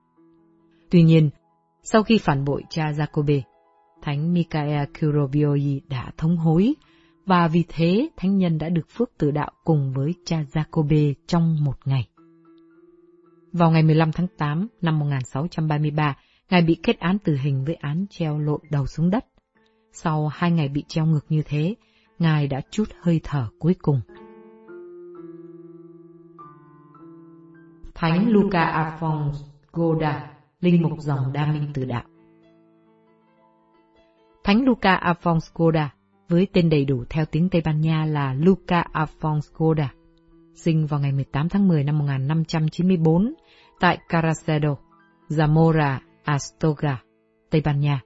Tuy 0.90 1.02
nhiên, 1.02 1.30
sau 1.82 2.02
khi 2.02 2.18
phản 2.18 2.44
bội 2.44 2.62
cha 2.70 2.90
Jacobe, 2.90 3.40
Thánh 4.02 4.32
Mikael 4.34 4.84
Kurobioyi 5.00 5.80
đã 5.88 6.10
thống 6.16 6.36
hối, 6.36 6.74
và 7.26 7.48
vì 7.48 7.64
thế 7.68 8.08
thánh 8.16 8.38
nhân 8.38 8.58
đã 8.58 8.68
được 8.68 8.88
phước 8.90 9.10
tự 9.18 9.30
đạo 9.30 9.50
cùng 9.64 9.92
với 9.92 10.14
cha 10.24 10.42
Jacobe 10.52 11.14
trong 11.26 11.64
một 11.64 11.76
ngày. 11.84 12.08
Vào 13.52 13.70
ngày 13.70 13.82
15 13.82 14.12
tháng 14.12 14.26
8 14.38 14.68
năm 14.80 14.98
1633, 14.98 16.16
Ngài 16.50 16.62
bị 16.62 16.76
kết 16.82 16.98
án 16.98 17.18
tử 17.18 17.36
hình 17.42 17.64
với 17.64 17.74
án 17.74 18.06
treo 18.10 18.38
lộn 18.38 18.60
đầu 18.70 18.86
xuống 18.86 19.10
đất. 19.10 19.24
Sau 19.92 20.28
hai 20.28 20.50
ngày 20.50 20.68
bị 20.68 20.84
treo 20.88 21.06
ngược 21.06 21.26
như 21.28 21.42
thế, 21.46 21.74
Ngài 22.18 22.46
đã 22.46 22.60
chút 22.70 22.88
hơi 23.00 23.20
thở 23.24 23.48
cuối 23.58 23.74
cùng. 23.82 24.00
Thánh 28.02 28.30
Luca 28.30 28.64
Afonso 28.64 29.32
Goda, 29.72 30.30
linh 30.60 30.82
mục 30.82 30.98
dòng 30.98 31.32
đa 31.32 31.46
minh 31.46 31.70
từ 31.74 31.84
đạo. 31.84 32.02
Thánh 34.44 34.64
Luca 34.64 34.96
Afonso 34.96 35.50
Goda, 35.54 35.94
với 36.28 36.46
tên 36.52 36.70
đầy 36.70 36.84
đủ 36.84 37.04
theo 37.10 37.24
tiếng 37.24 37.48
Tây 37.48 37.62
Ban 37.64 37.80
Nha 37.80 38.04
là 38.04 38.34
Luca 38.34 38.84
Afonso 38.92 39.50
Goda, 39.54 39.92
sinh 40.54 40.86
vào 40.86 41.00
ngày 41.00 41.12
18 41.12 41.48
tháng 41.48 41.68
10 41.68 41.84
năm 41.84 41.98
1594 41.98 43.34
tại 43.80 43.98
Caracedo, 44.08 44.76
Zamora, 45.28 45.98
Astoga, 46.24 47.02
Tây 47.50 47.60
Ban 47.64 47.80
Nha. 47.80 48.00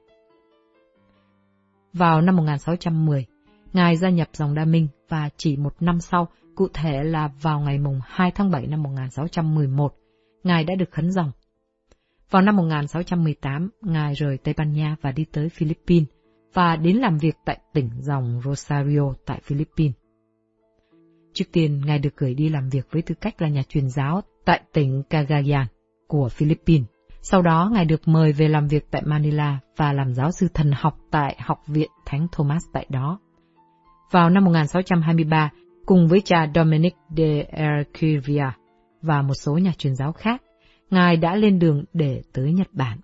Vào 1.93 2.21
năm 2.21 2.37
1610, 2.37 3.27
Ngài 3.73 3.97
gia 3.97 4.11
nhập 4.11 4.29
dòng 4.33 4.55
Đa 4.55 4.65
Minh 4.65 4.89
và 5.09 5.29
chỉ 5.37 5.57
một 5.57 5.75
năm 5.81 6.01
sau 6.01 6.29
Cụ 6.57 6.69
thể 6.75 7.03
là 7.03 7.29
vào 7.43 7.61
ngày 7.61 7.79
mùng 7.79 8.01
2 8.05 8.31
tháng 8.31 8.51
7 8.51 8.67
năm 8.67 8.83
1611, 8.83 9.95
Ngài 10.45 10.65
đã 10.65 10.75
được 10.75 10.91
khấn 10.91 11.11
dòng. 11.11 11.31
Vào 12.31 12.43
năm 12.43 12.57
1618, 12.57 13.71
Ngài 13.83 14.15
rời 14.15 14.39
Tây 14.39 14.55
Ban 14.57 14.73
Nha 14.73 14.97
và 15.01 15.13
đi 15.13 15.25
tới 15.33 15.49
Philippines 15.49 16.09
và 16.55 16.77
đến 16.77 16.97
làm 16.97 17.19
việc 17.19 17.37
tại 17.45 17.59
tỉnh 17.73 17.91
dòng 18.01 18.41
Rosario 18.45 19.13
tại 19.27 19.41
Philippines. 19.43 19.95
Trước 21.33 21.45
tiên, 21.53 21.83
Ngài 21.87 21.99
được 21.99 22.17
gửi 22.17 22.35
đi 22.35 22.49
làm 22.49 22.69
việc 22.69 22.87
với 22.91 23.03
tư 23.03 23.15
cách 23.21 23.43
là 23.43 23.49
nhà 23.49 23.63
truyền 23.69 23.89
giáo 23.89 24.21
tại 24.45 24.61
tỉnh 24.73 25.03
Cagayan 25.11 25.67
của 26.07 26.29
Philippines. 26.29 26.87
Sau 27.23 27.43
đó, 27.43 27.71
Ngài 27.73 27.85
được 27.85 28.09
mời 28.09 28.33
về 28.33 28.49
làm 28.49 28.69
việc 28.69 28.87
tại 28.91 29.03
Manila 29.05 29.59
và 29.77 29.93
làm 29.93 30.15
giáo 30.15 30.31
sư 30.31 30.49
thần 30.55 30.71
học 30.75 30.99
tại 31.11 31.37
Học 31.41 31.63
viện 31.67 31.91
Thánh 32.07 32.27
Thomas 32.33 32.65
tại 32.73 32.87
đó. 32.89 33.19
Vào 34.11 34.31
năm 34.31 34.45
1623, 34.45 35.51
cùng 35.87 36.09
với 36.09 36.21
cha 36.25 36.51
Dominic 36.55 36.95
de 37.17 37.43
Erquivia 37.43 38.51
và 39.03 39.23
một 39.23 39.35
số 39.35 39.59
nhà 39.59 39.73
truyền 39.79 39.97
giáo 39.97 40.13
khác, 40.13 40.43
Ngài 40.91 41.17
đã 41.17 41.37
lên 41.37 41.59
đường 41.59 41.85
để 41.93 42.23
tới 42.33 42.53
Nhật 42.53 42.69
Bản. 42.73 42.99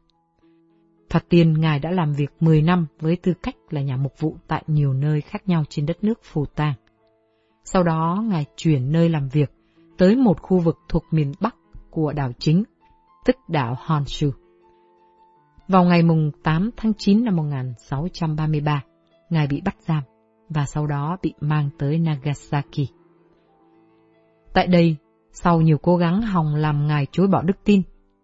Thoạt 1.11 1.29
tiên, 1.29 1.61
Ngài 1.61 1.79
đã 1.79 1.91
làm 1.91 2.13
việc 2.13 2.31
10 2.41 2.63
năm 2.63 2.87
với 3.01 3.17
tư 3.17 3.35
cách 3.43 3.55
là 3.71 3.81
nhà 3.81 3.97
mục 3.97 4.13
vụ 4.19 4.37
tại 4.49 4.63
nhiều 4.67 4.93
nơi 4.93 5.21
khác 5.21 5.49
nhau 5.49 5.65
trên 5.69 5.87
đất 5.87 6.05
nước 6.05 6.21
Phù 6.23 6.47
Tang. 6.47 6.75
Sau 7.65 7.83
đó, 7.83 8.25
Ngài 8.29 8.45
chuyển 8.57 8.93
nơi 8.93 9.09
làm 9.09 9.29
việc 9.29 9.53
tới 9.99 10.17
một 10.17 10.41
khu 10.43 10.59
vực 10.59 10.79
thuộc 10.89 11.05
miền 11.11 11.33
Bắc 11.41 11.57
của 11.91 12.13
đảo 12.13 12.33
chính, 12.39 12.65
tức 13.25 13.37
đảo 13.49 13.77
Honshu. 13.79 14.31
Vào 15.69 15.85
ngày 15.85 16.03
mùng 16.03 16.31
8 16.43 16.71
tháng 16.77 16.93
9 16.99 17.25
năm 17.25 17.37
1633, 17.37 18.83
Ngài 19.31 19.47
bị 19.47 19.61
bắt 19.65 19.77
giam 19.81 20.03
và 20.53 20.65
sau 20.67 20.87
đó 20.87 21.17
bị 21.23 21.35
mang 21.41 21.71
tới 21.79 21.99
Nagasaki. 21.99 22.89
Tại 24.53 24.67
đây, 24.67 24.97
sau 25.33 25.61
nhiều 25.61 25.79
cố 25.79 25.97
gắng 25.97 26.23
hòng 26.23 26.55
làm 26.55 26.87
ngài 26.87 27.07
chối 27.13 27.27
bỏ 27.27 27.43
đức 27.43 27.57
tin, 27.65 27.83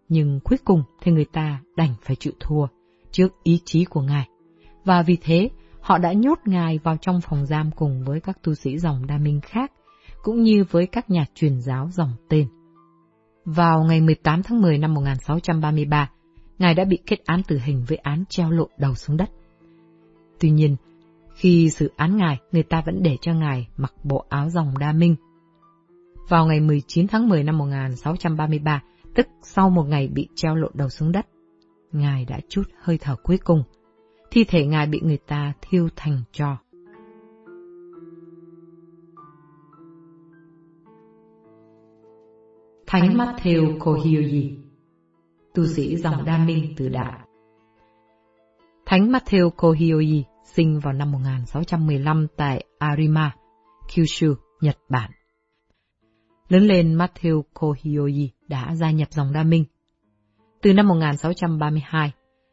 nhưng 0.08 0.40
cuối 0.44 0.58
cùng 0.64 0.82
thì 1.00 1.12
người 1.12 1.24
ta 1.24 1.62
đành 1.76 1.94
phải 2.02 2.16
chịu 2.16 2.32
thua 2.40 2.66
trước 3.10 3.42
ý 3.42 3.60
chí 3.64 3.84
của 3.84 4.00
ngài. 4.00 4.28
Và 4.84 5.02
vì 5.02 5.18
thế, 5.22 5.50
họ 5.80 5.98
đã 5.98 6.12
nhốt 6.12 6.38
ngài 6.44 6.78
vào 6.78 6.96
trong 6.96 7.20
phòng 7.20 7.46
giam 7.46 7.70
cùng 7.70 8.04
với 8.04 8.20
các 8.20 8.42
tu 8.42 8.54
sĩ 8.54 8.78
dòng 8.78 9.06
đa 9.06 9.18
minh 9.18 9.40
khác, 9.40 9.72
cũng 10.22 10.42
như 10.42 10.64
với 10.70 10.86
các 10.86 11.10
nhà 11.10 11.24
truyền 11.34 11.60
giáo 11.60 11.88
dòng 11.92 12.12
tên. 12.28 12.48
Vào 13.44 13.84
ngày 13.84 14.00
18 14.00 14.42
tháng 14.42 14.60
10 14.60 14.78
năm 14.78 14.94
1633, 14.94 16.08
Ngài 16.58 16.74
đã 16.74 16.84
bị 16.84 16.98
kết 17.06 17.24
án 17.24 17.42
tử 17.42 17.58
hình 17.64 17.84
với 17.88 17.98
án 17.98 18.24
treo 18.28 18.50
lộ 18.50 18.68
đầu 18.78 18.94
xuống 18.94 19.16
đất. 19.16 19.30
Tuy 20.40 20.50
nhiên, 20.50 20.76
khi 21.38 21.70
xử 21.70 21.90
án 21.96 22.16
Ngài, 22.16 22.38
người 22.52 22.62
ta 22.62 22.82
vẫn 22.86 23.02
để 23.02 23.16
cho 23.20 23.34
Ngài 23.34 23.68
mặc 23.76 23.94
bộ 24.04 24.24
áo 24.28 24.50
dòng 24.50 24.78
đa 24.78 24.92
minh. 24.92 25.16
Vào 26.28 26.46
ngày 26.46 26.60
19 26.60 27.06
tháng 27.08 27.28
10 27.28 27.44
năm 27.44 27.58
1633, 27.58 28.82
tức 29.14 29.26
sau 29.42 29.70
một 29.70 29.82
ngày 29.82 30.08
bị 30.08 30.28
treo 30.34 30.54
lộ 30.54 30.68
đầu 30.74 30.88
xuống 30.88 31.12
đất, 31.12 31.26
Ngài 31.92 32.24
đã 32.24 32.40
chút 32.48 32.62
hơi 32.82 32.98
thở 32.98 33.16
cuối 33.22 33.38
cùng. 33.44 33.62
Thi 34.30 34.44
thể 34.44 34.66
Ngài 34.66 34.86
bị 34.86 35.00
người 35.02 35.18
ta 35.26 35.52
thiêu 35.60 35.88
thành 35.96 36.22
tro. 36.32 36.58
Thánh 42.86 43.16
Matthew 43.16 43.78
Kohioyi 43.78 44.58
Tu 45.54 45.66
sĩ 45.66 45.96
dòng 45.96 46.24
đa 46.24 46.44
minh 46.44 46.74
từ 46.76 46.88
đạo 46.88 47.18
Thánh 48.86 49.12
Matthew 49.12 49.50
Kohioyi 49.50 50.24
sinh 50.54 50.80
vào 50.80 50.92
năm 50.92 51.12
1615 51.12 52.26
tại 52.36 52.64
Arima, 52.78 53.34
Kyushu, 53.94 54.34
Nhật 54.60 54.76
Bản. 54.88 55.10
Lớn 56.48 56.62
lên 56.62 56.96
Matthew 56.96 57.42
Kohiyoji 57.54 58.28
đã 58.48 58.74
gia 58.74 58.90
nhập 58.90 59.08
dòng 59.10 59.32
đa 59.32 59.42
minh. 59.42 59.64
Từ 60.62 60.72
năm 60.72 60.88
1632, 60.88 62.12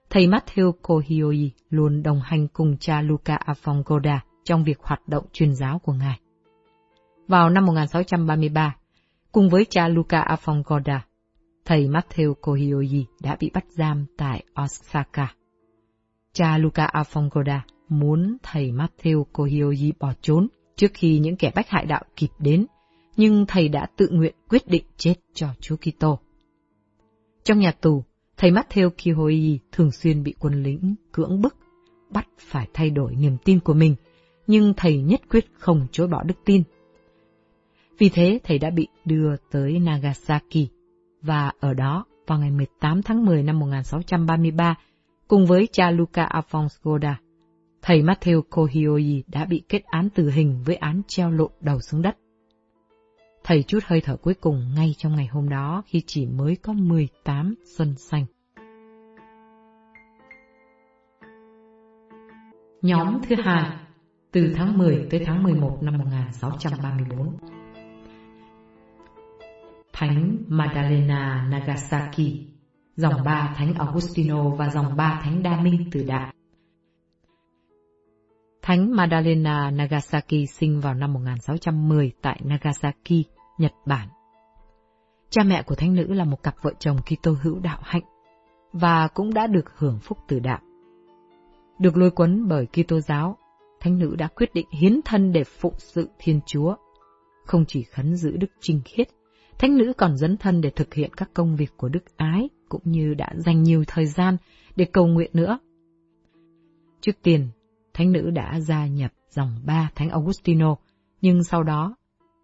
thầy 0.09 0.27
Matthew 0.27 0.71
Kohiyoji 0.81 1.49
luôn 1.69 2.03
đồng 2.03 2.21
hành 2.23 2.47
cùng 2.47 2.77
cha 2.77 3.01
Luca 3.01 3.37
Afongoda 3.45 4.19
trong 4.43 4.63
việc 4.63 4.79
hoạt 4.83 5.07
động 5.07 5.25
truyền 5.33 5.55
giáo 5.55 5.79
của 5.79 5.93
ngài. 5.93 6.19
Vào 7.27 7.49
năm 7.49 7.65
1633, 7.65 8.75
cùng 9.31 9.49
với 9.49 9.65
cha 9.69 9.87
Luca 9.87 10.21
Afongoda, 10.21 10.99
thầy 11.65 11.87
Matthew 11.87 12.33
Kohiyoji 12.41 13.03
đã 13.21 13.37
bị 13.39 13.51
bắt 13.53 13.65
giam 13.69 14.05
tại 14.17 14.43
Osaka. 14.63 15.33
Cha 16.33 16.57
Luca 16.57 16.85
Afongoda 16.85 17.59
muốn 17.89 18.37
thầy 18.43 18.71
Matthew 18.71 19.23
Kohioyi 19.23 19.91
bỏ 19.99 20.13
trốn 20.21 20.47
trước 20.75 20.91
khi 20.93 21.19
những 21.19 21.35
kẻ 21.35 21.51
bách 21.55 21.69
hại 21.69 21.85
đạo 21.85 22.03
kịp 22.15 22.29
đến, 22.39 22.65
nhưng 23.17 23.45
thầy 23.45 23.69
đã 23.69 23.87
tự 23.97 24.09
nguyện 24.11 24.35
quyết 24.49 24.67
định 24.67 24.83
chết 24.97 25.13
cho 25.33 25.47
Chúa 25.59 25.75
Kitô. 25.75 26.19
Trong 27.43 27.59
nhà 27.59 27.71
tù, 27.71 28.03
thầy 28.37 28.51
Matthew 28.51 28.89
Kohioyi 28.89 29.59
thường 29.71 29.91
xuyên 29.91 30.23
bị 30.23 30.33
quân 30.39 30.63
lính 30.63 30.95
cưỡng 31.11 31.41
bức, 31.41 31.55
bắt 32.09 32.27
phải 32.39 32.67
thay 32.73 32.89
đổi 32.89 33.15
niềm 33.15 33.37
tin 33.45 33.59
của 33.59 33.73
mình, 33.73 33.95
nhưng 34.47 34.73
thầy 34.77 35.01
nhất 35.01 35.21
quyết 35.29 35.45
không 35.53 35.87
chối 35.91 36.07
bỏ 36.07 36.23
đức 36.23 36.35
tin. 36.45 36.63
Vì 37.97 38.09
thế, 38.09 38.39
thầy 38.43 38.59
đã 38.59 38.69
bị 38.69 38.87
đưa 39.05 39.35
tới 39.51 39.79
Nagasaki, 39.79 40.67
và 41.21 41.51
ở 41.59 41.73
đó, 41.73 42.05
vào 42.27 42.39
ngày 42.39 42.51
18 42.51 43.01
tháng 43.01 43.25
10 43.25 43.43
năm 43.43 43.59
1633, 43.59 44.75
cùng 45.27 45.45
với 45.45 45.67
cha 45.71 45.91
Luca 45.91 46.23
Alphonse 46.23 46.75
Goda, 46.83 47.19
thầy 47.85 48.01
Matthew 48.01 48.41
Kohioyi 48.41 49.23
đã 49.27 49.45
bị 49.45 49.63
kết 49.69 49.83
án 49.85 50.09
tử 50.09 50.29
hình 50.29 50.63
với 50.65 50.75
án 50.75 51.01
treo 51.07 51.31
lộn 51.31 51.51
đầu 51.61 51.79
xuống 51.79 52.01
đất. 52.01 52.17
Thầy 53.43 53.63
chút 53.63 53.79
hơi 53.85 54.01
thở 54.01 54.17
cuối 54.17 54.33
cùng 54.33 54.73
ngay 54.75 54.95
trong 54.97 55.15
ngày 55.15 55.27
hôm 55.27 55.49
đó 55.49 55.83
khi 55.85 56.03
chỉ 56.07 56.25
mới 56.25 56.55
có 56.55 56.73
18 56.73 57.55
xuân 57.77 57.95
xanh. 57.97 58.25
Nhóm 62.81 63.19
thứ 63.29 63.35
hai, 63.43 63.71
từ 64.31 64.53
tháng 64.55 64.77
10 64.77 65.07
tới 65.11 65.23
tháng 65.25 65.43
11 65.43 65.77
năm 65.81 65.97
1634. 65.97 67.37
Thánh 69.93 70.37
Madalena 70.47 71.47
Nagasaki, 71.51 72.31
dòng 72.95 73.23
ba 73.25 73.53
Thánh 73.57 73.73
Augustino 73.73 74.49
và 74.49 74.69
dòng 74.69 74.95
ba 74.95 75.21
Thánh 75.23 75.43
Đa 75.43 75.61
Minh 75.61 75.89
từ 75.91 76.03
Đại. 76.03 76.34
Thánh 78.65 78.95
Madalena 78.95 79.71
Nagasaki 79.71 80.49
sinh 80.53 80.79
vào 80.79 80.93
năm 80.93 81.13
1610 81.13 82.11
tại 82.21 82.41
Nagasaki, 82.43 83.25
Nhật 83.57 83.71
Bản. 83.85 84.07
Cha 85.29 85.43
mẹ 85.43 85.63
của 85.63 85.75
thánh 85.75 85.93
nữ 85.93 86.13
là 86.13 86.25
một 86.25 86.43
cặp 86.43 86.55
vợ 86.61 86.71
chồng 86.79 86.97
Kitô 86.97 87.35
hữu 87.43 87.59
đạo 87.59 87.79
hạnh 87.83 88.03
và 88.73 89.07
cũng 89.07 89.33
đã 89.33 89.47
được 89.47 89.65
hưởng 89.77 89.99
phúc 89.99 90.17
từ 90.27 90.39
đạo. 90.39 90.59
Được 91.79 91.97
lôi 91.97 92.11
cuốn 92.11 92.47
bởi 92.47 92.65
Kitô 92.65 92.99
giáo, 92.99 93.37
thánh 93.79 93.99
nữ 93.99 94.15
đã 94.15 94.27
quyết 94.27 94.53
định 94.53 94.67
hiến 94.71 94.99
thân 95.05 95.31
để 95.31 95.43
phụng 95.43 95.75
sự 95.77 96.09
Thiên 96.19 96.39
Chúa, 96.45 96.75
không 97.45 97.65
chỉ 97.67 97.83
khấn 97.83 98.15
giữ 98.15 98.37
đức 98.37 98.51
trinh 98.59 98.81
khiết, 98.85 99.07
thánh 99.59 99.77
nữ 99.77 99.93
còn 99.97 100.17
dấn 100.17 100.37
thân 100.37 100.61
để 100.61 100.69
thực 100.69 100.93
hiện 100.93 101.13
các 101.17 101.29
công 101.33 101.55
việc 101.55 101.71
của 101.77 101.89
đức 101.89 102.17
ái, 102.17 102.49
cũng 102.69 102.83
như 102.85 103.13
đã 103.13 103.29
dành 103.35 103.63
nhiều 103.63 103.83
thời 103.87 104.05
gian 104.05 104.37
để 104.75 104.85
cầu 104.85 105.07
nguyện 105.07 105.31
nữa. 105.33 105.59
Trước 107.01 107.15
tiên, 107.23 107.49
thánh 107.95 108.11
nữ 108.11 108.29
đã 108.29 108.59
gia 108.59 108.87
nhập 108.87 109.11
dòng 109.29 109.59
ba 109.65 109.89
thánh 109.95 110.09
Augustino, 110.09 110.75
nhưng 111.21 111.43
sau 111.43 111.63
đó, 111.63 111.95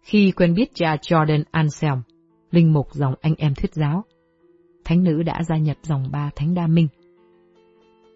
khi 0.02 0.32
quen 0.32 0.54
biết 0.54 0.74
cha 0.74 0.96
Jordan 0.96 1.44
Anselm, 1.50 2.02
linh 2.50 2.72
mục 2.72 2.86
dòng 2.92 3.14
anh 3.20 3.34
em 3.38 3.54
thuyết 3.54 3.74
giáo, 3.74 4.04
thánh 4.84 5.04
nữ 5.04 5.22
đã 5.22 5.42
gia 5.48 5.56
nhập 5.56 5.76
dòng 5.82 6.10
ba 6.12 6.30
thánh 6.36 6.54
đa 6.54 6.66
minh. 6.66 6.88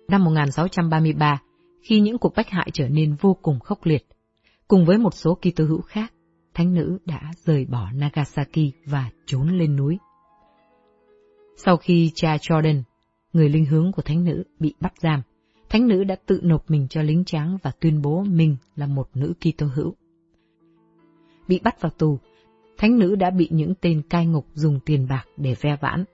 Năm 0.08 0.24
1633, 0.24 1.40
khi 1.82 2.00
những 2.00 2.18
cuộc 2.18 2.32
bách 2.36 2.50
hại 2.50 2.70
trở 2.72 2.88
nên 2.88 3.16
vô 3.20 3.36
cùng 3.42 3.60
khốc 3.60 3.86
liệt, 3.86 4.06
cùng 4.68 4.84
với 4.84 4.98
một 4.98 5.14
số 5.14 5.34
Kitô 5.34 5.64
hữu 5.64 5.80
khác, 5.80 6.12
thánh 6.54 6.74
nữ 6.74 6.98
đã 7.04 7.20
rời 7.44 7.64
bỏ 7.64 7.90
Nagasaki 7.94 8.72
và 8.86 9.10
trốn 9.26 9.48
lên 9.48 9.76
núi. 9.76 9.98
Sau 11.56 11.76
khi 11.76 12.10
cha 12.14 12.36
Jordan, 12.36 12.82
người 13.32 13.48
linh 13.48 13.64
hướng 13.64 13.92
của 13.92 14.02
thánh 14.02 14.24
nữ, 14.24 14.42
bị 14.58 14.74
bắt 14.80 14.92
giam, 15.02 15.22
thánh 15.68 15.88
nữ 15.88 16.04
đã 16.04 16.16
tự 16.26 16.40
nộp 16.42 16.70
mình 16.70 16.86
cho 16.88 17.02
lính 17.02 17.24
tráng 17.24 17.58
và 17.62 17.72
tuyên 17.80 18.02
bố 18.02 18.22
mình 18.22 18.56
là 18.76 18.86
một 18.86 19.08
nữ 19.14 19.34
Kitô 19.40 19.66
hữu. 19.66 19.94
Bị 21.48 21.60
bắt 21.64 21.80
vào 21.80 21.92
tù, 21.98 22.18
thánh 22.78 22.98
nữ 22.98 23.14
đã 23.14 23.30
bị 23.30 23.48
những 23.50 23.74
tên 23.80 24.02
cai 24.10 24.26
ngục 24.26 24.46
dùng 24.54 24.80
tiền 24.86 25.06
bạc 25.08 25.24
để 25.36 25.54
ve 25.60 25.76
vãn. 25.80 26.04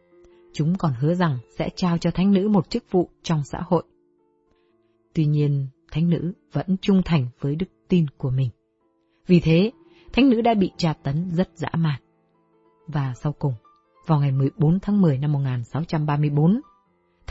Chúng 0.53 0.79
còn 0.79 0.93
hứa 1.01 1.15
rằng 1.15 1.39
sẽ 1.59 1.69
trao 1.77 1.99
cho 1.99 2.11
thánh 2.11 2.33
nữ 2.33 2.49
một 2.49 2.70
chức 2.70 2.85
vụ 2.91 3.09
trong 3.23 3.45
xã 3.45 3.59
hội. 3.66 3.83
Tuy 5.15 5.27
nhiên, 5.27 5.66
thánh 5.91 6.11
nữ 6.11 6.33
vẫn 6.53 6.77
trung 6.81 7.03
thành 7.05 7.27
với 7.41 7.57
đức 7.57 7.66
tin 7.89 8.07
của 8.16 8.31
mình. 8.31 8.51
Vì 9.27 9.41
thế, 9.41 9.70
thánh 10.12 10.31
nữ 10.31 10.41
đã 10.41 10.55
bị 10.55 10.70
tra 10.77 10.93
tấn 10.93 11.31
rất 11.31 11.51
dã 11.55 11.69
man. 11.77 12.01
Và 12.87 13.15
sau 13.23 13.33
cùng, 13.33 13.55
vào 14.07 14.20
ngày 14.20 14.33
14 14.33 14.81
tháng 14.81 15.01
10 15.01 15.19
năm 15.19 15.33
1634, 15.33 16.61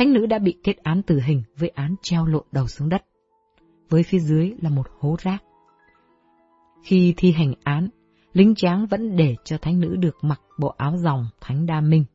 thánh 0.02 0.14
nữ 0.14 0.26
đã 0.26 0.40
bị 0.40 0.56
kết 0.64 0.78
án 0.78 1.02
tử 1.02 1.20
hình 1.26 1.44
với 1.58 1.70
án 1.70 1.96
treo 2.02 2.26
lộn 2.26 2.44
đầu 2.52 2.68
xuống 2.68 2.90
đất. 2.90 3.06
Với 3.90 4.04
phía 4.04 4.20
dưới 4.20 4.54
là 4.62 4.70
một 4.70 4.88
hố 5.00 5.16
rác. 5.20 5.44
Khi 6.84 7.14
thi 7.18 7.32
hành 7.32 7.54
án, 7.64 7.90
lính 8.34 8.56
tráng 8.56 8.86
vẫn 8.86 9.16
để 9.16 9.36
cho 9.44 9.58
thánh 9.58 9.80
nữ 9.80 9.96
được 9.96 10.18
mặc 10.22 10.42
bộ 10.60 10.68
áo 10.78 10.98
dòng 10.98 11.28
thánh 11.42 11.66
đa 11.66 11.82
minh. 11.82 12.06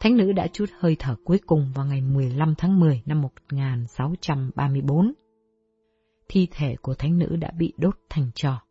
Thánh 0.00 0.16
nữ 0.16 0.32
đã 0.32 0.46
chút 0.52 0.64
hơi 0.78 0.96
thở 0.98 1.16
cuối 1.24 1.40
cùng 1.46 1.72
vào 1.74 1.86
ngày 1.86 2.00
15 2.00 2.54
tháng 2.58 2.80
10 2.80 3.02
năm 3.06 3.22
1634. 3.22 5.12
Thi 6.28 6.48
thể 6.50 6.76
của 6.82 6.94
thánh 6.94 7.18
nữ 7.18 7.36
đã 7.36 7.50
bị 7.58 7.72
đốt 7.76 7.94
thành 8.10 8.30
trò. 8.34 8.62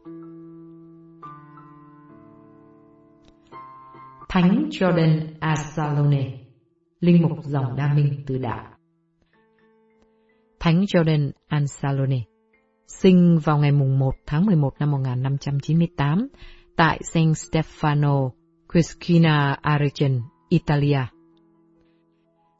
Thánh 4.29 4.69
Jordan 4.69 5.27
Asalone, 5.39 6.44
linh 6.99 7.21
mục 7.21 7.43
dòng 7.43 7.75
đa 7.75 7.93
minh 7.93 8.23
từ 8.27 8.37
đạo. 8.37 8.65
Thánh 10.59 10.81
Jordan 10.81 11.31
Ansalone, 11.47 12.19
sinh 12.87 13.39
vào 13.43 13.57
ngày 13.57 13.71
mùng 13.71 13.99
1 13.99 14.11
tháng 14.25 14.45
11 14.45 14.73
năm 14.79 14.91
1598 14.91 16.27
tại 16.75 16.99
San 17.03 17.31
Stefano, 17.31 18.29
Quisquina 18.73 19.57
Arigen, 19.61 20.21
Italia. 20.49 20.99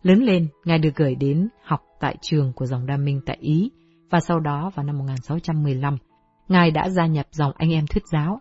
Lớn 0.01 0.23
lên, 0.23 0.47
Ngài 0.65 0.79
được 0.79 0.95
gửi 0.95 1.15
đến 1.15 1.47
học 1.63 1.81
tại 1.99 2.15
trường 2.21 2.53
của 2.53 2.65
dòng 2.65 2.85
đa 2.85 2.97
minh 2.97 3.21
tại 3.25 3.37
Ý, 3.39 3.71
và 4.09 4.19
sau 4.19 4.39
đó 4.39 4.71
vào 4.75 4.85
năm 4.85 4.97
1615, 4.97 5.97
Ngài 6.47 6.71
đã 6.71 6.89
gia 6.89 7.05
nhập 7.05 7.27
dòng 7.31 7.51
anh 7.55 7.73
em 7.73 7.85
thuyết 7.87 8.03
giáo. 8.11 8.39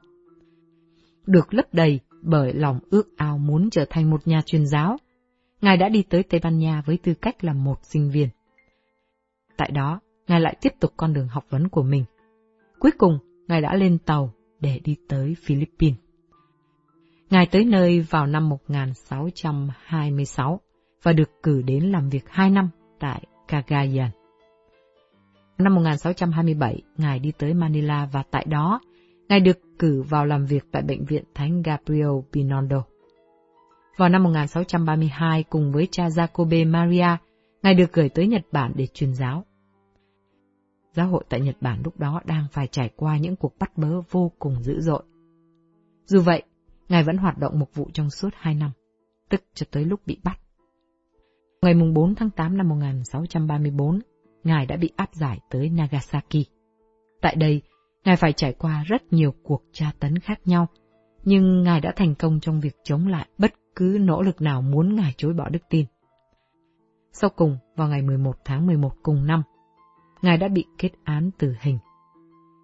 Được 1.27 1.55
lấp 1.55 1.65
đầy 1.73 2.01
bởi 2.23 2.55
lòng 2.55 2.79
ước 2.91 3.17
ao 3.17 3.39
muốn 3.39 3.71
trở 3.71 3.85
thành 3.91 4.11
một 4.11 4.27
nhà 4.27 4.43
truyền 4.47 4.67
giáo, 4.67 4.97
Ngài 5.65 5.77
đã 5.77 5.89
đi 5.89 6.03
tới 6.03 6.23
Tây 6.23 6.41
Ban 6.43 6.59
Nha 6.59 6.83
với 6.87 6.99
tư 7.03 7.15
cách 7.15 7.45
là 7.45 7.53
một 7.53 7.79
sinh 7.83 8.11
viên. 8.11 8.29
Tại 9.57 9.71
đó, 9.71 10.01
Ngài 10.29 10.41
lại 10.41 10.57
tiếp 10.61 10.73
tục 10.81 10.93
con 10.97 11.13
đường 11.13 11.29
học 11.29 11.45
vấn 11.51 11.69
của 11.69 11.83
mình. 11.83 12.05
Cuối 12.79 12.91
cùng, 12.99 13.19
Ngài 13.49 13.61
đã 13.61 13.75
lên 13.75 13.99
tàu 13.99 14.33
để 14.61 14.81
đi 14.85 14.97
tới 15.09 15.37
Philippines. 15.45 15.99
Ngài 17.31 17.47
tới 17.47 17.65
nơi 17.65 18.01
vào 18.01 18.27
năm 18.27 18.49
1626 18.49 20.61
và 21.03 21.13
được 21.13 21.31
cử 21.43 21.63
đến 21.63 21.85
làm 21.85 22.09
việc 22.09 22.25
2 22.29 22.51
năm 22.51 22.69
tại 23.01 23.23
Cagayan. 23.49 24.11
Năm 25.59 25.75
1627, 25.75 26.83
Ngài 26.97 27.19
đi 27.19 27.33
tới 27.39 27.55
Manila 27.55 28.09
và 28.13 28.23
tại 28.31 28.47
đó, 28.49 28.81
Ngài 29.29 29.41
được 29.41 29.59
cử 29.79 30.03
vào 30.03 30.27
làm 30.27 30.47
việc 30.47 30.65
tại 30.73 30.83
Bệnh 30.83 31.05
viện 31.05 31.25
Thánh 31.35 31.63
Gabriel 31.63 32.11
Binondo. 32.33 32.85
Vào 33.97 34.09
năm 34.09 34.23
1632 34.23 35.43
cùng 35.43 35.73
với 35.73 35.89
cha 35.91 36.09
Jacobe 36.09 36.71
Maria, 36.71 37.17
Ngài 37.63 37.75
được 37.75 37.93
gửi 37.93 38.09
tới 38.09 38.27
Nhật 38.27 38.43
Bản 38.53 38.73
để 38.77 38.87
truyền 38.87 39.15
giáo. 39.15 39.45
Giáo 40.93 41.09
hội 41.09 41.25
tại 41.29 41.41
Nhật 41.41 41.57
Bản 41.61 41.83
lúc 41.85 41.99
đó 41.99 42.21
đang 42.25 42.47
phải 42.53 42.67
trải 42.67 42.91
qua 42.97 43.19
những 43.19 43.37
cuộc 43.37 43.59
bắt 43.59 43.77
bớ 43.77 44.01
vô 44.11 44.33
cùng 44.39 44.63
dữ 44.63 44.81
dội. 44.81 45.03
Dù 46.05 46.21
vậy, 46.21 46.43
Ngài 46.89 47.05
vẫn 47.05 47.17
hoạt 47.17 47.39
động 47.39 47.59
mục 47.59 47.75
vụ 47.75 47.91
trong 47.93 48.11
suốt 48.11 48.29
hai 48.37 48.55
năm, 48.55 48.71
tức 49.29 49.43
cho 49.55 49.67
tới 49.71 49.85
lúc 49.85 50.01
bị 50.07 50.19
bắt. 50.25 50.39
Ngày 51.63 51.75
4 51.95 52.15
tháng 52.15 52.31
8 52.31 52.57
năm 52.57 52.69
1634, 52.69 54.01
Ngài 54.45 54.67
đã 54.67 54.77
bị 54.77 54.91
áp 54.97 55.15
giải 55.15 55.41
tới 55.51 55.71
Nagasaki. 55.71 56.47
Tại 57.21 57.37
đây, 57.37 57.63
Ngài 58.05 58.17
phải 58.17 58.33
trải 58.33 58.53
qua 58.53 58.85
rất 58.87 59.13
nhiều 59.13 59.35
cuộc 59.43 59.63
tra 59.73 59.93
tấn 60.01 60.19
khác 60.19 60.41
nhau, 60.45 60.67
nhưng 61.25 61.63
Ngài 61.63 61.81
đã 61.81 61.93
thành 61.97 62.15
công 62.15 62.41
trong 62.41 62.61
việc 62.61 62.77
chống 62.85 63.07
lại 63.07 63.29
bất 63.39 63.53
cứ 63.77 63.99
nỗ 64.01 64.23
lực 64.23 64.43
nào 64.43 64.63
muốn 64.63 64.97
Ngài 64.97 65.15
chối 65.17 65.33
bỏ 65.33 65.49
đức 65.49 65.63
tin. 65.69 65.87
Sau 67.13 67.31
cùng, 67.37 67.59
vào 67.77 67.89
ngày 67.89 68.03
11 68.03 68.37
tháng 68.45 68.67
11 68.67 68.93
cùng 69.03 69.27
năm, 69.27 69.43
Ngài 70.23 70.37
đã 70.37 70.49
bị 70.49 70.65
kết 70.79 70.91
án 71.05 71.31
tử 71.39 71.55
hình. 71.61 71.79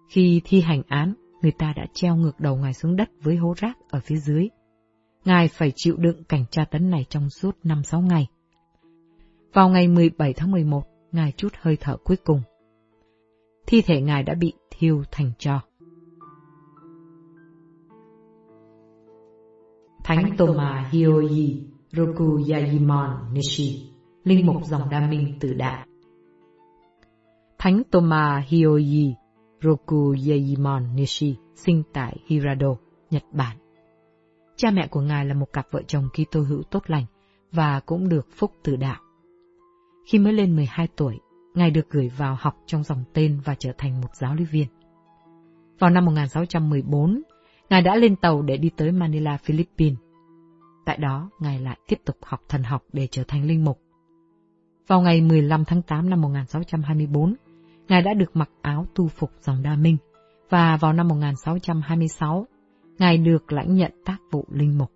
Khi 0.09 0.41
thi 0.45 0.61
hành 0.61 0.81
án, 0.87 1.13
người 1.41 1.51
ta 1.51 1.73
đã 1.75 1.85
treo 1.93 2.15
ngược 2.15 2.39
đầu 2.39 2.55
Ngài 2.55 2.73
xuống 2.73 2.95
đất 2.95 3.09
với 3.21 3.35
hố 3.35 3.53
rác 3.57 3.77
ở 3.89 3.99
phía 3.99 4.17
dưới. 4.17 4.49
Ngài 5.25 5.47
phải 5.47 5.71
chịu 5.75 5.97
đựng 5.97 6.23
cảnh 6.23 6.45
tra 6.51 6.65
tấn 6.65 6.89
này 6.89 7.05
trong 7.09 7.29
suốt 7.29 7.57
5-6 7.63 8.01
ngày. 8.01 8.27
Vào 9.53 9.69
ngày 9.69 9.87
17 9.87 10.33
tháng 10.33 10.51
11, 10.51 10.83
Ngài 11.11 11.31
chút 11.31 11.53
hơi 11.61 11.77
thở 11.79 11.97
cuối 11.97 12.17
cùng. 12.17 12.41
Thi 13.67 13.81
thể 13.81 14.01
Ngài 14.01 14.23
đã 14.23 14.33
bị 14.35 14.53
thiêu 14.71 15.03
thành 15.11 15.31
tro. 15.37 15.61
Thánh 20.15 20.37
Toma 20.37 20.89
Hyoyi 20.91 21.63
Rokuyayimon 21.91 23.33
Nishi, 23.33 23.91
linh 24.23 24.45
mục 24.45 24.65
dòng 24.65 24.89
đa 24.89 25.07
minh 25.07 25.37
tự 25.39 25.53
đại. 25.53 25.87
Thánh 27.59 27.81
Toma 27.91 28.43
Hyoyi 28.47 29.15
Rokuyayimon 29.61 30.95
Nishi 30.95 31.35
sinh 31.55 31.83
tại 31.93 32.17
Hirado, 32.27 32.75
Nhật 33.09 33.23
Bản. 33.31 33.57
Cha 34.55 34.71
mẹ 34.71 34.87
của 34.87 35.01
ngài 35.01 35.25
là 35.25 35.33
một 35.33 35.53
cặp 35.53 35.65
vợ 35.71 35.81
chồng 35.87 36.09
Kitô 36.13 36.41
hữu 36.41 36.63
tốt 36.63 36.83
lành 36.87 37.05
và 37.51 37.79
cũng 37.79 38.09
được 38.09 38.27
phúc 38.35 38.51
từ 38.63 38.75
đạo. 38.75 39.01
Khi 40.11 40.19
mới 40.19 40.33
lên 40.33 40.55
12 40.55 40.87
tuổi, 40.95 41.19
ngài 41.53 41.71
được 41.71 41.89
gửi 41.89 42.11
vào 42.17 42.37
học 42.39 42.55
trong 42.65 42.83
dòng 42.83 43.03
tên 43.13 43.39
và 43.45 43.55
trở 43.59 43.71
thành 43.77 44.01
một 44.01 44.09
giáo 44.13 44.35
lý 44.35 44.43
viên. 44.43 44.67
Vào 45.79 45.89
năm 45.89 46.05
1614, 46.05 47.21
ngài 47.71 47.81
đã 47.81 47.95
lên 47.95 48.15
tàu 48.15 48.41
để 48.41 48.57
đi 48.57 48.69
tới 48.77 48.91
Manila, 48.91 49.37
Philippines. 49.37 49.99
Tại 50.85 50.97
đó, 50.97 51.29
ngài 51.39 51.59
lại 51.59 51.77
tiếp 51.87 51.95
tục 52.05 52.15
học 52.21 52.41
thần 52.49 52.63
học 52.63 52.83
để 52.93 53.07
trở 53.11 53.23
thành 53.27 53.45
linh 53.45 53.65
mục. 53.65 53.79
Vào 54.87 55.01
ngày 55.01 55.21
15 55.21 55.65
tháng 55.65 55.81
8 55.81 56.09
năm 56.09 56.21
1624, 56.21 57.35
ngài 57.87 58.01
đã 58.01 58.13
được 58.13 58.35
mặc 58.35 58.49
áo 58.61 58.85
tu 58.95 59.07
phục 59.07 59.31
dòng 59.41 59.63
Đa 59.63 59.75
Minh, 59.75 59.97
và 60.49 60.77
vào 60.77 60.93
năm 60.93 61.07
1626, 61.07 62.47
ngài 62.99 63.17
được 63.17 63.51
lãnh 63.51 63.75
nhận 63.75 63.91
tác 64.05 64.17
vụ 64.31 64.45
linh 64.49 64.77
mục. 64.77 64.91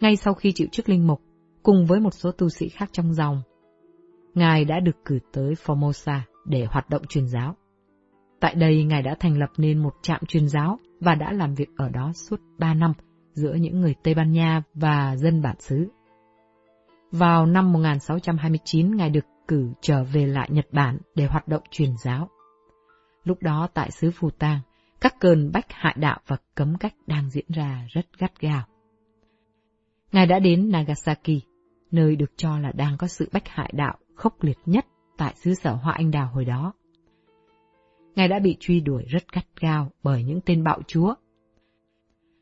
Ngay 0.00 0.16
sau 0.16 0.34
khi 0.34 0.52
chịu 0.54 0.66
chức 0.72 0.88
linh 0.88 1.06
mục, 1.06 1.20
cùng 1.62 1.86
với 1.86 2.00
một 2.00 2.14
số 2.14 2.32
tu 2.32 2.48
sĩ 2.48 2.68
khác 2.68 2.88
trong 2.92 3.14
dòng, 3.14 3.42
ngài 4.34 4.64
đã 4.64 4.80
được 4.80 5.04
cử 5.04 5.18
tới 5.32 5.54
Formosa 5.64 6.18
để 6.44 6.66
hoạt 6.70 6.90
động 6.90 7.02
truyền 7.08 7.26
giáo. 7.26 7.56
Tại 8.40 8.54
đây, 8.54 8.84
ngài 8.84 9.02
đã 9.02 9.14
thành 9.20 9.38
lập 9.38 9.50
nên 9.56 9.78
một 9.78 9.92
trạm 10.02 10.20
truyền 10.26 10.48
giáo 10.48 10.78
và 11.00 11.14
đã 11.14 11.32
làm 11.32 11.54
việc 11.54 11.68
ở 11.76 11.88
đó 11.88 12.12
suốt 12.14 12.40
3 12.58 12.74
năm 12.74 12.92
giữa 13.32 13.54
những 13.54 13.80
người 13.80 13.94
Tây 14.02 14.14
Ban 14.14 14.32
Nha 14.32 14.62
và 14.74 15.16
dân 15.16 15.42
bản 15.42 15.56
xứ. 15.60 15.88
Vào 17.10 17.46
năm 17.46 17.72
1629, 17.72 18.96
ngài 18.96 19.10
được 19.10 19.24
cử 19.48 19.72
trở 19.80 20.04
về 20.04 20.26
lại 20.26 20.48
Nhật 20.52 20.66
Bản 20.72 20.98
để 21.14 21.26
hoạt 21.26 21.48
động 21.48 21.62
truyền 21.70 21.90
giáo. 22.04 22.28
Lúc 23.24 23.42
đó 23.42 23.68
tại 23.74 23.90
xứ 23.90 24.10
Phù 24.10 24.30
Tang, 24.30 24.60
các 25.00 25.14
cơn 25.20 25.52
bách 25.52 25.66
hại 25.68 25.94
đạo 25.98 26.20
và 26.26 26.36
cấm 26.54 26.78
cách 26.78 26.94
đang 27.06 27.30
diễn 27.30 27.46
ra 27.48 27.86
rất 27.88 28.06
gắt 28.18 28.40
gao. 28.40 28.62
Ngài 30.12 30.26
đã 30.26 30.38
đến 30.38 30.70
Nagasaki, 30.70 31.42
nơi 31.90 32.16
được 32.16 32.32
cho 32.36 32.58
là 32.58 32.72
đang 32.72 32.96
có 32.98 33.06
sự 33.06 33.28
bách 33.32 33.48
hại 33.48 33.70
đạo 33.74 33.98
khốc 34.14 34.42
liệt 34.42 34.58
nhất 34.66 34.86
tại 35.16 35.34
xứ 35.36 35.54
sở 35.54 35.72
Hoa 35.72 35.92
Anh 35.92 36.10
Đào 36.10 36.30
hồi 36.34 36.44
đó. 36.44 36.72
Ngài 38.16 38.28
đã 38.28 38.38
bị 38.38 38.56
truy 38.60 38.80
đuổi 38.80 39.04
rất 39.08 39.32
gắt 39.32 39.46
gao 39.60 39.90
bởi 40.02 40.22
những 40.22 40.40
tên 40.46 40.64
bạo 40.64 40.80
chúa. 40.86 41.14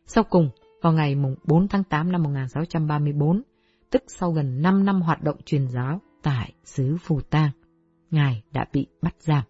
Sau 0.07 0.25
cùng, 0.25 0.51
vào 0.83 0.93
ngày 0.93 1.17
4 1.45 1.69
tháng 1.69 1.85
8 1.85 2.13
năm 2.13 2.23
1634, 2.23 3.43
tức 3.91 4.03
sau 4.07 4.33
gần 4.33 4.63
5 4.63 4.85
năm 4.85 5.03
hoạt 5.03 5.23
động 5.23 5.37
truyền 5.45 5.69
giáo 5.69 6.01
tại 6.23 6.53
xứ 6.65 6.97
Phù 7.01 7.21
Tang, 7.21 7.51
Ngài 8.11 8.43
đã 8.53 8.67
bị 8.73 8.87
bắt 9.03 9.15
giam. 9.19 9.43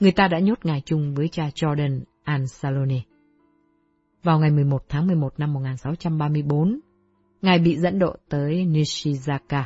Người 0.00 0.12
ta 0.12 0.28
đã 0.28 0.38
nhốt 0.38 0.58
Ngài 0.64 0.82
chung 0.84 1.14
với 1.14 1.28
cha 1.28 1.48
Jordan 1.54 2.00
Ansalone. 2.22 3.00
Vào 4.22 4.38
ngày 4.38 4.50
11 4.50 4.84
tháng 4.88 5.06
11 5.06 5.38
năm 5.38 5.52
1634, 5.52 6.80
Ngài 7.42 7.58
bị 7.58 7.76
dẫn 7.76 7.98
độ 7.98 8.16
tới 8.28 8.66
Nishizaka. 8.66 9.62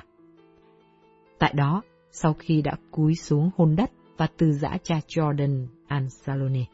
Tại 1.39 1.53
đó, 1.57 1.83
sau 2.11 2.35
khi 2.39 2.63
đã 2.63 2.77
cúi 2.91 3.15
xuống 3.15 3.51
hôn 3.57 3.77
đất 3.77 3.91
và 4.21 4.29
từ 4.37 4.53
giã 4.53 4.79
cha 4.83 5.01
Jordan 5.09 5.67
Ansalone, 5.87 6.65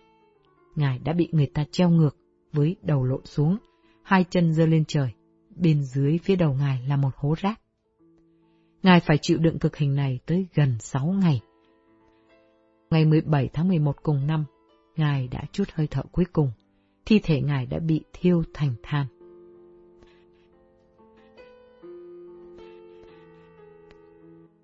Ngài 0.76 0.98
đã 0.98 1.12
bị 1.12 1.28
người 1.32 1.46
ta 1.54 1.64
treo 1.70 1.90
ngược 1.90 2.16
với 2.52 2.76
đầu 2.82 3.04
lộn 3.04 3.24
xuống, 3.24 3.58
hai 4.02 4.24
chân 4.30 4.54
giơ 4.54 4.66
lên 4.66 4.84
trời, 4.88 5.10
bên 5.56 5.82
dưới 5.82 6.18
phía 6.18 6.36
đầu 6.36 6.54
Ngài 6.54 6.82
là 6.88 6.96
một 6.96 7.10
hố 7.16 7.34
rác. 7.38 7.60
Ngài 8.82 9.00
phải 9.00 9.18
chịu 9.22 9.38
đựng 9.38 9.58
cực 9.58 9.76
hình 9.76 9.94
này 9.94 10.20
tới 10.26 10.46
gần 10.54 10.76
6 10.78 11.06
ngày. 11.06 11.40
Ngày 12.90 13.04
17 13.04 13.48
tháng 13.52 13.68
11 13.68 14.02
cùng 14.02 14.26
năm, 14.26 14.44
Ngài 14.96 15.28
đã 15.28 15.42
chút 15.52 15.68
hơi 15.74 15.86
thở 15.90 16.02
cuối 16.12 16.24
cùng, 16.32 16.50
thi 17.04 17.20
thể 17.22 17.40
Ngài 17.40 17.66
đã 17.66 17.78
bị 17.78 18.04
thiêu 18.12 18.42
thành 18.54 18.74
than. 18.82 19.06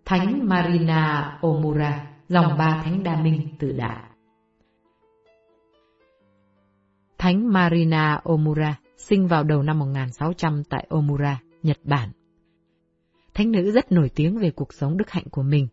Thánh 0.04 0.48
Marina 0.48 1.38
Omura, 1.42 2.11
dòng 2.32 2.59
ba 2.59 2.82
thánh 2.84 3.02
đa 3.02 3.22
minh 3.22 3.48
tự 3.59 3.72
đại. 3.72 4.02
Thánh 7.18 7.52
Marina 7.52 8.20
Omura 8.24 8.78
sinh 8.98 9.26
vào 9.26 9.44
đầu 9.44 9.62
năm 9.62 9.78
1600 9.78 10.64
tại 10.64 10.86
Omura, 10.90 11.40
Nhật 11.62 11.78
Bản. 11.84 12.09
Thánh 13.34 13.50
nữ 13.50 13.70
rất 13.70 13.92
nổi 13.92 14.10
tiếng 14.14 14.38
về 14.38 14.50
cuộc 14.50 14.72
sống 14.72 14.96
đức 14.96 15.10
hạnh 15.10 15.24
của 15.30 15.42
mình, 15.42 15.68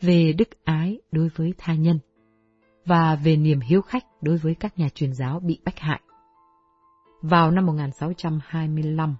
về 0.00 0.32
đức 0.32 0.48
ái 0.64 1.00
đối 1.12 1.28
với 1.36 1.54
tha 1.58 1.74
nhân, 1.74 1.98
và 2.84 3.14
về 3.14 3.36
niềm 3.36 3.60
hiếu 3.60 3.82
khách 3.82 4.04
đối 4.22 4.36
với 4.36 4.54
các 4.54 4.78
nhà 4.78 4.88
truyền 4.88 5.14
giáo 5.14 5.40
bị 5.40 5.60
bách 5.64 5.78
hại. 5.78 6.00
Vào 7.22 7.50
năm 7.50 7.66
1625, 7.66 9.16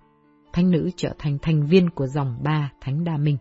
thánh 0.53 0.71
nữ 0.71 0.91
trở 0.97 1.15
thành 1.19 1.39
thành 1.43 1.67
viên 1.67 1.91
của 1.91 2.07
dòng 2.07 2.39
ba 2.43 2.73
Thánh 2.81 3.05
Đa 3.05 3.17
Minh. 3.17 3.39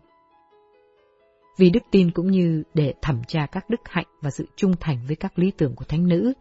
Vì 1.58 1.70
đức 1.70 1.82
tin 1.90 2.10
cũng 2.10 2.30
như 2.30 2.62
để 2.74 2.94
thẩm 3.02 3.22
tra 3.28 3.46
các 3.46 3.70
đức 3.70 3.80
hạnh 3.84 4.06
và 4.20 4.30
sự 4.30 4.46
trung 4.56 4.72
thành 4.80 4.98
với 5.06 5.16
các 5.16 5.38
lý 5.38 5.50
tưởng 5.50 5.74
của 5.74 5.84
thánh 5.84 6.08
nữ, 6.08 6.32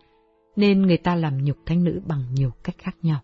nên 0.56 0.82
người 0.82 0.98
ta 0.98 1.16
làm 1.16 1.44
nhục 1.44 1.58
thánh 1.66 1.84
nữ 1.84 2.02
bằng 2.06 2.22
nhiều 2.34 2.52
cách 2.64 2.76
khác 2.78 2.96
nhau. 3.02 3.22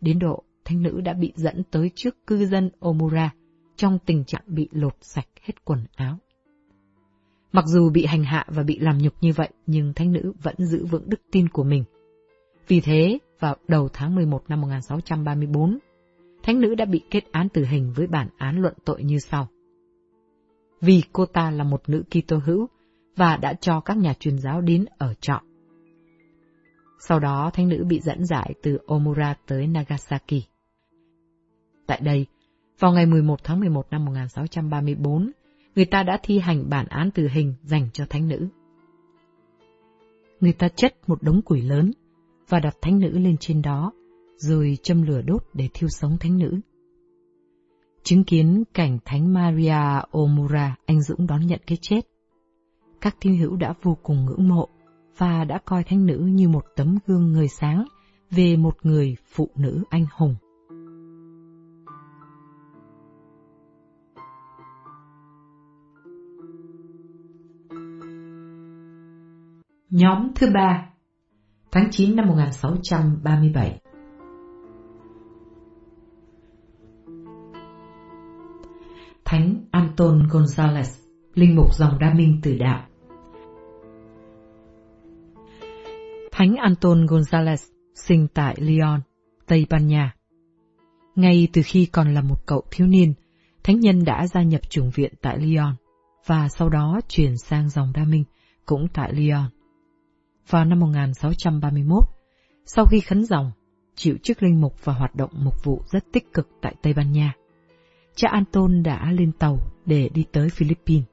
Đến 0.00 0.18
độ 0.18 0.42
thánh 0.64 0.82
nữ 0.82 1.00
đã 1.00 1.12
bị 1.12 1.32
dẫn 1.36 1.62
tới 1.70 1.90
trước 1.94 2.26
cư 2.26 2.46
dân 2.46 2.70
Omura 2.80 3.34
trong 3.76 3.98
tình 4.06 4.24
trạng 4.24 4.42
bị 4.46 4.68
lột 4.72 4.96
sạch 5.00 5.28
hết 5.42 5.64
quần 5.64 5.86
áo. 5.96 6.18
Mặc 7.52 7.64
dù 7.66 7.90
bị 7.90 8.04
hành 8.06 8.24
hạ 8.24 8.46
và 8.48 8.62
bị 8.62 8.78
làm 8.78 8.98
nhục 8.98 9.14
như 9.20 9.32
vậy, 9.32 9.48
nhưng 9.66 9.92
thánh 9.94 10.12
nữ 10.12 10.32
vẫn 10.42 10.54
giữ 10.58 10.84
vững 10.84 11.08
đức 11.08 11.20
tin 11.32 11.48
của 11.48 11.64
mình. 11.64 11.84
Vì 12.68 12.80
thế, 12.80 13.18
vào 13.40 13.56
đầu 13.68 13.88
tháng 13.92 14.14
11 14.14 14.42
năm 14.48 14.60
1634, 14.60 15.78
thánh 16.42 16.60
nữ 16.60 16.74
đã 16.74 16.84
bị 16.84 17.00
kết 17.10 17.24
án 17.32 17.48
tử 17.48 17.64
hình 17.64 17.92
với 17.96 18.06
bản 18.06 18.28
án 18.38 18.58
luận 18.58 18.74
tội 18.84 19.02
như 19.02 19.18
sau. 19.18 19.48
Vì 20.84 21.02
cô 21.12 21.26
ta 21.26 21.50
là 21.50 21.64
một 21.64 21.88
nữ 21.88 22.02
Kitô 22.10 22.36
hữu 22.44 22.68
và 23.16 23.36
đã 23.36 23.54
cho 23.54 23.80
các 23.80 23.96
nhà 23.96 24.14
truyền 24.20 24.38
giáo 24.38 24.60
đến 24.60 24.84
ở 24.98 25.14
trọ. 25.20 25.40
Sau 27.08 27.20
đó, 27.20 27.50
thánh 27.54 27.68
nữ 27.68 27.84
bị 27.88 28.00
dẫn 28.00 28.24
giải 28.24 28.54
từ 28.62 28.78
Omura 28.86 29.34
tới 29.46 29.66
Nagasaki. 29.66 30.42
Tại 31.86 32.00
đây, 32.02 32.26
vào 32.78 32.92
ngày 32.92 33.06
11 33.06 33.44
tháng 33.44 33.60
11 33.60 33.86
năm 33.90 34.04
1634, 34.04 35.30
người 35.76 35.84
ta 35.84 36.02
đã 36.02 36.18
thi 36.22 36.38
hành 36.38 36.70
bản 36.70 36.86
án 36.88 37.10
tử 37.10 37.28
hình 37.32 37.54
dành 37.62 37.88
cho 37.92 38.06
thánh 38.10 38.28
nữ. 38.28 38.48
Người 40.40 40.52
ta 40.52 40.68
chất 40.68 40.94
một 41.06 41.22
đống 41.22 41.42
củi 41.42 41.62
lớn 41.62 41.92
và 42.48 42.60
đặt 42.60 42.76
thánh 42.82 42.98
nữ 42.98 43.18
lên 43.18 43.36
trên 43.40 43.62
đó, 43.62 43.92
rồi 44.36 44.78
châm 44.82 45.02
lửa 45.02 45.22
đốt 45.22 45.46
để 45.54 45.68
thiêu 45.74 45.88
sống 45.88 46.16
thánh 46.20 46.38
nữ 46.38 46.60
chứng 48.04 48.24
kiến 48.24 48.64
cảnh 48.74 48.98
Thánh 49.04 49.34
Maria 49.34 50.00
Omura 50.10 50.76
anh 50.86 51.02
dũng 51.02 51.26
đón 51.26 51.46
nhận 51.46 51.60
cái 51.66 51.78
chết. 51.80 52.00
Các 53.00 53.16
tín 53.20 53.36
hữu 53.36 53.56
đã 53.56 53.74
vô 53.82 53.98
cùng 54.02 54.24
ngưỡng 54.24 54.48
mộ 54.48 54.68
và 55.16 55.44
đã 55.44 55.58
coi 55.64 55.84
thánh 55.84 56.06
nữ 56.06 56.18
như 56.18 56.48
một 56.48 56.64
tấm 56.76 56.98
gương 57.06 57.32
người 57.32 57.48
sáng 57.48 57.84
về 58.30 58.56
một 58.56 58.76
người 58.82 59.16
phụ 59.34 59.50
nữ 59.56 59.82
anh 59.90 60.06
hùng. 60.16 60.36
Nhóm 69.90 70.32
thứ 70.34 70.50
ba, 70.54 70.90
Tháng 71.72 71.88
9 71.90 72.16
năm 72.16 72.28
1637 72.28 73.80
Thánh 79.24 79.64
Anton 79.70 80.26
Gonzalez, 80.28 81.04
linh 81.34 81.56
mục 81.56 81.74
dòng 81.74 81.98
đa 81.98 82.14
minh 82.14 82.40
tử 82.42 82.56
đạo. 82.58 82.86
Thánh 86.32 86.56
Anton 86.56 87.06
Gonzalez 87.06 87.70
sinh 87.94 88.28
tại 88.34 88.56
Lyon, 88.58 89.00
Tây 89.46 89.66
Ban 89.70 89.86
Nha. 89.86 90.14
Ngay 91.14 91.48
từ 91.52 91.62
khi 91.64 91.86
còn 91.86 92.14
là 92.14 92.20
một 92.20 92.46
cậu 92.46 92.62
thiếu 92.70 92.86
niên, 92.86 93.14
thánh 93.62 93.80
nhân 93.80 94.04
đã 94.04 94.26
gia 94.26 94.42
nhập 94.42 94.70
chủng 94.70 94.90
viện 94.90 95.12
tại 95.22 95.38
Lyon 95.38 95.74
và 96.26 96.48
sau 96.48 96.68
đó 96.68 97.00
chuyển 97.08 97.36
sang 97.36 97.68
dòng 97.68 97.92
đa 97.94 98.04
minh 98.04 98.24
cũng 98.66 98.86
tại 98.94 99.12
Lyon. 99.12 99.48
Vào 100.50 100.64
năm 100.64 100.80
1631, 100.80 102.04
sau 102.66 102.86
khi 102.86 103.00
khấn 103.00 103.24
dòng, 103.24 103.50
chịu 103.94 104.16
chức 104.22 104.42
linh 104.42 104.60
mục 104.60 104.84
và 104.84 104.92
hoạt 104.92 105.14
động 105.14 105.30
mục 105.34 105.64
vụ 105.64 105.82
rất 105.86 106.04
tích 106.12 106.32
cực 106.32 106.48
tại 106.62 106.74
Tây 106.82 106.92
Ban 106.92 107.12
Nha 107.12 107.34
cha 108.14 108.28
Anton 108.28 108.82
đã 108.82 109.12
lên 109.12 109.32
tàu 109.32 109.58
để 109.86 110.08
đi 110.14 110.24
tới 110.32 110.48
Philippines. 110.48 111.04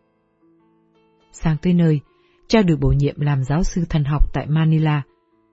Sang 1.32 1.58
tới 1.62 1.74
nơi, 1.74 2.00
cha 2.48 2.62
được 2.62 2.76
bổ 2.80 2.90
nhiệm 2.90 3.20
làm 3.20 3.44
giáo 3.44 3.64
sư 3.64 3.86
thần 3.90 4.04
học 4.04 4.34
tại 4.34 4.48
Manila 4.48 5.02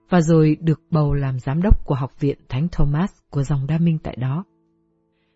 và 0.09 0.21
rồi 0.21 0.57
được 0.59 0.81
bầu 0.91 1.13
làm 1.13 1.39
giám 1.39 1.61
đốc 1.61 1.85
của 1.85 1.95
Học 1.95 2.19
viện 2.19 2.37
Thánh 2.49 2.67
Thomas 2.71 3.11
của 3.29 3.43
dòng 3.43 3.67
Đa 3.67 3.77
Minh 3.77 3.97
tại 4.03 4.15
đó. 4.15 4.43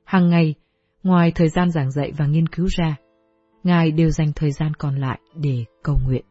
Hàng 0.03 0.29
ngày, 0.29 0.55
ngoài 1.03 1.31
thời 1.35 1.49
gian 1.49 1.71
giảng 1.71 1.91
dạy 1.91 2.11
và 2.17 2.27
nghiên 2.27 2.47
cứu 2.47 2.67
ra, 2.77 2.95
Ngài 3.63 3.91
đều 3.91 4.09
dành 4.09 4.31
thời 4.35 4.51
gian 4.51 4.73
còn 4.73 4.95
lại 4.95 5.19
để 5.35 5.65
cầu 5.83 5.99
nguyện. 6.05 6.25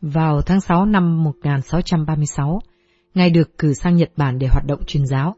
Vào 0.00 0.40
tháng 0.42 0.60
6 0.60 0.86
năm 0.86 1.24
1636, 1.24 2.60
Ngài 3.14 3.30
được 3.30 3.58
cử 3.58 3.72
sang 3.74 3.96
Nhật 3.96 4.10
Bản 4.16 4.38
để 4.38 4.46
hoạt 4.50 4.66
động 4.66 4.80
truyền 4.86 5.06
giáo. 5.06 5.36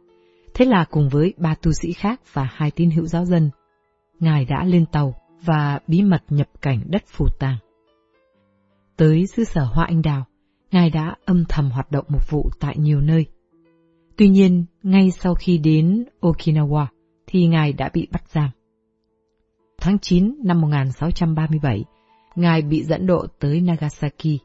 Thế 0.54 0.64
là 0.64 0.84
cùng 0.90 1.08
với 1.08 1.34
ba 1.36 1.54
tu 1.54 1.72
sĩ 1.72 1.92
khác 1.92 2.20
và 2.32 2.48
hai 2.52 2.70
tín 2.70 2.90
hữu 2.90 3.06
giáo 3.06 3.24
dân, 3.24 3.50
Ngài 4.20 4.44
đã 4.44 4.64
lên 4.64 4.86
tàu 4.86 5.14
và 5.44 5.80
bí 5.86 6.02
mật 6.02 6.22
nhập 6.28 6.48
cảnh 6.60 6.80
đất 6.86 7.02
phù 7.06 7.26
tàng. 7.38 7.56
Tới 8.96 9.26
xứ 9.26 9.44
sở 9.44 9.64
Hoa 9.64 9.84
Anh 9.84 10.02
Đào, 10.02 10.24
Ngài 10.70 10.90
đã 10.90 11.16
âm 11.24 11.44
thầm 11.48 11.70
hoạt 11.70 11.90
động 11.90 12.04
mục 12.08 12.30
vụ 12.30 12.50
tại 12.60 12.76
nhiều 12.78 13.00
nơi. 13.00 13.26
Tuy 14.16 14.28
nhiên, 14.28 14.64
ngay 14.82 15.10
sau 15.10 15.34
khi 15.34 15.58
đến 15.58 16.04
Okinawa, 16.20 16.86
thì 17.26 17.46
Ngài 17.46 17.72
đã 17.72 17.90
bị 17.92 18.08
bắt 18.12 18.22
giam. 18.28 18.50
Tháng 19.80 19.98
9 19.98 20.34
năm 20.44 20.60
1637, 20.60 21.84
Ngài 22.36 22.62
bị 22.62 22.82
dẫn 22.82 23.06
độ 23.06 23.26
tới 23.38 23.60
Nagasaki. 23.60 24.40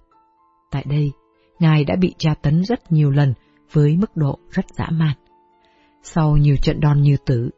Tại 0.72 0.86
đây, 0.90 1.12
Ngài 1.60 1.84
đã 1.84 1.96
bị 1.96 2.14
tra 2.18 2.34
tấn 2.42 2.64
rất 2.64 2.92
nhiều 2.92 3.12
lần 3.12 3.34
với 3.72 3.98
mức 3.98 4.18
độ 4.18 4.40
rất 4.52 4.66
dã 4.78 4.88
man. 4.92 5.16
Sau 6.14 6.38
nhiều 6.38 6.56
trận 6.58 6.80
đòn 6.80 7.02
như 7.02 7.18
tử, 7.26 7.50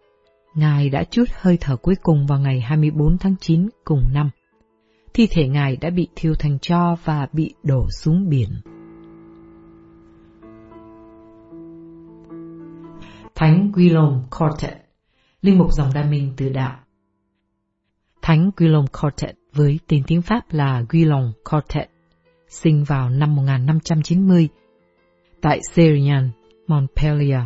Ngài 0.54 0.90
đã 0.90 1.04
chút 1.04 1.24
hơi 1.42 1.58
thở 1.62 1.76
cuối 1.76 1.96
cùng 2.02 2.28
vào 2.28 2.40
ngày 2.40 2.62
24 2.62 3.18
tháng 3.18 3.36
9 3.40 3.70
cùng 3.84 4.04
năm. 4.14 4.30
Thi 5.14 5.28
thể 5.32 5.48
Ngài 5.48 5.78
đã 5.78 5.90
bị 5.90 6.08
thiêu 6.16 6.34
thành 6.40 6.60
tro 6.60 6.96
và 7.04 7.28
bị 7.34 7.54
đổ 7.64 7.88
xuống 7.90 8.30
biển. 8.30 8.50
Thánh 13.36 13.72
Guillaume 13.76 14.18
Cortet, 14.40 14.78
linh 15.42 15.58
mục 15.58 15.72
dòng 15.72 15.90
đa 15.94 16.04
minh 16.04 16.34
từ 16.38 16.50
đạo. 16.50 16.80
Thánh 18.22 18.52
Guillaume 18.58 18.88
Cortet 19.02 19.36
với 19.54 19.80
tên 19.88 20.04
tiếng 20.08 20.22
Pháp 20.22 20.42
là 20.52 20.86
Guillaume 20.90 21.32
Cortet, 21.52 21.90
sinh 22.48 22.84
vào 22.84 23.10
năm 23.10 23.36
1590 23.36 24.50
tại 25.42 25.60
Serian, 25.74 26.32
Montpellier. 26.68 27.42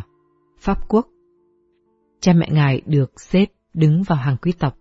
Pháp 0.64 0.88
quốc. 0.88 1.06
Cha 2.20 2.32
mẹ 2.32 2.48
ngài 2.50 2.82
được 2.86 3.20
xếp 3.20 3.46
đứng 3.74 4.02
vào 4.02 4.18
hàng 4.18 4.36
quý 4.36 4.52
tộc. 4.58 4.76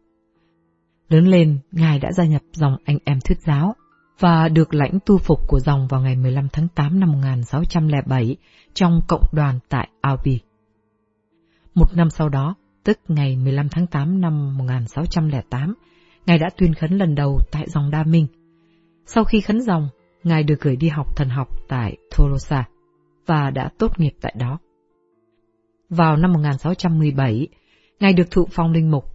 Lớn 1.10 1.26
lên, 1.28 1.60
ngài 1.72 2.00
đã 2.00 2.12
gia 2.12 2.26
nhập 2.26 2.42
dòng 2.54 2.78
anh 2.86 2.98
em 3.06 3.20
thuyết 3.20 3.42
giáo 3.42 3.76
và 4.20 4.50
được 4.50 4.74
lãnh 4.74 5.00
tu 5.06 5.18
phục 5.18 5.40
của 5.48 5.60
dòng 5.60 5.88
vào 5.88 6.02
ngày 6.02 6.16
15 6.16 6.48
tháng 6.54 6.68
8 6.76 7.00
năm 7.00 7.12
1607 7.12 8.36
trong 8.74 9.02
cộng 9.08 9.24
đoàn 9.32 9.60
tại 9.70 9.90
Albi. 10.02 10.40
Một 11.76 11.96
năm 11.96 12.10
sau 12.10 12.30
đó, 12.30 12.56
tức 12.84 13.00
ngày 13.08 13.38
15 13.38 13.70
tháng 13.70 13.88
8 13.88 14.22
năm 14.22 14.58
1608, 14.58 15.74
Ngài 16.26 16.38
đã 16.38 16.50
tuyên 16.58 16.74
khấn 16.74 16.98
lần 16.98 17.16
đầu 17.16 17.40
tại 17.52 17.70
dòng 17.70 17.92
Đa 17.92 18.04
Minh. 18.04 18.28
Sau 19.06 19.24
khi 19.24 19.42
khấn 19.42 19.62
dòng, 19.62 19.90
Ngài 20.24 20.44
được 20.44 20.62
gửi 20.62 20.76
đi 20.76 20.88
học 20.90 21.16
thần 21.16 21.30
học 21.30 21.48
tại 21.68 21.98
Tolosa 22.18 22.64
và 23.26 23.50
đã 23.50 23.70
tốt 23.78 24.00
nghiệp 24.00 24.14
tại 24.22 24.36
đó. 24.38 24.60
Vào 25.96 26.18
năm 26.18 26.34
1617, 26.34 27.48
Ngài 28.00 28.14
được 28.14 28.32
thụ 28.32 28.48
phong 28.52 28.72
linh 28.72 28.92
mục. 28.92 29.06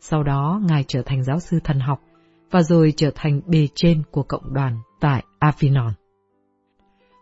Sau 0.00 0.22
đó, 0.22 0.60
Ngài 0.68 0.84
trở 0.88 1.02
thành 1.02 1.24
giáo 1.24 1.40
sư 1.40 1.58
thần 1.64 1.80
học 1.80 2.00
và 2.50 2.62
rồi 2.62 2.92
trở 2.96 3.10
thành 3.14 3.40
bề 3.46 3.68
trên 3.74 4.02
của 4.10 4.22
cộng 4.22 4.54
đoàn 4.54 4.78
tại 5.00 5.24
Avignon. 5.38 5.92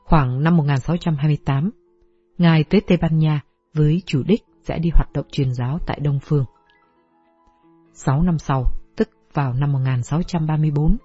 Khoảng 0.05 0.43
năm 0.43 0.57
1628, 0.57 1.71
Ngài 2.39 2.65
tới 2.65 2.81
Tây 2.87 2.99
Ban 3.01 3.19
Nha 3.19 3.41
với 3.75 4.03
chủ 4.07 4.23
đích 4.27 4.43
sẽ 4.63 4.79
đi 4.79 4.91
hoạt 4.95 5.13
động 5.13 5.27
truyền 5.33 5.55
giáo 5.55 5.79
tại 5.87 6.01
Đông 6.03 6.19
Phương. 6.23 6.45
Sáu 7.93 8.23
năm 8.23 8.39
sau, 8.39 8.65
tức 8.97 9.09
vào 9.33 9.53
năm 9.53 9.73
1634, 9.73 10.97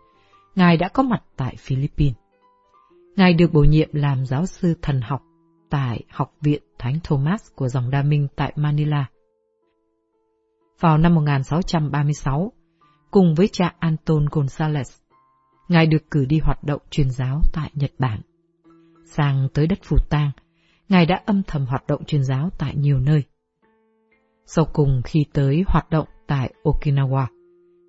Ngài 0.56 0.78
đã 0.78 0.88
có 0.88 1.04
mặt 1.04 1.24
tại 1.38 1.56
Philippines. 1.60 2.16
Ngài 3.16 3.34
được 3.34 3.54
bổ 3.54 3.64
nhiệm 3.64 3.90
làm 3.94 4.26
giáo 4.26 4.46
sư 4.46 4.76
thần 4.82 5.02
học 5.02 5.22
tại 5.72 6.04
Học 6.10 6.34
viện 6.42 6.64
Thánh 6.80 7.00
Thomas 7.04 7.42
của 7.56 7.68
dòng 7.68 7.90
Đa 7.90 8.04
Minh 8.04 8.28
tại 8.36 8.54
Manila. 8.56 9.06
Vào 10.80 10.98
năm 10.98 11.16
1636, 11.16 12.52
cùng 13.12 13.36
với 13.36 13.48
cha 13.52 13.76
Anton 13.80 14.26
Gonzalez, 14.26 15.02
Ngài 15.68 15.88
được 15.88 16.12
cử 16.12 16.26
đi 16.26 16.40
hoạt 16.40 16.64
động 16.64 16.82
truyền 16.90 17.10
giáo 17.10 17.42
tại 17.54 17.72
Nhật 17.74 17.92
Bản. 18.00 18.22
Sang 19.06 19.48
tới 19.54 19.68
đất 19.68 19.80
Phù 19.84 19.98
Tang, 20.10 20.32
Ngài 20.90 21.06
đã 21.06 21.22
âm 21.26 21.44
thầm 21.48 21.66
hoạt 21.66 21.88
động 21.88 22.06
truyền 22.06 22.24
giáo 22.24 22.50
tại 22.60 22.76
nhiều 22.76 23.00
nơi. 23.00 23.24
Sau 24.46 24.66
cùng 24.74 25.02
khi 25.06 25.26
tới 25.34 25.64
hoạt 25.68 25.90
động 25.90 26.08
tại 26.28 26.54
Okinawa, 26.64 27.26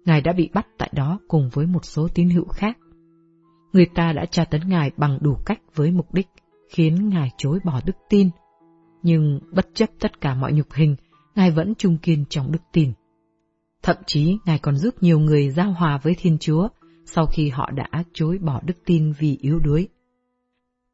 Ngài 0.04 0.20
đã 0.20 0.32
bị 0.32 0.50
bắt 0.54 0.66
tại 0.78 0.90
đó 0.94 1.18
cùng 1.28 1.50
với 1.52 1.66
một 1.66 1.84
số 1.84 2.08
tín 2.14 2.30
hữu 2.30 2.48
khác. 2.48 2.78
Người 3.72 3.86
ta 3.94 4.12
đã 4.12 4.26
tra 4.26 4.44
tấn 4.44 4.60
Ngài 4.68 4.90
bằng 4.96 5.18
đủ 5.20 5.36
cách 5.46 5.60
với 5.74 5.90
mục 5.90 6.14
đích 6.14 6.26
khiến 6.72 7.08
Ngài 7.08 7.30
chối 7.36 7.58
bỏ 7.64 7.80
đức 7.84 7.96
tin. 8.08 8.30
Nhưng 9.02 9.40
bất 9.52 9.68
chấp 9.74 9.90
tất 10.00 10.20
cả 10.20 10.34
mọi 10.34 10.52
nhục 10.52 10.72
hình, 10.72 10.96
Ngài 11.34 11.50
vẫn 11.50 11.74
trung 11.74 11.98
kiên 11.98 12.24
trong 12.30 12.52
đức 12.52 12.62
tin. 12.72 12.92
Thậm 13.82 13.96
chí 14.06 14.38
Ngài 14.44 14.58
còn 14.58 14.76
giúp 14.76 14.94
nhiều 15.00 15.18
người 15.18 15.50
giao 15.50 15.72
hòa 15.72 15.98
với 16.02 16.14
Thiên 16.18 16.38
Chúa 16.38 16.68
sau 17.04 17.26
khi 17.26 17.48
họ 17.48 17.70
đã 17.70 18.04
chối 18.12 18.38
bỏ 18.38 18.60
đức 18.64 18.74
tin 18.84 19.12
vì 19.18 19.38
yếu 19.40 19.58
đuối. 19.58 19.88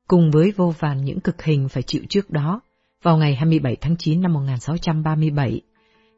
Cùng 0.09 0.31
với 0.31 0.53
vô 0.57 0.75
vàn 0.79 1.05
những 1.05 1.21
cực 1.21 1.43
hình 1.43 1.69
phải 1.69 1.83
chịu 1.83 2.03
trước 2.09 2.31
đó, 2.31 2.61
vào 3.03 3.19
ngày 3.19 3.35
27 3.35 3.77
tháng 3.77 3.97
9 3.97 4.21
năm 4.21 4.33
1637, 4.33 5.61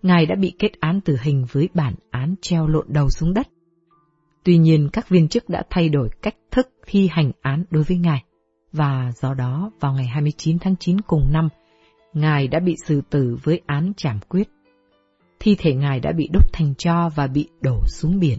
Ngài 0.02 0.26
đã 0.26 0.34
bị 0.34 0.52
kết 0.58 0.72
án 0.80 1.00
tử 1.00 1.16
hình 1.22 1.46
với 1.52 1.68
bản 1.74 1.94
án 2.10 2.34
treo 2.40 2.66
lộn 2.66 2.86
đầu 2.88 3.10
xuống 3.10 3.34
đất. 3.34 3.48
Tuy 4.44 4.58
nhiên 4.58 4.88
các 4.92 5.08
viên 5.08 5.28
chức 5.28 5.48
đã 5.48 5.62
thay 5.70 5.88
đổi 5.88 6.08
cách 6.22 6.36
thức 6.50 6.68
thi 6.86 7.08
hành 7.12 7.32
án 7.42 7.64
đối 7.70 7.82
với 7.82 7.98
Ngài 7.98 8.24
và 8.72 9.12
do 9.16 9.34
đó 9.34 9.70
vào 9.80 9.92
ngày 9.92 10.06
29 10.06 10.59
tháng 10.59 10.76
9 10.76 11.01
cùng 11.01 11.32
năm, 11.32 11.48
Ngài 12.12 12.48
đã 12.48 12.60
bị 12.60 12.76
xử 12.86 13.01
tử 13.10 13.36
với 13.42 13.60
án 13.66 13.92
trảm 13.97 14.18
quyết. 14.28 14.48
Thi 15.40 15.56
thể 15.59 15.74
Ngài 15.74 16.01
đã 16.01 16.12
bị 16.12 16.28
đốt 16.32 16.44
thành 16.52 16.74
cho 16.74 17.10
và 17.14 17.26
bị 17.26 17.48
đổ 17.60 17.86
xuống 17.86 18.20
biển. 18.20 18.38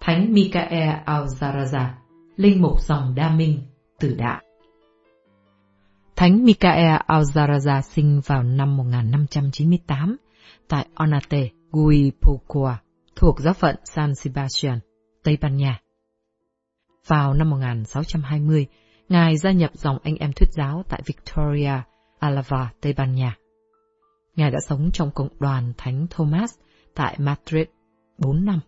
Thánh 0.00 0.32
Michael 0.32 0.90
Alzaraza, 1.06 1.86
linh 2.36 2.62
mục 2.62 2.80
dòng 2.80 3.14
Đa 3.14 3.36
Minh, 3.36 3.58
tử 4.00 4.14
đạo. 4.18 4.40
Thánh 6.16 6.44
Michael 6.44 6.96
Alzaraza 7.06 7.80
sinh 7.80 8.20
vào 8.26 8.42
năm 8.42 8.76
1598 8.76 10.16
tại 10.68 10.86
Onate, 10.94 11.48
Guipúzcoa, 11.70 12.74
thuộc 13.16 13.40
giáo 13.40 13.54
phận 13.54 13.76
San 13.84 14.14
Sebastian, 14.14 14.78
Tây 15.22 15.38
Ban 15.40 15.56
Nha. 15.56 15.81
Vào 17.06 17.34
năm 17.34 17.50
1620, 17.50 18.66
Ngài 19.08 19.36
gia 19.36 19.52
nhập 19.52 19.70
dòng 19.74 19.98
anh 20.02 20.16
em 20.16 20.32
thuyết 20.32 20.48
giáo 20.52 20.82
tại 20.88 21.02
Victoria, 21.06 21.72
Alava, 22.18 22.72
Tây 22.80 22.94
Ban 22.96 23.14
Nha. 23.14 23.36
Ngài 24.36 24.50
đã 24.50 24.58
sống 24.68 24.90
trong 24.92 25.10
cộng 25.10 25.28
đoàn 25.38 25.72
Thánh 25.78 26.06
Thomas 26.10 26.54
tại 26.94 27.16
Madrid 27.18 27.66
4 28.18 28.44
năm. 28.44 28.60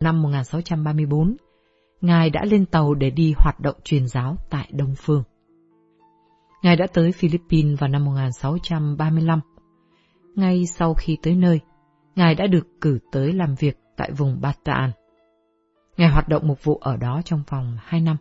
Năm 0.00 0.22
1634, 0.22 1.36
Ngài 2.00 2.30
đã 2.30 2.44
lên 2.44 2.66
tàu 2.66 2.94
để 2.94 3.10
đi 3.10 3.34
hoạt 3.36 3.60
động 3.60 3.76
truyền 3.84 4.08
giáo 4.08 4.36
tại 4.50 4.68
Đông 4.72 4.94
Phương. 4.98 5.22
Ngài 6.62 6.76
đã 6.76 6.86
tới 6.86 7.12
Philippines 7.12 7.80
vào 7.80 7.88
năm 7.88 8.04
1635. 8.04 9.40
Ngay 10.34 10.66
sau 10.66 10.94
khi 10.94 11.18
tới 11.22 11.34
nơi, 11.34 11.60
Ngài 12.14 12.34
đã 12.34 12.46
được 12.46 12.66
cử 12.80 12.98
tới 13.12 13.32
làm 13.32 13.54
việc 13.54 13.78
tại 13.96 14.10
vùng 14.12 14.40
Bataan. 14.40 14.90
Ngài 15.96 16.10
hoạt 16.10 16.28
động 16.28 16.42
mục 16.46 16.64
vụ 16.64 16.76
ở 16.76 16.96
đó 16.96 17.20
trong 17.24 17.42
vòng 17.50 17.76
2 17.80 18.00
năm. 18.00 18.16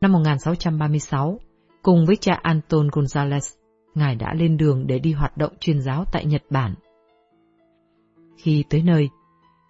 Năm 0.00 0.12
1636, 0.12 1.40
cùng 1.82 2.06
với 2.06 2.16
cha 2.16 2.40
Anton 2.42 2.88
Gonzalez, 2.88 3.56
Ngài 3.94 4.16
đã 4.16 4.34
lên 4.34 4.56
đường 4.56 4.86
để 4.86 4.98
đi 4.98 5.12
hoạt 5.12 5.36
động 5.36 5.52
truyền 5.60 5.80
giáo 5.80 6.04
tại 6.12 6.24
Nhật 6.24 6.42
Bản. 6.50 6.74
Khi 8.36 8.64
tới 8.70 8.82
nơi, 8.82 9.08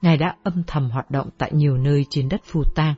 Ngài 0.03 0.17
đã 0.17 0.37
âm 0.43 0.63
thầm 0.67 0.91
hoạt 0.91 1.11
động 1.11 1.29
tại 1.39 1.51
nhiều 1.55 1.77
nơi 1.77 2.07
trên 2.11 2.29
đất 2.29 2.41
phù 2.45 2.63
tang, 2.75 2.95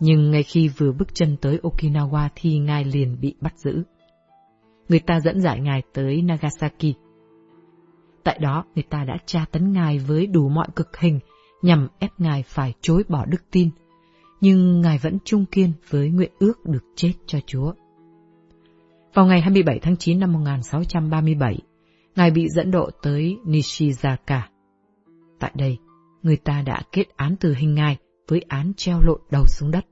nhưng 0.00 0.30
ngay 0.30 0.42
khi 0.42 0.68
vừa 0.68 0.92
bước 0.92 1.14
chân 1.14 1.36
tới 1.40 1.60
Okinawa 1.62 2.28
thì 2.34 2.58
Ngài 2.58 2.84
liền 2.84 3.20
bị 3.20 3.34
bắt 3.40 3.58
giữ. 3.58 3.82
Người 4.88 5.00
ta 5.00 5.20
dẫn 5.20 5.40
giải 5.40 5.60
Ngài 5.60 5.82
tới 5.94 6.22
Nagasaki. 6.22 6.96
Tại 8.24 8.38
đó, 8.42 8.64
người 8.74 8.84
ta 8.90 9.04
đã 9.04 9.16
tra 9.26 9.44
tấn 9.52 9.72
Ngài 9.72 9.98
với 9.98 10.26
đủ 10.26 10.48
mọi 10.48 10.66
cực 10.76 10.96
hình 10.96 11.20
nhằm 11.62 11.88
ép 11.98 12.10
Ngài 12.18 12.42
phải 12.42 12.74
chối 12.80 13.02
bỏ 13.08 13.24
đức 13.24 13.42
tin, 13.50 13.70
nhưng 14.40 14.80
Ngài 14.80 14.98
vẫn 14.98 15.18
trung 15.24 15.44
kiên 15.46 15.72
với 15.88 16.10
nguyện 16.10 16.30
ước 16.38 16.66
được 16.66 16.84
chết 16.96 17.12
cho 17.26 17.38
Chúa. 17.46 17.72
Vào 19.14 19.26
ngày 19.26 19.40
27 19.40 19.78
tháng 19.78 19.96
9 19.96 20.20
năm 20.20 20.32
1637, 20.32 21.58
Ngài 22.16 22.30
bị 22.30 22.48
dẫn 22.48 22.70
độ 22.70 22.90
tới 23.02 23.38
Nishizaka. 23.44 24.40
Tại 25.40 25.52
đây, 25.54 25.78
người 26.22 26.36
ta 26.36 26.62
đã 26.62 26.82
kết 26.92 27.04
án 27.16 27.36
tử 27.36 27.54
hình 27.58 27.74
Ngài 27.74 27.96
với 28.28 28.44
án 28.48 28.72
treo 28.76 29.00
lộn 29.00 29.20
đầu 29.30 29.44
xuống 29.46 29.70
đất. 29.70 29.86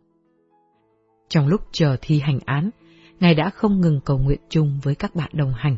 Trong 1.28 1.47
lúc 1.47 1.61
chờ 1.73 1.97
thi 2.01 2.20
hành 2.20 2.39
án, 2.45 2.70
Ngài 3.20 3.35
đã 3.35 3.51
không 3.51 3.81
ngừng 3.81 4.01
cầu 4.05 4.19
nguyện 4.19 4.41
chung 4.49 4.81
với 4.82 4.95
các 4.95 5.15
bạn 5.15 5.31
đồng 5.32 5.53
hành. 5.57 5.77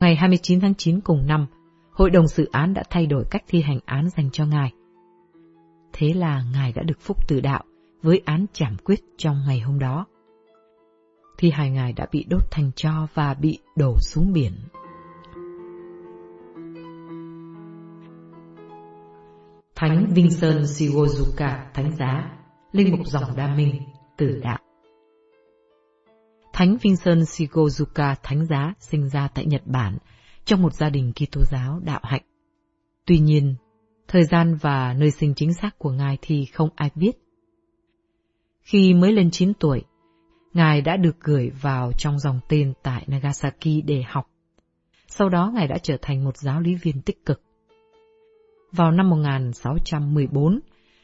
Ngày 0.00 0.16
29 0.16 0.60
tháng 0.60 0.74
9 0.74 1.00
cùng 1.00 1.26
năm, 1.26 1.46
Hội 1.94 2.10
đồng 2.10 2.28
xử 2.28 2.48
án 2.52 2.74
đã 2.74 2.82
thay 2.90 3.06
đổi 3.06 3.24
cách 3.30 3.44
thi 3.48 3.62
hành 3.62 3.78
án 3.86 4.08
dành 4.16 4.30
cho 4.32 4.46
Ngài. 4.46 4.72
Thế 5.92 6.12
là 6.12 6.42
Ngài 6.52 6.72
đã 6.72 6.82
được 6.82 7.00
phúc 7.00 7.16
từ 7.28 7.40
đạo 7.40 7.64
với 8.02 8.22
án 8.24 8.46
trảm 8.52 8.76
quyết 8.84 9.00
trong 9.16 9.36
ngày 9.46 9.60
hôm 9.60 9.78
đó. 9.78 10.06
Thi 11.38 11.50
hài 11.50 11.70
Ngài 11.70 11.92
đã 11.92 12.06
bị 12.12 12.24
đốt 12.28 12.50
thành 12.50 12.70
cho 12.76 13.06
và 13.14 13.34
bị 13.34 13.58
đổ 13.76 13.96
xuống 14.00 14.32
biển. 14.32 14.52
Thánh 19.74 20.06
Vincent 20.14 20.64
Shigozuka 20.64 21.58
Thánh 21.74 21.96
Giá, 21.96 22.30
Linh 22.72 22.90
mục 22.90 23.06
dòng 23.06 23.36
Đa 23.36 23.54
Minh, 23.54 23.80
Tử 24.16 24.40
Đạo 24.42 24.58
Thánh 26.52 26.76
Vincent 26.82 27.18
Shigozuka 27.18 28.14
Thánh 28.22 28.46
Giá 28.46 28.74
sinh 28.80 29.08
ra 29.08 29.28
tại 29.34 29.46
Nhật 29.46 29.62
Bản 29.66 29.98
trong 30.44 30.62
một 30.62 30.74
gia 30.74 30.90
đình 30.90 31.12
Kitô 31.12 31.40
giáo 31.50 31.80
đạo 31.84 32.00
hạnh. 32.02 32.22
Tuy 33.06 33.18
nhiên, 33.18 33.54
thời 34.08 34.24
gian 34.24 34.56
và 34.56 34.94
nơi 34.98 35.10
sinh 35.10 35.34
chính 35.34 35.54
xác 35.54 35.78
của 35.78 35.90
Ngài 35.90 36.18
thì 36.22 36.44
không 36.44 36.68
ai 36.74 36.90
biết. 36.94 37.12
Khi 38.60 38.94
mới 38.94 39.12
lên 39.12 39.30
9 39.30 39.54
tuổi, 39.54 39.82
Ngài 40.52 40.80
đã 40.80 40.96
được 40.96 41.20
gửi 41.20 41.50
vào 41.60 41.92
trong 41.98 42.18
dòng 42.18 42.40
tên 42.48 42.72
tại 42.82 43.04
Nagasaki 43.06 43.84
để 43.84 44.02
học. 44.06 44.30
Sau 45.08 45.28
đó 45.28 45.50
Ngài 45.54 45.68
đã 45.68 45.78
trở 45.78 45.96
thành 46.02 46.24
một 46.24 46.36
giáo 46.36 46.60
lý 46.60 46.74
viên 46.74 47.02
tích 47.02 47.26
cực. 47.26 47.42
Vào 48.72 48.90
năm 48.90 49.10
1614, 49.10 50.60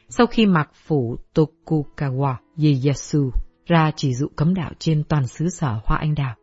sau 0.09 0.27
khi 0.27 0.45
mặc 0.45 0.71
phủ 0.73 1.17
Tokugawa 1.33 2.35
Ieyasu 2.57 3.31
ra 3.65 3.91
chỉ 3.95 4.13
dụ 4.13 4.27
cấm 4.35 4.53
đạo 4.53 4.71
trên 4.79 5.03
toàn 5.03 5.27
xứ 5.27 5.49
sở 5.49 5.79
Hoa 5.85 5.97
Anh 5.97 6.15
Đào, 6.15 6.35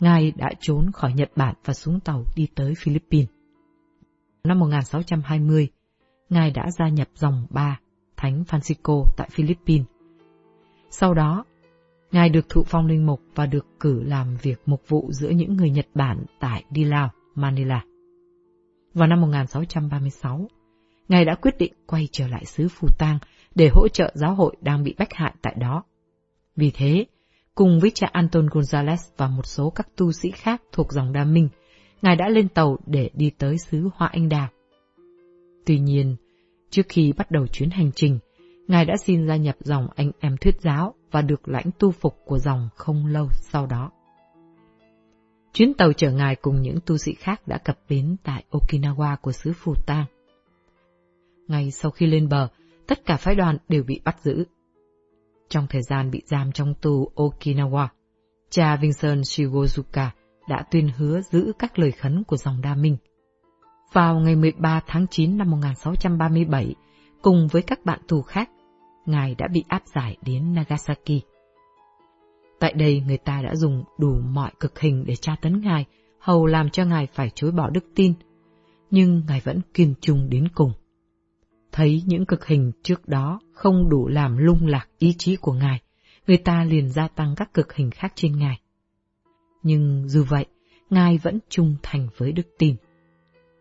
Ngài 0.00 0.32
đã 0.36 0.50
trốn 0.60 0.90
khỏi 0.92 1.12
Nhật 1.12 1.30
Bản 1.36 1.54
và 1.64 1.74
xuống 1.74 2.00
tàu 2.00 2.24
đi 2.36 2.48
tới 2.54 2.74
Philippines. 2.78 3.28
Năm 4.44 4.58
1620, 4.58 5.68
Ngài 6.28 6.50
đã 6.50 6.70
gia 6.78 6.88
nhập 6.88 7.08
dòng 7.14 7.46
ba 7.50 7.80
Thánh 8.16 8.42
Francisco 8.42 9.04
tại 9.16 9.28
Philippines. 9.32 9.86
Sau 10.90 11.14
đó, 11.14 11.44
Ngài 12.12 12.28
được 12.28 12.48
thụ 12.48 12.62
phong 12.66 12.86
linh 12.86 13.06
mục 13.06 13.20
và 13.34 13.46
được 13.46 13.66
cử 13.80 14.02
làm 14.02 14.36
việc 14.42 14.62
mục 14.66 14.82
vụ 14.88 15.12
giữa 15.12 15.30
những 15.30 15.56
người 15.56 15.70
Nhật 15.70 15.86
Bản 15.94 16.24
tại 16.40 16.64
Dilao, 16.70 17.10
Manila. 17.34 17.84
Vào 18.94 19.08
năm 19.08 19.20
1636, 19.20 20.48
Ngài 21.08 21.24
đã 21.24 21.34
quyết 21.34 21.58
định 21.58 21.72
quay 21.86 22.08
trở 22.12 22.28
lại 22.28 22.44
xứ 22.44 22.68
Phu 22.68 22.88
Tang 22.98 23.18
để 23.54 23.68
hỗ 23.72 23.88
trợ 23.88 24.12
giáo 24.14 24.34
hội 24.34 24.56
đang 24.60 24.84
bị 24.84 24.94
bách 24.98 25.12
hại 25.12 25.34
tại 25.42 25.54
đó. 25.58 25.84
Vì 26.56 26.70
thế, 26.74 27.06
cùng 27.60 27.80
với 27.80 27.90
cha 27.94 28.06
Anton 28.12 28.46
Gonzalez 28.46 28.96
và 29.16 29.28
một 29.28 29.46
số 29.46 29.70
các 29.70 29.88
tu 29.96 30.12
sĩ 30.12 30.30
khác 30.30 30.62
thuộc 30.72 30.92
dòng 30.92 31.12
Đa 31.12 31.24
Minh, 31.24 31.48
Ngài 32.02 32.16
đã 32.16 32.28
lên 32.28 32.48
tàu 32.48 32.78
để 32.86 33.10
đi 33.14 33.30
tới 33.38 33.56
xứ 33.58 33.88
Hoa 33.94 34.08
Anh 34.08 34.28
Đào. 34.28 34.48
Tuy 35.66 35.78
nhiên, 35.78 36.16
trước 36.70 36.82
khi 36.88 37.12
bắt 37.16 37.30
đầu 37.30 37.46
chuyến 37.46 37.70
hành 37.70 37.90
trình, 37.94 38.18
Ngài 38.68 38.84
đã 38.84 38.94
xin 38.96 39.26
gia 39.26 39.36
nhập 39.36 39.56
dòng 39.60 39.88
anh 39.96 40.10
em 40.20 40.36
thuyết 40.36 40.60
giáo 40.60 40.94
và 41.10 41.22
được 41.22 41.48
lãnh 41.48 41.70
tu 41.78 41.90
phục 41.90 42.16
của 42.24 42.38
dòng 42.38 42.68
không 42.76 43.06
lâu 43.06 43.28
sau 43.32 43.66
đó. 43.66 43.90
Chuyến 45.52 45.74
tàu 45.74 45.92
chở 45.92 46.10
Ngài 46.10 46.36
cùng 46.36 46.62
những 46.62 46.78
tu 46.86 46.96
sĩ 46.96 47.14
khác 47.14 47.48
đã 47.48 47.58
cập 47.58 47.78
bến 47.88 48.16
tại 48.22 48.44
Okinawa 48.50 49.16
của 49.22 49.32
xứ 49.32 49.52
Phù 49.52 49.74
Tang. 49.86 50.04
Ngay 51.48 51.70
sau 51.70 51.90
khi 51.90 52.06
lên 52.06 52.28
bờ, 52.28 52.48
tất 52.86 53.04
cả 53.04 53.16
phái 53.16 53.34
đoàn 53.34 53.56
đều 53.68 53.82
bị 53.82 54.00
bắt 54.04 54.16
giữ. 54.20 54.44
Trong 55.50 55.66
thời 55.66 55.82
gian 55.82 56.10
bị 56.10 56.22
giam 56.26 56.52
trong 56.52 56.74
tù 56.74 57.10
Okinawa, 57.14 57.88
cha 58.50 58.76
Vincent 58.76 59.22
Shigozuka 59.22 60.08
đã 60.48 60.64
tuyên 60.70 60.88
hứa 60.96 61.20
giữ 61.20 61.52
các 61.58 61.78
lời 61.78 61.92
khấn 61.92 62.24
của 62.24 62.36
dòng 62.36 62.60
Đa 62.60 62.74
Minh. 62.74 62.96
Vào 63.92 64.18
ngày 64.20 64.36
13 64.36 64.80
tháng 64.86 65.06
9 65.10 65.38
năm 65.38 65.50
1637, 65.50 66.74
cùng 67.22 67.48
với 67.52 67.62
các 67.62 67.84
bạn 67.84 68.00
tù 68.08 68.22
khác, 68.22 68.50
Ngài 69.06 69.34
đã 69.34 69.48
bị 69.52 69.64
áp 69.68 69.82
giải 69.94 70.16
đến 70.24 70.54
Nagasaki. 70.54 71.22
Tại 72.60 72.72
đây 72.72 73.02
người 73.06 73.18
ta 73.18 73.42
đã 73.42 73.54
dùng 73.54 73.84
đủ 73.98 74.14
mọi 74.30 74.50
cực 74.60 74.80
hình 74.80 75.04
để 75.06 75.16
tra 75.16 75.36
tấn 75.42 75.60
Ngài, 75.60 75.84
hầu 76.18 76.46
làm 76.46 76.70
cho 76.70 76.84
Ngài 76.84 77.06
phải 77.06 77.30
chối 77.34 77.50
bỏ 77.50 77.70
đức 77.70 77.84
tin, 77.94 78.14
nhưng 78.90 79.22
Ngài 79.28 79.40
vẫn 79.40 79.60
kiên 79.74 79.94
trung 80.00 80.30
đến 80.30 80.48
cùng. 80.54 80.72
Thấy 81.72 82.02
những 82.06 82.26
cực 82.26 82.46
hình 82.46 82.72
trước 82.82 83.08
đó 83.08 83.40
không 83.52 83.88
đủ 83.88 84.08
làm 84.08 84.36
lung 84.36 84.66
lạc 84.66 84.88
ý 84.98 85.14
chí 85.18 85.36
của 85.36 85.52
Ngài, 85.52 85.80
người 86.26 86.36
ta 86.36 86.64
liền 86.64 86.88
gia 86.88 87.08
tăng 87.08 87.34
các 87.36 87.54
cực 87.54 87.74
hình 87.74 87.90
khác 87.90 88.12
trên 88.14 88.38
Ngài. 88.38 88.60
Nhưng 89.62 90.08
dù 90.08 90.24
vậy, 90.28 90.46
Ngài 90.90 91.18
vẫn 91.18 91.38
trung 91.48 91.74
thành 91.82 92.08
với 92.16 92.32
đức 92.32 92.46
tin. 92.58 92.76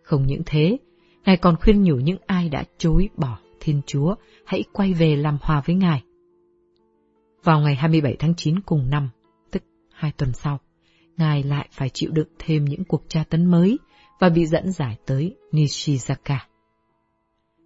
Không 0.04 0.28
những 0.28 0.42
thế, 0.46 0.78
Ngài 1.26 1.38
còn 1.38 1.56
khuyên 1.56 1.84
nhủ 1.84 1.96
những 1.96 2.18
ai 2.26 2.50
đã 2.50 2.64
chối 2.78 3.10
bỏ 3.18 3.40
Thiên 3.60 3.82
Chúa 3.86 4.16
hãy 4.46 4.64
quay 4.74 4.94
về 4.94 5.16
làm 5.16 5.38
hòa 5.42 5.62
với 5.66 5.76
Ngài. 5.76 6.04
Vào 7.44 7.60
ngày 7.60 7.76
27 7.76 8.16
tháng 8.20 8.36
9 8.36 8.60
cùng 8.60 8.90
năm, 8.90 9.10
tức 9.52 9.64
hai 9.92 10.12
tuần 10.18 10.34
sau, 10.34 10.60
Ngài 11.18 11.44
lại 11.44 11.70
phải 11.72 11.90
chịu 11.90 12.12
đựng 12.12 12.28
thêm 12.40 12.66
những 12.66 12.84
cuộc 12.84 13.04
tra 13.08 13.24
tấn 13.30 13.46
mới 13.46 13.78
và 14.20 14.30
bị 14.30 14.46
dẫn 14.46 14.72
giải 14.72 14.98
tới 15.06 15.36
Nishizaka. 15.52 16.49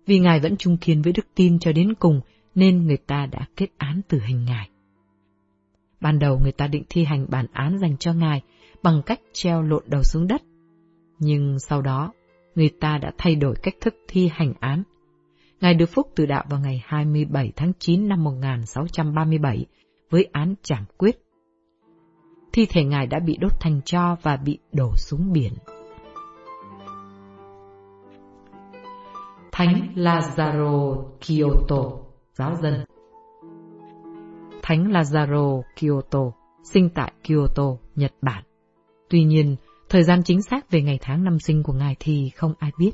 Vì 0.05 0.19
Ngài 0.19 0.39
vẫn 0.39 0.57
trung 0.57 0.77
kiên 0.77 1.01
với 1.01 1.13
đức 1.13 1.25
tin 1.35 1.59
cho 1.59 1.71
đến 1.71 1.93
cùng 1.93 2.21
nên 2.55 2.87
người 2.87 2.97
ta 2.97 3.25
đã 3.25 3.39
kết 3.55 3.67
án 3.77 4.01
tử 4.07 4.19
hình 4.27 4.45
Ngài. 4.45 4.69
Ban 6.01 6.19
đầu 6.19 6.39
người 6.39 6.51
ta 6.51 6.67
định 6.67 6.83
thi 6.89 7.03
hành 7.03 7.25
bản 7.29 7.45
án 7.53 7.79
dành 7.79 7.97
cho 7.97 8.13
Ngài 8.13 8.41
bằng 8.83 9.01
cách 9.05 9.19
treo 9.33 9.61
lộn 9.61 9.83
đầu 9.87 10.03
xuống 10.03 10.27
đất. 10.27 10.41
Nhưng 11.19 11.59
sau 11.59 11.81
đó, 11.81 12.13
người 12.55 12.69
ta 12.79 12.97
đã 12.97 13.11
thay 13.17 13.35
đổi 13.35 13.55
cách 13.63 13.75
thức 13.81 13.95
thi 14.07 14.29
hành 14.33 14.53
án. 14.59 14.83
Ngài 15.61 15.73
được 15.73 15.89
phúc 15.89 16.07
từ 16.15 16.25
đạo 16.25 16.45
vào 16.49 16.59
ngày 16.59 16.81
27 16.85 17.51
tháng 17.55 17.71
9 17.79 18.07
năm 18.07 18.23
1637 18.23 19.65
với 20.09 20.29
án 20.31 20.55
trảm 20.63 20.85
quyết. 20.97 21.19
Thi 22.53 22.65
thể 22.65 22.83
Ngài 22.83 23.07
đã 23.07 23.19
bị 23.19 23.37
đốt 23.37 23.51
thành 23.59 23.81
cho 23.85 24.15
và 24.21 24.37
bị 24.37 24.59
đổ 24.71 24.95
xuống 24.97 25.33
biển. 25.33 25.53
Thánh 29.55 29.93
Lazaro 29.95 31.03
Kyoto, 31.21 31.83
giáo 32.33 32.55
dân 32.61 32.85
Thánh 34.63 34.91
Lazaro 34.91 35.61
Kyoto, 35.75 36.19
sinh 36.63 36.89
tại 36.89 37.13
Kyoto, 37.23 37.63
Nhật 37.95 38.13
Bản. 38.21 38.43
Tuy 39.09 39.23
nhiên, 39.23 39.55
thời 39.89 40.03
gian 40.03 40.23
chính 40.23 40.41
xác 40.41 40.71
về 40.71 40.81
ngày 40.81 40.97
tháng 41.01 41.23
năm 41.23 41.39
sinh 41.39 41.63
của 41.63 41.73
Ngài 41.73 41.95
thì 41.99 42.29
không 42.29 42.53
ai 42.59 42.71
biết. 42.79 42.91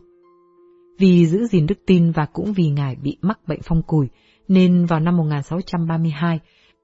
Vì 0.97 1.25
giữ 1.25 1.45
gìn 1.45 1.65
đức 1.67 1.79
tin 1.85 2.11
và 2.11 2.25
cũng 2.33 2.53
vì 2.53 2.69
Ngài 2.69 2.95
bị 2.95 3.17
mắc 3.21 3.39
bệnh 3.47 3.61
phong 3.63 3.81
cùi, 3.81 4.09
nên 4.47 4.85
vào 4.85 4.99
năm 4.99 5.17
1632, 5.17 6.39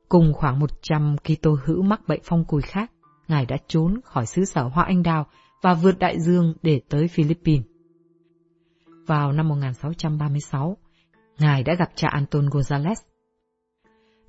cùng 0.09 0.33
khoảng 0.33 0.59
100 0.59 1.15
Kitô 1.23 1.57
hữu 1.65 1.81
mắc 1.83 2.01
bệnh 2.07 2.21
phong 2.23 2.45
cùi 2.45 2.61
khác, 2.61 2.91
Ngài 3.27 3.45
đã 3.45 3.57
trốn 3.67 3.99
khỏi 4.03 4.25
xứ 4.25 4.45
sở 4.45 4.63
Hoa 4.63 4.83
Anh 4.83 5.03
Đào 5.03 5.25
và 5.61 5.73
vượt 5.73 5.99
đại 5.99 6.19
dương 6.19 6.53
để 6.61 6.81
tới 6.89 7.07
Philippines. 7.07 7.74
Vào 9.05 9.31
năm 9.31 9.49
1636, 9.49 10.77
Ngài 11.39 11.63
đã 11.63 11.73
gặp 11.75 11.89
cha 11.95 12.07
Anton 12.11 12.45
Gonzalez. 12.45 12.95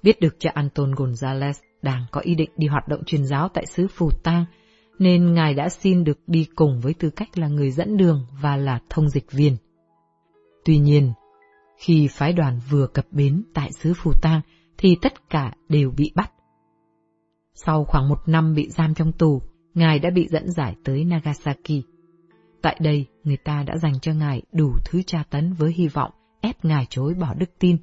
Biết 0.03 0.21
được 0.21 0.37
cha 0.39 0.51
Anton 0.55 0.95
Gonzalez 0.95 1.53
đang 1.83 2.07
có 2.13 2.21
ý 2.21 2.35
định 2.35 2.51
đi 2.57 2.67
hoạt 2.67 2.89
động 2.89 3.05
truyền 3.05 3.27
giáo 3.27 3.49
tại 3.49 3.67
xứ 3.67 3.87
Phù 3.89 4.11
Tang, 4.11 4.45
nên 4.99 5.35
Ngài 5.35 5.55
đã 5.55 5.69
xin 5.69 6.05
được 6.05 6.19
đi 6.27 6.47
cùng 6.57 6.81
với 6.81 6.95
tư 6.95 7.11
cách 7.11 7.39
là 7.39 7.49
người 7.49 7.71
dẫn 7.71 7.97
đường 7.97 8.27
và 8.43 8.57
là 8.57 8.81
thông 8.91 9.09
dịch 9.09 9.33
viên. 9.33 9.57
Tuy 10.65 10.79
nhiên, 10.79 11.13
Khi 11.77 12.09
phái 12.09 12.33
đoàn 12.33 12.61
vừa 12.71 12.87
cập 12.87 13.07
bến 13.11 13.43
tại 13.55 13.71
xứ 13.73 13.93
Phù 13.97 14.13
Tang 14.23 14.41
thì 14.79 14.97
tất 15.03 15.31
cả 15.31 15.53
đều 15.69 15.91
bị 15.91 16.13
bắt. 16.15 16.33
Sau 17.55 17.85
khoảng 17.85 18.09
một 18.09 18.19
năm 18.27 18.55
bị 18.55 18.71
giam 18.71 18.95
trong 18.95 19.13
tù, 19.13 19.43
Ngài 19.75 19.99
đã 19.99 20.11
bị 20.11 20.29
dẫn 20.29 20.51
giải 20.51 20.77
tới 20.85 21.05
Nagasaki. 21.05 21.83
Tại 22.67 22.77
đây, 22.81 23.07
người 23.25 23.37
ta 23.37 23.63
đã 23.67 23.77
dành 23.77 24.01
cho 24.01 24.13
Ngài 24.13 24.43
đủ 24.53 24.73
thứ 24.85 25.03
tra 25.03 25.25
tấn 25.31 25.53
với 25.53 25.73
hy 25.73 25.89
vọng 25.89 26.11
ép 26.41 26.65
Ngài 26.65 26.87
chối 26.91 27.15
bỏ 27.15 27.35
đức 27.35 27.51
tin, 27.59 27.77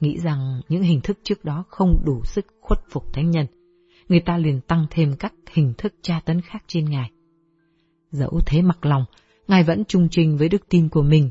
nghĩ 0.00 0.18
rằng 0.18 0.60
những 0.68 0.82
hình 0.82 1.00
thức 1.00 1.18
trước 1.22 1.44
đó 1.44 1.64
không 1.68 2.02
đủ 2.04 2.24
sức 2.24 2.46
khuất 2.60 2.78
phục 2.90 3.12
thánh 3.12 3.30
nhân. 3.30 3.46
Người 4.08 4.20
ta 4.20 4.36
liền 4.36 4.60
tăng 4.60 4.86
thêm 4.90 5.16
các 5.18 5.32
hình 5.52 5.72
thức 5.78 5.94
tra 6.02 6.20
tấn 6.24 6.40
khác 6.40 6.64
trên 6.66 6.90
Ngài. 6.90 7.10
Dẫu 8.10 8.40
thế 8.46 8.62
mặc 8.62 8.86
lòng, 8.86 9.04
Ngài 9.48 9.62
vẫn 9.62 9.84
trung 9.84 10.08
trình 10.10 10.36
với 10.36 10.48
đức 10.48 10.68
tin 10.68 10.88
của 10.88 11.02
mình. 11.02 11.30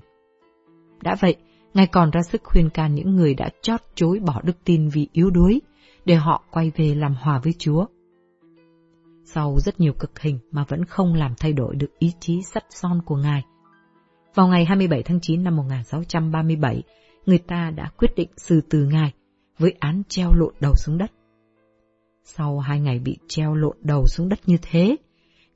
Đã 1.02 1.16
vậy, 1.20 1.36
Ngài 1.74 1.88
còn 1.88 2.12
ra 2.12 2.22
sức 2.22 2.42
khuyên 2.44 2.70
can 2.70 2.96
những 2.96 3.16
người 3.16 3.34
đã 3.34 3.50
chót 3.62 3.82
chối 3.96 4.20
bỏ 4.20 4.42
đức 4.44 4.58
tin 4.64 4.90
vì 4.90 5.08
yếu 5.12 5.30
đuối, 5.30 5.62
để 6.06 6.16
họ 6.16 6.44
quay 6.52 6.72
về 6.76 6.96
làm 6.96 7.16
hòa 7.16 7.40
với 7.44 7.54
Chúa. 7.58 7.86
Sau 9.26 9.60
rất 9.60 9.80
nhiều 9.80 9.94
cực 9.94 10.20
hình 10.20 10.40
mà 10.52 10.64
vẫn 10.68 10.86
không 10.86 11.14
làm 11.14 11.34
thay 11.38 11.54
đổi 11.54 11.76
được 11.76 12.00
ý 12.00 12.12
chí 12.20 12.42
sắt 12.54 12.64
son 12.70 13.02
của 13.06 13.16
Ngài. 13.16 13.44
Vào 14.36 14.48
ngày 14.48 14.66
27 14.66 15.04
tháng 15.04 15.20
9 15.22 15.44
năm 15.44 15.56
1637, 15.56 16.84
người 17.26 17.38
ta 17.38 17.72
đã 17.76 17.92
quyết 17.98 18.16
định 18.16 18.30
xử 18.38 18.62
từ 18.70 18.86
Ngài 18.86 19.14
với 19.58 19.76
án 19.80 20.02
treo 20.10 20.34
lộn 20.34 20.54
đầu 20.60 20.74
xuống 20.76 20.98
đất. 20.98 21.12
Sau 22.24 22.60
hai 22.60 22.80
ngày 22.80 23.00
bị 23.00 23.18
treo 23.28 23.56
lộn 23.56 23.78
đầu 23.82 24.08
xuống 24.08 24.30
đất 24.30 24.40
như 24.46 24.58
thế, 24.62 24.96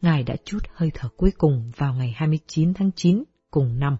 Ngài 0.01 0.23
đã 0.23 0.35
chút 0.45 0.59
hơi 0.73 0.91
thở 0.93 1.09
cuối 1.17 1.31
cùng 1.37 1.71
vào 1.77 1.93
ngày 1.93 2.13
29 2.15 2.73
tháng 2.73 2.91
9 2.95 3.23
cùng 3.51 3.79
năm. 3.79 3.97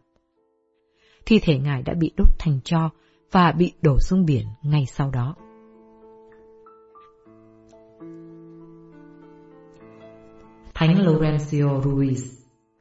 Thi 1.26 1.40
thể 1.40 1.60
Ngài 1.60 1.82
đã 1.82 1.94
bị 1.94 2.12
đốt 2.18 2.28
thành 2.40 2.60
tro 2.64 2.90
và 3.32 3.52
bị 3.52 3.74
đổ 3.82 3.98
xuống 4.00 4.26
biển 4.26 4.46
ngay 4.64 4.86
sau 4.86 5.12
đó. 5.12 5.36
Thánh 10.80 11.06
Lorenzo 11.06 11.82
Ruiz, 11.82 12.18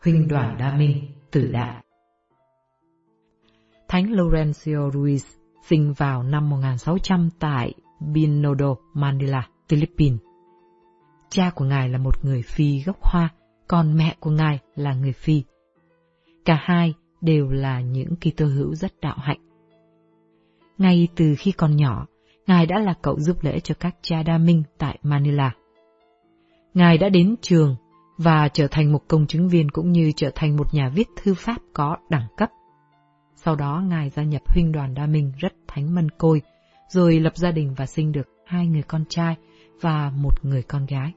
huynh 0.05 0.29
đoàn 0.29 0.57
đa 0.59 0.77
minh, 0.77 1.07
tử 1.31 1.49
đạo. 1.53 1.83
Thánh 3.89 4.05
Lorenzo 4.07 4.91
Ruiz 4.91 5.37
sinh 5.69 5.93
vào 5.93 6.23
năm 6.23 6.51
1600 6.51 7.29
tại 7.39 7.75
Binondo, 8.01 8.75
Manila, 8.95 9.49
Philippines. 9.69 10.19
Cha 11.31 11.51
của 11.55 11.65
ngài 11.65 11.89
là 11.89 11.99
một 11.99 12.25
người 12.25 12.43
Phi 12.43 12.83
gốc 12.83 12.97
Hoa, 13.03 13.29
còn 13.69 13.97
mẹ 13.97 14.17
của 14.21 14.31
ngài 14.31 14.59
là 14.75 14.95
người 14.95 15.13
Phi. 15.13 15.43
Cả 16.45 16.59
hai 16.63 16.95
đều 17.21 17.49
là 17.49 17.81
những 17.81 18.17
Kitô 18.17 18.47
hữu 18.47 18.75
rất 18.75 19.01
đạo 19.01 19.17
hạnh. 19.19 19.41
Ngay 20.79 21.09
từ 21.17 21.35
khi 21.39 21.53
còn 21.53 21.77
nhỏ, 21.77 22.07
ngài 22.47 22.67
đã 22.67 22.79
là 22.79 22.95
cậu 23.03 23.21
giúp 23.21 23.37
lễ 23.43 23.61
cho 23.61 23.75
các 23.81 23.97
cha 24.03 24.23
đa 24.23 24.39
minh 24.39 24.63
tại 24.79 24.99
Manila. 25.03 25.53
Ngài 26.75 26.99
đã 26.99 27.09
đến 27.09 27.35
trường 27.43 27.77
và 28.19 28.49
trở 28.49 28.67
thành 28.71 28.93
một 28.93 29.01
công 29.09 29.27
chứng 29.27 29.49
viên 29.49 29.71
cũng 29.71 29.93
như 29.93 30.13
trở 30.17 30.31
thành 30.35 30.57
một 30.57 30.75
nhà 30.75 30.89
viết 30.89 31.09
thư 31.23 31.35
pháp 31.35 31.57
có 31.73 31.97
đẳng 32.11 32.27
cấp. 32.37 32.51
Sau 33.35 33.57
đó 33.57 33.83
Ngài 33.89 34.11
gia 34.11 34.23
nhập 34.23 34.43
huynh 34.49 34.73
đoàn 34.73 34.95
đa 34.95 35.07
minh 35.07 35.33
rất 35.39 35.53
thánh 35.69 35.95
mân 35.95 36.11
côi, 36.11 36.43
rồi 36.89 37.21
lập 37.21 37.37
gia 37.37 37.51
đình 37.51 37.75
và 37.77 37.87
sinh 37.87 38.13
được 38.13 38.29
hai 38.47 38.67
người 38.67 38.83
con 38.83 39.05
trai 39.09 39.37
và 39.81 40.11
một 40.17 40.45
người 40.45 40.63
con 40.63 40.87
gái. 40.87 41.13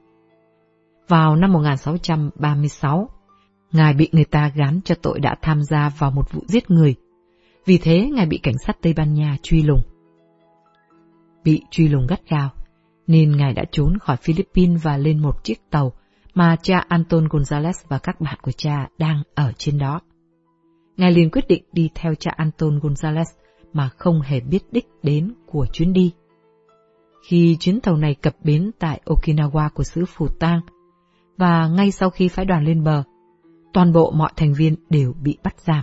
Vào 1.08 1.36
năm 1.36 1.52
1636, 1.52 3.08
Ngài 3.72 3.94
bị 3.94 4.08
người 4.12 4.24
ta 4.24 4.52
gán 4.54 4.80
cho 4.84 4.94
tội 5.02 5.20
đã 5.20 5.36
tham 5.42 5.62
gia 5.62 5.88
vào 5.88 6.10
một 6.10 6.32
vụ 6.32 6.42
giết 6.46 6.70
người. 6.70 6.94
Vì 7.66 7.78
thế, 7.78 8.10
Ngài 8.14 8.26
bị 8.26 8.38
cảnh 8.38 8.54
sát 8.66 8.76
Tây 8.82 8.94
Ban 8.96 9.14
Nha 9.14 9.36
truy 9.42 9.62
lùng. 9.62 9.80
Bị 11.44 11.62
truy 11.70 11.88
lùng 11.88 12.06
gắt 12.06 12.20
gao, 12.28 12.50
nên 13.06 13.36
Ngài 13.36 13.52
đã 13.52 13.64
trốn 13.72 13.98
khỏi 13.98 14.16
Philippines 14.16 14.82
và 14.82 14.96
lên 14.96 15.18
một 15.18 15.44
chiếc 15.44 15.70
tàu 15.70 15.92
mà 16.40 16.56
cha 16.62 16.84
Anton 16.88 17.28
Gonzalez 17.28 17.72
và 17.88 17.98
các 17.98 18.20
bạn 18.20 18.38
của 18.42 18.52
cha 18.52 18.88
đang 18.98 19.22
ở 19.34 19.52
trên 19.58 19.78
đó. 19.78 20.00
Ngài 20.96 21.12
liền 21.12 21.30
quyết 21.30 21.48
định 21.48 21.64
đi 21.72 21.90
theo 21.94 22.14
cha 22.14 22.30
Anton 22.36 22.78
Gonzalez 22.78 23.24
mà 23.72 23.88
không 23.98 24.20
hề 24.20 24.40
biết 24.40 24.62
đích 24.70 24.86
đến 25.02 25.34
của 25.46 25.66
chuyến 25.72 25.92
đi. 25.92 26.12
Khi 27.26 27.56
chuyến 27.60 27.80
tàu 27.80 27.96
này 27.96 28.14
cập 28.14 28.34
bến 28.44 28.70
tại 28.78 29.00
Okinawa 29.04 29.68
của 29.74 29.82
xứ 29.82 30.04
Phù 30.08 30.28
Tang, 30.28 30.60
và 31.36 31.68
ngay 31.68 31.90
sau 31.90 32.10
khi 32.10 32.28
phái 32.28 32.44
đoàn 32.44 32.64
lên 32.64 32.84
bờ, 32.84 33.02
toàn 33.72 33.92
bộ 33.92 34.10
mọi 34.10 34.32
thành 34.36 34.52
viên 34.54 34.74
đều 34.90 35.12
bị 35.22 35.38
bắt 35.44 35.54
giam. 35.60 35.82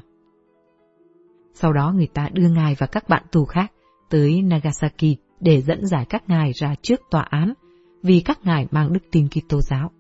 Sau 1.54 1.74
đó 1.74 1.94
người 1.96 2.08
ta 2.14 2.30
đưa 2.34 2.50
ngài 2.50 2.76
và 2.80 2.88
các 2.88 3.10
bạn 3.10 3.24
tù 3.32 3.46
khác 3.46 3.72
tới 4.10 4.42
Nagasaki 4.42 5.18
để 5.40 5.62
dẫn 5.62 5.86
giải 5.86 6.06
các 6.10 6.30
ngài 6.30 6.52
ra 6.52 6.76
trước 6.82 7.02
tòa 7.12 7.22
án 7.22 7.54
vì 8.04 8.22
các 8.26 8.40
ngài 8.44 8.68
mang 8.72 8.94
đức 8.94 9.04
tin 9.12 9.28
Kitô 9.28 9.62
giáo 9.62 9.92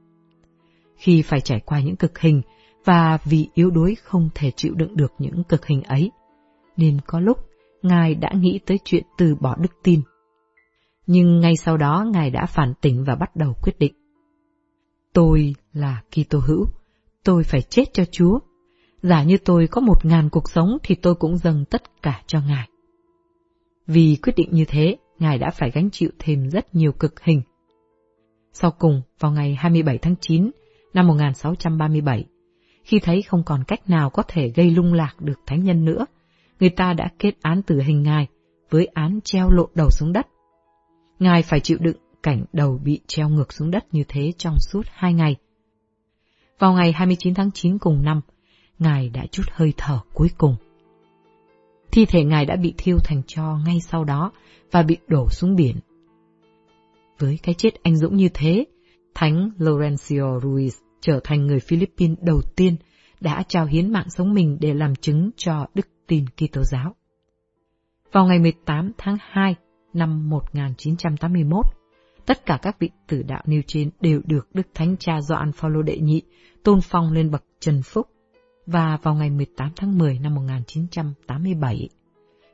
khi 0.97 1.21
phải 1.21 1.41
trải 1.41 1.59
qua 1.59 1.79
những 1.79 1.95
cực 1.95 2.19
hình 2.19 2.41
và 2.85 3.17
vì 3.25 3.47
yếu 3.53 3.69
đuối 3.69 3.95
không 3.95 4.29
thể 4.35 4.51
chịu 4.55 4.73
đựng 4.75 4.97
được 4.97 5.13
những 5.19 5.43
cực 5.43 5.65
hình 5.65 5.83
ấy, 5.83 6.11
nên 6.77 6.97
có 7.07 7.19
lúc 7.19 7.37
Ngài 7.81 8.15
đã 8.15 8.29
nghĩ 8.35 8.59
tới 8.65 8.79
chuyện 8.83 9.03
từ 9.17 9.35
bỏ 9.35 9.55
đức 9.55 9.71
tin. 9.83 10.01
Nhưng 11.07 11.39
ngay 11.39 11.55
sau 11.55 11.77
đó 11.77 12.05
Ngài 12.13 12.29
đã 12.29 12.45
phản 12.45 12.73
tỉnh 12.81 13.03
và 13.03 13.15
bắt 13.15 13.35
đầu 13.35 13.53
quyết 13.61 13.79
định. 13.79 13.93
Tôi 15.13 15.55
là 15.73 16.01
Kitô 16.11 16.39
hữu, 16.47 16.65
tôi 17.23 17.43
phải 17.43 17.61
chết 17.61 17.93
cho 17.93 18.05
Chúa. 18.11 18.39
Giả 19.01 19.23
như 19.23 19.37
tôi 19.45 19.67
có 19.67 19.81
một 19.81 20.05
ngàn 20.05 20.29
cuộc 20.29 20.49
sống 20.49 20.77
thì 20.83 20.95
tôi 20.95 21.15
cũng 21.15 21.37
dâng 21.37 21.65
tất 21.65 22.01
cả 22.01 22.21
cho 22.27 22.41
Ngài. 22.41 22.69
Vì 23.87 24.17
quyết 24.23 24.33
định 24.35 24.49
như 24.51 24.65
thế, 24.67 24.97
Ngài 25.19 25.37
đã 25.37 25.49
phải 25.51 25.71
gánh 25.71 25.89
chịu 25.91 26.09
thêm 26.19 26.49
rất 26.49 26.75
nhiều 26.75 26.91
cực 26.91 27.23
hình. 27.23 27.41
Sau 28.53 28.71
cùng, 28.71 29.01
vào 29.19 29.31
ngày 29.31 29.55
27 29.55 29.97
tháng 29.97 30.15
9, 30.19 30.51
năm 30.97 31.07
1637, 31.07 32.25
khi 32.83 32.99
thấy 32.99 33.21
không 33.21 33.43
còn 33.43 33.63
cách 33.63 33.89
nào 33.89 34.09
có 34.09 34.23
thể 34.27 34.49
gây 34.49 34.71
lung 34.71 34.93
lạc 34.93 35.21
được 35.21 35.39
thánh 35.45 35.63
nhân 35.63 35.85
nữa, 35.85 36.05
người 36.59 36.69
ta 36.69 36.93
đã 36.93 37.09
kết 37.19 37.31
án 37.41 37.61
tử 37.61 37.81
hình 37.81 38.03
ngài 38.03 38.27
với 38.69 38.85
án 38.85 39.19
treo 39.23 39.49
lộn 39.49 39.69
đầu 39.75 39.89
xuống 39.91 40.13
đất. 40.13 40.27
Ngài 41.19 41.41
phải 41.41 41.59
chịu 41.59 41.77
đựng 41.81 41.97
cảnh 42.23 42.45
đầu 42.53 42.79
bị 42.83 42.99
treo 43.07 43.29
ngược 43.29 43.53
xuống 43.53 43.71
đất 43.71 43.85
như 43.91 44.03
thế 44.07 44.31
trong 44.37 44.55
suốt 44.59 44.81
hai 44.91 45.13
ngày. 45.13 45.35
Vào 46.59 46.73
ngày 46.73 46.91
29 46.91 47.33
tháng 47.33 47.51
9 47.51 47.77
cùng 47.77 48.03
năm, 48.03 48.21
Ngài 48.79 49.09
đã 49.09 49.25
chút 49.31 49.43
hơi 49.51 49.73
thở 49.77 49.99
cuối 50.13 50.29
cùng. 50.37 50.55
Thi 51.91 52.05
thể 52.05 52.23
Ngài 52.23 52.45
đã 52.45 52.55
bị 52.55 52.73
thiêu 52.77 52.97
thành 53.03 53.21
cho 53.27 53.57
ngay 53.65 53.79
sau 53.81 54.03
đó 54.03 54.31
và 54.71 54.83
bị 54.83 54.97
đổ 55.07 55.29
xuống 55.29 55.55
biển. 55.55 55.75
Với 57.19 57.39
cái 57.43 57.55
chết 57.55 57.83
anh 57.83 57.95
dũng 57.95 58.15
như 58.15 58.29
thế, 58.33 58.65
Thánh 59.15 59.49
Lorenzo 59.59 60.39
Ruiz 60.39 60.86
trở 61.01 61.19
thành 61.23 61.47
người 61.47 61.59
Philippines 61.59 62.17
đầu 62.21 62.41
tiên 62.55 62.75
đã 63.19 63.43
trao 63.47 63.65
hiến 63.65 63.91
mạng 63.91 64.09
sống 64.09 64.33
mình 64.33 64.57
để 64.61 64.73
làm 64.73 64.95
chứng 64.95 65.29
cho 65.37 65.65
đức 65.73 65.87
tin 66.07 66.25
Kitô 66.27 66.63
giáo. 66.63 66.95
Vào 68.11 68.25
ngày 68.25 68.39
18 68.39 68.91
tháng 68.97 69.17
2 69.21 69.55
năm 69.93 70.29
1981, 70.29 71.65
tất 72.25 72.45
cả 72.45 72.59
các 72.61 72.79
vị 72.79 72.89
tử 73.07 73.23
đạo 73.23 73.41
nêu 73.45 73.61
trên 73.67 73.89
đều 74.01 74.21
được 74.25 74.47
Đức 74.53 74.67
Thánh 74.73 74.95
Cha 74.99 75.21
Gioan 75.21 75.51
Phaolô 75.51 75.81
đệ 75.81 75.97
nhị 75.97 76.21
tôn 76.63 76.79
phong 76.81 77.11
lên 77.11 77.31
bậc 77.31 77.43
trần 77.59 77.81
phúc 77.83 78.07
và 78.65 78.97
vào 79.03 79.15
ngày 79.15 79.29
18 79.29 79.69
tháng 79.75 79.97
10 79.97 80.19
năm 80.19 80.35
1987, 80.35 81.89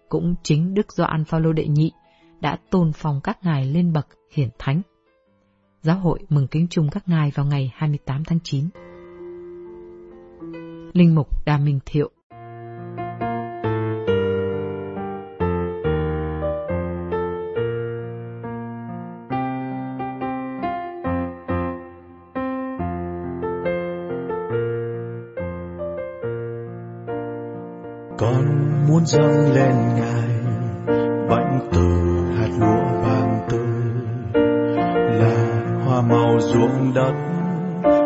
cũng 0.10 0.36
chính 0.44 0.74
Đức 0.74 0.94
Gioan 0.94 1.26
Phaolô 1.26 1.54
đệ 1.54 1.68
nhị 1.68 1.92
đã 2.42 2.58
tôn 2.70 2.92
phong 2.94 3.22
các 3.24 3.38
ngài 3.44 3.66
lên 3.66 3.94
bậc 3.94 4.08
hiển 4.32 4.50
thánh. 4.60 4.82
Giáo 5.84 6.00
hội 6.00 6.20
mừng 6.30 6.48
kính 6.48 6.68
chung 6.70 6.90
các 6.92 7.04
ngài 7.10 7.32
vào 7.36 7.46
ngày 7.46 7.72
28 7.76 8.24
tháng 8.24 8.40
9. 8.44 8.70
Linh 10.94 11.16
Mục 11.16 11.46
Đà 11.46 11.58
Minh 11.58 11.80
Thiệu 11.86 12.10
con 28.18 28.88
muốn 28.88 29.06
dâng 29.06 29.54
lên 29.54 29.76
ngài 29.96 30.30
vẫn 31.28 31.70
từ 31.72 32.03
đất, 36.94 37.14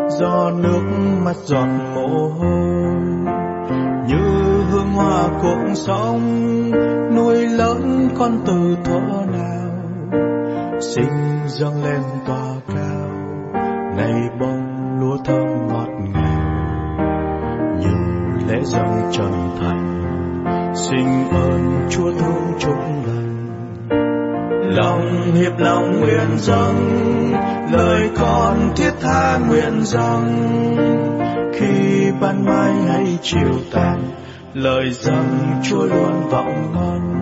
do 0.10 0.52
nước 0.52 0.84
mắt 1.26 1.36
giọt 1.36 1.68
mồ 1.96 2.28
hôi. 2.28 2.68
Như 4.08 4.64
hương 4.72 4.92
hoa 4.94 5.30
cuộc 5.42 5.74
sống 5.74 6.22
nuôi 7.16 7.48
lớn 7.48 8.10
con 8.18 8.32
từ 8.46 8.78
thuở 8.86 9.26
nào 9.26 9.58
sinh 10.80 11.48
dâng 11.48 11.84
lên 11.84 12.02
tòa 12.28 12.54
cao. 12.68 13.10
Này 13.98 14.14
bông 14.40 15.00
lúa 15.00 15.18
thơm 15.26 15.68
ngọt 15.68 15.90
ngào 16.14 16.58
như 17.80 17.94
lễ 18.48 18.60
dâng 18.64 19.10
trần 19.12 19.32
thành. 19.60 20.04
Xin 20.76 21.30
ơn 21.32 21.88
Chúa 21.90 22.12
thương 22.12 22.54
chúng 22.60 23.07
lòng 24.78 25.34
hiệp 25.34 25.60
lòng 25.60 26.00
nguyện 26.00 26.38
dâng 26.38 27.32
lời 27.72 28.10
con 28.16 28.72
thiết 28.76 28.92
tha 29.02 29.38
nguyện 29.38 29.84
rằng, 29.84 30.24
khi 31.54 32.12
ban 32.22 32.46
mai 32.46 32.74
hay 32.90 33.18
chiều 33.22 33.60
tàn 33.72 34.04
lời 34.54 34.92
dâng 34.92 35.60
Chúa 35.70 35.84
luôn 35.84 36.30
vọng 36.30 36.72
ngon 36.74 37.14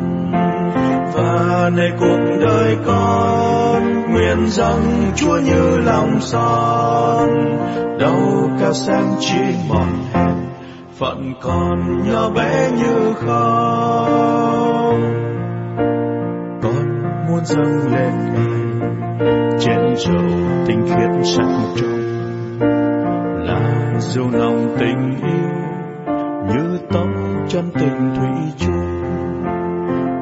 và 1.13 1.69
này 1.75 1.91
cuộc 1.99 2.19
đời 2.41 2.77
con 2.85 4.13
nguyện 4.13 4.47
rằng 4.47 5.11
Chúa 5.15 5.37
như 5.37 5.77
lòng 5.77 6.21
son. 6.21 7.29
Đâu 7.99 8.49
cao 8.59 8.73
sang 8.73 9.15
chỉ 9.19 9.41
mòn 9.69 9.89
hèn 10.13 10.35
phận 10.99 11.33
con 11.41 12.09
nhỏ 12.09 12.29
bé 12.29 12.71
như 12.71 13.13
không 13.13 15.24
muốn 17.35 17.45
dâng 17.45 17.93
lên 17.93 18.33
ngài 18.33 18.83
trên 19.59 19.95
dầu 19.97 20.23
tinh 20.67 20.85
khiết 20.85 21.25
sạch 21.25 21.73
trong 21.75 21.99
là 23.45 23.93
dầu 23.99 24.25
nồng 24.31 24.75
tình 24.79 25.19
yêu, 25.23 25.49
như 26.47 26.79
tóc 26.91 27.07
chân 27.47 27.69
tình 27.73 28.15
thủy 28.15 28.53
chung. 28.57 29.03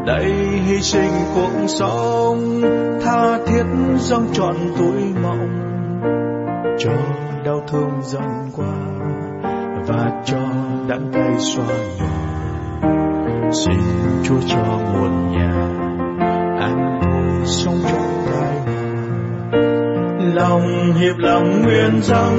Đây 0.05 0.25
hy 0.65 0.81
sinh 0.81 1.11
cuộc 1.35 1.67
sống, 1.67 2.61
tha 3.05 3.37
thiết 3.45 3.63
dâng 3.97 4.27
trọn 4.33 4.55
tuổi 4.77 5.03
mộng. 5.23 5.59
Cho 6.79 6.93
đau 7.45 7.61
thương 7.67 8.01
dần 8.01 8.49
qua 8.55 8.73
và 9.87 10.21
cho 10.25 10.39
đắng 10.87 11.11
cay 11.13 11.39
xoa 11.39 11.65
nhòa. 11.99 13.51
Xin 13.51 13.79
chúa 14.23 14.39
cho 14.47 14.63
một 14.93 15.09
nhà 15.31 15.69
anh 16.63 16.99
vui 17.01 17.45
sống 17.45 17.79
trong 17.87 18.25
tay 18.31 18.73
lòng 20.33 20.93
hiệp 20.93 21.17
lòng 21.17 21.61
nguyện 21.61 22.01
rằng, 22.01 22.37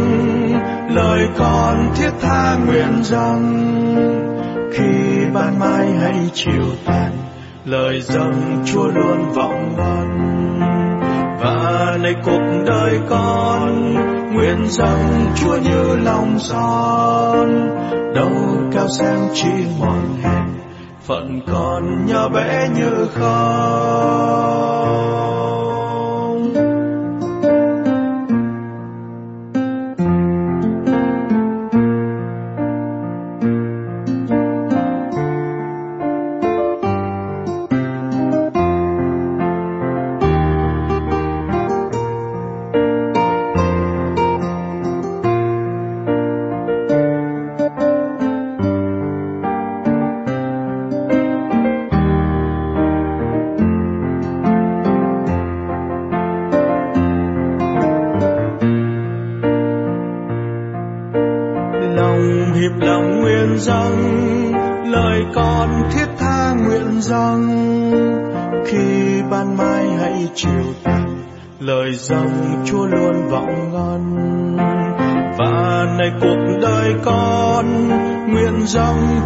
lời 0.94 1.28
con 1.38 1.90
thiết 1.96 2.10
tha 2.20 2.56
nguyện 2.66 3.02
rằng. 3.02 3.70
Khi 4.72 5.24
ban 5.34 5.58
mai 5.58 5.92
hay 5.92 6.30
chiều 6.34 6.64
tàn, 6.84 7.12
lời 7.64 8.00
dâng 8.00 8.62
chúa 8.66 8.86
luôn 8.86 9.32
vọng 9.34 9.76
ngon 9.76 10.60
và 11.40 11.98
này 12.02 12.14
cuộc 12.24 12.42
đời 12.66 13.00
con, 13.08 13.94
nguyện 14.34 14.66
rằng 14.68 15.32
chúa 15.36 15.56
như 15.56 15.96
lòng 15.96 16.38
son. 16.38 17.70
Đâu 18.14 18.32
cao 18.72 18.86
xem 18.98 19.18
chi 19.34 19.50
mòn 19.78 20.16
hèn 20.22 20.63
phận 21.06 21.40
con 21.46 22.06
nhỏ 22.06 22.28
bé 22.28 22.68
như 22.76 23.08
không 23.14 24.73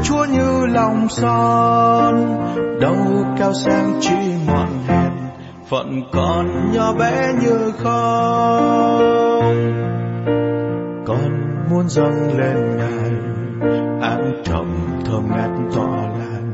chúa 0.05 0.25
như 0.25 0.67
lòng 0.67 1.09
son, 1.09 2.39
đâu 2.81 2.97
cao 3.39 3.53
sang 3.53 3.93
chỉ 4.01 4.17
mọn 4.47 4.69
hèn 4.87 5.13
phận 5.71 6.03
con 6.13 6.73
nhỏ 6.73 6.93
bé 6.99 7.33
như 7.43 7.73
không 7.79 9.49
con 11.07 11.31
muốn 11.71 11.89
dâng 11.89 12.39
lên 12.39 12.77
ngài, 12.77 13.11
an 14.01 14.43
trầm 14.45 14.67
thơm 15.05 15.29
ngát 15.31 15.51
tỏ 15.75 15.89
lan 16.19 16.53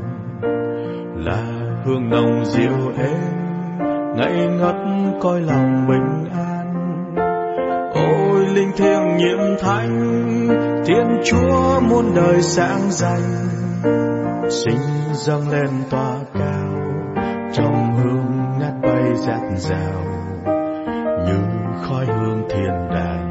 là 1.15 1.43
hương 1.85 2.09
nồng 2.09 2.45
dịu 2.45 2.91
êm, 2.97 3.19
ngây 4.15 4.47
ngất 4.47 4.75
coi 5.21 5.41
lòng 5.41 5.87
bình 5.87 6.25
an. 6.33 6.65
Ôi 7.93 8.45
linh 8.53 8.71
thiêng 8.77 9.17
nhiệm 9.17 9.39
thánh 9.59 10.24
thiên 10.85 11.21
chúa 11.23 11.79
muôn 11.79 12.15
đời 12.15 12.41
sáng 12.41 12.81
danh 12.89 13.49
sinh 14.49 14.79
dâng 15.13 15.49
lên 15.49 15.69
tòa 15.89 16.17
cao 16.33 16.85
trong 17.53 17.93
hương 17.93 18.59
ngát 18.59 18.73
bay 18.81 19.15
dạt 19.15 19.41
dào. 19.57 20.03
Như 21.25 21.39
khói 21.81 22.05
hương 22.05 22.43
thiên 22.49 22.89
đàng 22.93 23.29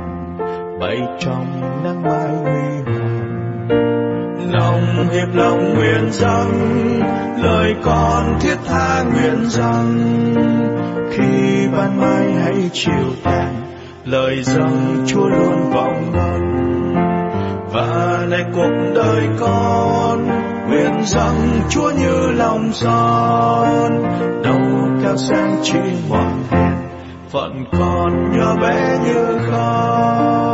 bay 0.81 0.99
trong 1.19 1.61
nắng 1.85 2.03
mai 2.03 2.29
huy 2.29 2.93
hoàng. 2.93 3.69
Lòng 4.53 5.09
hiệp 5.13 5.35
lòng 5.35 5.75
nguyện 5.75 6.11
rằng, 6.11 6.51
lời 7.43 7.75
con 7.85 8.39
thiết 8.41 8.57
tha 8.65 9.03
nguyện 9.03 9.45
rằng, 9.49 10.05
khi 11.11 11.69
ban 11.73 12.01
mai 12.01 12.33
hãy 12.33 12.71
chiều 12.73 13.11
tàn 13.25 13.55
lời 14.05 14.43
dâng 14.43 15.05
chúa 15.07 15.29
luôn 15.29 15.71
vọng 15.71 16.13
ngon 16.13 16.54
này 18.27 18.45
cuộc 18.55 18.71
đời 18.95 19.29
con, 19.41 20.27
nguyện 20.69 21.05
rằng 21.05 21.61
chúa 21.71 21.91
như 21.91 22.31
lòng 22.31 22.73
son. 22.73 24.03
Đầu 24.43 24.61
cao 25.03 25.17
sáng 25.17 25.57
chỉ 25.63 25.79
mòn 26.09 26.43
phận 27.31 27.65
con 27.79 28.39
nhỏ 28.39 28.57
bé 28.63 28.99
như 29.05 29.39
không 29.51 30.54